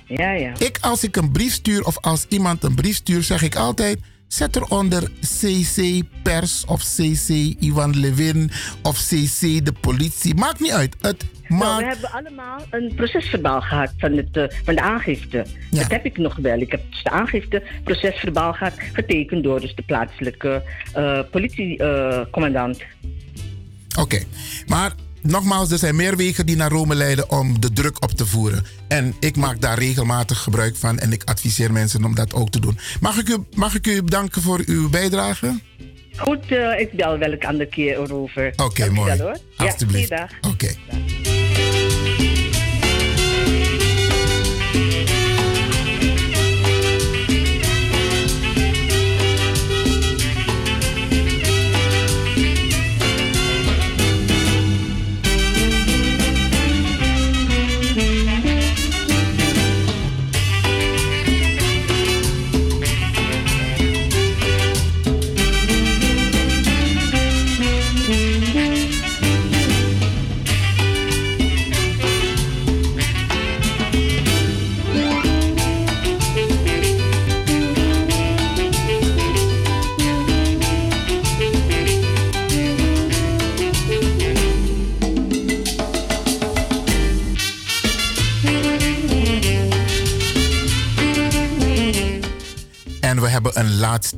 Ja, 0.06 0.30
ja. 0.30 0.52
Ik, 0.58 0.78
als 0.80 1.04
ik 1.04 1.16
een 1.16 1.32
brief 1.32 1.52
stuur 1.52 1.84
of 1.84 1.98
als 1.98 2.26
iemand 2.28 2.64
een 2.64 2.74
brief 2.74 2.96
stuurt, 2.96 3.24
zeg 3.24 3.42
ik 3.42 3.56
altijd: 3.56 3.98
zet 4.32 4.56
eronder 4.56 5.10
CC 5.20 6.02
Pers 6.22 6.64
of 6.64 6.82
CC 6.82 7.28
Ivan 7.58 8.00
Levin 8.00 8.50
of 8.82 8.96
CC 8.96 9.64
de 9.64 9.72
politie. 9.80 10.34
Maakt 10.34 10.60
niet 10.60 10.72
uit. 10.72 10.96
Het 11.00 11.24
nou, 11.48 11.60
maakt... 11.60 11.78
we 11.78 11.86
hebben 11.86 12.10
allemaal 12.10 12.60
een 12.70 12.92
procesverbaal 12.94 13.60
gehad 13.60 13.92
van, 13.98 14.12
het, 14.12 14.36
uh, 14.36 14.44
van 14.64 14.74
de 14.74 14.80
aangifte. 14.80 15.46
Ja. 15.70 15.80
Dat 15.80 15.90
heb 15.90 16.04
ik 16.04 16.18
nog 16.18 16.36
wel. 16.36 16.58
Ik 16.58 16.70
heb 16.70 16.80
dus 16.90 17.02
de 17.02 17.10
aangifte, 17.10 17.62
procesverbaal 17.84 18.52
gehad, 18.52 18.74
getekend 18.92 19.44
door 19.44 19.60
dus 19.60 19.74
de 19.74 19.82
plaatselijke 19.82 20.62
uh, 20.96 21.20
politiecommandant. 21.30 22.80
Uh, 22.80 22.86
Oké, 23.90 24.00
okay. 24.00 24.26
maar 24.66 24.92
nogmaals, 25.22 25.70
er 25.70 25.78
zijn 25.78 25.96
meer 25.96 26.16
wegen 26.16 26.46
die 26.46 26.56
naar 26.56 26.70
Rome 26.70 26.94
leiden 26.94 27.30
om 27.30 27.60
de 27.60 27.72
druk 27.72 28.02
op 28.02 28.10
te 28.10 28.26
voeren. 28.26 28.64
En 28.88 29.14
ik 29.20 29.36
maak 29.36 29.60
daar 29.60 29.78
regelmatig 29.78 30.38
gebruik 30.38 30.76
van 30.76 30.98
en 30.98 31.12
ik 31.12 31.22
adviseer 31.24 31.72
mensen 31.72 32.04
om 32.04 32.14
dat 32.14 32.34
ook 32.34 32.50
te 32.50 32.60
doen. 32.60 32.78
Mag 33.00 33.18
ik 33.18 33.28
u, 33.28 33.36
mag 33.54 33.74
ik 33.74 33.86
u 33.86 34.02
bedanken 34.02 34.42
voor 34.42 34.62
uw 34.66 34.90
bijdrage? 34.90 35.60
Goed, 36.16 36.50
uh, 36.50 36.80
ik 36.80 36.92
bel 36.92 37.18
welke 37.18 37.46
andere 37.46 37.68
keer 37.68 38.00
erover. 38.00 38.46
Oké, 38.52 38.62
okay, 38.62 38.88
mooi. 38.88 39.16
Wel, 39.16 39.26
hoor. 39.26 39.38
Alsjeblieft. 39.56 40.08
Ja, 40.08 40.28
Oké. 40.40 40.48
Okay. 40.48 41.19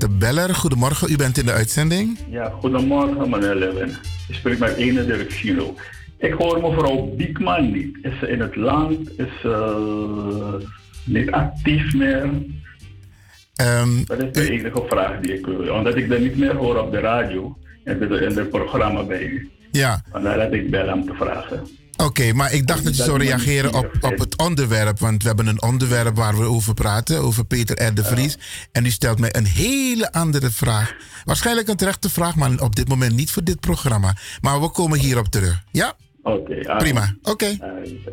Laatste 0.02 0.26
beller. 0.26 0.54
Goedemorgen, 0.54 1.10
u 1.10 1.16
bent 1.16 1.38
in 1.38 1.46
de 1.46 1.52
uitzending. 1.52 2.18
Ja, 2.30 2.48
goedemorgen 2.60 3.30
meneer 3.30 3.54
Levin. 3.54 3.96
Ik 4.28 4.34
spreek 4.34 4.58
met 4.58 4.76
ene 4.76 5.06
Dirk 5.06 5.32
Giro. 5.32 5.74
Ik 6.18 6.32
hoor 6.32 6.60
mevrouw 6.60 7.14
Biekman 7.16 7.72
niet. 7.72 7.98
Is 8.02 8.18
ze 8.18 8.28
in 8.28 8.40
het 8.40 8.56
land? 8.56 9.18
Is 9.18 9.40
ze 9.40 10.66
niet 11.04 11.30
actief 11.30 11.94
meer? 11.94 12.22
Um, 12.22 14.04
dat 14.06 14.22
is 14.22 14.32
de 14.32 14.50
enige 14.50 14.84
vraag 14.88 15.20
die 15.20 15.38
ik 15.38 15.46
wil. 15.46 15.74
Omdat 15.74 15.96
ik 15.96 16.10
er 16.10 16.20
niet 16.20 16.36
meer 16.36 16.54
hoor 16.54 16.76
op 16.76 16.92
de 16.92 17.00
radio 17.00 17.56
en 17.84 18.22
in 18.22 18.36
het 18.38 18.50
programma 18.50 19.02
bij 19.02 19.22
u. 19.22 19.50
Ja. 19.70 20.02
Vandaar 20.10 20.36
dat 20.36 20.52
ik 20.52 20.70
bel 20.70 20.92
om 20.92 21.06
te 21.06 21.14
vragen. 21.14 21.66
Oké, 22.02 22.20
okay, 22.20 22.32
maar 22.32 22.52
ik 22.52 22.66
dacht 22.66 22.84
dat 22.84 22.96
je 22.96 23.02
zou 23.02 23.18
reageren 23.18 23.74
op, 23.74 23.90
op 24.00 24.18
het 24.18 24.36
onderwerp. 24.36 24.98
Want 24.98 25.22
we 25.22 25.28
hebben 25.28 25.46
een 25.46 25.62
onderwerp 25.62 26.16
waar 26.16 26.38
we 26.38 26.44
over 26.44 26.74
praten, 26.74 27.18
over 27.18 27.44
Peter 27.44 27.86
R. 27.86 27.94
de 27.94 28.04
Vries. 28.04 28.38
En 28.72 28.84
u 28.84 28.90
stelt 28.90 29.18
mij 29.18 29.36
een 29.36 29.46
hele 29.46 30.12
andere 30.12 30.50
vraag. 30.50 30.94
Waarschijnlijk 31.24 31.68
een 31.68 31.76
terechte 31.76 32.10
vraag, 32.10 32.36
maar 32.36 32.60
op 32.60 32.76
dit 32.76 32.88
moment 32.88 33.16
niet 33.16 33.30
voor 33.30 33.44
dit 33.44 33.60
programma. 33.60 34.16
Maar 34.40 34.60
we 34.60 34.70
komen 34.70 34.98
hierop 34.98 35.26
terug. 35.26 35.62
Ja? 35.70 35.96
Oké. 36.22 36.60
Okay, 36.60 36.76
Prima. 36.76 37.14
Oké. 37.22 37.58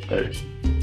Okay. 0.07 0.78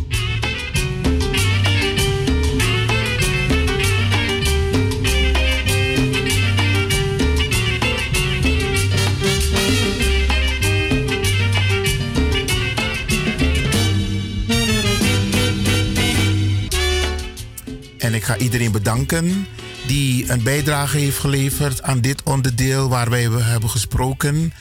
ik 18.17 18.25
ga 18.25 18.37
iedereen 18.37 18.73
bedanken 18.73 19.47
die 19.87 20.31
een 20.31 20.43
bijdrage 20.43 20.99
heeft 20.99 21.19
geleverd 21.19 21.83
aan 21.83 22.01
dit 22.01 22.23
onderdeel 22.23 22.89
waar 22.89 23.11
wij 23.11 23.23
hebben 23.23 23.71
gesproken 23.71 24.53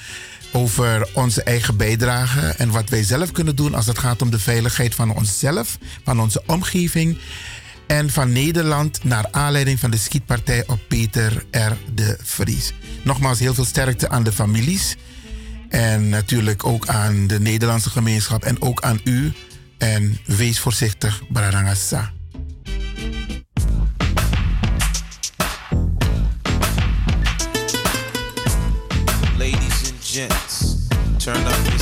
over 0.52 1.08
onze 1.14 1.44
eigen 1.44 1.78
bijdrage 1.78 2.48
en 2.48 2.70
wat 2.70 2.90
wij 2.90 3.04
zelf 3.04 3.32
kunnen 3.32 3.56
doen 3.56 3.76
als 3.76 3.86
het 3.86 3.98
gaat 3.98 4.22
om 4.22 4.30
de 4.30 4.40
veiligheid 4.40 4.96
van 4.96 5.16
onszelf, 5.16 5.78
van 6.04 6.20
onze 6.20 6.44
omgeving 6.46 7.18
en 7.88 8.10
van 8.10 8.32
Nederland 8.32 9.04
naar 9.04 9.28
aanleiding 9.32 9.80
van 9.80 9.92
de 9.92 9.98
schietpartij 9.98 10.64
op 10.68 10.80
Peter 10.88 11.46
R. 11.52 11.74
de 11.94 12.18
Vries. 12.24 12.74
Nogmaals 13.04 13.40
heel 13.40 13.54
veel 13.54 13.66
sterkte 13.66 14.10
aan 14.10 14.24
de 14.24 14.32
families 14.32 14.96
en 15.70 16.10
natuurlijk 16.10 16.66
ook 16.66 16.88
aan 16.88 17.28
de 17.28 17.40
Nederlandse 17.40 17.90
gemeenschap 17.90 18.44
en 18.44 18.62
ook 18.62 18.82
aan 18.82 19.00
u. 19.04 19.34
En 19.78 20.20
wees 20.26 20.60
voorzichtig, 20.60 21.22
Barangasa. 21.30 22.15
turn 31.26 31.38
up. 31.38 31.75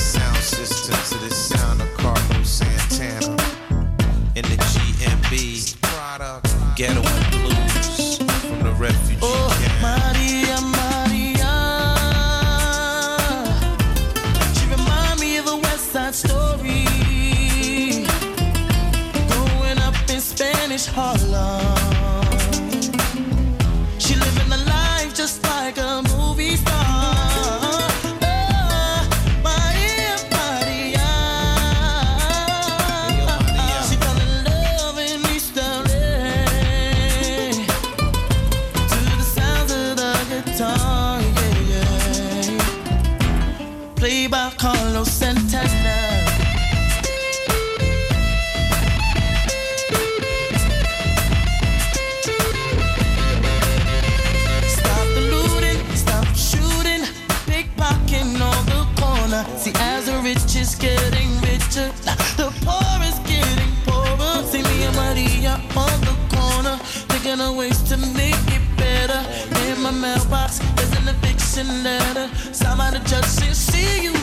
mailbox, 70.04 70.60
there's 70.76 70.92
an 70.98 71.08
eviction 71.08 71.66
letter. 71.82 72.28
somebody 72.52 73.00
just 73.06 73.40
the 73.40 73.56
see 73.56 74.04
you 74.04 74.23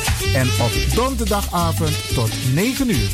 En 0.33 0.47
op 0.61 0.71
donderdagavond 0.95 2.13
tot 2.13 2.29
9 2.53 2.89
uur. 2.89 3.09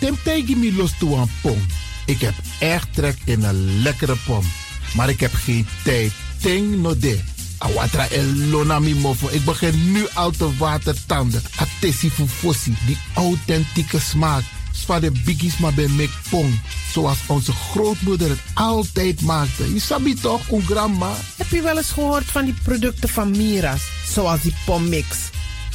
Temtegi 0.00 0.56
mi 0.56 0.76
los 0.76 0.92
toe 0.98 1.16
een 1.16 1.30
pom. 1.42 1.66
Ik 2.06 2.20
heb 2.20 2.34
echt 2.58 2.94
trek 2.94 3.16
in 3.24 3.42
een 3.42 3.82
lekkere 3.82 4.16
pom. 4.26 4.44
Maar 4.94 5.08
ik 5.08 5.20
heb 5.20 5.34
geen 5.34 5.66
tijd. 5.84 6.12
Ting 6.40 6.82
no 6.82 6.98
de. 6.98 7.20
Awatra 7.58 8.08
elona 8.08 8.78
mi 8.78 8.94
mofo. 8.94 9.28
Ik 9.30 9.44
begin 9.44 9.92
nu 9.92 10.06
al 10.14 10.30
te 10.30 10.56
watertanden. 10.56 11.42
Atesi 11.56 12.10
fufosi. 12.10 12.74
Die 12.86 12.98
authentieke 13.14 14.00
smaak. 14.00 14.42
Zwa 14.82 15.00
de 15.00 15.10
biggies 15.24 15.58
maar 15.58 15.74
bij 15.74 15.88
mek 15.88 16.10
pong. 16.30 16.60
Zoals 16.92 17.18
onze 17.26 17.52
grootmoeder 17.52 18.28
het 18.28 18.40
altijd 18.54 19.20
maakte. 19.20 19.74
Je 19.74 19.80
sabi 19.80 20.14
toch, 20.14 20.50
een 20.50 20.62
grandma? 20.62 21.14
Heb 21.36 21.50
je 21.50 21.62
wel 21.62 21.76
eens 21.76 21.90
gehoord 21.90 22.24
van 22.24 22.44
die 22.44 22.54
producten 22.62 23.08
van 23.08 23.30
Mira's? 23.30 23.82
Zoals 24.08 24.40
die 24.40 24.54
pommix. 24.64 25.06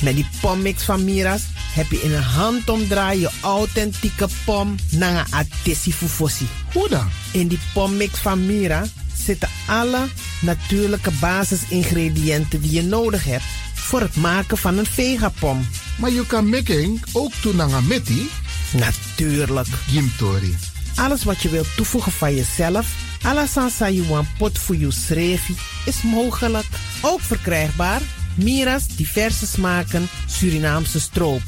Met 0.02 0.16
die 0.16 0.28
pommix 0.42 0.84
van 0.84 1.04
Mira's 1.04 1.42
heb 1.74 1.92
je 1.92 2.02
in 2.02 2.14
een 2.14 2.24
handomdraai 2.24 3.20
je 3.20 3.30
authentieke 3.42 4.28
pom 4.46 4.76
naar 4.90 5.26
een 5.26 5.34
atesi 5.34 5.94
fufosi. 5.94 6.48
Hoe 6.74 6.90
dan? 6.90 7.10
In 7.32 7.48
die 7.48 7.60
pommix 7.74 8.20
van 8.20 8.46
Mira 8.46 8.86
zitten 9.24 9.50
alle 9.68 10.08
natuurlijke 10.42 11.12
basisingrediënten 11.20 12.62
die 12.62 12.72
je 12.72 12.84
nodig 12.84 13.24
hebt 13.24 13.44
voor 13.74 14.02
het 14.02 14.16
maken 14.16 14.58
van 14.58 14.78
een 14.78 14.86
vegapom. 14.86 15.68
Maar 15.98 16.12
je 16.12 16.26
kan 16.26 16.50
making 16.50 17.04
ook 17.12 17.32
doen 17.42 17.56
naar 17.56 17.72
een 17.72 17.88
meti? 17.88 18.30
Natuurlijk. 18.74 19.68
Gimtori. 19.88 20.58
Alles 20.96 21.24
wat 21.24 21.42
je 21.42 21.50
wilt 21.50 21.76
toevoegen 21.76 22.12
van 22.12 22.36
jezelf, 22.36 22.88
alla 23.22 23.46
sansa 23.46 23.90
you 23.90 24.24
pot 24.38 24.60
voor 24.60 24.76
je 24.76 24.92
srefi, 24.92 25.56
is 25.86 26.02
mogelijk. 26.02 26.66
Ook 27.02 27.22
verkrijgbaar 27.22 28.02
Mira's 28.36 28.88
diverse 28.88 29.46
smaken 29.48 30.08
Surinaamse 30.28 31.00
stroop. 31.00 31.42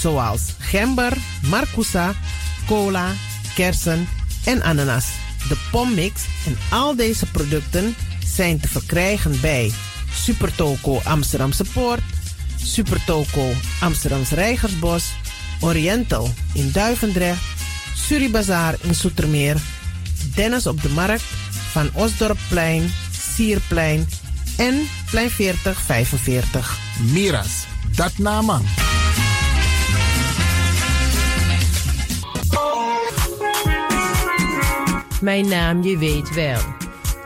Zoals 0.00 0.42
gember, 0.58 1.16
marcousa, 1.48 2.14
cola, 2.66 3.12
kersen 3.54 4.08
en 4.44 4.62
ananas. 4.62 5.06
De 5.48 5.56
pommix 5.70 6.22
en 6.46 6.56
al 6.70 6.96
deze 6.96 7.26
producten 7.26 7.94
zijn 8.26 8.60
te 8.60 8.68
verkrijgen 8.68 9.40
bij 9.40 9.72
Supertoco 10.12 11.00
Amsterdamse 11.04 11.64
Poort, 11.72 12.02
Supertoco 12.62 13.50
Amsterdamse 13.80 14.34
Rijgersbos, 14.34 15.04
Oriental 15.60 16.30
in 16.52 16.72
Duivendrecht, 16.72 17.42
Suribazaar 17.94 18.74
in 18.80 18.94
Soetermeer, 18.94 19.56
Dennis 20.34 20.66
op 20.66 20.82
de 20.82 20.88
Markt, 20.88 21.24
Van 21.70 21.90
Osdorpplein, 21.92 22.92
Sierplein 23.34 24.08
en 24.56 24.88
Plein 25.10 25.30
4045. 25.30 26.78
Miras, 27.12 27.66
dat 27.96 28.18
nama. 28.18 28.60
Mijn 35.20 35.48
naam, 35.48 35.82
je 35.82 35.98
weet 35.98 36.34
wel. 36.34 36.60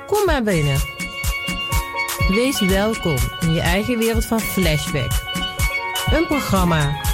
Kom 0.06 0.24
maar 0.24 0.42
binnen. 0.42 0.78
Wees 2.28 2.60
welkom 2.60 3.16
in 3.40 3.52
je 3.52 3.60
eigen 3.60 3.98
wereld 3.98 4.24
van 4.24 4.40
Flashback. 4.40 5.12
Een 6.10 6.26
programma 6.26 7.07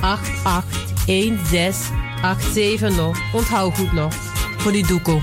881687 0.00 2.96
nog. 2.96 3.18
Onthoud 3.32 3.76
goed 3.76 3.92
nog. 3.92 4.14
Voor 4.56 4.72
die 4.72 4.86
doekoe. 4.86 5.20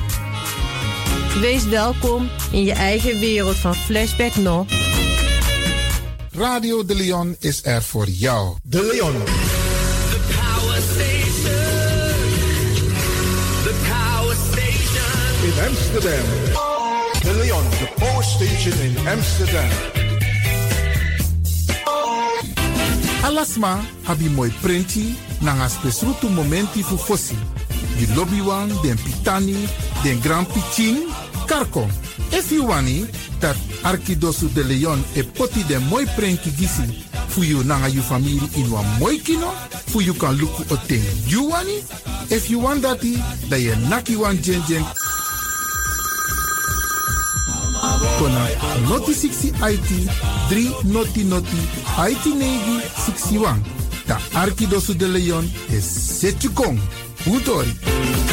Wees 1.41 1.65
welkom 1.65 2.29
in 2.51 2.63
je 2.63 2.73
eigen 2.73 3.19
wereld 3.19 3.55
van 3.55 3.75
Flashback 3.75 4.35
nog. 4.35 4.65
Radio 6.31 6.85
De 6.85 6.95
Leon 6.95 7.35
is 7.39 7.59
er 7.63 7.83
voor 7.83 8.07
jou. 8.07 8.55
De 8.63 8.89
Leon. 8.91 9.13
The 9.13 10.19
power 10.35 10.81
station. 10.81 11.51
The 13.63 13.73
power 13.89 14.35
station. 14.51 15.43
In 15.43 15.53
Amsterdam. 15.67 16.25
De 17.23 17.33
Leon, 17.33 17.69
the 17.69 17.87
power 17.95 18.23
station 18.23 18.79
in 18.81 19.07
Amsterdam. 19.07 19.69
Alasma 23.23 23.79
abi 24.05 24.27
moi 24.29 24.51
prenti 24.61 25.15
nanga 25.39 25.69
spesrutu 25.69 26.27
momenti 26.29 26.83
fu 26.83 26.97
fosi. 26.97 27.37
Di 27.97 28.13
lobby 28.15 28.41
wan, 28.41 28.67
den 28.81 28.97
pitani, 28.97 29.67
den 30.03 30.19
grand 30.19 30.47
piching, 30.47 31.07
karko. 31.47 31.87
If 32.31 32.51
you 32.51 32.67
wani, 32.67 33.07
dat 33.39 33.55
Arkidosu 33.83 34.47
de 34.53 34.63
Leon 34.63 35.03
e 35.15 35.23
poti 35.23 35.63
den 35.63 35.87
moi 35.87 36.05
prenki 36.15 36.51
gisi 36.51 37.05
fu 37.29 37.43
you 37.43 37.63
nanga 37.63 37.87
you 37.87 38.01
family 38.01 38.39
in 38.55 38.69
wa 38.69 38.81
moi 38.99 39.17
kino, 39.17 39.51
fu 39.87 40.01
you 40.01 40.13
kan 40.13 40.35
luku 40.35 40.63
o 40.69 40.75
ting. 40.87 41.03
You 41.27 41.49
wani? 41.49 41.79
If 42.29 42.49
you 42.49 42.59
want 42.59 42.81
dati, 42.83 43.15
da 43.49 43.55
ye 43.55 43.75
naki 43.89 44.15
wan 44.15 44.37
jen 44.41 44.61
jen 44.67 44.83
kona 48.19 48.47
noti 48.89 49.13
60 49.13 49.53
IT 49.73 49.89
3 50.49 50.83
noti 50.83 51.23
noti 51.23 51.61
IT 52.11 52.25
negi 52.25 52.77
61. 53.05 53.55
Da 54.07 54.19
Arkidosu 54.33 54.93
de 54.93 55.07
Leon 55.07 55.51
is 55.69 55.85
Setjukong. 56.19 56.79
Utori. 57.25 58.32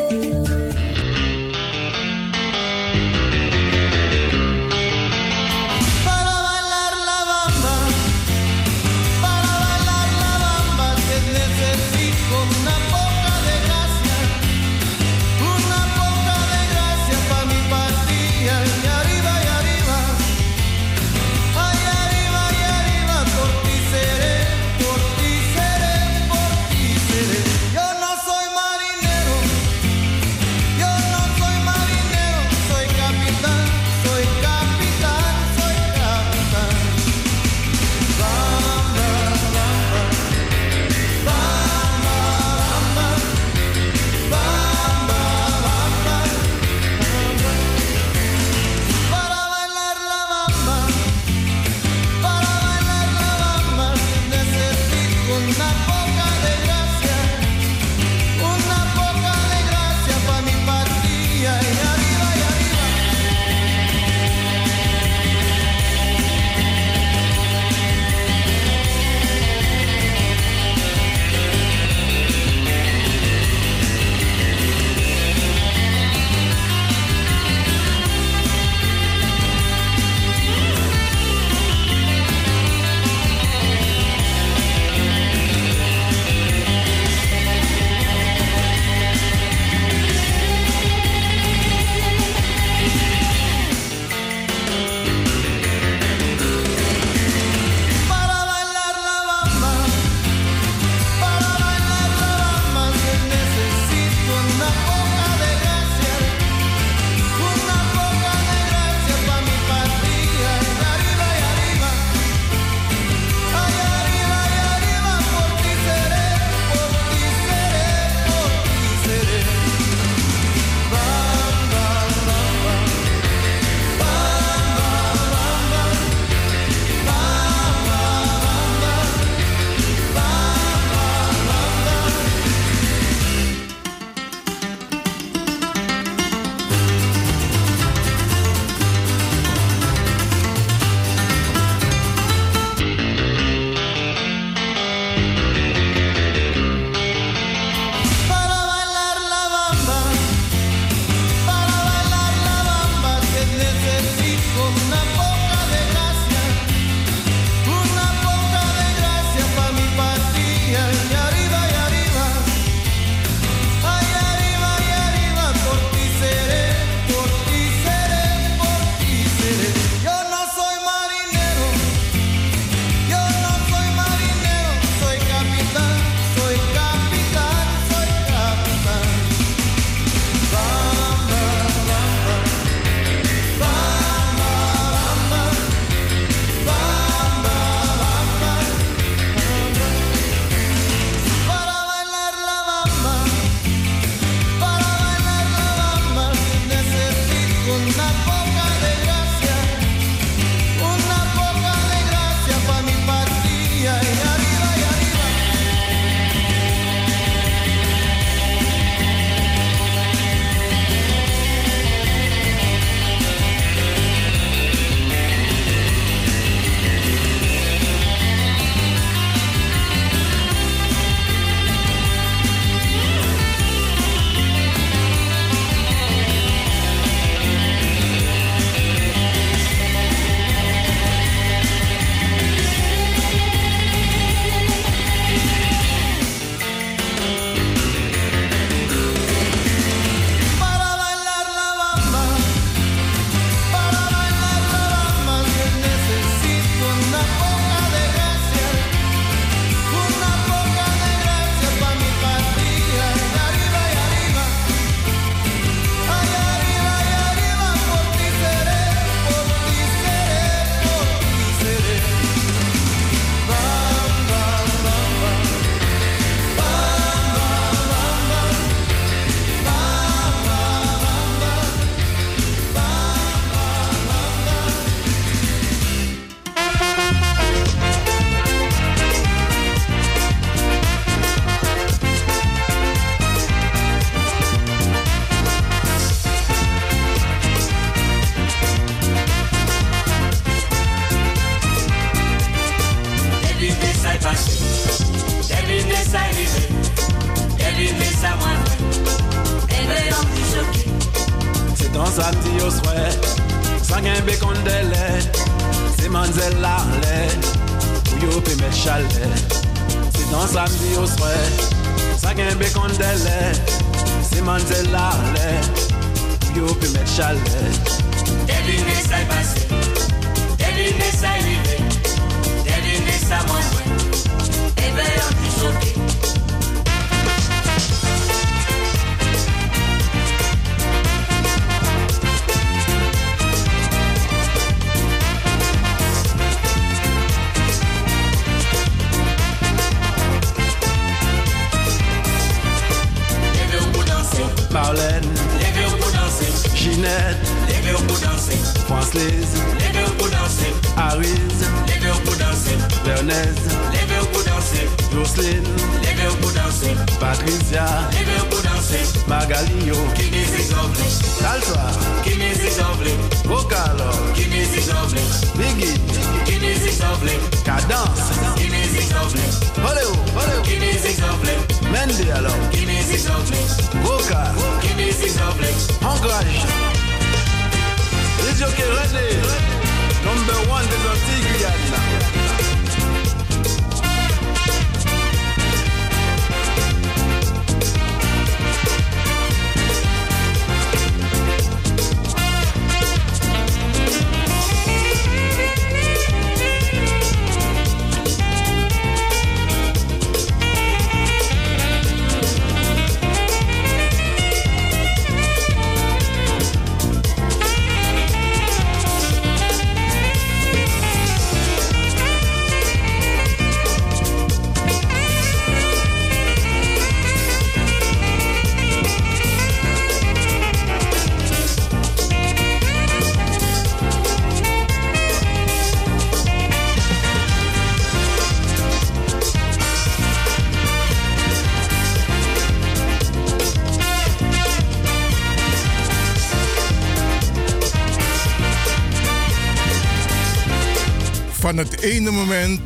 Van 441.71 441.79
het 441.79 442.01
ene 442.01 442.31
moment 442.31 442.81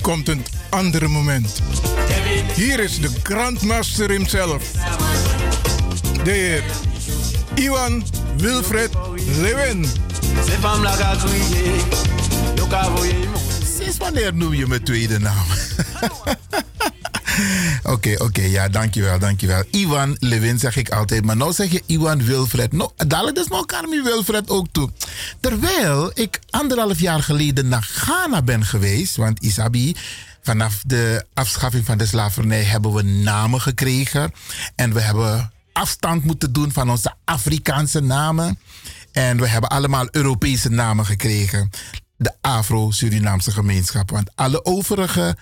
komt 0.00 0.28
een 0.28 0.44
andere 0.70 1.08
moment. 1.08 1.60
Hier 2.54 2.80
is 2.80 3.00
de 3.00 3.10
Grandmaster 3.22 4.10
himself. 4.10 4.70
De 6.24 6.30
heer 6.30 6.62
Iwan 7.54 8.04
Wilfred 8.36 8.90
Lewin. 9.40 9.86
Sinds 13.78 13.96
wanneer 13.96 14.34
noem 14.34 14.54
je 14.54 14.66
mijn 14.66 14.84
tweede 14.84 15.18
naam? 15.18 15.46
Oké, 17.82 18.14
oké, 18.18 18.42
ja, 18.42 18.68
dankjewel, 18.68 19.18
dankjewel. 19.18 19.62
Iwan 19.70 20.16
Lewin 20.20 20.58
zeg 20.58 20.76
ik 20.76 20.88
altijd, 20.88 21.24
maar 21.24 21.36
nou 21.36 21.52
zeg 21.52 21.70
je 21.70 21.82
Iwan 21.86 22.24
Wilfred. 22.24 22.72
No, 22.72 22.92
dadelijk 23.06 23.38
is 23.38 23.46
nog 23.46 23.66
Carmi 23.66 24.02
Wilfred 24.02 24.50
ook 24.50 24.66
toe. 24.72 24.90
Terwijl 25.40 26.10
ik 26.14 26.40
anderhalf 26.50 27.00
jaar 27.00 27.22
geleden 27.22 27.68
naar 27.68 27.82
Ben 28.44 28.64
geweest, 28.64 29.16
want 29.16 29.42
Isabi, 29.42 29.96
vanaf 30.42 30.82
de 30.86 31.26
afschaffing 31.34 31.84
van 31.84 31.98
de 31.98 32.06
slavernij 32.06 32.62
hebben 32.62 32.92
we 32.92 33.02
namen 33.02 33.60
gekregen. 33.60 34.32
En 34.74 34.92
we 34.92 35.00
hebben 35.00 35.52
afstand 35.72 36.24
moeten 36.24 36.52
doen 36.52 36.72
van 36.72 36.90
onze 36.90 37.14
Afrikaanse 37.24 38.00
namen. 38.00 38.58
En 39.12 39.40
we 39.40 39.48
hebben 39.48 39.70
allemaal 39.70 40.08
Europese 40.10 40.68
namen 40.70 41.06
gekregen. 41.06 41.70
De 42.16 42.32
Afro-Surinaamse 42.40 43.50
gemeenschap. 43.50 44.10
Want 44.10 44.30
alle 44.34 44.64
overige 44.64 45.36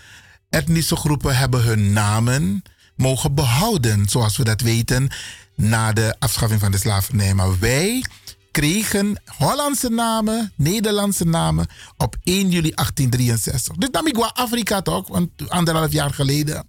etnische 0.51 0.97
groepen 0.97 1.37
hebben 1.37 1.63
hun 1.63 1.93
namen 1.93 2.63
mogen 2.97 3.35
behouden, 3.35 4.09
zoals 4.09 4.37
we 4.37 4.45
dat 4.45 4.61
weten, 4.61 5.11
na 5.57 5.93
de 5.93 6.15
afschaffing 6.19 6.61
van 6.61 6.71
de 6.71 6.79
slavernij. 6.79 7.35
Maar 7.35 7.59
wij 7.59 8.05
kregen 8.51 9.23
Hollandse 9.43 9.89
namen, 9.89 10.52
Nederlandse 10.56 11.24
namen 11.24 11.66
op 11.97 12.16
1 12.23 12.51
juli 12.51 12.70
1863. 12.74 13.77
Dus 13.77 13.90
dan 13.90 14.06
ik 14.06 14.16
Afrika 14.16 14.82
toch, 14.82 15.09
want 15.09 15.31
anderhalf 15.48 15.93
jaar 15.93 16.14
geleden. 16.14 16.66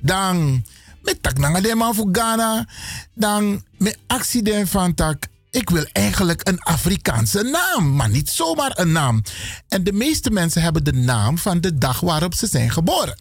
Dan 0.00 0.64
met 1.02 1.22
tak 1.22 1.62
de 1.62 1.74
man 1.74 1.94
voor 1.94 2.08
Ghana, 2.12 2.66
dan 3.14 3.64
met 3.78 3.98
accident 4.06 4.68
van 4.68 4.94
tak. 4.94 5.26
Ik 5.50 5.70
wil 5.70 5.84
eigenlijk 5.92 6.48
een 6.48 6.60
Afrikaanse 6.60 7.42
naam, 7.42 7.96
maar 7.96 8.10
niet 8.10 8.30
zomaar 8.30 8.70
een 8.74 8.92
naam. 8.92 9.22
En 9.68 9.84
de 9.84 9.92
meeste 9.92 10.30
mensen 10.30 10.62
hebben 10.62 10.84
de 10.84 10.92
naam 10.92 11.38
van 11.38 11.60
de 11.60 11.78
dag 11.78 12.00
waarop 12.00 12.34
ze 12.34 12.46
zijn 12.46 12.70
geboren. 12.70 13.20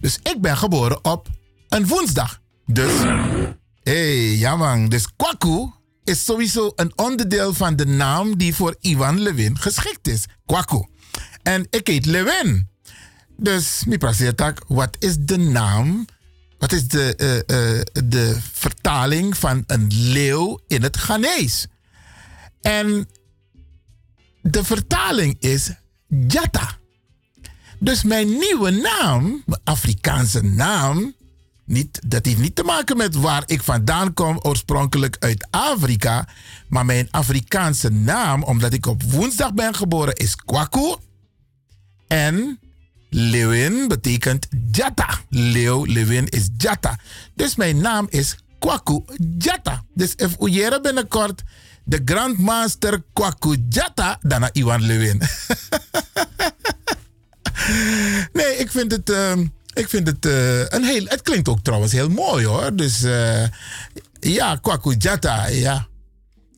Dus 0.00 0.18
ik 0.22 0.40
ben 0.40 0.56
geboren 0.56 1.04
op 1.04 1.28
een 1.68 1.86
woensdag. 1.86 2.40
Dus, 2.66 2.92
hey, 3.82 4.36
ja 4.36 4.56
man. 4.56 4.88
Dus 4.88 5.06
Kwaku 5.16 5.70
is 6.04 6.24
sowieso 6.24 6.72
een 6.76 6.92
onderdeel 6.98 7.54
van 7.54 7.76
de 7.76 7.86
naam 7.86 8.36
die 8.36 8.54
voor 8.54 8.76
Ivan 8.80 9.20
Lewin 9.20 9.58
geschikt 9.58 10.08
is. 10.08 10.24
Kwaku. 10.46 10.86
En 11.42 11.66
ik 11.70 11.86
heet 11.86 12.06
Lewin. 12.06 12.68
Dus, 13.36 13.84
mi 13.84 13.96
wat 14.66 14.96
is 14.98 15.16
de 15.18 15.36
naam? 15.36 16.04
Wat 16.58 16.72
is 16.72 16.88
de, 16.88 17.14
uh, 17.16 17.34
uh, 17.34 17.80
de 18.04 18.36
vertaling 18.52 19.36
van 19.36 19.64
een 19.66 19.86
leeuw 19.90 20.60
in 20.66 20.82
het 20.82 20.96
Ghanese? 20.96 21.66
En 22.60 23.08
de 24.42 24.64
vertaling 24.64 25.36
is 25.40 25.70
Jata. 26.28 26.78
Dus 27.78 28.02
mijn 28.02 28.28
nieuwe 28.28 28.70
naam, 28.70 29.42
mijn 29.46 29.60
Afrikaanse 29.64 30.42
naam, 30.42 31.14
niet, 31.72 32.00
dat 32.06 32.24
heeft 32.24 32.38
niet 32.38 32.54
te 32.54 32.62
maken 32.62 32.96
met 32.96 33.14
waar 33.14 33.42
ik 33.46 33.62
vandaan 33.62 34.14
kom, 34.14 34.38
oorspronkelijk 34.42 35.16
uit 35.18 35.46
Afrika. 35.50 36.28
Maar 36.68 36.84
mijn 36.84 37.08
Afrikaanse 37.10 37.88
naam, 37.88 38.42
omdat 38.42 38.72
ik 38.72 38.86
op 38.86 39.02
woensdag 39.02 39.54
ben 39.54 39.74
geboren, 39.74 40.14
is 40.14 40.36
Kwaku. 40.36 40.94
En 42.06 42.58
Lewin 43.10 43.88
betekent 43.88 44.46
Jata. 44.70 45.18
Leeuw, 45.28 45.84
Lewin 45.84 46.28
is 46.28 46.48
Jata. 46.56 46.98
Dus 47.34 47.56
mijn 47.56 47.80
naam 47.80 48.06
is 48.10 48.36
Kwaku 48.58 49.04
Jata. 49.38 49.84
Dus 49.94 50.14
if 50.14 50.36
ujere 50.40 50.80
binnenkort 50.80 51.42
de 51.84 52.02
Grandmaster 52.04 53.02
Kwaku 53.12 53.56
Jata, 53.68 54.18
dan 54.20 54.48
Iwan 54.52 54.82
Lewin. 54.82 55.22
nee, 58.32 58.56
ik 58.56 58.70
vind 58.70 58.92
het, 58.92 59.10
uh, 59.10 59.32
ik 59.72 59.88
vind 59.88 60.06
het 60.06 60.26
uh, 60.26 60.58
een 60.68 60.84
heel. 60.84 61.04
Het 61.04 61.22
klinkt 61.22 61.48
ook 61.48 61.62
trouwens 61.62 61.92
heel 61.92 62.08
mooi 62.08 62.46
hoor. 62.46 62.76
Dus 62.76 63.02
uh, 63.02 63.44
ja, 64.20 64.56
Kwaku 64.56 64.94
Jata, 64.98 65.46
ja. 65.46 65.86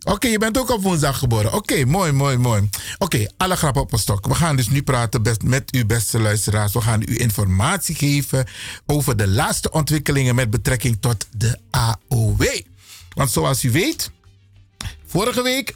Oké, 0.05 0.29
je 0.29 0.39
bent 0.39 0.59
ook 0.59 0.71
op 0.71 0.83
woensdag 0.83 1.19
geboren. 1.19 1.53
Oké, 1.53 1.85
mooi, 1.85 2.13
mooi, 2.13 2.37
mooi. 2.37 2.69
Oké, 2.99 3.27
alle 3.37 3.57
grappen 3.57 3.83
op 3.83 3.93
een 3.93 3.99
stok. 3.99 4.27
We 4.27 4.35
gaan 4.35 4.57
dus 4.57 4.69
nu 4.69 4.83
praten 4.83 5.23
best 5.23 5.43
met 5.43 5.75
u, 5.75 5.87
beste 5.87 6.21
luisteraars. 6.21 6.73
We 6.73 6.81
gaan 6.81 7.03
u 7.07 7.19
informatie 7.19 7.95
geven 7.95 8.47
over 8.87 9.17
de 9.17 9.29
laatste 9.29 9.71
ontwikkelingen 9.71 10.35
met 10.35 10.51
betrekking 10.51 10.97
tot 11.01 11.27
de 11.37 11.59
AOW. 11.71 12.45
Want 13.15 13.31
zoals 13.31 13.65
u 13.65 13.71
weet, 13.71 14.11
Vorige 15.15 15.43
week 15.43 15.75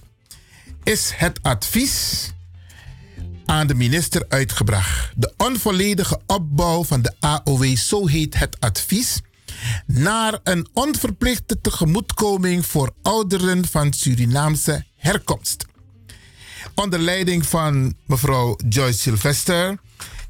is 0.85 1.13
het 1.15 1.39
advies 1.43 2.31
aan 3.49 3.67
de 3.67 3.75
minister 3.75 4.25
uitgebracht. 4.29 5.13
De 5.17 5.33
onvolledige 5.37 6.21
opbouw 6.27 6.85
van 6.85 7.03
de 7.03 7.13
AOW, 7.21 7.77
zo 7.77 8.07
heet 8.07 8.39
het 8.39 8.57
advies, 8.61 9.21
naar 9.87 10.39
een 10.43 10.69
onverplichte 10.73 11.61
tegemoetkoming 11.61 12.67
voor 12.67 12.95
ouderen 13.03 13.67
van 13.67 13.93
Surinaamse 13.93 14.85
herkomst. 14.97 15.67
Onder 16.75 16.99
leiding 16.99 17.47
van 17.47 17.95
mevrouw 18.07 18.57
Joyce 18.69 18.99
Sylvester 18.99 19.79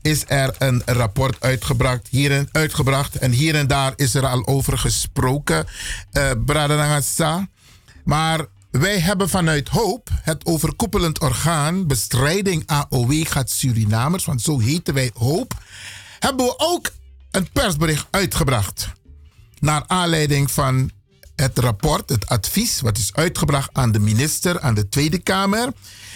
is 0.02 0.24
er 0.26 0.54
een 0.58 0.82
rapport 0.84 1.40
uitgebracht, 1.40 2.08
hierin, 2.10 2.48
uitgebracht. 2.52 3.16
En 3.16 3.30
hier 3.30 3.54
en 3.54 3.66
daar 3.66 3.92
is 3.96 4.14
er 4.14 4.26
al 4.26 4.46
over 4.46 4.78
gesproken, 4.78 5.66
uh, 6.12 6.30
Maar 8.04 8.46
wij 8.70 8.98
hebben 8.98 9.28
vanuit 9.28 9.68
Hoop, 9.68 10.08
het 10.22 10.46
overkoepelend 10.46 11.20
orgaan 11.20 11.86
bestrijding 11.86 12.62
AOW 12.66 13.26
gaat 13.26 13.50
Surinamers, 13.50 14.24
want 14.24 14.42
zo 14.42 14.58
heten 14.58 14.94
wij 14.94 15.10
Hoop, 15.14 15.62
hebben 16.18 16.46
we 16.46 16.54
ook 16.56 16.90
een 17.30 17.48
persbericht 17.52 18.06
uitgebracht. 18.10 18.88
Naar 19.58 19.84
aanleiding 19.86 20.50
van 20.50 20.90
het 21.36 21.58
rapport, 21.58 22.08
het 22.08 22.26
advies, 22.28 22.80
wat 22.80 22.98
is 22.98 23.14
uitgebracht 23.14 23.70
aan 23.72 23.92
de 23.92 23.98
minister, 23.98 24.60
aan 24.60 24.74
de 24.74 24.88
Tweede 24.88 25.18
Kamer. 25.18 25.72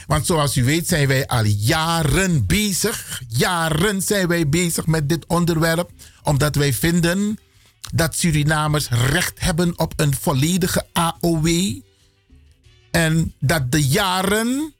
Want 0.06 0.26
zoals 0.26 0.56
u 0.56 0.64
weet 0.64 0.88
zijn 0.88 1.08
wij 1.08 1.26
al 1.26 1.44
jaren 1.44 2.46
bezig. 2.46 3.22
Jaren 3.28 4.02
zijn 4.02 4.28
wij 4.28 4.48
bezig 4.48 4.86
met 4.86 5.08
dit 5.08 5.26
onderwerp. 5.26 5.90
Omdat 6.22 6.54
wij 6.54 6.72
vinden 6.72 7.38
dat 7.92 8.16
Surinamers 8.16 8.88
recht 8.88 9.40
hebben 9.40 9.78
op 9.78 9.92
een 9.96 10.14
volledige 10.20 10.86
AOW. 10.92 11.48
En 12.92 13.34
dat 13.38 13.72
de 13.72 13.86
jaren, 13.86 14.72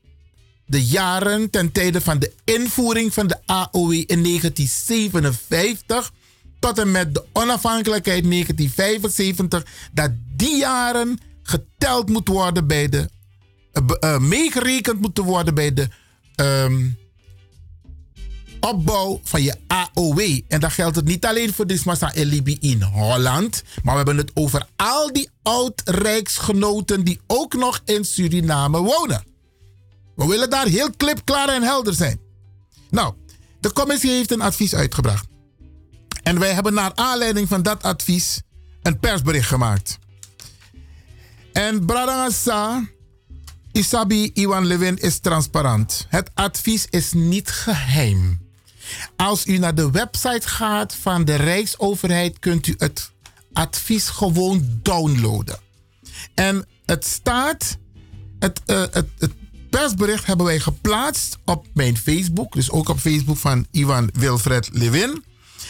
de 0.67 0.85
jaren 0.85 1.51
ten 1.51 1.73
tijde 1.73 2.01
van 2.01 2.19
de 2.19 2.33
invoering 2.45 3.15
van 3.15 3.27
de 3.27 3.39
AOW 3.47 3.93
in 3.93 4.23
1957 4.23 6.13
tot 6.59 6.79
en 6.79 6.91
met 6.91 7.15
de 7.15 7.25
onafhankelijkheid 7.33 8.31
1975, 8.31 9.67
dat 9.93 10.11
die 10.37 10.57
jaren 10.57 11.19
geteld 11.43 12.09
moet 12.09 12.29
worden 12.29 12.67
bij 12.67 12.89
de 12.89 13.09
uh, 14.01 14.19
meegerekend 14.19 15.01
moeten 15.01 15.25
worden 15.25 15.55
bij 15.55 15.75
de 15.75 15.89
um, 16.37 16.97
opbouw 18.63 19.21
van 19.23 19.43
je 19.43 19.55
AOW. 19.67 20.41
En 20.49 20.61
dat 20.61 20.73
geldt 20.73 20.97
het 20.97 21.05
niet 21.05 21.27
alleen 21.27 21.53
voor 21.53 21.67
Dismassa 21.67 22.13
en 22.13 22.27
Libi 22.27 22.57
in 22.61 22.83
Holland, 22.83 23.63
maar 23.83 23.93
we 23.93 23.97
hebben 23.97 24.17
het 24.17 24.31
over 24.35 24.67
al 24.77 25.13
die 25.13 25.31
oud-rijksgenoten 25.43 27.05
die 27.05 27.21
ook 27.27 27.55
nog 27.55 27.83
in 27.85 28.05
Suriname 28.05 28.79
wonen. 28.79 29.25
We 30.17 30.27
willen 30.27 30.51
daar 30.51 30.67
heel 30.67 30.91
klipklaar 30.97 31.49
en 31.49 31.63
helder 31.63 31.95
zijn. 31.95 32.21
Nou, 32.91 33.15
de 33.61 33.73
commissie 33.73 34.11
heeft 34.11 34.31
een 34.31 34.41
advies 34.41 34.75
uitgebracht. 34.75 35.27
En 36.23 36.39
wij 36.39 36.53
hebben 36.53 36.75
naar 36.75 36.95
aanleiding 36.95 37.49
van 37.49 37.63
dat 37.63 37.83
advies 37.83 38.41
een 38.83 38.99
persbericht 38.99 39.49
gemaakt. 39.49 39.99
En 41.53 41.87
Bradangasa 41.87 42.83
Isabi 43.73 44.31
Iwan 44.35 44.67
Levin 44.67 44.97
is 44.97 45.19
transparant. 45.19 46.07
Het 46.09 46.31
advies 46.35 46.87
is 46.91 47.13
niet 47.13 47.51
geheim. 47.51 48.42
Als 49.17 49.47
u 49.47 49.59
naar 49.59 49.75
de 49.75 49.91
website 49.91 50.49
gaat 50.49 50.95
van 50.95 51.25
de 51.25 51.35
Rijksoverheid, 51.35 52.39
kunt 52.39 52.67
u 52.67 52.75
het 52.79 53.11
advies 53.53 54.09
gewoon 54.09 54.81
downloaden. 54.83 55.59
En 56.35 56.67
het 56.87 57.07
staat, 57.07 57.79
het, 58.39 58.61
uh, 58.67 58.83
het, 58.91 59.09
het 59.19 59.33
persbericht 59.71 60.27
hebben 60.27 60.47
wij 60.47 60.61
geplaatst 60.61 61.39
op 61.45 61.67
mijn 61.75 61.97
Facebook, 61.97 62.53
dus 62.53 62.71
ook 62.71 62.89
op 62.89 62.99
Facebook 62.99 63.37
van 63.37 63.67
Iwan 63.71 64.11
Wilfred 64.13 64.69
Levin. 64.73 65.25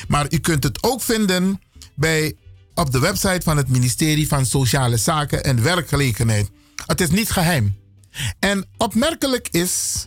Maar 0.08 0.26
u 0.28 0.38
kunt 0.38 0.64
het 0.64 0.82
ook 0.82 1.02
vinden 1.02 1.60
bij, 1.94 2.34
op 2.74 2.92
de 2.92 2.98
website 2.98 3.40
van 3.42 3.56
het 3.56 3.68
ministerie 3.68 4.28
van 4.28 4.46
Sociale 4.46 4.96
Zaken 4.96 5.44
en 5.44 5.62
Werkgelegenheid. 5.62 6.50
Het 6.86 7.00
is 7.00 7.10
niet 7.10 7.30
geheim. 7.30 7.76
En 8.38 8.66
opmerkelijk 8.76 9.48
is, 9.50 10.06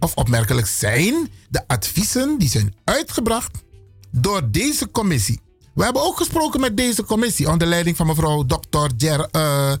of 0.00 0.14
opmerkelijk 0.14 0.66
zijn, 0.66 1.30
de 1.48 1.62
adviezen 1.66 2.38
die 2.38 2.48
zijn 2.48 2.74
uitgebracht 2.84 3.64
door 4.10 4.50
deze 4.50 4.90
commissie. 4.90 5.40
We 5.74 5.84
hebben 5.84 6.02
ook 6.02 6.16
gesproken 6.16 6.60
met 6.60 6.76
deze 6.76 7.04
commissie 7.04 7.50
onder 7.50 7.68
leiding 7.68 7.96
van 7.96 8.06
mevrouw 8.06 8.44
Dr. 8.44 8.86
Jer. 8.96 9.28
Uh, 9.32 9.72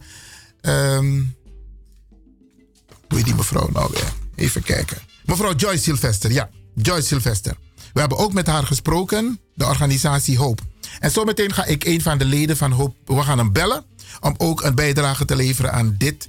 hoe 3.08 3.16
heet 3.16 3.24
die 3.24 3.34
mevrouw 3.34 3.68
nou 3.72 3.90
weer? 3.92 4.12
Even 4.34 4.62
kijken. 4.62 4.98
Mevrouw 5.24 5.54
Joyce 5.54 5.82
Sylvester, 5.82 6.32
ja. 6.32 6.50
Joyce 6.74 7.06
Sylvester. 7.06 7.56
We 7.92 8.00
hebben 8.00 8.18
ook 8.18 8.32
met 8.32 8.46
haar 8.46 8.66
gesproken, 8.66 9.40
de 9.54 9.64
organisatie 9.64 10.38
Hoop. 10.38 10.60
En 11.00 11.10
zometeen 11.10 11.52
ga 11.52 11.64
ik 11.64 11.84
een 11.84 12.02
van 12.02 12.18
de 12.18 12.24
leden 12.24 12.56
van 12.56 12.72
Hoop, 12.72 12.96
we 13.04 13.22
gaan 13.22 13.38
hem 13.38 13.52
bellen, 13.52 13.84
om 14.20 14.34
ook 14.36 14.62
een 14.62 14.74
bijdrage 14.74 15.24
te 15.24 15.36
leveren 15.36 15.72
aan 15.72 15.94
dit 15.98 16.28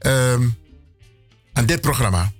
um, 0.00 0.56
aan 1.52 1.66
dit 1.66 1.80
programma. 1.80 2.32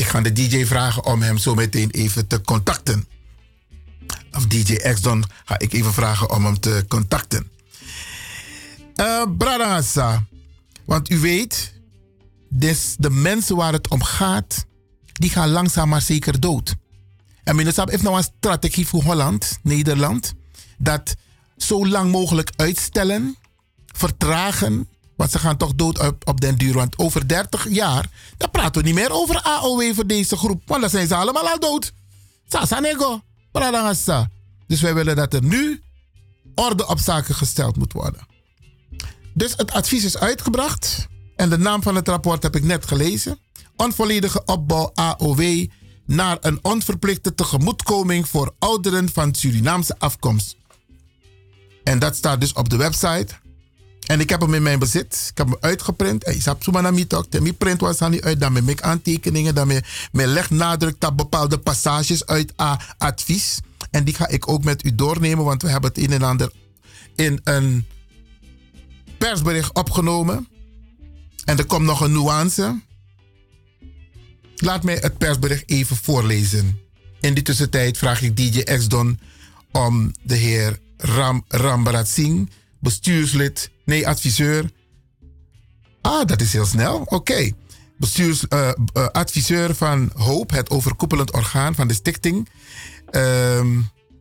Ik 0.00 0.06
ga 0.06 0.20
de 0.20 0.32
DJ 0.32 0.64
vragen 0.64 1.04
om 1.04 1.22
hem 1.22 1.38
zo 1.38 1.54
meteen 1.54 1.90
even 1.90 2.26
te 2.26 2.40
contacten. 2.40 3.06
Of 4.32 4.46
DJ 4.46 4.74
X-Don 4.74 5.24
ga 5.44 5.58
ik 5.58 5.72
even 5.72 5.92
vragen 5.92 6.30
om 6.30 6.44
hem 6.44 6.60
te 6.60 6.84
contacten. 6.88 7.50
Uh, 8.96 9.22
Bradangasa, 9.38 10.24
want 10.84 11.10
u 11.10 11.18
weet, 11.18 11.72
dus 12.48 12.94
de 12.98 13.10
mensen 13.10 13.56
waar 13.56 13.72
het 13.72 13.88
om 13.88 14.02
gaat, 14.02 14.64
die 15.12 15.30
gaan 15.30 15.50
langzaam 15.50 15.88
maar 15.88 16.02
zeker 16.02 16.40
dood. 16.40 16.74
En 17.44 17.56
minister 17.56 17.88
heeft 17.88 18.02
nou 18.02 18.16
een 18.16 18.30
strategie 18.38 18.86
voor 18.86 19.02
Holland, 19.02 19.58
Nederland, 19.62 20.34
dat 20.78 21.14
zo 21.56 21.86
lang 21.86 22.10
mogelijk 22.10 22.50
uitstellen, 22.56 23.36
vertragen 23.86 24.88
want 25.20 25.32
ze 25.32 25.38
gaan 25.38 25.56
toch 25.56 25.74
dood 25.74 25.98
op, 26.24 26.40
den 26.40 26.58
duur. 26.58 26.74
Want 26.74 26.98
over 26.98 27.28
30 27.28 27.68
jaar, 27.68 28.08
dan 28.36 28.50
praten 28.50 28.80
we 28.80 28.86
niet 28.86 28.96
meer 28.96 29.10
over 29.10 29.42
AOW 29.42 29.94
voor 29.94 30.06
deze 30.06 30.36
groep. 30.36 30.62
Want 30.66 30.80
dan 30.80 30.90
zijn 30.90 31.06
ze 31.06 31.14
allemaal 31.14 31.48
al 31.48 31.58
dood. 31.58 31.92
Sasanego. 32.48 33.20
Dus 34.66 34.80
wij 34.80 34.94
willen 34.94 35.16
dat 35.16 35.34
er 35.34 35.42
nu 35.42 35.82
orde 36.54 36.86
op 36.86 36.98
zaken 36.98 37.34
gesteld 37.34 37.76
moet 37.76 37.92
worden. 37.92 38.26
Dus 39.34 39.52
het 39.56 39.72
advies 39.72 40.04
is 40.04 40.18
uitgebracht. 40.18 41.06
En 41.36 41.50
de 41.50 41.58
naam 41.58 41.82
van 41.82 41.94
het 41.94 42.08
rapport 42.08 42.42
heb 42.42 42.56
ik 42.56 42.62
net 42.62 42.86
gelezen. 42.86 43.38
Onvolledige 43.76 44.44
opbouw 44.44 44.90
AOW 44.94 45.66
naar 46.06 46.36
een 46.40 46.58
onverplichte 46.62 47.34
tegemoetkoming 47.34 48.28
voor 48.28 48.54
ouderen 48.58 49.08
van 49.12 49.34
Surinaamse 49.34 49.94
afkomst. 49.98 50.56
En 51.84 51.98
dat 51.98 52.16
staat 52.16 52.40
dus 52.40 52.52
op 52.52 52.68
de 52.68 52.76
website 52.76 53.34
en 54.10 54.20
ik 54.20 54.28
heb 54.30 54.40
hem 54.40 54.54
in 54.54 54.62
mijn 54.62 54.78
bezit. 54.78 55.26
Ik 55.30 55.38
heb 55.38 55.46
hem 55.46 55.56
uitgeprint. 55.60 56.28
Ik 56.28 56.44
heb 56.44 56.62
zo 56.62 56.70
naar 56.70 57.06
toch. 57.06 57.26
Mijn 57.30 57.56
print 57.56 57.80
was 57.80 58.02
aan 58.02 58.10
niet 58.10 58.22
uit. 58.22 58.40
Dan 58.40 58.52
met 58.52 58.82
aantekeningen. 58.82 59.54
Dan 59.54 59.68
leg 60.32 60.50
nadruk 60.50 61.04
op 61.06 61.16
bepaalde 61.16 61.58
passages 61.58 62.26
uit 62.26 62.60
A 62.60 62.80
advies. 62.98 63.60
En 63.90 64.04
die 64.04 64.14
ga 64.14 64.28
ik 64.28 64.48
ook 64.48 64.64
met 64.64 64.84
u 64.84 64.94
doornemen. 64.94 65.44
Want 65.44 65.62
we 65.62 65.68
hebben 65.68 65.90
het 65.90 65.98
een 65.98 66.12
en 66.12 66.22
ander 66.22 66.52
in 67.16 67.40
een 67.44 67.86
persbericht 69.18 69.74
opgenomen. 69.74 70.48
En 71.44 71.58
er 71.58 71.66
komt 71.66 71.84
nog 71.84 72.00
een 72.00 72.12
nuance. 72.12 72.80
Laat 74.56 74.82
mij 74.82 74.98
het 75.00 75.18
persbericht 75.18 75.70
even 75.70 75.96
voorlezen. 75.96 76.80
In 77.20 77.34
die 77.34 77.42
tussentijd 77.42 77.98
vraag 77.98 78.22
ik 78.22 78.36
DJ 78.36 78.62
X-Don 78.62 79.20
om 79.72 80.14
de 80.22 80.36
heer 80.36 80.78
Ram 80.96 81.44
Rambarat 81.48 82.08
Singh, 82.08 82.50
bestuurslid 82.78 83.70
Nee, 83.90 84.08
adviseur. 84.08 84.70
Ah, 86.00 86.26
dat 86.26 86.40
is 86.40 86.52
heel 86.52 86.64
snel. 86.64 87.00
Oké. 87.00 87.14
Okay. 87.14 87.54
Bestuursadviseur 87.98 89.62
uh, 89.62 89.68
uh, 89.68 89.74
van 89.74 90.10
Hoop, 90.14 90.50
het 90.50 90.70
overkoepelend 90.70 91.32
orgaan 91.32 91.74
van 91.74 91.88
de 91.88 91.94
stichting, 91.94 92.48
uh, 93.10 93.66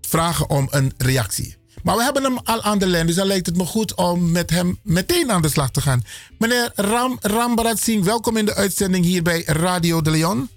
vragen 0.02 0.50
om 0.50 0.68
een 0.70 0.94
reactie. 0.98 1.56
Maar 1.84 1.96
we 1.96 2.04
hebben 2.04 2.24
hem 2.24 2.38
al 2.44 2.62
aan 2.62 2.80
de 2.80 2.88
lijn, 2.88 3.06
dus 3.06 3.16
dan 3.16 3.28
lijkt 3.28 3.46
het 3.46 3.58
me 3.58 3.66
goed 3.66 3.96
om 3.96 4.32
met 4.32 4.50
hem 4.50 4.80
meteen 4.84 5.32
aan 5.32 5.42
de 5.42 5.50
slag 5.50 5.72
te 5.72 5.82
gaan. 5.82 6.04
Meneer 6.38 6.72
Ram 6.76 7.18
Rambarat 7.22 7.80
Singh, 7.80 8.06
welkom 8.06 8.38
in 8.38 8.46
de 8.46 8.56
uitzending 8.56 9.06
hier 9.06 9.24
bij 9.24 9.44
Radio 9.46 10.02
de 10.02 10.12
Leon. 10.12 10.50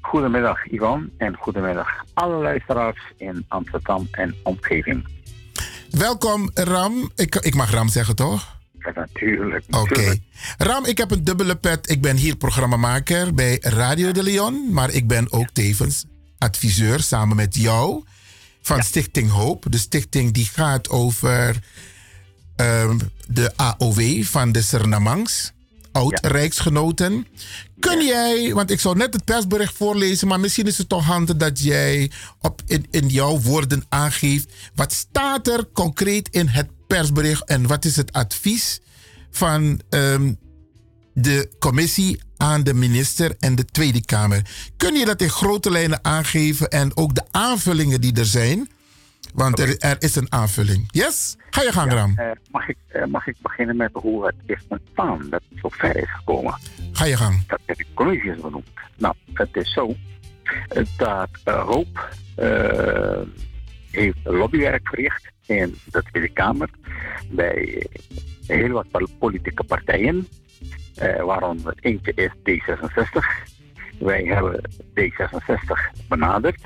Goedemiddag 0.00 0.66
Ivan 0.66 1.10
en 1.18 1.36
goedemiddag 1.36 2.04
alle 2.14 2.42
luisteraars 2.42 3.12
in 3.16 3.44
Amsterdam 3.48 4.08
en 4.10 4.34
omgeving. 4.42 5.19
Welkom 5.90 6.50
Ram. 6.54 7.10
Ik, 7.14 7.34
ik 7.34 7.54
mag 7.54 7.70
Ram 7.70 7.88
zeggen 7.88 8.16
toch? 8.16 8.58
Ja, 8.78 8.92
natuurlijk. 8.94 9.64
Oké. 9.70 10.16
Ram, 10.58 10.84
ik 10.84 10.98
heb 10.98 11.10
een 11.10 11.24
dubbele 11.24 11.56
pet. 11.56 11.90
Ik 11.90 12.00
ben 12.00 12.16
hier 12.16 12.36
programmamaker 12.36 13.34
bij 13.34 13.58
Radio 13.60 14.12
de 14.12 14.22
Leon. 14.22 14.72
Maar 14.72 14.90
ik 14.90 15.08
ben 15.08 15.32
ook 15.32 15.48
tevens 15.52 16.04
adviseur 16.38 17.00
samen 17.00 17.36
met 17.36 17.54
jou 17.54 18.04
van 18.62 18.82
Stichting 18.82 19.30
Hoop. 19.30 19.66
De 19.68 19.78
stichting 19.78 20.32
die 20.32 20.48
gaat 20.52 20.88
over 20.88 21.56
um, 22.56 22.98
de 23.26 23.56
AOW 23.56 24.22
van 24.22 24.52
de 24.52 24.62
Sernamangs. 24.62 25.52
oud-rijksgenoten. 25.92 27.26
Kun 27.80 28.06
jij, 28.06 28.54
want 28.54 28.70
ik 28.70 28.80
zou 28.80 28.96
net 28.96 29.14
het 29.14 29.24
persbericht 29.24 29.76
voorlezen, 29.76 30.28
maar 30.28 30.40
misschien 30.40 30.66
is 30.66 30.78
het 30.78 30.88
toch 30.88 31.04
handig 31.04 31.36
dat 31.36 31.60
jij 31.60 32.10
op, 32.40 32.62
in, 32.66 32.86
in 32.90 33.08
jouw 33.08 33.40
woorden 33.40 33.84
aangeeft. 33.88 34.52
Wat 34.74 34.92
staat 34.92 35.48
er 35.48 35.68
concreet 35.72 36.28
in 36.30 36.46
het 36.46 36.68
persbericht 36.86 37.44
en 37.44 37.66
wat 37.66 37.84
is 37.84 37.96
het 37.96 38.12
advies 38.12 38.80
van 39.30 39.80
ehm, 39.88 40.32
de 41.14 41.50
commissie 41.58 42.20
aan 42.36 42.62
de 42.62 42.74
minister 42.74 43.34
en 43.38 43.54
de 43.54 43.64
Tweede 43.64 44.04
Kamer? 44.04 44.50
Kun 44.76 44.94
je 44.94 45.04
dat 45.04 45.20
in 45.20 45.30
grote 45.30 45.70
lijnen 45.70 46.04
aangeven 46.04 46.68
en 46.68 46.96
ook 46.96 47.14
de 47.14 47.24
aanvullingen 47.30 48.00
die 48.00 48.14
er 48.16 48.26
zijn? 48.26 48.68
Want 49.34 49.58
er, 49.58 49.78
er 49.78 49.96
is 49.98 50.16
een 50.16 50.32
aanvulling. 50.32 50.88
Yes? 50.90 51.36
Ga 51.50 51.62
je 51.62 51.72
gang, 51.72 51.92
Ram. 51.92 52.12
Eh, 52.16 52.30
mag, 52.50 52.68
ik, 52.68 52.76
eh, 52.88 53.04
mag 53.04 53.26
ik 53.26 53.36
beginnen 53.42 53.76
met 53.76 53.90
hoe 53.92 54.26
het 54.26 54.34
is 54.46 54.64
ontstaan 54.68 55.26
dat 55.30 55.42
het 55.48 55.58
zo 55.60 55.68
ver 55.68 55.96
is 55.96 56.10
gekomen? 56.10 56.58
Ga 56.92 57.04
je 57.04 57.16
gang. 57.16 57.46
Dat 57.46 57.60
heb 57.66 57.80
ik 57.80 57.86
colleges 57.94 58.40
benoemd. 58.40 58.68
Nou, 58.96 59.14
het 59.32 59.56
is 59.56 59.72
zo 59.72 59.94
eh, 60.68 60.84
dat 60.96 61.28
uh, 61.44 61.66
Hoop 61.66 62.08
heeft 63.90 64.18
lobbywerk 64.22 64.88
verricht 64.88 65.30
in 65.46 65.78
de 65.84 66.02
Tweede 66.02 66.28
Kamer 66.28 66.70
bij 67.30 67.86
heel 68.46 68.68
wat 68.68 68.86
politieke 69.18 69.64
partijen, 69.64 70.28
waaronder 71.24 71.74
eentje 71.80 72.12
is 72.14 72.30
D66. 72.30 73.48
Wij 73.98 74.22
hebben 74.22 74.60
D66 74.94 76.06
benaderd. 76.08 76.60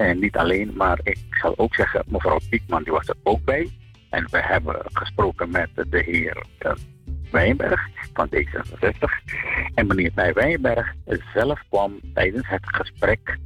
En 0.00 0.18
niet 0.18 0.36
alleen, 0.36 0.72
maar 0.76 1.00
ik 1.02 1.18
zal 1.30 1.54
ook 1.56 1.74
zeggen, 1.74 2.02
mevrouw 2.06 2.38
Piekman 2.50 2.82
die 2.82 2.92
was 2.92 3.08
er 3.08 3.14
ook 3.22 3.44
bij. 3.44 3.70
En 4.10 4.26
we 4.30 4.42
hebben 4.42 4.76
gesproken 4.92 5.50
met 5.50 5.68
de 5.74 5.98
heer 5.98 6.44
uh, 6.66 6.72
Wijnberg 7.30 7.88
van 8.12 8.28
D66. 8.34 9.32
En 9.74 9.86
meneer 9.86 10.32
Wijnberg 10.34 10.94
zelf 11.34 11.62
kwam 11.68 12.00
tijdens 12.14 12.48
het 12.48 12.62
gesprek 12.62 13.38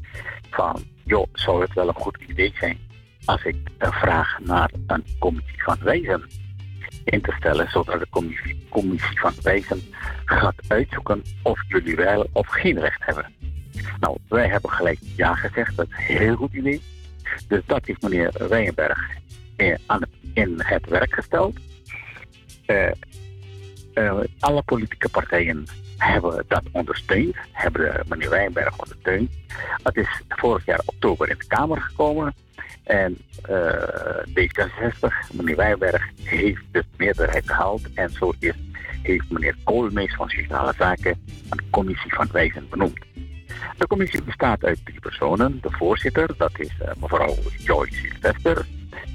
van... 0.50 0.82
joh, 1.04 1.26
zou 1.32 1.60
het 1.60 1.72
wel 1.74 1.88
een 1.88 1.94
goed 1.94 2.18
idee 2.26 2.52
zijn 2.58 2.78
als 3.24 3.44
ik 3.44 3.56
vraag 3.78 4.38
naar 4.42 4.70
een 4.86 5.04
commissie 5.18 5.62
van 5.62 5.78
wijzen 5.82 6.22
in 7.04 7.20
te 7.20 7.34
stellen... 7.38 7.70
zodat 7.70 8.00
de 8.00 8.06
commissie, 8.10 8.66
commissie 8.68 9.20
van 9.20 9.32
wijzen 9.42 9.80
gaat 10.24 10.62
uitzoeken 10.68 11.22
of 11.42 11.60
jullie 11.68 11.96
wel 11.96 12.28
of 12.32 12.46
geen 12.46 12.80
recht 12.80 13.04
hebben. 13.04 13.32
Nou, 14.00 14.16
wij 14.28 14.48
hebben 14.48 14.70
gelijk 14.70 14.98
ja 15.16 15.34
gezegd. 15.34 15.76
Dat 15.76 15.86
is 15.88 16.08
een 16.08 16.16
heel 16.16 16.36
goed 16.36 16.52
idee. 16.52 16.82
Dus 17.48 17.62
dat 17.66 17.86
heeft 17.86 18.02
meneer 18.02 18.32
Wijnberg 18.48 18.98
in, 20.34 20.54
het 20.56 20.88
werk 20.88 21.14
gesteld. 21.14 21.58
Uh, 22.66 22.90
uh, 23.94 24.20
alle 24.38 24.62
politieke 24.62 25.08
partijen 25.08 25.64
hebben 25.96 26.44
dat 26.48 26.62
ondersteund, 26.72 27.36
hebben 27.52 28.04
meneer 28.08 28.30
Wijnberg 28.30 28.78
ondersteund. 28.78 29.30
Het 29.82 29.96
is 29.96 30.22
vorig 30.28 30.64
jaar 30.64 30.80
oktober 30.84 31.28
in 31.28 31.38
de 31.38 31.46
Kamer 31.46 31.80
gekomen. 31.80 32.34
En 32.82 33.18
uh, 33.50 33.72
D66, 34.28 35.32
meneer 35.32 35.56
Wijnberg, 35.56 36.08
heeft 36.22 36.62
de 36.70 36.84
meerderheid 36.96 37.46
gehaald. 37.46 37.92
En 37.94 38.10
zo 38.10 38.32
is, 38.38 38.54
heeft 39.02 39.30
meneer 39.30 39.56
Koolmees 39.64 40.14
van 40.14 40.28
Sociale 40.28 40.74
Zaken 40.78 41.24
een 41.50 41.70
commissie 41.70 42.14
van 42.14 42.28
wijzen 42.32 42.68
benoemd. 42.68 42.98
De 43.76 43.86
commissie 43.86 44.22
bestaat 44.22 44.64
uit 44.64 44.78
drie 44.84 45.00
personen. 45.00 45.58
De 45.62 45.70
voorzitter, 45.70 46.30
dat 46.36 46.52
is 46.58 46.70
uh, 46.82 46.88
mevrouw 47.00 47.34
Joyce 47.58 47.94
Sylvester. 47.94 48.66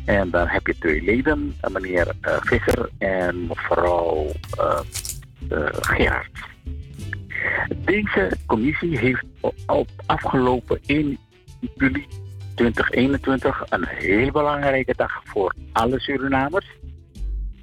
En 0.06 0.30
dan 0.30 0.48
heb 0.48 0.68
je 0.68 0.78
twee 0.80 1.02
leden, 1.02 1.56
uh, 1.64 1.72
meneer 1.74 2.07
uh, 2.22 2.36
Visser 2.40 2.90
en 2.98 3.48
mevrouw 3.48 4.32
Gerard. 5.72 6.30
Deze 7.76 8.38
commissie 8.45 8.98
heeft 8.98 9.24
op 9.66 9.90
afgelopen 10.06 10.80
1 10.86 11.18
juli 11.76 12.07
2021 12.56 13.64
een 13.70 13.86
heel 13.88 14.32
belangrijke 14.32 14.94
dag 14.95 15.22
voor 15.24 15.53
alle 15.72 15.99
Surinamers. 15.99 16.68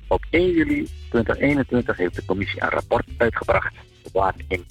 Op 0.09 0.25
1 0.31 0.51
juli 0.51 0.89
2021 1.11 1.97
heeft 1.97 2.15
de 2.15 2.25
commissie 2.25 2.63
een 2.63 2.69
rapport 2.69 3.07
uitgebracht 3.17 3.75
waarin 4.17 4.65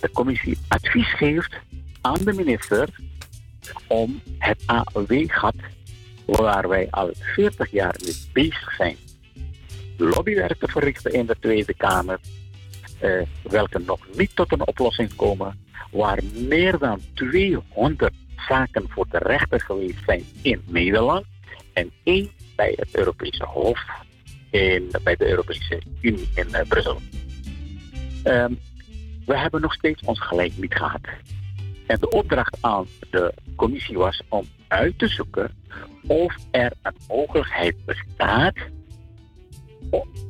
de 0.00 0.10
commissie 0.12 0.58
advies 0.68 1.14
geeft 1.14 1.54
aan 2.00 2.24
de 2.24 2.32
minister 2.32 2.88
om 3.86 4.22
het 4.38 4.62
AOW-gat, 4.66 5.54
waar 6.26 6.68
wij 6.68 6.88
al 6.90 7.10
40 7.14 7.70
jaar 7.70 7.96
mee 8.04 8.14
bezig 8.32 8.74
zijn, 8.74 8.96
lobbywerk 9.96 10.58
te 10.58 10.68
verrichten 10.68 11.12
in 11.12 11.26
de 11.26 11.36
Tweede 11.40 11.74
Kamer, 11.74 12.20
eh, 12.98 13.22
welke 13.42 13.78
nog 13.78 14.00
niet 14.16 14.36
tot 14.36 14.52
een 14.52 14.66
oplossing 14.66 15.14
komen, 15.16 15.58
waar 15.90 16.18
meer 16.34 16.78
dan 16.78 17.00
200 17.14 18.14
zaken 18.48 18.84
voor 18.88 19.06
de 19.10 19.18
rechter 19.18 19.60
geweest 19.60 20.04
zijn 20.06 20.24
in 20.42 20.62
Nederland 20.66 21.24
en 21.72 21.90
één 22.02 22.30
bij 22.56 22.72
het 22.76 22.88
Europese 22.92 23.44
Hof 23.44 23.80
in, 24.50 24.90
bij 25.02 25.16
de 25.16 25.28
Europese 25.28 25.82
Unie 26.00 26.28
in 26.34 26.48
uh, 26.52 26.60
Brussel. 26.68 27.00
Um, 28.24 28.58
we 29.26 29.38
hebben 29.38 29.60
nog 29.60 29.74
steeds 29.74 30.02
ons 30.04 30.20
gelijk 30.20 30.56
niet 30.56 30.74
gehad. 30.74 31.00
En 31.86 31.98
de 32.00 32.10
opdracht 32.10 32.58
aan 32.60 32.86
de 33.10 33.34
commissie 33.56 33.98
was 33.98 34.22
om 34.28 34.44
uit 34.68 34.98
te 34.98 35.08
zoeken 35.08 35.54
of 36.06 36.34
er 36.50 36.72
een 36.82 36.96
mogelijkheid 37.08 37.84
bestaat 37.84 38.54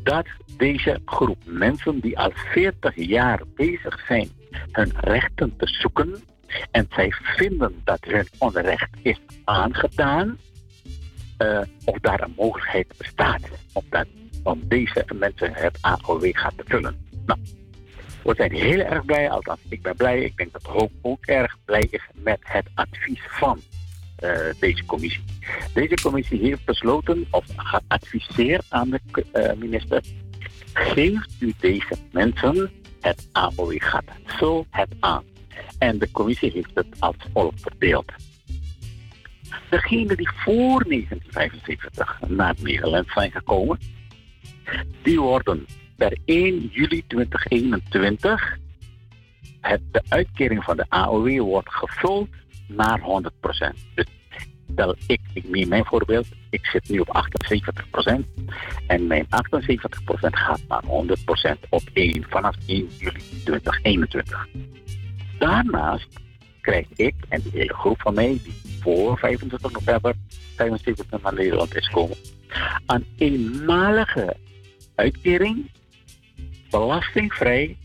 dat 0.02 0.26
deze 0.57 1.00
groep 1.05 1.39
mensen 1.44 2.00
die 2.00 2.18
al 2.18 2.31
40 2.34 2.92
jaar 2.94 3.42
bezig 3.55 4.05
zijn 4.07 4.28
hun 4.73 4.92
rechten 5.00 5.57
te 5.57 5.66
zoeken 5.66 6.15
en 6.70 6.86
zij 6.91 7.12
vinden 7.23 7.81
dat 7.84 8.05
hun 8.05 8.28
onrecht 8.39 8.89
is 9.02 9.20
aangedaan, 9.44 10.39
uh, 11.39 11.60
of 11.84 11.99
daar 11.99 12.20
een 12.20 12.33
mogelijkheid 12.36 12.94
bestaat 12.97 13.42
om, 13.73 13.83
dat, 13.91 14.07
om 14.42 14.62
deze 14.68 15.05
mensen 15.15 15.52
het 15.52 15.78
AOW 15.81 16.31
gaat 16.33 16.57
te 16.57 16.65
vullen. 16.66 16.97
Nou, 17.26 17.39
we 18.27 18.35
zijn 18.35 18.53
heel 18.53 18.79
erg 18.79 19.05
blij, 19.05 19.31
althans 19.31 19.61
ik 19.69 19.83
ben 19.83 19.97
blij. 19.97 20.23
Ik 20.23 20.37
denk 20.37 20.53
dat 20.53 20.63
Hoop 20.63 20.91
ook 21.03 21.27
erg 21.27 21.57
blij 21.65 21.87
is 21.91 22.03
met 22.15 22.39
het 22.43 22.67
advies 22.75 23.21
van 23.29 23.61
uh, 24.25 24.39
deze 24.61 24.85
commissie. 24.85 25.25
Deze 25.75 25.95
commissie 26.03 26.41
heeft 26.41 26.65
besloten 26.65 27.27
of 27.31 27.45
geadviseerd 27.57 28.65
aan 28.69 28.91
de 28.91 29.01
uh, 29.35 29.53
minister. 29.53 30.03
Geeft 30.73 31.31
u 31.39 31.55
deze 31.61 31.97
mensen 32.13 32.71
het 33.01 33.29
AOW-gat 33.33 34.05
zo 34.39 34.67
het 34.71 34.89
aan. 35.01 35.25
En 35.79 35.99
de 35.99 36.11
commissie 36.11 36.51
heeft 36.53 36.75
het 36.75 36.87
als 36.99 37.17
volgt 37.33 37.61
verdeeld. 37.61 38.13
Degenen 39.71 40.17
die 40.17 40.31
voor 40.31 40.85
1975 40.89 42.21
naar 42.27 42.55
Nederland 42.59 43.07
zijn 43.09 43.31
gekomen, 43.31 43.79
die 45.03 45.21
worden 45.21 45.67
per 45.97 46.18
1 46.25 46.68
juli 46.73 47.05
2021 47.07 48.58
het, 49.60 49.81
de 49.92 50.02
uitkering 50.08 50.65
van 50.65 50.76
de 50.76 50.86
AOW 50.89 51.41
wordt 51.41 51.73
gevuld 51.73 52.28
naar 52.68 53.00
100%. 53.00 53.05
Dus 53.94 54.07
stel 54.73 54.97
ik, 55.07 55.20
neem 55.44 55.68
mijn 55.68 55.84
voorbeeld, 55.84 56.26
ik 56.50 56.66
zit 56.66 56.89
nu 56.89 56.99
op 56.99 57.25
78% 58.07 58.25
en 58.86 59.07
mijn 59.07 59.26
78% 59.26 59.28
gaat 60.20 60.60
naar 60.68 60.83
100% 60.84 60.89
op 61.68 61.83
1 61.92 62.25
vanaf 62.28 62.57
1 62.66 62.89
juli 62.99 63.20
2021. 63.44 64.49
Daarnaast 65.39 66.08
krijg 66.60 66.86
ik 66.94 67.15
en 67.28 67.42
de 67.42 67.50
hele 67.52 67.75
groep 67.75 68.00
van 68.00 68.15
mij 68.15 68.39
die 68.42 68.60
voor 68.81 69.18
25 69.18 69.73
november 69.73 70.15
75 70.57 71.23
naar 71.23 71.34
Nederland 71.34 71.76
is 71.76 71.86
gekomen, 71.86 72.16
een 72.86 73.07
eenmalige 73.16 74.36
uitkering 74.94 75.70
belastingvrij. 76.70 77.77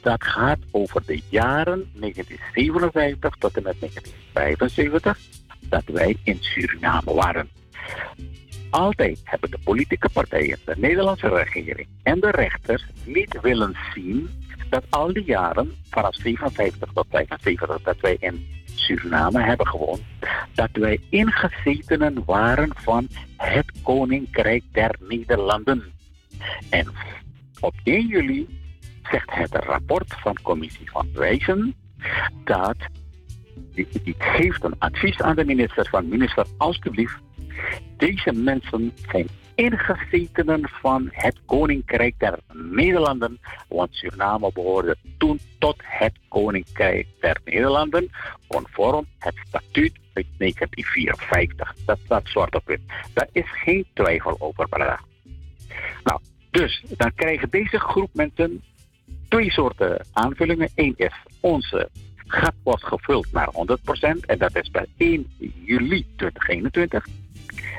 Dat 0.00 0.24
gaat 0.24 0.58
over 0.70 1.02
de 1.06 1.20
jaren 1.28 1.90
1957 1.94 3.36
tot 3.38 3.56
en 3.56 3.62
met 3.62 3.80
1975 3.80 5.18
dat 5.60 5.84
wij 5.84 6.16
in 6.22 6.38
Suriname 6.40 7.14
waren. 7.14 7.48
Altijd 8.70 9.20
hebben 9.24 9.50
de 9.50 9.58
politieke 9.64 10.08
partijen, 10.08 10.58
de 10.64 10.74
Nederlandse 10.76 11.28
regering 11.28 11.88
en 12.02 12.20
de 12.20 12.30
rechters 12.30 12.86
niet 13.04 13.40
willen 13.40 13.76
zien 13.94 14.30
dat 14.68 14.84
al 14.90 15.12
die 15.12 15.24
jaren, 15.24 15.72
vanaf 15.90 16.14
57 16.14 16.92
tot 16.92 17.06
75, 17.10 17.82
dat 17.82 18.00
wij 18.00 18.16
in 18.20 18.46
Suriname 18.74 19.42
hebben 19.42 19.66
gewoond, 19.66 20.02
dat 20.54 20.70
wij 20.72 21.00
ingezetenen 21.10 22.22
waren 22.24 22.70
van 22.74 23.08
het 23.36 23.72
Koninkrijk 23.82 24.62
der 24.72 24.96
Nederlanden. 25.00 25.82
En 26.70 26.86
op 27.60 27.74
1 27.84 28.06
juli 28.06 28.46
zegt 29.10 29.30
het 29.30 29.54
rapport 29.54 30.14
van 30.20 30.36
Commissie 30.42 30.90
van 30.90 31.08
Wijzen 31.12 31.74
dat 32.44 32.76
die 33.74 34.14
geeft 34.18 34.64
een 34.64 34.78
advies 34.78 35.20
aan 35.20 35.36
de 35.36 35.44
minister 35.44 35.88
van 35.90 36.08
minister 36.08 36.46
alstublieft 36.56 37.18
deze 37.96 38.32
mensen 38.32 38.92
zijn 39.10 39.28
ingezetenen 39.54 40.68
van 40.68 41.08
het 41.10 41.40
Koninkrijk 41.46 42.14
der 42.18 42.38
Nederlanden. 42.52 43.38
Want 43.68 43.94
Suriname 43.94 44.50
behoorde 44.52 44.96
toen 45.18 45.40
tot 45.58 45.76
het 45.82 46.12
Koninkrijk 46.28 47.06
der 47.20 47.40
Nederlanden, 47.44 48.10
conform 48.46 49.06
het 49.18 49.34
statuut 49.48 49.92
uit 50.12 50.26
1954. 50.38 51.74
Dat 51.86 51.98
staat 52.04 52.28
zwart 52.28 52.54
op 52.54 52.62
wit. 52.66 52.80
Daar 53.14 53.28
is 53.32 53.50
geen 53.64 53.86
twijfel 53.94 54.36
over, 54.38 54.68
brada. 54.68 55.00
Nou, 56.04 56.20
dus 56.56 56.82
dan 56.96 57.14
krijgen 57.14 57.50
deze 57.50 57.78
groep 57.78 58.10
mensen 58.12 58.62
twee 59.28 59.50
soorten 59.50 60.06
aanvullingen. 60.12 60.68
Eén 60.74 60.94
is 60.96 61.12
onze 61.40 61.88
gat 62.26 62.54
was 62.62 62.82
gevuld 62.82 63.32
naar 63.32 63.48
100% 63.48 64.20
en 64.26 64.38
dat 64.38 64.56
is 64.56 64.68
per 64.68 64.86
1 64.96 65.26
juli 65.64 66.06
2021. 66.16 67.06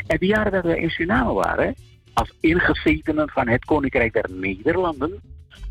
En 0.07 0.17
de 0.17 0.25
jaren 0.25 0.51
dat 0.51 0.63
we 0.63 0.79
in 0.79 0.89
Suriname 0.89 1.33
waren, 1.33 1.75
als 2.13 2.33
ingezetenen 2.39 3.29
van 3.29 3.47
het 3.47 3.65
Koninkrijk 3.65 4.13
der 4.13 4.29
Nederlanden, 4.29 5.21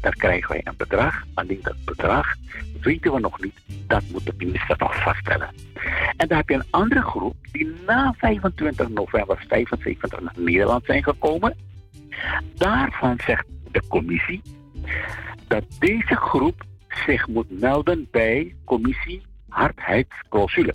daar 0.01 0.17
krijgen 0.17 0.51
wij 0.51 0.61
een 0.65 0.77
bedrag. 0.77 1.25
Alleen 1.35 1.61
dat 1.63 1.85
bedrag 1.85 2.35
weten 2.81 3.13
we 3.13 3.21
nog 3.21 3.41
niet. 3.41 3.55
Dat 3.87 4.03
moet 4.13 4.27
de 4.27 4.35
minister 4.37 4.77
nog 4.79 5.03
vaststellen. 5.03 5.51
En 6.17 6.29
dan 6.29 6.37
heb 6.37 6.49
je 6.49 6.55
een 6.55 6.71
andere 6.71 7.03
groep 7.03 7.35
die 7.53 7.75
na 7.87 8.15
25 8.19 8.89
november 8.89 9.45
75 9.49 10.21
naar 10.21 10.35
Nederland 10.37 10.85
zijn 10.85 11.03
gekomen. 11.03 11.57
Daarvan 12.55 13.19
zegt 13.27 13.47
de 13.71 13.83
commissie 13.89 14.43
dat 15.49 15.65
deze 15.79 16.17
groep 16.17 16.65
zich 17.07 17.27
moet 17.27 17.61
melden 17.61 18.09
bij 18.11 18.55
commissie 18.65 19.23
hardheidsclausule. 19.49 20.75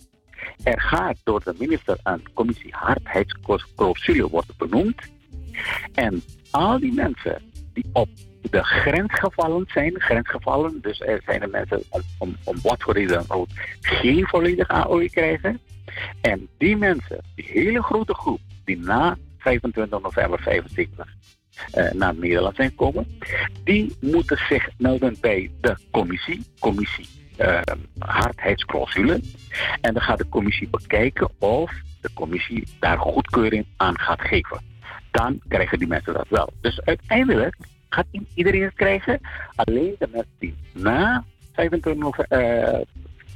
Er 0.63 0.81
gaat 0.81 1.17
door 1.23 1.43
de 1.43 1.55
minister 1.57 1.97
een 2.03 2.23
commissie 2.33 2.73
hardheidsclausule 2.75 4.29
worden 4.29 4.55
benoemd. 4.57 5.11
En 5.93 6.23
al 6.51 6.79
die 6.79 6.93
mensen 6.93 7.41
die 7.73 7.85
op 7.93 8.09
de 8.49 8.63
grensgevallen 8.63 9.65
zijn, 9.73 10.01
grensgevallen, 10.01 10.81
dus 10.81 11.01
er 11.01 11.21
zijn 11.25 11.41
er 11.41 11.49
mensen 11.49 11.83
om, 11.89 12.01
om, 12.17 12.35
om 12.43 12.55
wat 12.61 12.83
voor 12.83 12.93
reden 12.93 13.23
ook 13.27 13.47
geen 13.81 14.27
volledig 14.27 14.67
AOE 14.67 15.09
krijgen. 15.09 15.59
En 16.21 16.47
die 16.57 16.77
mensen, 16.77 17.23
die 17.35 17.45
hele 17.45 17.83
grote 17.83 18.13
groep, 18.13 18.39
die 18.65 18.77
na 18.77 19.17
25 19.41 20.01
november 20.01 20.41
75 20.41 21.07
uh, 21.75 21.91
naar 21.91 22.15
Nederland 22.15 22.55
zijn 22.55 22.69
gekomen, 22.69 23.05
die 23.63 23.95
moeten 23.99 24.37
zich 24.49 24.69
melden 24.77 25.15
bij 25.21 25.51
de 25.61 25.77
commissie, 25.91 26.43
commissie 26.59 27.07
uh, 27.39 27.61
hardheidsclausule. 27.99 29.21
En 29.81 29.93
dan 29.93 30.01
gaat 30.01 30.17
de 30.17 30.29
commissie 30.29 30.69
bekijken 30.69 31.29
of 31.39 31.71
de 32.01 32.09
commissie 32.13 32.67
daar 32.79 32.97
goedkeuring 32.97 33.65
aan 33.77 33.99
gaat 33.99 34.21
geven. 34.21 34.61
Dan 35.11 35.41
krijgen 35.47 35.79
die 35.79 35.87
mensen 35.87 36.13
dat 36.13 36.27
wel. 36.29 36.49
Dus 36.61 36.81
uiteindelijk 36.81 37.55
gaat 37.89 38.05
iedereen 38.33 38.63
het 38.63 38.73
krijgen. 38.73 39.19
Alleen 39.55 39.95
de 39.99 40.09
mensen 40.11 40.35
die 40.39 40.55
na 40.73 41.23
25 41.53 41.95
november, 41.95 42.73
uh, 42.73 42.79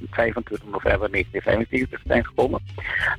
25 0.09 0.69
november 0.71 1.11
1975 1.11 2.01
zijn 2.05 2.25
gekomen. 2.25 2.61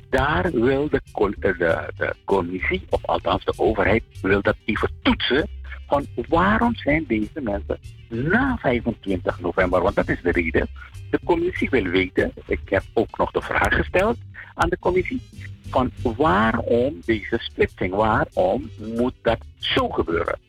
Daar 0.09 0.51
wil 0.51 0.89
de, 0.89 1.01
de, 1.39 1.87
de 1.97 2.13
commissie, 2.25 2.85
of 2.89 3.05
althans 3.05 3.45
de 3.45 3.53
overheid, 3.55 4.03
wil 4.21 4.41
dat 4.41 4.55
even 4.65 4.89
toetsen. 5.01 5.47
Van 5.87 6.05
waarom 6.27 6.75
zijn 6.75 7.05
deze 7.07 7.41
mensen 7.41 7.79
na 8.09 8.57
25 8.61 9.39
november? 9.39 9.81
Want 9.81 9.95
dat 9.95 10.09
is 10.09 10.21
de 10.21 10.31
reden. 10.31 10.67
De 11.09 11.19
commissie 11.23 11.69
wil 11.69 11.83
weten, 11.83 12.31
ik 12.45 12.59
heb 12.65 12.83
ook 12.93 13.17
nog 13.17 13.31
de 13.31 13.41
vraag 13.41 13.75
gesteld 13.75 14.17
aan 14.53 14.69
de 14.69 14.79
commissie, 14.79 15.21
van 15.69 15.91
waarom 16.01 17.01
deze 17.05 17.37
splitsing? 17.39 17.93
Waarom 17.93 18.69
moet 18.95 19.13
dat 19.21 19.39
zo 19.59 19.89
gebeuren? 19.89 20.39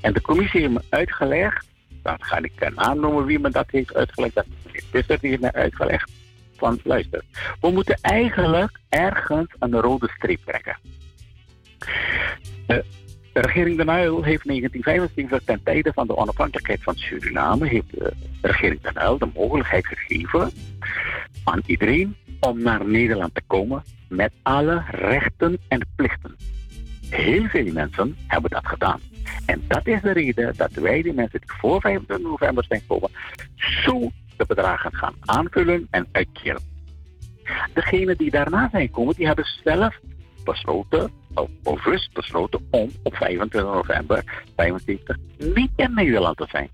En 0.00 0.12
de 0.12 0.20
commissie 0.20 0.60
heeft 0.60 0.72
me 0.72 0.82
uitgelegd, 0.88 1.66
dan 2.08 2.26
ga 2.26 2.38
ik 2.42 2.52
een 2.58 2.74
naam 2.74 3.00
noemen 3.00 3.24
wie 3.24 3.38
me 3.38 3.50
dat 3.50 3.70
heeft 3.70 3.94
uitgelegd, 3.94 4.34
dat 4.34 4.46
is 4.92 5.06
dat 5.06 5.20
heeft 5.20 5.40
me 5.40 5.52
uitgelegd. 5.52 6.10
Van 6.56 6.80
luister, 6.84 7.22
we 7.60 7.70
moeten 7.70 7.98
eigenlijk 8.00 8.78
ergens 8.88 9.54
een 9.58 9.80
rode 9.80 10.08
streep 10.16 10.40
trekken. 10.44 10.76
De 12.66 12.84
regering 13.32 13.76
De 13.76 13.84
Nijl 13.84 14.22
heeft 14.22 14.46
1975 14.46 15.44
ten 15.44 15.62
tijde 15.62 15.92
van 15.92 16.06
de 16.06 16.16
onafhankelijkheid 16.16 16.82
van 16.82 16.96
Suriname 16.96 17.68
heeft 17.68 17.90
de 17.90 18.12
regering 18.40 18.80
De 18.80 18.90
Nijl 18.94 19.18
de 19.18 19.28
mogelijkheid 19.34 19.86
gegeven 19.86 20.50
aan 21.44 21.60
iedereen 21.66 22.16
om 22.40 22.62
naar 22.62 22.88
Nederland 22.88 23.34
te 23.34 23.42
komen 23.46 23.82
met 24.08 24.32
alle 24.42 24.84
rechten 24.90 25.58
en 25.68 25.86
plichten. 25.96 26.36
Heel 27.10 27.46
veel 27.48 27.72
mensen 27.72 28.16
hebben 28.26 28.50
dat 28.50 28.66
gedaan. 28.66 29.00
En 29.46 29.64
dat 29.68 29.86
is 29.86 30.00
de 30.00 30.12
reden 30.12 30.54
dat 30.56 30.72
wij 30.72 31.02
die 31.02 31.12
mensen 31.12 31.40
die 31.40 31.50
voor 31.60 31.80
25 31.80 32.26
november 32.26 32.64
zijn 32.64 32.80
gekomen, 32.80 33.10
zo 33.84 34.10
de 34.36 34.46
bedragen 34.46 34.94
gaan 34.94 35.14
aanvullen 35.20 35.86
en 35.90 36.08
uitkeren. 36.12 36.62
Degenen 37.74 38.16
die 38.16 38.30
daarna 38.30 38.68
zijn 38.70 38.86
gekomen, 38.86 39.14
die 39.14 39.26
hebben 39.26 39.46
zelf 39.64 39.98
besloten, 40.44 41.10
of 41.34 41.48
bewust 41.62 42.12
besloten, 42.12 42.66
om 42.70 42.90
op 43.02 43.14
25 43.14 43.72
november 43.72 44.24
75 44.56 45.16
niet 45.38 45.70
in 45.76 45.94
Nederland 45.94 46.36
te 46.36 46.46
zijn. 46.50 46.70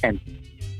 En 0.00 0.20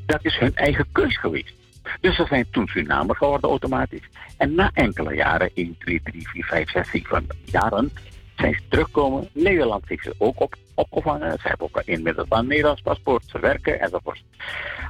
dat 0.06 0.24
is 0.24 0.38
hun 0.38 0.54
eigen 0.54 0.86
keus 0.92 1.18
geweest. 1.18 1.54
Dus 2.00 2.16
ze 2.16 2.24
zijn 2.28 2.46
toen 2.50 2.66
Surinamer 2.66 3.16
geworden 3.16 3.50
automatisch. 3.50 4.08
En 4.36 4.54
na 4.54 4.70
enkele 4.74 5.14
jaren, 5.14 5.50
1, 5.54 5.76
2, 5.78 6.00
3, 6.04 6.28
4, 6.28 6.44
5, 6.44 6.70
6, 6.70 6.90
7 6.90 7.26
jaren, 7.44 7.90
zijn 8.36 8.54
ze 8.54 8.60
terugkomen. 8.68 9.28
Nederland 9.32 9.88
heeft 9.88 10.02
ze 10.02 10.14
ook 10.18 10.40
op, 10.40 10.56
opgevangen. 10.76 11.38
Ze 11.38 11.48
hebben 11.48 11.66
ook 11.66 11.82
inmiddels 11.84 12.26
een 12.30 12.46
Nederlands 12.46 12.82
paspoort. 12.82 13.24
Ze 13.26 13.38
werken 13.38 13.80
enzovoort. 13.80 14.22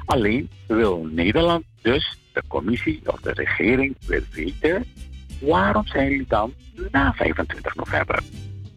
Alleen 0.05 0.51
wil 0.67 1.09
Nederland 1.11 1.65
dus, 1.83 2.19
de 2.33 2.43
commissie 2.49 3.01
of 3.05 3.21
de 3.21 3.33
regering, 3.33 3.97
weten... 4.33 4.85
waarom 5.41 5.87
zijn 5.87 6.11
jullie 6.11 6.27
dan 6.29 6.55
na 6.91 7.13
25 7.13 7.75
november 7.75 8.23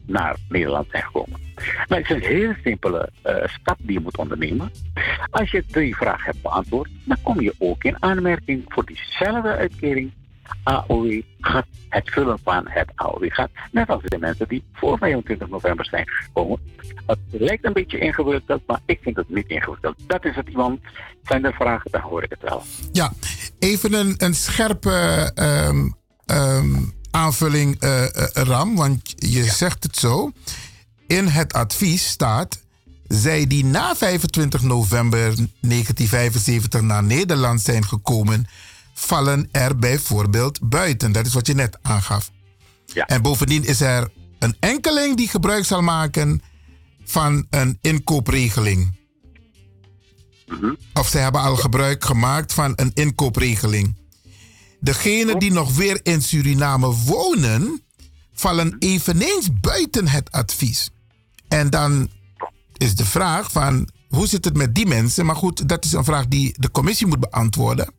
naar 0.05 0.35
Nederland 0.49 0.87
zijn 0.91 1.03
gekomen? 1.03 1.39
Nou, 1.87 2.01
het 2.01 2.09
is 2.09 2.15
een 2.15 2.29
heel 2.29 2.53
simpele 2.63 3.09
uh, 3.25 3.35
stap 3.45 3.77
die 3.79 3.93
je 3.93 3.99
moet 3.99 4.17
ondernemen. 4.17 4.71
Als 5.29 5.51
je 5.51 5.63
die 5.67 5.95
vraag 5.95 6.25
hebt 6.25 6.41
beantwoord, 6.41 6.89
dan 7.03 7.17
kom 7.23 7.41
je 7.41 7.53
ook 7.57 7.83
in 7.83 8.03
aanmerking 8.03 8.63
voor 8.67 8.85
diezelfde 8.85 9.55
uitkering 9.55 10.11
AOW 10.63 11.21
gaat 11.39 11.65
het 11.89 12.09
vullen 12.09 12.39
van 12.43 12.65
het 12.67 12.91
AOW 12.95 13.31
gaat. 13.31 13.49
Net 13.71 13.89
als 13.89 14.03
de 14.03 14.17
mensen 14.17 14.47
die 14.47 14.63
voor 14.73 14.97
25 14.97 15.47
november 15.47 15.85
zijn 15.85 16.07
gekomen. 16.07 16.59
Het 17.05 17.19
lijkt 17.29 17.65
een 17.65 17.73
beetje 17.73 17.99
ingewikkeld, 17.99 18.61
maar 18.67 18.79
ik 18.85 18.99
vind 19.01 19.15
het 19.15 19.29
niet 19.29 19.47
ingewikkeld. 19.47 19.95
Dat 20.07 20.25
is 20.25 20.35
het, 20.35 20.47
iemand. 20.47 20.79
Zijn 21.23 21.45
er 21.45 21.53
vragen, 21.53 21.91
dan 21.91 22.01
hoor 22.01 22.23
ik 22.23 22.29
het 22.29 22.41
wel. 22.41 22.63
Ja, 22.91 23.13
even 23.59 23.93
een, 23.93 24.15
een 24.17 24.33
scherpe 24.33 25.31
um, 25.35 25.95
um, 26.25 26.93
aanvulling, 27.11 27.83
uh, 27.83 28.01
uh, 28.01 28.07
Ram, 28.33 28.75
want 28.75 29.13
je 29.15 29.43
ja. 29.43 29.51
zegt 29.51 29.83
het 29.83 29.95
zo. 29.97 30.31
In 31.07 31.27
het 31.27 31.53
advies 31.53 32.07
staat 32.07 32.59
zij 33.07 33.47
die 33.47 33.65
na 33.65 33.95
25 33.95 34.61
november 34.61 35.19
1975 35.19 36.81
naar 36.81 37.03
Nederland 37.03 37.61
zijn 37.61 37.85
gekomen, 37.85 38.47
vallen 38.99 39.49
er 39.51 39.77
bijvoorbeeld 39.77 40.69
buiten. 40.69 41.11
Dat 41.11 41.25
is 41.25 41.33
wat 41.33 41.47
je 41.47 41.53
net 41.53 41.77
aangaf. 41.81 42.31
Ja. 42.85 43.05
En 43.05 43.21
bovendien 43.21 43.65
is 43.65 43.81
er 43.81 44.11
een 44.39 44.55
enkeling 44.59 45.17
die 45.17 45.27
gebruik 45.27 45.65
zal 45.65 45.81
maken 45.81 46.41
van 47.05 47.45
een 47.49 47.77
inkoopregeling. 47.81 48.97
Mm-hmm. 50.45 50.77
Of 50.93 51.07
zij 51.07 51.21
hebben 51.21 51.41
al 51.41 51.55
gebruik 51.55 52.05
gemaakt 52.05 52.53
van 52.53 52.73
een 52.75 52.91
inkoopregeling. 52.93 53.97
Degenen 54.79 55.39
die 55.39 55.51
nog 55.51 55.75
weer 55.75 55.99
in 56.03 56.21
Suriname 56.21 56.95
wonen, 56.95 57.81
vallen 58.33 58.75
eveneens 58.79 59.49
buiten 59.61 60.07
het 60.07 60.31
advies. 60.31 60.89
En 61.47 61.69
dan 61.69 62.09
is 62.77 62.95
de 62.95 63.05
vraag 63.05 63.51
van 63.51 63.89
hoe 64.07 64.27
zit 64.27 64.45
het 64.45 64.57
met 64.57 64.75
die 64.75 64.87
mensen? 64.87 65.25
Maar 65.25 65.35
goed, 65.35 65.69
dat 65.69 65.85
is 65.85 65.91
een 65.91 66.03
vraag 66.03 66.27
die 66.27 66.53
de 66.57 66.71
commissie 66.71 67.07
moet 67.07 67.19
beantwoorden. 67.19 67.93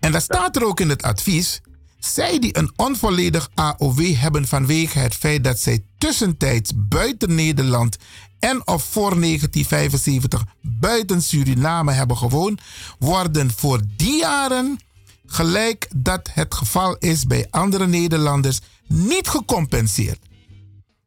En 0.00 0.12
dat 0.12 0.22
staat 0.22 0.56
er 0.56 0.64
ook 0.64 0.80
in 0.80 0.88
het 0.88 1.02
advies. 1.02 1.60
Zij 1.98 2.38
die 2.38 2.58
een 2.58 2.72
onvolledig 2.76 3.50
AOW 3.54 4.14
hebben 4.14 4.46
vanwege 4.46 4.98
het 4.98 5.14
feit 5.14 5.44
dat 5.44 5.58
zij 5.58 5.84
tussentijds 5.98 6.72
buiten 6.74 7.34
Nederland 7.34 7.96
en 8.38 8.66
of 8.66 8.84
voor 8.84 9.20
1975 9.20 10.44
buiten 10.60 11.22
Suriname 11.22 11.92
hebben 11.92 12.16
gewoond, 12.16 12.60
worden 12.98 13.50
voor 13.56 13.80
die 13.96 14.18
jaren, 14.18 14.80
gelijk 15.26 15.88
dat 15.96 16.30
het 16.32 16.54
geval 16.54 16.96
is 16.96 17.24
bij 17.24 17.46
andere 17.50 17.86
Nederlanders, 17.86 18.60
niet 18.86 19.28
gecompenseerd. 19.28 20.18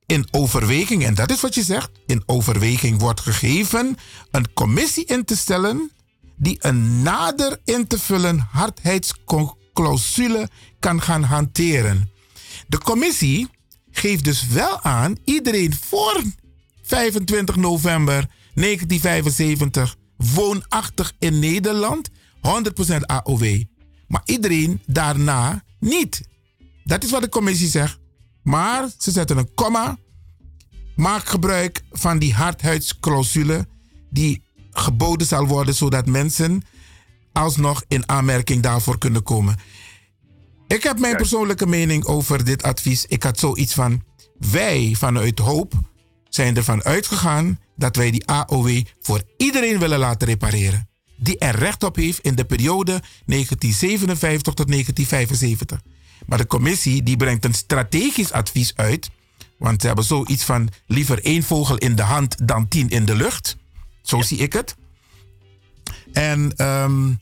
In 0.05 0.27
overweging, 0.31 1.05
en 1.05 1.15
dat 1.15 1.31
is 1.31 1.41
wat 1.41 1.55
je 1.55 1.63
zegt, 1.63 1.89
in 2.05 2.23
overweging 2.25 2.99
wordt 2.99 3.19
gegeven 3.19 3.97
een 4.31 4.53
commissie 4.53 5.05
in 5.05 5.25
te 5.25 5.37
stellen 5.37 5.91
die 6.41 6.57
een 6.59 7.01
nader 7.01 7.59
in 7.65 7.87
te 7.87 7.99
vullen 7.99 8.39
hardheidsclausule 8.51 10.49
kan 10.79 11.01
gaan 11.01 11.23
hanteren. 11.23 12.11
De 12.67 12.77
commissie 12.77 13.49
geeft 13.91 14.23
dus 14.23 14.47
wel 14.47 14.81
aan 14.81 15.17
iedereen 15.25 15.73
voor 15.75 16.21
25 16.81 17.55
november 17.55 18.29
1975 18.53 19.95
woonachtig 20.17 21.13
in 21.19 21.39
Nederland 21.39 22.09
100% 22.09 22.11
AOW. 23.05 23.63
Maar 24.07 24.21
iedereen 24.25 24.81
daarna 24.85 25.63
niet. 25.79 26.21
Dat 26.83 27.03
is 27.03 27.11
wat 27.11 27.21
de 27.21 27.29
commissie 27.29 27.69
zegt. 27.69 27.99
Maar 28.43 28.89
ze 28.97 29.11
zetten 29.11 29.37
een 29.37 29.53
komma. 29.53 29.97
Maak 30.95 31.25
gebruik 31.25 31.81
van 31.91 32.19
die 32.19 32.33
hardhuidsclausule 32.33 33.67
die 34.09 34.43
geboden 34.71 35.27
zal 35.27 35.47
worden 35.47 35.75
zodat 35.75 36.05
mensen 36.05 36.63
alsnog 37.33 37.83
in 37.87 38.09
aanmerking 38.09 38.61
daarvoor 38.61 38.97
kunnen 38.97 39.23
komen. 39.23 39.55
Ik 40.67 40.83
heb 40.83 40.99
mijn 40.99 41.15
persoonlijke 41.15 41.67
mening 41.67 42.05
over 42.05 42.43
dit 42.43 42.63
advies. 42.63 43.05
Ik 43.05 43.23
had 43.23 43.39
zoiets 43.39 43.73
van: 43.73 44.03
wij 44.37 44.95
vanuit 44.97 45.39
hoop 45.39 45.73
zijn 46.29 46.55
ervan 46.55 46.83
uitgegaan 46.83 47.59
dat 47.75 47.95
wij 47.95 48.11
die 48.11 48.25
AOW 48.25 48.81
voor 48.99 49.23
iedereen 49.37 49.79
willen 49.79 49.99
laten 49.99 50.27
repareren. 50.27 50.89
Die 51.17 51.37
er 51.37 51.55
recht 51.55 51.83
op 51.83 51.95
heeft 51.95 52.19
in 52.19 52.35
de 52.35 52.45
periode 52.45 53.01
1957 53.25 54.53
tot 54.53 54.67
1975. 54.67 55.81
Maar 56.25 56.37
de 56.37 56.47
commissie 56.47 57.03
die 57.03 57.17
brengt 57.17 57.45
een 57.45 57.53
strategisch 57.53 58.31
advies 58.31 58.73
uit. 58.75 59.09
Want 59.57 59.81
ze 59.81 59.87
hebben 59.87 60.05
zoiets 60.05 60.43
van 60.43 60.69
liever 60.87 61.23
één 61.23 61.43
vogel 61.43 61.77
in 61.77 61.95
de 61.95 62.01
hand 62.01 62.47
dan 62.47 62.67
tien 62.67 62.89
in 62.89 63.05
de 63.05 63.15
lucht. 63.15 63.57
Zo 64.01 64.21
zie 64.21 64.37
ik 64.37 64.53
het. 64.53 64.75
En 66.13 66.53
ehm, 66.55 67.13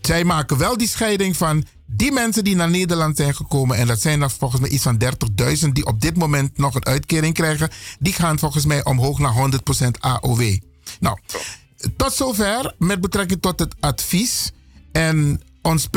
zij 0.00 0.24
maken 0.24 0.58
wel 0.58 0.76
die 0.76 0.88
scheiding 0.88 1.36
van 1.36 1.64
die 1.86 2.12
mensen 2.12 2.44
die 2.44 2.56
naar 2.56 2.70
Nederland 2.70 3.16
zijn 3.16 3.34
gekomen, 3.34 3.76
en 3.76 3.86
dat 3.86 4.00
zijn 4.00 4.22
er 4.22 4.30
volgens 4.30 4.60
mij 4.60 4.70
iets 4.70 4.82
van 4.82 5.02
30.000 5.66 5.68
die 5.72 5.86
op 5.86 6.00
dit 6.00 6.16
moment 6.16 6.58
nog 6.58 6.74
een 6.74 6.86
uitkering 6.86 7.34
krijgen, 7.34 7.70
die 7.98 8.12
gaan 8.12 8.38
volgens 8.38 8.64
mij 8.64 8.84
omhoog 8.84 9.18
naar 9.18 9.34
100% 9.86 10.00
AOW. 10.00 10.56
Nou, 11.00 11.18
tot 11.96 12.12
zover 12.12 12.74
met 12.78 13.00
betrekking 13.00 13.40
tot 13.40 13.58
het 13.58 13.74
advies 13.80 14.52
en 14.92 15.42
ons 15.62 15.88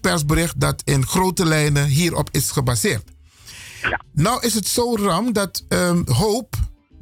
persbericht 0.00 0.60
dat 0.60 0.82
in 0.84 1.06
grote 1.06 1.44
lijnen 1.44 1.86
hierop 1.86 2.28
is 2.32 2.50
gebaseerd. 2.50 3.10
Ja. 3.82 4.00
Nou 4.12 4.46
is 4.46 4.54
het 4.54 4.68
zo, 4.68 4.96
Ram, 4.96 5.32
dat 5.32 5.64
um, 5.68 6.04
Hoop, 6.08 6.56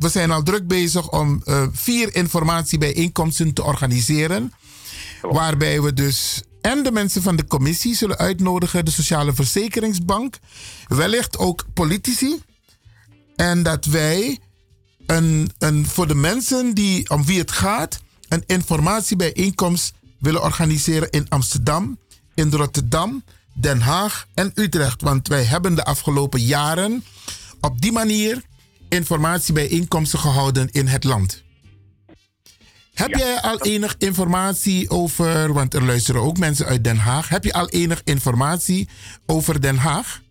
we 0.05 0.10
zijn 0.10 0.31
al 0.31 0.42
druk 0.42 0.66
bezig 0.66 1.10
om 1.10 1.42
uh, 1.44 1.66
vier 1.73 2.15
informatiebijeenkomsten 2.15 3.52
te 3.52 3.62
organiseren. 3.62 4.52
Waarbij 5.20 5.83
we 5.83 5.92
dus 5.92 6.42
en 6.60 6.83
de 6.83 6.92
mensen 6.92 7.23
van 7.23 7.36
de 7.36 7.47
commissie 7.47 7.94
zullen 7.94 8.18
uitnodigen, 8.18 8.84
de 8.84 8.91
Sociale 8.91 9.34
Verzekeringsbank, 9.34 10.39
wellicht 10.86 11.39
ook 11.39 11.65
politici. 11.74 12.42
En 13.36 13.62
dat 13.62 13.84
wij 13.84 14.39
een, 15.07 15.50
een, 15.58 15.86
voor 15.86 16.07
de 16.07 16.15
mensen 16.15 16.74
die, 16.74 17.10
om 17.10 17.24
wie 17.24 17.39
het 17.39 17.50
gaat, 17.50 18.00
een 18.28 18.42
informatiebijeenkomst 18.47 19.92
willen 20.18 20.42
organiseren 20.42 21.10
in 21.10 21.28
Amsterdam, 21.28 21.99
in 22.34 22.52
Rotterdam, 22.52 23.24
Den 23.55 23.81
Haag 23.81 24.26
en 24.34 24.52
Utrecht. 24.55 25.02
Want 25.02 25.28
wij 25.28 25.44
hebben 25.44 25.74
de 25.74 25.84
afgelopen 25.84 26.41
jaren 26.41 27.05
op 27.60 27.81
die 27.81 27.92
manier 27.92 28.42
informatiebijeenkomsten 28.94 30.18
gehouden 30.18 30.68
in 30.70 30.86
het 30.86 31.05
land. 31.05 31.44
Heb 32.94 33.14
jij 33.14 33.40
al 33.40 33.62
enig 33.62 33.94
informatie 33.98 34.90
over, 34.90 35.52
want 35.52 35.74
er 35.74 35.84
luisteren 35.84 36.20
ook 36.20 36.39
mensen 36.39 36.66
uit 36.66 36.84
Den 36.84 36.97
Haag. 36.97 37.28
Heb 37.28 37.44
je 37.44 37.52
al 37.52 37.68
enig 37.68 38.00
informatie 38.05 38.89
over 39.26 39.60
Den 39.60 39.76
Haag? 39.76 40.23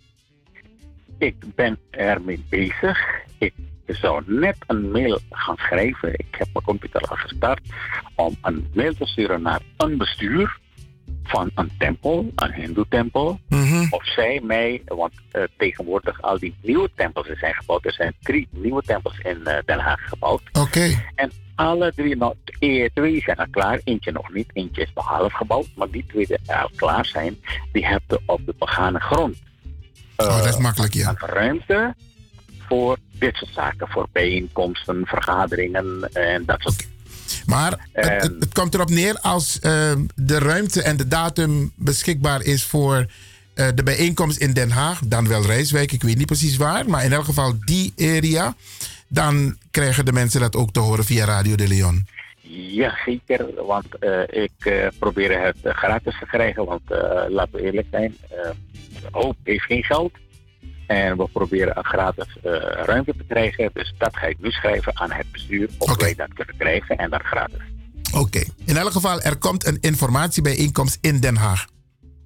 Ik 1.17 1.35
ben 1.56 1.80
ermee 1.92 2.45
bezig. 2.50 3.00
Ik 3.38 3.53
zou 3.88 4.24
net 4.25 4.56
een 4.67 4.92
mail 4.92 5.19
gaan 5.30 5.58
schrijven. 5.58 6.14
Ik 6.14 6.35
heb 6.38 6.48
mijn 6.53 6.66
computer 6.66 7.01
al 7.01 7.16
gestart 7.16 7.61
om 8.16 8.35
een 8.42 8.67
mail 8.74 8.93
te 8.93 9.06
sturen 9.06 9.42
naar 9.42 9.61
een 9.77 9.98
bestuur 9.98 10.61
van 11.24 11.51
een 11.56 11.72
tempel, 11.77 12.32
een 12.35 12.53
hindoe-tempel. 12.53 13.40
Mhm. 13.50 13.85
Of 13.90 14.06
zij 14.06 14.42
mij, 14.43 14.82
want 14.85 15.14
uh, 15.32 15.43
tegenwoordig 15.58 16.22
al 16.22 16.40
die 16.40 16.56
nieuwe 16.61 16.90
tempels 16.95 17.27
zijn 17.27 17.53
gebouwd. 17.53 17.85
Er 17.85 17.93
zijn 17.93 18.14
drie 18.22 18.48
nieuwe 18.51 18.82
tempels 18.85 19.19
in 19.19 19.40
uh, 19.43 19.58
Den 19.66 19.80
Haag 19.80 20.01
gebouwd. 20.09 20.42
Oké. 20.51 21.03
En 21.16 21.32
alle 21.56 21.93
drie, 21.95 22.16
nou, 22.16 22.35
twee 22.93 23.22
zijn 23.22 23.38
al 23.38 23.48
klaar, 23.51 23.80
eentje 23.83 24.11
nog 24.11 24.33
niet, 24.33 24.50
eentje 24.53 24.82
is 24.82 24.92
nog 24.95 25.08
half 25.08 25.33
gebouwd, 25.33 25.67
maar 25.75 25.90
die 25.90 26.06
twee 26.08 26.27
die 26.27 26.38
al 26.45 26.69
klaar 26.75 27.06
zijn, 27.06 27.38
die 27.72 27.85
hebben 27.85 28.22
op 28.25 28.45
de 28.45 28.56
begane 28.59 29.00
grond. 29.00 29.38
oh, 30.17 30.38
dat 30.38 30.45
is 30.45 30.58
makkelijk, 30.58 30.93
ja. 30.93 31.14
Ruimte 31.17 31.95
voor 32.67 32.98
dit 33.11 33.35
soort 33.35 33.53
zaken, 33.53 33.88
voor 33.88 34.08
bijeenkomsten, 34.11 35.06
vergaderingen 35.06 36.09
en 36.14 36.45
dat 36.45 36.61
soort 36.61 36.88
Maar 37.45 37.88
het, 37.92 38.24
het, 38.24 38.36
het, 38.40 38.53
komt 38.53 38.74
erop 38.74 38.90
neer 38.90 39.20
als 39.20 39.60
uh, 39.62 39.92
de 40.16 40.38
ruimte 40.40 40.82
en 40.82 40.98
de 40.98 41.08
datum 41.08 41.72
beschikbaar 41.76 42.42
is 42.44 42.64
voor 42.64 42.95
uh, 43.56 43.68
de 43.76 43.84
bijeenkomst 43.84 44.38
in 44.38 44.53
Den 44.53 44.72
Haag, 44.72 45.00
dan 45.06 45.28
wel 45.28 45.45
Rijswijk, 45.45 45.92
ik 45.92 46.03
weet 46.03 46.18
niet 46.18 46.26
precies 46.26 46.58
waar, 46.58 46.90
maar 46.90 47.03
in 47.03 47.14
elk 47.14 47.26
geval 47.26 47.53
die 47.60 47.94
area 47.98 48.56
dan 49.08 49.58
krijgen 49.72 50.06
de 50.06 50.14
mensen 50.14 50.40
dat 50.40 50.56
ook 50.56 50.72
te 50.72 50.80
horen 50.80 51.06
via 51.06 51.26
Radio 51.26 51.56
de 51.56 51.68
Leon. 51.68 52.08
Ja, 52.72 52.98
zeker. 53.06 53.66
Want 53.66 53.86
uh, 54.00 54.22
ik 54.30 54.66
uh, 54.66 54.88
probeer 55.00 55.42
het 55.42 55.58
gratis 55.64 56.20
te 56.20 56.26
krijgen. 56.26 56.66
Want 56.66 56.82
laten 57.30 57.53
we 57.53 57.62
eerlijk 57.62 57.88
zijn, 57.92 58.16
hoop 59.12 59.36
heeft 59.44 59.64
geen 59.64 59.84
geld. 59.84 60.12
En 60.88 61.18
we 61.18 61.28
proberen 61.34 61.78
een 61.78 61.86
gratis 61.86 62.38
ruimte 62.86 63.14
te 63.18 63.24
krijgen. 63.28 63.70
Dus 63.74 63.94
dat 63.98 64.18
ga 64.18 64.28
ik 64.28 64.38
nu 64.40 64.52
schrijven 64.52 65.00
aan 65.00 65.12
het 65.12 65.32
bestuur. 65.32 65.70
Of 65.78 65.92
okay. 65.92 66.06
wij 66.06 66.16
dat 66.16 66.34
kunnen 66.34 66.58
krijgen 66.58 66.98
en 66.98 67.10
dat 67.10 67.22
gratis. 67.24 67.62
Oké. 68.14 68.20
Okay. 68.20 68.48
In 68.66 68.78
elk 68.78 68.92
geval, 68.92 69.22
er 69.22 69.38
komt 69.38 69.66
een 69.66 69.78
informatiebijeenkomst 69.82 70.98
in 71.02 71.20
Den 71.20 71.36
Haag. 71.36 71.66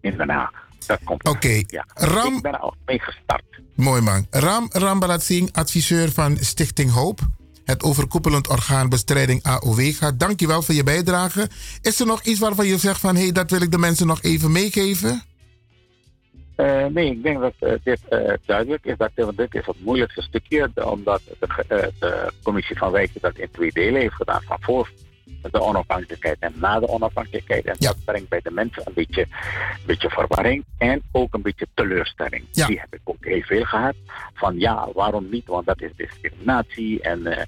In 0.02 0.18
Den 0.18 0.30
Haag. 0.30 0.52
Dat 0.86 1.00
komt. 1.04 1.28
Oké. 1.28 1.36
Okay. 1.36 1.64
Ja. 1.68 1.86
Ram... 1.94 2.36
Ik 2.36 2.42
ben 2.42 2.60
al 2.60 2.76
mee 2.86 3.00
gestart. 3.00 3.62
Mooi 3.76 4.02
man. 4.02 4.28
Ram 4.30 4.68
Rambalat 4.72 5.24
Singh, 5.24 5.52
adviseur 5.52 6.12
van 6.12 6.38
Stichting 6.40 6.92
Hoop. 6.92 7.20
Het 7.64 7.84
overkoepelend 7.84 8.48
orgaan 8.48 8.90
bestrijding 8.90 9.44
AOW 9.44 9.94
gaat. 9.94 10.20
Dankjewel 10.20 10.62
voor 10.62 10.76
je 10.76 10.84
bijdrage. 10.84 11.50
Is 11.82 12.00
er 12.00 12.06
nog 12.06 12.22
iets 12.22 12.40
waarvan 12.40 12.68
je 12.68 12.78
zegt 12.78 13.00
van... 13.00 13.16
hé, 13.16 13.22
hey, 13.22 13.32
dat 13.32 13.52
wil 13.52 13.62
ik 13.62 13.72
de 13.72 13.78
mensen 13.78 14.08
nog 14.08 14.22
even 14.22 14.52
meegeven? 14.52 15.24
Uh, 16.58 16.86
nee, 16.86 17.12
ik 17.12 17.24
denk 17.24 17.40
dat 17.40 17.54
uh, 17.60 17.74
dit 17.84 18.00
uh, 18.10 18.34
duidelijk 18.46 18.86
is. 18.86 18.98
Dat, 18.98 19.12
want 19.16 19.38
dit 19.38 19.56
is 19.56 19.66
het 19.66 19.84
moeilijkste 19.84 20.22
stukje. 20.22 20.70
Omdat 20.76 21.22
de, 21.40 21.92
de 22.00 22.32
commissie 22.44 22.78
van 22.78 22.92
wijken 22.92 23.22
dat 23.22 23.38
in 23.38 23.52
twee 23.52 23.72
delen 23.72 24.02
heeft 24.02 24.14
gedaan. 24.14 24.42
Van 24.42 24.58
voor 24.62 24.90
de 25.52 25.62
onafhankelijkheid 25.62 26.38
en 26.40 26.54
na 26.56 26.80
de 26.80 26.88
onafhankelijkheid. 26.88 27.66
En 27.66 27.76
ja. 27.80 27.88
dat 27.88 28.06
brengt 28.06 28.30
bij 28.30 28.40
de 28.44 28.52
mensen 28.52 28.84
een 28.86 28.94
beetje, 28.94 29.22
een 29.22 29.86
beetje 29.86 30.10
verwarring 30.10 30.66
en 30.78 31.02
ook 31.12 31.34
een 31.34 31.42
beetje 31.42 31.68
teleurstelling. 31.74 32.46
Ja. 32.52 32.68
Die 32.68 32.80
heb 32.80 32.94
ik 32.94 33.02
ook 33.04 33.26
heel 33.26 33.42
veel 33.42 33.64
gehad. 33.64 33.96
Van 34.34 34.60
ja, 34.60 34.88
waarom 34.94 35.28
niet? 35.30 35.48
Want 35.48 35.66
dat 35.66 35.82
is 35.82 35.92
discriminatie 35.96 37.02
en 37.02 37.48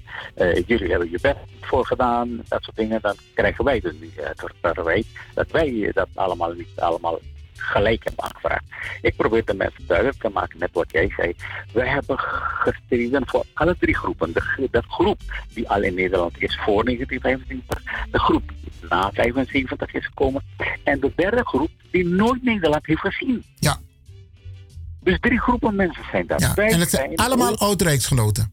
jullie 0.66 0.90
hebben 0.90 1.10
je 1.10 1.18
best 1.22 1.38
voor 1.60 1.86
gedaan. 1.86 2.42
Dat 2.48 2.62
soort 2.62 2.76
dingen. 2.76 3.00
Dan 3.00 3.14
krijgen 3.34 3.64
wij 3.64 3.80
dus 3.80 3.94
nu 4.00 4.10
het 4.14 4.44
verwijt 4.60 5.06
dat 5.34 5.50
wij 5.50 5.90
dat 5.94 6.08
allemaal 6.14 6.52
niet 6.52 6.80
allemaal 6.80 7.18
gelijk 7.60 8.04
hebben 8.04 8.24
aangevraagd. 8.24 8.64
Ik 9.02 9.16
probeer 9.16 9.44
de 9.44 9.54
mensen 9.54 9.86
duidelijk 9.86 10.18
te 10.18 10.28
maken 10.28 10.58
met 10.58 10.70
wat 10.72 10.90
jij 10.90 11.12
zei. 11.16 11.34
We 11.72 11.88
hebben 11.88 12.18
gestreden 12.18 13.22
voor 13.26 13.44
alle 13.54 13.76
drie 13.78 13.96
groepen. 13.96 14.32
De, 14.32 14.68
de 14.70 14.82
groep 14.88 15.20
die 15.54 15.68
al 15.68 15.82
in 15.82 15.94
Nederland 15.94 16.42
is 16.42 16.60
voor 16.64 16.84
1975, 16.84 17.82
de 18.10 18.18
groep 18.18 18.42
die 18.48 18.88
na 18.88 19.10
75 19.12 19.94
is 19.94 20.06
gekomen 20.06 20.42
en 20.84 21.00
de 21.00 21.12
derde 21.16 21.46
groep 21.46 21.70
die 21.90 22.06
nooit 22.06 22.42
Nederland 22.42 22.86
heeft 22.86 23.00
gezien. 23.00 23.44
Ja. 23.58 23.78
Dus 25.02 25.20
drie 25.20 25.40
groepen 25.40 25.74
mensen 25.74 26.04
zijn 26.10 26.26
daar. 26.26 26.40
Ja. 26.40 26.54
En 26.54 26.80
het 26.80 26.90
zijn, 26.90 27.06
zijn 27.14 27.16
allemaal 27.16 27.58
oud-rijksgenoten. 27.58 28.52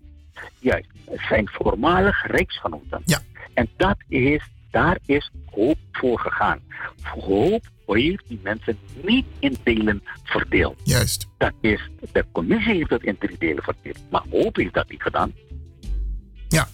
Juist, 0.60 0.88
het 1.10 1.22
zijn 1.30 1.50
voormalig 1.50 2.28
rijksgenoten. 2.28 3.02
Ja. 3.06 3.20
En 3.54 3.70
dat 3.78 3.98
is, 4.08 4.44
daar 4.78 5.00
is 5.06 5.32
hoop 5.46 5.78
voor 5.92 6.20
gegaan. 6.20 6.60
Hoop 7.02 7.66
heeft 7.86 8.24
die 8.28 8.40
mensen 8.44 8.78
niet 9.04 9.26
in 9.40 9.58
delen 9.64 10.04
verdeeld. 10.24 10.80
Juist. 10.84 11.28
Dat 11.38 11.54
is, 11.62 11.90
de 12.12 12.26
commissie 12.32 12.74
heeft 12.74 12.90
dat 12.90 13.04
in 13.04 13.18
drie 13.18 13.38
delen 13.40 13.64
verdeeld. 13.64 13.98
Maar 14.12 14.24
Hoop 14.30 14.56
heeft 14.56 14.74
dat 14.74 14.90
niet 14.90 15.02
gedaan. 15.02 15.34
Ja. 16.48 16.68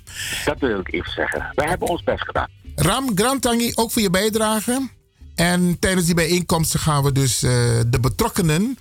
Dat 0.45 0.59
wil 0.59 0.79
ik 0.79 0.93
even 0.93 1.11
zeggen. 1.11 1.51
Wij 1.55 1.67
hebben 1.67 1.87
ons 1.87 2.03
best 2.03 2.21
gedaan. 2.21 2.47
Ram 2.75 3.11
Grantangi, 3.15 3.71
ook 3.75 3.91
voor 3.91 4.01
je 4.01 4.09
bijdrage. 4.09 4.89
En 5.35 5.79
tijdens 5.79 6.05
die 6.05 6.15
bijeenkomsten 6.15 6.79
gaan 6.79 7.03
we 7.03 7.11
dus 7.11 7.43
uh, 7.43 7.51
de 7.87 7.99
betrokkenen 8.01 8.77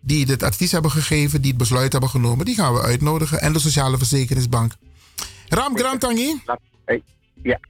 die 0.00 0.26
dit 0.26 0.42
advies 0.42 0.72
hebben 0.72 0.90
gegeven, 0.90 1.40
die 1.40 1.50
het 1.50 1.60
besluit 1.60 1.92
hebben 1.92 2.10
genomen, 2.10 2.44
die 2.44 2.54
gaan 2.54 2.74
we 2.74 2.80
uitnodigen. 2.80 3.40
En 3.40 3.52
de 3.52 3.58
Sociale 3.58 3.98
Verzekeringsbank. 3.98 4.72
Ram 5.48 5.76
Grantangi. 5.78 6.42
Ja, 7.42 7.60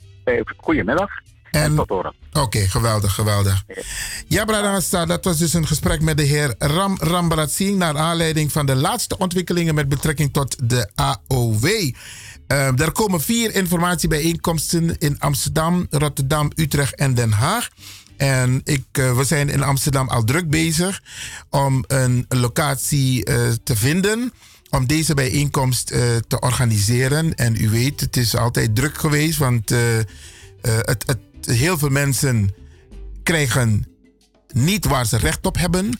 goedemiddag. 0.56 1.10
En, 1.52 1.74
tot 1.74 1.88
horen. 1.88 2.14
Oké, 2.32 2.58
geweldig, 2.58 3.14
geweldig. 3.14 3.64
Ja, 4.28 4.44
Bradangasta, 4.44 5.06
dat 5.06 5.24
was 5.24 5.38
dus 5.38 5.54
een 5.54 5.66
gesprek 5.66 6.00
met 6.00 6.16
de 6.16 6.22
heer 6.22 6.54
Ram 6.58 6.96
Rambarat 7.00 7.50
Singh... 7.50 7.78
naar 7.78 7.96
aanleiding 7.96 8.52
van 8.52 8.66
de 8.66 8.74
laatste 8.74 9.18
ontwikkelingen 9.18 9.74
met 9.74 9.88
betrekking 9.88 10.32
tot 10.32 10.68
de 10.68 10.90
AOW. 10.94 11.64
Uh, 11.64 12.80
er 12.80 12.92
komen 12.92 13.20
vier 13.20 13.54
informatiebijeenkomsten 13.54 14.98
in 14.98 15.18
Amsterdam, 15.18 15.86
Rotterdam, 15.90 16.50
Utrecht 16.54 16.94
en 16.94 17.14
Den 17.14 17.32
Haag. 17.32 17.68
En 18.16 18.60
ik, 18.64 18.84
uh, 18.98 19.16
we 19.16 19.24
zijn 19.24 19.48
in 19.48 19.62
Amsterdam 19.62 20.08
al 20.08 20.24
druk 20.24 20.50
bezig 20.50 21.02
om 21.50 21.84
een 21.86 22.26
locatie 22.28 23.30
uh, 23.30 23.36
te 23.64 23.76
vinden 23.76 24.32
om 24.72 24.86
deze 24.86 25.14
bijeenkomst 25.14 25.90
uh, 25.90 26.16
te 26.28 26.40
organiseren. 26.40 27.34
En 27.34 27.62
u 27.62 27.70
weet, 27.70 28.00
het 28.00 28.16
is 28.16 28.36
altijd 28.36 28.74
druk 28.74 28.98
geweest, 28.98 29.38
want 29.38 29.70
het, 30.60 31.04
het, 31.06 31.18
heel 31.46 31.78
veel 31.78 31.88
mensen 31.88 32.54
krijgen 33.22 33.86
niet 34.52 34.84
waar 34.84 35.06
ze 35.06 35.16
recht 35.16 35.46
op 35.46 35.56
hebben. 35.56 35.98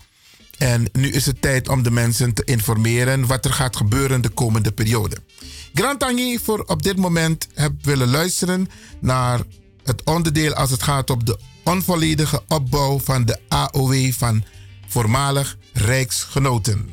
En 0.59 0.89
nu 0.92 1.10
is 1.10 1.26
het 1.26 1.42
tijd 1.42 1.68
om 1.68 1.83
de 1.83 1.91
mensen 1.91 2.34
te 2.34 2.44
informeren 2.44 3.26
wat 3.26 3.44
er 3.44 3.52
gaat 3.52 3.76
gebeuren 3.76 4.20
de 4.20 4.28
komende 4.28 4.73
periode. 4.73 5.17
Grantangi 5.75 6.39
voor 6.39 6.65
op 6.67 6.83
dit 6.83 6.97
moment 6.97 7.49
heb 7.55 7.73
willen 7.83 8.09
luisteren 8.09 8.68
naar 9.01 9.41
het 9.84 10.05
onderdeel 10.05 10.52
als 10.52 10.70
het 10.70 10.83
gaat 10.83 11.10
op 11.10 11.26
de 11.26 11.39
onvolledige 11.65 12.42
opbouw 12.49 12.99
van 12.99 13.25
de 13.25 13.39
AOW 13.49 14.12
van 14.12 14.44
voormalig 14.89 15.57
Rijksgenoten. 15.73 16.91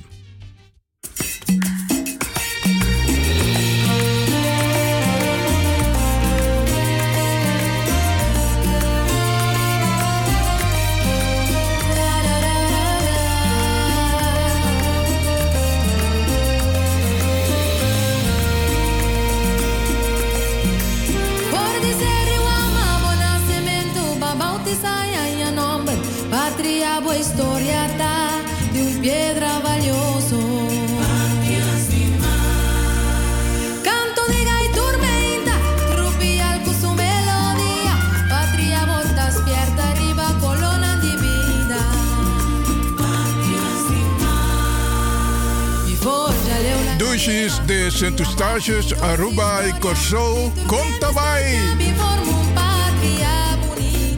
Lucis 47.30 47.62
de 47.68 47.92
Sint 47.92 48.20
Eustatius, 48.20 48.94
Aruba 49.04 49.62
y 49.68 49.80
Corso, 49.80 50.52
Contawai. 50.66 51.44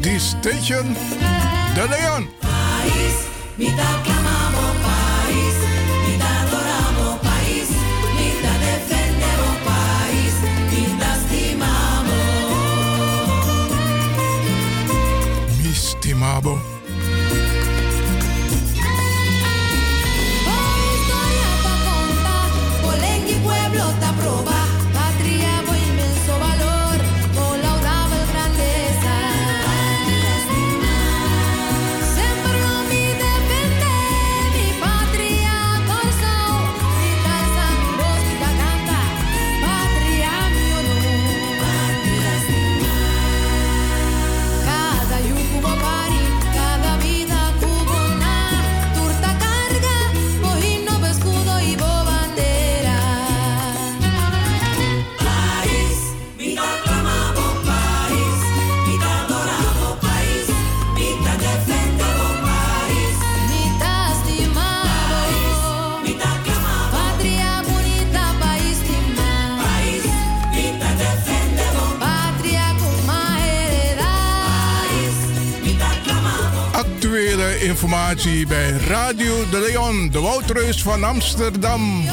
The 0.01 0.15
Station 0.15 0.95
de 1.75 1.87
Leon. 1.89 2.29
Informatie 77.91 78.47
bij 78.47 78.69
Radio 78.69 79.49
de 79.49 79.59
Leon, 79.59 80.09
de 80.11 80.19
Woudreus 80.19 80.81
van 80.81 81.03
Amsterdam. 81.03 82.03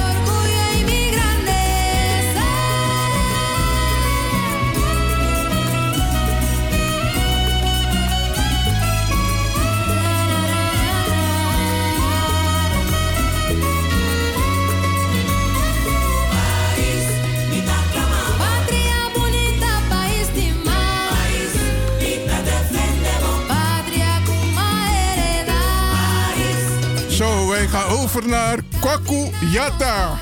Over 28.18 28.30
naar 28.30 28.58
Kwaku 28.80 29.30
Jata. 29.52 30.18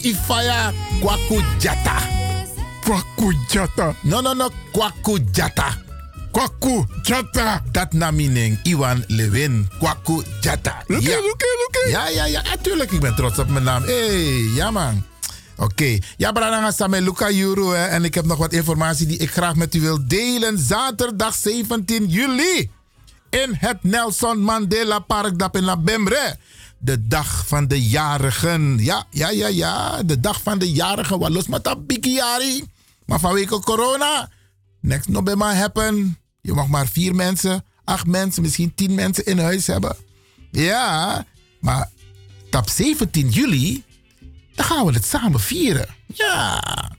Ifaya 0.00 0.72
Kwaku 1.00 1.42
Jata. 1.58 1.96
Kwaku 2.84 3.32
Jata. 3.48 3.94
No, 4.02 4.20
no, 4.20 4.34
no. 4.34 4.50
Kwaku 4.72 5.18
Jata. 5.32 5.76
Kwaku 6.30 6.86
Jata. 7.02 7.62
Dat 7.72 7.92
namining 7.92 8.58
Iwan 8.62 9.04
Lewin. 9.06 9.68
Kwaku 9.78 10.22
Jata. 10.40 10.82
Oké, 10.82 10.98
ja. 10.98 11.18
oké. 11.18 11.90
Ja, 11.90 12.08
ja, 12.08 12.24
ja. 12.24 12.42
Natuurlijk, 12.42 12.90
ik 12.90 13.00
ben 13.00 13.14
trots 13.14 13.38
op 13.38 13.48
mijn 13.48 13.64
naam. 13.64 13.82
hey, 13.82 14.50
ja 14.54 14.70
man. 14.70 15.02
Oké. 15.56 15.64
Okay. 15.64 16.02
Ja, 16.16 16.32
Brananga 16.32 16.70
samen 16.70 17.02
Luca 17.02 17.30
Juru. 17.30 17.74
En 17.74 18.04
ik 18.04 18.14
heb 18.14 18.24
nog 18.24 18.38
wat 18.38 18.52
informatie 18.52 19.06
die 19.06 19.18
ik 19.18 19.30
graag 19.30 19.54
met 19.54 19.74
u 19.74 19.80
wil 19.80 19.98
delen. 20.06 20.58
Zaterdag 20.58 21.34
17 21.34 22.06
juli 22.06 22.70
in 23.30 23.54
het 23.58 23.82
Nelson 23.82 24.42
Mandela 24.42 24.98
Park 24.98 25.38
dat 25.38 25.56
in 25.56 25.84
Bemre. 25.84 26.36
De 26.78 27.06
dag 27.06 27.46
van 27.46 27.68
de 27.68 27.82
jarigen. 27.88 28.78
Ja, 28.78 29.04
ja, 29.10 29.30
ja, 29.30 29.46
ja. 29.46 30.02
De 30.02 30.20
dag 30.20 30.42
van 30.42 30.58
de 30.58 30.72
jarigen. 30.72 31.18
Wat 31.18 31.30
los 31.30 31.46
met 31.46 31.64
dat 31.64 31.86
bikiari. 31.86 32.64
Maar 33.06 33.20
vanwege 33.20 33.60
corona. 33.60 34.30
Next 34.80 35.08
no 35.08 35.22
bij 35.22 35.56
happen. 35.56 36.18
Je 36.40 36.52
mag 36.52 36.68
maar 36.68 36.86
vier 36.86 37.14
mensen, 37.14 37.64
acht 37.84 38.06
mensen, 38.06 38.42
misschien 38.42 38.74
tien 38.74 38.94
mensen 38.94 39.26
in 39.26 39.38
huis 39.38 39.66
hebben. 39.66 39.96
Ja, 40.50 41.24
maar 41.60 41.90
op 42.50 42.68
17 42.68 43.28
juli, 43.28 43.84
dan 44.54 44.64
gaan 44.64 44.86
we 44.86 44.92
het 44.92 45.04
samen 45.04 45.40
vieren. 45.40 45.88
Ja. 46.14 46.96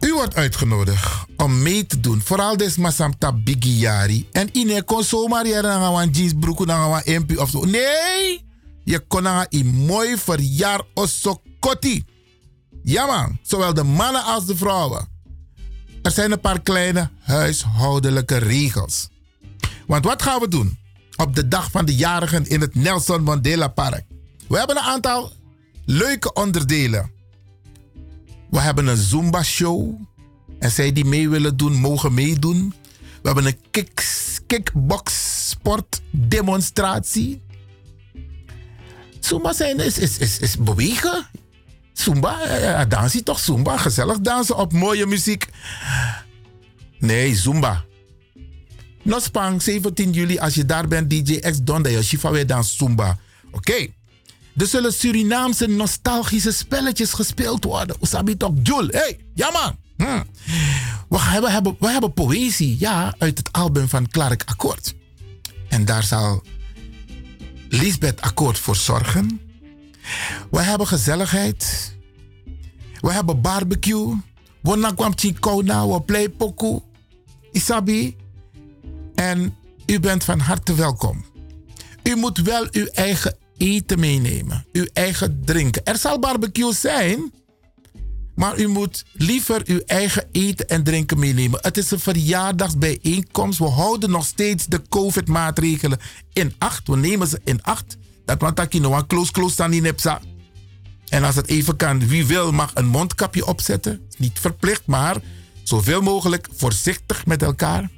U 0.00 0.12
wordt 0.12 0.34
uitgenodigd 0.34 1.24
om 1.36 1.62
mee 1.62 1.86
te 1.86 2.00
doen. 2.00 2.20
Vooral 2.24 2.56
des 2.56 2.76
masamta 2.76 3.32
bigiari. 3.32 4.28
En 4.32 4.48
ine 4.52 4.82
kon 4.82 5.02
zomaar 5.02 5.46
je 5.46 5.62
dan 5.62 5.82
een 5.82 6.10
jeansbroek 6.10 6.66
dan 6.66 7.00
een 7.04 7.20
MP 7.22 7.38
of 7.38 7.50
zo. 7.50 7.64
Nee! 7.64 8.44
Je 8.84 9.00
kon 9.00 9.26
een 9.48 9.66
mooi 9.66 10.16
verjaar 10.16 10.80
osokoti. 10.94 12.04
Ja 12.82 13.06
man, 13.06 13.38
zowel 13.42 13.74
de 13.74 13.82
mannen 13.82 14.24
als 14.24 14.46
de 14.46 14.56
vrouwen. 14.56 15.08
Er 16.02 16.10
zijn 16.10 16.32
een 16.32 16.40
paar 16.40 16.60
kleine 16.60 17.10
huishoudelijke 17.20 18.36
regels. 18.36 19.08
Want 19.86 20.04
wat 20.04 20.22
gaan 20.22 20.40
we 20.40 20.48
doen 20.48 20.78
op 21.16 21.34
de 21.34 21.48
dag 21.48 21.70
van 21.70 21.84
de 21.84 21.94
jarigen 21.94 22.46
in 22.46 22.60
het 22.60 22.74
Nelson 22.74 23.22
Mandela 23.22 23.68
Park? 23.68 24.04
We 24.48 24.58
hebben 24.58 24.76
een 24.76 24.82
aantal 24.82 25.32
leuke 25.84 26.32
onderdelen. 26.32 27.10
We 28.50 28.60
hebben 28.60 28.86
een 28.86 28.96
Zumba-show. 28.96 29.94
En 30.58 30.70
zij 30.70 30.92
die 30.92 31.04
mee 31.04 31.28
willen 31.28 31.56
doen, 31.56 31.74
mogen 31.74 32.14
meedoen. 32.14 32.74
We 33.22 33.32
hebben 33.32 33.46
een 33.46 33.60
kick, 33.70 34.06
kickbox 34.46 35.14
sport 35.48 36.00
demonstratie. 36.10 37.42
Zumba 39.20 39.52
zijn 39.52 39.80
is, 39.80 39.98
is, 39.98 40.18
is, 40.18 40.38
is 40.38 40.56
bewegen. 40.56 41.26
Zumba, 41.92 42.58
ja, 42.58 42.84
dansie 42.84 43.22
toch 43.22 43.38
Zumba. 43.38 43.76
Gezellig 43.76 44.20
dansen 44.20 44.56
op 44.56 44.72
mooie 44.72 45.06
muziek. 45.06 45.46
Nee, 46.98 47.34
Zumba. 47.34 47.84
Nospang, 49.02 49.62
17 49.62 50.12
juli, 50.12 50.38
als 50.38 50.54
je 50.54 50.64
daar 50.64 50.88
bent, 50.88 51.10
DJ 51.10 51.38
X 51.38 51.62
Donda, 51.62 51.88
je 51.88 52.02
Shifa 52.02 52.30
weer 52.30 52.46
dan 52.46 52.64
Zumba. 52.64 53.18
Oké. 53.52 53.86
Er 54.56 54.66
zullen 54.66 54.92
Surinaamse 54.92 55.66
nostalgische 55.66 56.52
spelletjes 56.52 57.12
gespeeld 57.12 57.64
worden. 57.64 57.96
Usabi 58.02 58.36
toch, 58.36 58.52
Jul. 58.62 58.88
hey, 58.88 59.18
ja 59.34 59.50
man. 59.50 59.76
Hm. 59.96 60.22
We, 61.08 61.50
hebben, 61.50 61.76
we 61.78 61.90
hebben 61.90 62.12
poëzie, 62.12 62.76
ja, 62.78 63.14
uit 63.18 63.38
het 63.38 63.52
album 63.52 63.88
van 63.88 64.08
Clark 64.08 64.42
Akkoord. 64.44 64.94
En 65.68 65.84
daar 65.84 66.02
zal 66.02 66.42
Lisbeth 67.68 68.20
Akkoord 68.20 68.58
voor 68.58 68.76
zorgen. 68.76 69.40
We 70.50 70.62
hebben 70.62 70.86
gezelligheid. 70.86 71.94
We 73.00 73.12
hebben 73.12 73.40
barbecue. 73.40 74.16
We 74.62 74.76
nakwam 74.76 75.12
chikona, 75.14 75.88
we 75.88 76.02
play 76.02 76.28
poku. 76.28 76.80
Isabi. 77.52 78.16
En 79.14 79.56
u 79.86 80.00
bent 80.00 80.24
van 80.24 80.38
harte 80.38 80.74
welkom. 80.74 81.24
U 82.02 82.16
moet 82.16 82.38
wel 82.38 82.66
uw 82.70 82.86
eigen 82.86 83.36
eten 83.58 83.98
meenemen. 83.98 84.66
Uw 84.72 84.86
eigen 84.92 85.42
drinken. 85.44 85.84
Er 85.84 85.98
zal 85.98 86.18
barbecue 86.18 86.74
zijn. 86.74 87.32
Maar 88.34 88.58
u 88.58 88.66
moet 88.66 89.04
liever 89.12 89.62
uw 89.64 89.80
eigen 89.86 90.28
eten 90.32 90.68
en 90.68 90.82
drinken 90.82 91.18
meenemen. 91.18 91.58
Het 91.62 91.76
is 91.76 91.90
een 91.90 92.00
verjaardagsbijeenkomst. 92.00 93.58
We 93.58 93.68
houden 93.68 94.10
nog 94.10 94.24
steeds 94.24 94.66
de 94.66 94.82
COVID-maatregelen 94.88 95.98
in 96.32 96.54
acht. 96.58 96.88
We 96.88 96.96
nemen 96.96 97.26
ze 97.26 97.40
in 97.44 97.62
acht. 97.62 97.96
Dat 98.24 98.40
want 98.40 98.56
dat 98.56 98.72
je 98.72 99.04
close 99.06 99.32
close 99.32 99.52
staan 99.52 99.72
in 99.72 99.82
nepsa. 99.82 100.20
En 101.08 101.24
als 101.24 101.34
het 101.34 101.46
even 101.46 101.76
kan, 101.76 102.08
wie 102.08 102.26
wil 102.26 102.52
mag 102.52 102.70
een 102.74 102.86
mondkapje 102.86 103.46
opzetten. 103.46 104.00
Niet 104.18 104.38
verplicht, 104.38 104.86
maar 104.86 105.16
zoveel 105.62 106.00
mogelijk 106.00 106.48
voorzichtig 106.56 107.26
met 107.26 107.42
elkaar. 107.42 107.90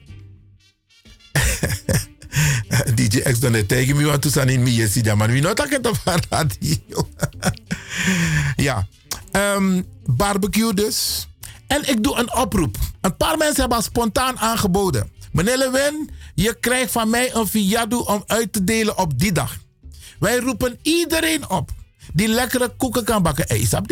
DJ 2.94 3.18
X 3.18 3.38
dan 3.40 3.66
tegen 3.66 3.96
me 3.96 4.04
want 4.04 4.32
toen 4.32 4.48
in 4.48 4.62
mij 4.62 4.86
zie 4.86 5.02
wie 5.02 5.40
dat 5.40 5.68
het 5.68 5.86
op 5.86 6.24
radio. 6.30 7.08
ja, 8.66 8.86
um, 9.32 9.86
barbecue 10.06 10.74
dus. 10.74 11.28
En 11.66 11.88
ik 11.88 12.02
doe 12.02 12.18
een 12.18 12.34
oproep. 12.34 12.76
Een 13.00 13.16
paar 13.16 13.36
mensen 13.36 13.60
hebben 13.60 13.82
spontaan 13.82 14.38
aangeboden. 14.38 15.10
Meneer 15.32 15.58
Lewin, 15.58 16.10
je 16.34 16.56
krijgt 16.60 16.92
van 16.92 17.10
mij 17.10 17.34
een 17.34 17.46
fiado 17.46 17.98
om 17.98 18.22
uit 18.26 18.52
te 18.52 18.64
delen 18.64 18.98
op 18.98 19.18
die 19.18 19.32
dag. 19.32 19.58
Wij 20.18 20.38
roepen 20.38 20.78
iedereen 20.82 21.50
op 21.50 21.70
die 22.14 22.28
lekkere 22.28 22.68
koeken 22.76 23.04
kan 23.04 23.22
bakken. 23.22 23.44
Hey, 23.48 23.64
snap 23.64 23.90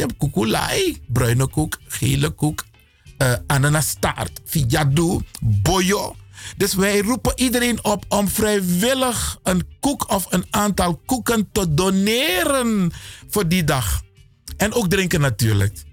bruine 1.07 1.47
koek, 1.47 1.79
gele 1.87 2.31
koek, 2.31 2.65
uh, 3.19 3.33
ananastaart, 3.47 4.41
fiado, 4.45 5.21
boyo. 5.41 6.17
Dus 6.57 6.75
wij 6.75 7.01
roepen 7.01 7.33
iedereen 7.37 7.85
op 7.85 8.05
om 8.09 8.29
vrijwillig 8.29 9.39
een 9.43 9.67
koek 9.81 10.11
of 10.11 10.27
een 10.31 10.47
aantal 10.51 11.01
koeken 11.07 11.49
te 11.53 11.75
doneren 11.75 12.93
voor 13.29 13.49
die 13.49 13.65
dag. 13.65 14.03
En 14.57 14.73
ook 14.73 14.89
drinken 14.89 15.21
natuurlijk. 15.21 15.85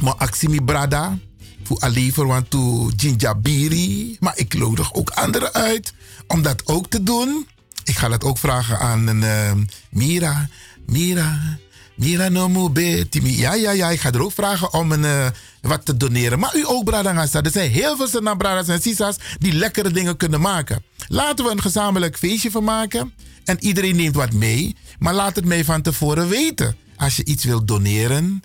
Maar 0.00 0.14
actie 0.14 0.62
brada, 0.62 1.18
voor 1.62 2.12
voor 2.12 2.26
want 2.26 2.50
to 2.50 2.90
ginjabiri. 2.96 4.16
Maar 4.20 4.36
ik 4.36 4.54
nodig 4.54 4.94
ook 4.94 5.10
anderen 5.10 5.52
uit 5.52 5.92
om 6.26 6.42
dat 6.42 6.66
ook 6.66 6.86
te 6.86 7.02
doen. 7.02 7.46
Ik 7.84 7.96
ga 7.96 8.08
dat 8.08 8.24
ook 8.24 8.38
vragen 8.38 8.78
aan 8.78 9.06
een, 9.06 9.22
uh, 9.22 9.52
Mira. 9.90 10.48
Mira, 10.86 11.58
Mira 11.96 12.28
no 12.28 12.48
mo 12.48 12.70
Ja, 12.74 13.54
ja, 13.54 13.70
ja. 13.70 13.90
Ik 13.90 14.00
ga 14.00 14.12
er 14.12 14.22
ook 14.22 14.32
vragen 14.32 14.72
om 14.72 14.92
een, 14.92 15.02
uh, 15.02 15.26
wat 15.68 15.84
te 15.84 15.96
doneren. 15.96 16.38
Maar 16.38 16.56
u 16.56 16.66
ook, 16.66 16.84
Bradangasa. 16.84 17.42
Er 17.42 17.50
zijn 17.50 17.70
heel 17.70 17.96
veel 17.96 18.08
Senabradas 18.08 18.68
en 18.68 18.82
Sisas 18.82 19.16
die 19.38 19.52
lekkere 19.52 19.90
dingen 19.90 20.16
kunnen 20.16 20.40
maken. 20.40 20.84
Laten 21.08 21.44
we 21.44 21.50
een 21.50 21.62
gezamenlijk 21.62 22.18
feestje 22.18 22.50
van 22.50 22.64
maken. 22.64 23.12
En 23.44 23.56
iedereen 23.60 23.96
neemt 23.96 24.14
wat 24.14 24.32
mee. 24.32 24.76
Maar 24.98 25.14
laat 25.14 25.36
het 25.36 25.44
mij 25.44 25.64
van 25.64 25.82
tevoren 25.82 26.28
weten. 26.28 26.76
Als 26.96 27.16
je 27.16 27.24
iets 27.24 27.44
wilt 27.44 27.68
doneren. 27.68 28.42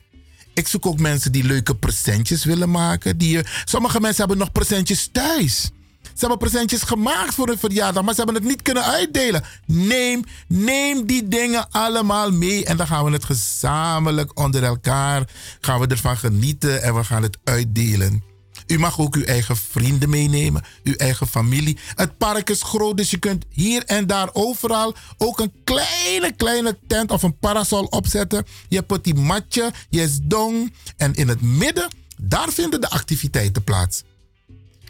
Ik 0.54 0.68
zoek 0.68 0.86
ook 0.86 1.00
mensen 1.00 1.32
die 1.32 1.44
leuke 1.44 1.76
presentjes 1.76 2.44
willen 2.44 2.72
maken. 2.72 3.18
Die, 3.18 3.40
sommige 3.66 4.00
mensen 4.00 4.20
hebben 4.20 4.38
nog 4.38 4.52
presentjes 4.52 5.10
thuis. 5.12 5.72
Ze 6.14 6.20
hebben 6.20 6.38
presentjes 6.38 6.82
gemaakt 6.82 7.34
voor 7.34 7.48
hun 7.48 7.60
verjaardag, 7.60 8.04
maar 8.04 8.14
ze 8.14 8.22
hebben 8.24 8.42
het 8.42 8.50
niet 8.50 8.62
kunnen 8.62 8.84
uitdelen. 8.84 9.44
Neem, 9.66 10.24
neem 10.48 11.06
die 11.06 11.28
dingen 11.28 11.72
allemaal 11.72 12.32
mee 12.32 12.66
en 12.66 12.78
dan 12.78 12.88
gaan 12.88 13.06
we 13.06 13.12
het 13.12 13.26
gezamenlijk 13.26 14.40
onder 14.40 14.64
elkaar, 14.64 15.30
gaan 15.62 15.80
we 15.80 15.88
ervan 15.88 16.18
genieten 16.18 16.82
en 16.84 16.96
we 16.96 17.04
gaan 17.04 17.24
het 17.24 17.38
uitdelen. 17.44 18.24
U 18.68 18.80
mag 18.80 19.00
ook 19.00 19.16
uw 19.16 19.24
eigen 19.24 19.58
vrienden 19.58 20.10
meenemen, 20.10 20.64
uw 20.84 20.94
eigen 20.94 21.28
familie. 21.28 21.78
Het 21.96 22.18
park 22.18 22.50
is 22.50 22.64
groot, 22.64 22.98
dus 22.98 23.10
je 23.10 23.18
kunt 23.18 23.46
hier 23.50 23.84
en 23.86 24.08
daar 24.08 24.30
overal 24.34 24.96
ook 25.18 25.40
een 25.40 25.54
kleine, 25.64 26.32
kleine 26.32 26.78
tent 26.88 27.12
of 27.12 27.24
een 27.24 27.38
parasol 27.38 27.86
opzetten. 27.86 28.46
Je 28.70 28.84
hebt 28.88 29.04
die 29.04 29.16
matje, 29.16 29.72
je 29.90 30.02
is 30.02 30.20
dong. 30.22 30.74
En 30.98 31.14
in 31.14 31.28
het 31.28 31.42
midden, 31.42 31.88
daar 32.18 32.52
vinden 32.52 32.82
de 32.82 32.90
activiteiten 32.90 33.64
plaats. 33.64 34.04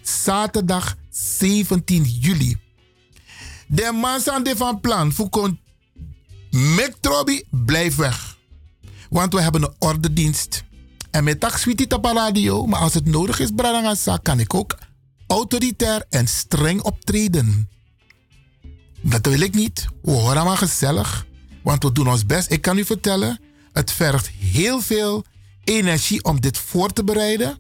Zaterdag 0.02 0.96
17 1.14 2.04
juli. 2.04 2.58
De 3.68 3.92
man 3.92 4.20
zijn 4.20 4.58
van 4.58 4.80
plan 4.80 5.14
voor 5.14 5.56
Mektrobi 6.52 7.44
blijf 7.50 7.96
weg. 7.96 8.38
Want 9.10 9.34
we 9.34 9.42
hebben 9.42 9.64
een 9.64 9.74
ordendienst. 9.80 10.64
En 11.12 11.24
met 11.24 11.40
taxwiti 11.40 11.86
op 11.96 12.06
radio, 12.06 12.66
maar 12.66 12.80
als 12.80 12.94
het 12.94 13.06
nodig 13.06 13.40
is, 13.40 13.52
Bradangasa, 13.56 14.18
kan 14.18 14.40
ik 14.40 14.54
ook 14.54 14.78
autoritair 15.28 16.06
en 16.10 16.28
streng 16.28 16.82
optreden. 16.82 17.70
Dat 19.02 19.26
wil 19.26 19.40
ik 19.40 19.54
niet. 19.54 19.88
We 20.02 20.12
horen 20.12 20.46
maar 20.46 20.58
gezellig. 20.58 21.26
Want 21.64 21.84
we 21.84 21.92
doen 21.92 22.08
ons 22.08 22.26
best. 22.26 22.52
Ik 22.52 22.62
kan 22.62 22.78
u 22.78 22.86
vertellen, 22.86 23.40
het 23.72 23.92
vergt 23.92 24.30
heel 24.30 24.82
veel 24.82 25.26
energie 25.64 26.24
om 26.24 26.42
dit 26.42 26.58
voor 26.58 26.94
te 26.94 27.04
bereiden. 27.04 27.58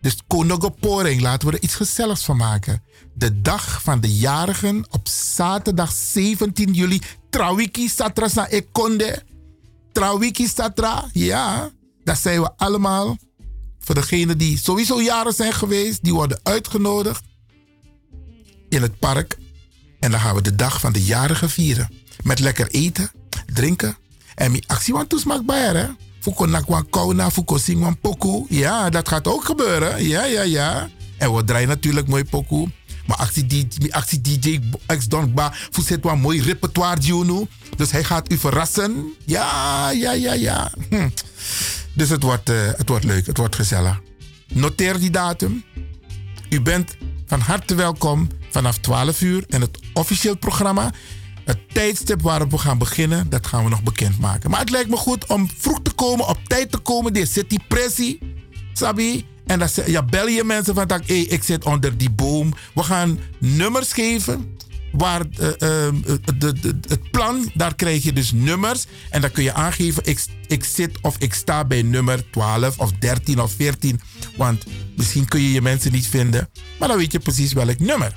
Dus 0.00 0.16
Konogoporing, 0.26 1.20
laten 1.20 1.48
we 1.48 1.54
er 1.54 1.62
iets 1.62 1.74
gezelligs 1.74 2.24
van 2.24 2.36
maken. 2.36 2.82
De 3.14 3.40
dag 3.40 3.82
van 3.82 4.00
de 4.00 4.14
jarigen 4.14 4.86
op 4.90 5.08
zaterdag 5.08 5.92
17 5.92 6.72
juli. 6.72 7.00
Trawiki 7.30 7.88
Satra 7.88 8.28
na 8.34 8.48
Ekonde. 8.48 9.22
Trawiki 9.92 10.46
Satra, 10.46 11.08
ja. 11.12 11.70
Dat 12.04 12.18
zijn 12.18 12.40
we 12.40 12.50
allemaal. 12.56 13.16
Voor 13.78 13.94
degenen 13.94 14.38
die 14.38 14.58
sowieso 14.58 15.02
jaren 15.02 15.32
zijn 15.32 15.52
geweest, 15.52 16.02
die 16.02 16.14
worden 16.14 16.40
uitgenodigd 16.42 17.24
in 18.68 18.82
het 18.82 18.98
park. 18.98 19.38
En 20.00 20.10
dan 20.10 20.20
gaan 20.20 20.34
we 20.34 20.42
de 20.42 20.54
dag 20.54 20.80
van 20.80 20.92
de 20.92 21.04
jarigen 21.04 21.50
vieren. 21.50 21.90
Met 22.22 22.38
lekker 22.38 22.68
eten, 22.68 23.10
drinken. 23.46 23.96
En 24.34 24.50
mijn 24.50 24.64
actie 24.66 24.94
want 24.94 25.08
toesmaak 25.08 25.44
bij 25.44 25.74
hè. 25.74 25.86
Fuko 26.20 26.46
nakwa 26.46 26.82
kauna, 26.90 27.30
fuko 27.30 27.58
singwan 27.58 27.98
poku. 28.00 28.44
Ja, 28.48 28.90
dat 28.90 29.08
gaat 29.08 29.26
ook 29.26 29.44
gebeuren. 29.44 30.08
Ja, 30.08 30.24
ja, 30.24 30.42
ja. 30.42 30.88
En 31.18 31.34
we 31.34 31.44
draaien 31.44 31.68
natuurlijk 31.68 32.08
mooi 32.08 32.24
poku. 32.24 32.66
Maar 33.06 33.16
actie 33.16 33.46
DJ, 33.46 33.88
actie 33.90 34.20
DJ 34.20 34.60
X 34.86 35.08
Don 35.08 35.34
Ba, 35.34 35.52
zit 35.84 36.04
een 36.04 36.20
mooi 36.20 36.42
repertoire 36.42 37.00
Juno. 37.00 37.46
Dus 37.76 37.90
hij 37.90 38.04
gaat 38.04 38.32
u 38.32 38.38
verrassen. 38.38 39.12
Ja, 39.24 39.90
ja, 39.90 40.12
ja, 40.12 40.32
ja. 40.32 40.72
Hm. 40.88 41.08
Dus 41.92 42.08
het 42.08 42.22
wordt, 42.22 42.50
uh, 42.50 42.56
het 42.76 42.88
wordt 42.88 43.04
leuk, 43.04 43.26
het 43.26 43.36
wordt 43.36 43.56
gezellig. 43.56 44.00
Noteer 44.52 44.98
die 44.98 45.10
datum. 45.10 45.64
U 46.48 46.60
bent 46.60 46.96
van 47.26 47.40
harte 47.40 47.74
welkom 47.74 48.28
vanaf 48.50 48.78
12 48.78 49.20
uur 49.20 49.44
en 49.48 49.60
het 49.60 49.78
officieel 49.92 50.36
programma 50.36 50.92
het 51.50 51.74
tijdstip 51.74 52.22
waarop 52.22 52.50
we 52.50 52.58
gaan 52.58 52.78
beginnen, 52.78 53.30
dat 53.30 53.46
gaan 53.46 53.64
we 53.64 53.70
nog 53.70 53.82
bekendmaken. 53.82 54.50
Maar 54.50 54.60
het 54.60 54.70
lijkt 54.70 54.90
me 54.90 54.96
goed 54.96 55.26
om 55.26 55.48
vroeg 55.58 55.82
te 55.82 55.92
komen, 55.92 56.28
op 56.28 56.38
tijd 56.46 56.70
te 56.70 56.78
komen. 56.78 57.14
Er 57.14 57.26
zit 57.26 57.50
die 57.50 57.62
pressie, 57.68 58.18
sabi. 58.72 59.26
En 59.46 59.58
dan 59.58 59.68
ja, 59.86 60.02
bel 60.02 60.28
je 60.28 60.44
mensen 60.44 60.74
van, 60.74 60.90
hey, 61.06 61.20
ik 61.20 61.42
zit 61.42 61.64
onder 61.64 61.96
die 61.96 62.10
boom. 62.10 62.54
We 62.74 62.82
gaan 62.82 63.18
nummers 63.38 63.92
geven. 63.92 64.58
Waar, 64.92 65.22
uh, 65.40 65.46
uh, 65.46 65.54
de, 66.38 66.52
de, 66.60 66.78
het 66.88 67.10
plan, 67.10 67.50
daar 67.54 67.74
krijg 67.74 68.02
je 68.02 68.12
dus 68.12 68.32
nummers. 68.32 68.86
En 69.10 69.20
dan 69.20 69.30
kun 69.30 69.42
je 69.42 69.52
aangeven, 69.52 70.02
ik, 70.06 70.24
ik 70.46 70.64
zit 70.64 70.98
of 71.00 71.16
ik 71.18 71.34
sta 71.34 71.64
bij 71.64 71.82
nummer 71.82 72.30
12 72.30 72.78
of 72.78 72.92
13 72.92 73.40
of 73.40 73.52
14. 73.52 74.00
Want 74.36 74.64
misschien 74.96 75.28
kun 75.28 75.40
je 75.40 75.52
je 75.52 75.62
mensen 75.62 75.92
niet 75.92 76.06
vinden. 76.06 76.48
Maar 76.78 76.88
dan 76.88 76.96
weet 76.96 77.12
je 77.12 77.18
precies 77.18 77.52
welk 77.52 77.78
nummer. 77.78 78.12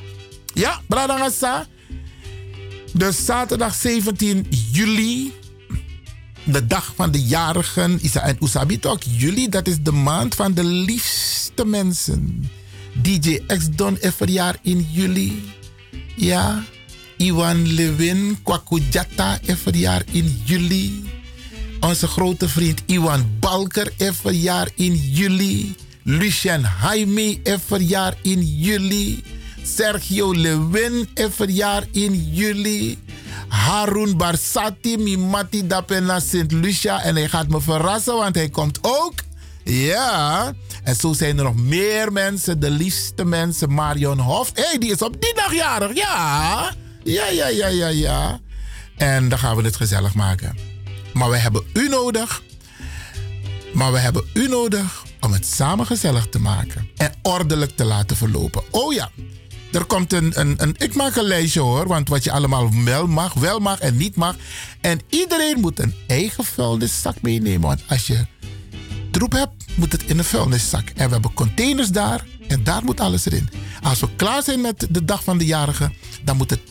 Ja, 0.53 0.81
Bradangasa. 0.87 1.67
Dus 2.93 3.25
zaterdag 3.25 3.75
17 3.75 4.47
juli 4.71 5.33
de 6.43 6.67
dag 6.67 6.93
van 6.95 7.11
de 7.11 7.23
jarigen. 7.23 7.99
Isa 8.01 8.21
en 8.21 8.37
Usabi 8.39 8.79
toch? 8.79 8.99
Juli, 9.17 9.49
dat 9.49 9.67
is 9.67 9.77
de 9.81 9.91
maand 9.91 10.35
van 10.35 10.53
de 10.53 10.63
liefste 10.63 11.65
mensen. 11.65 12.49
DJ 13.01 13.39
X 13.47 13.69
Don 13.69 13.97
is 14.01 14.13
verjaar 14.15 14.55
in 14.61 14.87
juli. 14.91 15.43
Ja. 16.15 16.63
Iwan 17.17 17.73
Lewin 17.73 18.37
Kwakujata 18.43 19.39
is 19.41 19.59
verjaar 19.59 20.03
in 20.11 20.41
juli. 20.43 21.03
Onze 21.79 22.07
grote 22.07 22.49
vriend 22.49 22.81
Iwan 22.85 23.29
Balker 23.39 23.93
is 23.97 24.15
verjaar 24.21 24.69
in 24.75 24.95
juli. 24.95 25.75
Lucien 26.03 26.61
Jaime 26.81 27.39
is 27.43 27.59
verjaar 27.65 28.13
in 28.21 28.57
juli. 28.57 29.23
Sergio 29.63 30.33
Lewin 30.33 31.09
is 31.13 31.27
verjaar 31.29 31.83
in 31.91 32.33
juli. 32.33 32.97
Harun 33.47 34.17
Barsati, 34.17 34.97
Mimati 34.97 35.67
Dapena 35.67 36.19
Sint 36.19 36.51
Lucia. 36.51 37.01
En 37.01 37.15
hij 37.15 37.29
gaat 37.29 37.47
me 37.47 37.61
verrassen, 37.61 38.15
want 38.15 38.35
hij 38.35 38.49
komt 38.49 38.79
ook. 38.81 39.13
Ja. 39.63 40.53
En 40.83 40.95
zo 40.95 41.13
zijn 41.13 41.37
er 41.37 41.43
nog 41.43 41.55
meer 41.55 42.11
mensen. 42.11 42.59
De 42.59 42.69
liefste 42.69 43.25
mensen. 43.25 43.73
Marion 43.73 44.19
Hof. 44.19 44.51
Hé, 44.53 44.63
hey, 44.63 44.77
die 44.77 44.91
is 44.91 45.01
op 45.01 45.21
die 45.21 45.33
dag 45.35 45.53
jarig. 45.53 45.95
Ja. 45.95 46.73
Ja, 47.03 47.27
ja, 47.27 47.47
ja, 47.47 47.67
ja, 47.67 47.87
ja. 47.87 48.39
En 48.97 49.29
dan 49.29 49.39
gaan 49.39 49.55
we 49.55 49.63
het 49.63 49.75
gezellig 49.75 50.13
maken. 50.13 50.57
Maar 51.13 51.29
we 51.29 51.37
hebben 51.37 51.63
u 51.73 51.89
nodig. 51.89 52.41
Maar 53.73 53.91
we 53.91 53.99
hebben 53.99 54.23
u 54.33 54.47
nodig 54.47 55.03
om 55.19 55.33
het 55.33 55.45
samen 55.45 55.85
gezellig 55.85 56.27
te 56.29 56.39
maken. 56.39 56.89
En 56.97 57.13
ordelijk 57.21 57.71
te 57.75 57.83
laten 57.83 58.17
verlopen. 58.17 58.63
Oh 58.71 58.93
ja. 58.93 59.09
Er 59.73 59.85
komt 59.85 60.13
een, 60.13 60.39
een, 60.39 60.53
een, 60.57 60.75
Ik 60.77 60.95
maak 60.95 61.15
een 61.15 61.23
lijstje 61.23 61.59
hoor. 61.59 61.87
Want 61.87 62.09
wat 62.09 62.23
je 62.23 62.31
allemaal 62.31 62.69
wel 62.83 63.07
mag, 63.07 63.33
wel 63.33 63.59
mag 63.59 63.79
en 63.79 63.97
niet 63.97 64.15
mag. 64.15 64.35
En 64.81 64.99
iedereen 65.09 65.59
moet 65.59 65.79
een 65.79 65.93
eigen 66.07 66.43
vuilniszak 66.43 67.21
meenemen. 67.21 67.67
Want 67.67 67.83
als 67.87 68.07
je 68.07 68.25
troep 69.11 69.31
hebt, 69.31 69.53
moet 69.75 69.91
het 69.91 70.03
in 70.03 70.17
een 70.17 70.23
vuilniszak. 70.23 70.89
En 70.89 71.05
we 71.05 71.13
hebben 71.13 71.33
containers 71.33 71.89
daar. 71.89 72.25
En 72.47 72.63
daar 72.63 72.83
moet 72.83 72.99
alles 72.99 73.25
erin. 73.25 73.49
Als 73.81 73.99
we 73.99 74.15
klaar 74.15 74.43
zijn 74.43 74.61
met 74.61 74.87
de 74.89 75.05
dag 75.05 75.23
van 75.23 75.37
de 75.37 75.45
jarige, 75.45 75.91
dan 76.23 76.37
moet 76.37 76.49
het 76.49 76.61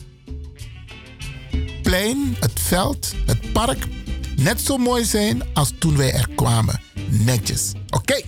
plein, 1.81 2.35
het 2.39 2.59
veld, 2.59 3.13
het 3.25 3.51
park 3.51 3.87
net 4.35 4.61
zo 4.61 4.77
mooi 4.77 5.05
zijn 5.05 5.41
als 5.53 5.71
toen 5.79 5.97
wij 5.97 6.13
er 6.13 6.29
kwamen. 6.35 6.81
Netjes. 7.09 7.71
Oké, 7.89 7.97
okay. 7.97 8.23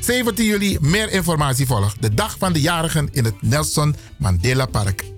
17 0.00 0.44
juli, 0.44 0.78
meer 0.80 1.12
informatie 1.12 1.66
volgt. 1.66 2.02
De 2.02 2.14
dag 2.14 2.36
van 2.38 2.52
de 2.52 2.60
jarigen 2.60 3.08
in 3.12 3.24
het 3.24 3.42
Nelson 3.42 3.94
Mandela 4.16 4.66
Park. 4.66 5.17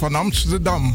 Van 0.00 0.14
Amsterdam. 0.14 0.94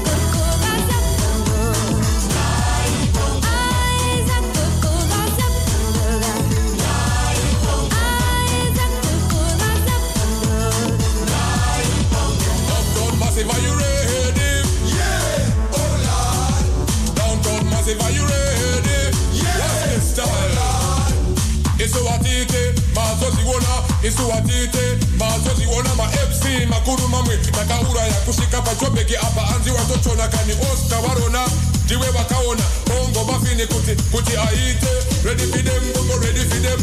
Isuwatite, 23.21 23.61
mazoziona, 23.61 23.73
isuwatite, 24.03 24.97
mazoziona 25.17 25.95
ma 25.95 26.05
MC, 26.07 26.65
makuru 26.69 27.07
mamwe, 27.07 27.37
nakaura 27.51 28.01
ya 28.01 28.13
kushika 28.25 28.61
pachobeki 28.61 29.15
apa 29.15 29.55
anzi 29.55 29.69
watochona 29.69 30.27
kani 30.27 30.53
Oscar 30.53 30.99
warona, 31.05 31.45
diwe 31.87 32.07
wakaona, 32.17 32.63
bongo 32.87 33.23
mafini 33.31 33.65
kuti, 33.67 33.95
kuti 34.11 34.37
aite, 34.37 34.87
ready 35.23 35.43
for 35.43 35.61
them, 35.63 35.83
bongo 35.93 36.17
ready 36.25 36.39
for 36.49 36.61
them, 36.61 36.79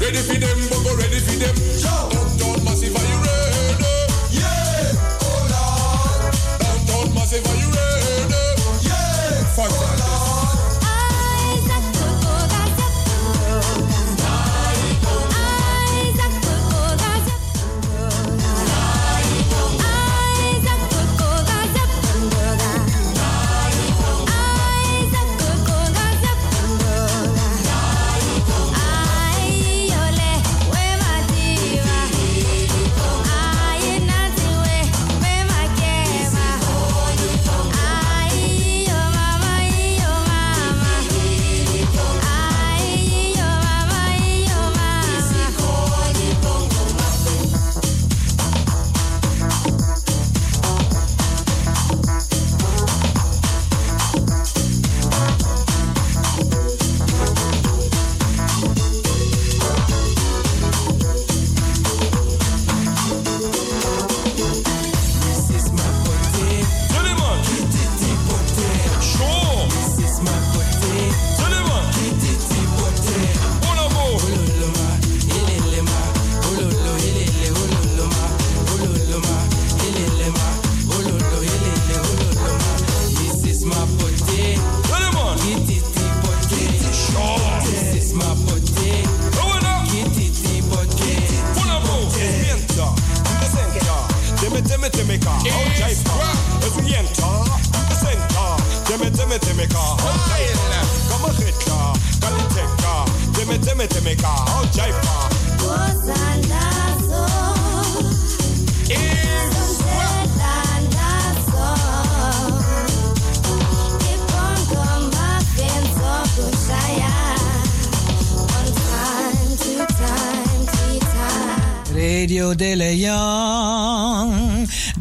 ready 0.00 0.18
for 0.18 0.38
them, 0.38 0.68
bongo 0.70 0.94
ready 0.96 1.20
for 1.20 1.38
them, 1.38 1.54
downtown 1.82 2.64
massive, 2.64 2.96
are 2.96 3.04
you 3.10 3.18
ready? 3.26 3.84
Yeah, 4.30 4.94
oh 5.26 5.42
Lord. 5.50 6.34
Downtown 6.60 7.14
massive, 7.14 7.46
are 7.46 7.56
you 7.56 7.63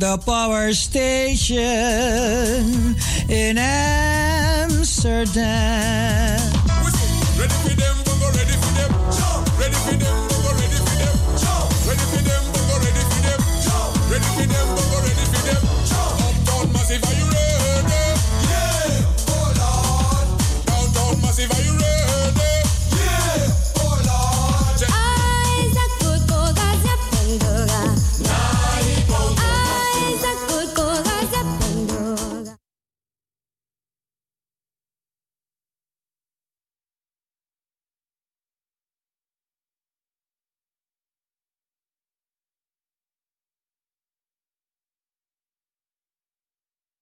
The 0.03 0.17
power 0.17 0.73
station 0.73 2.02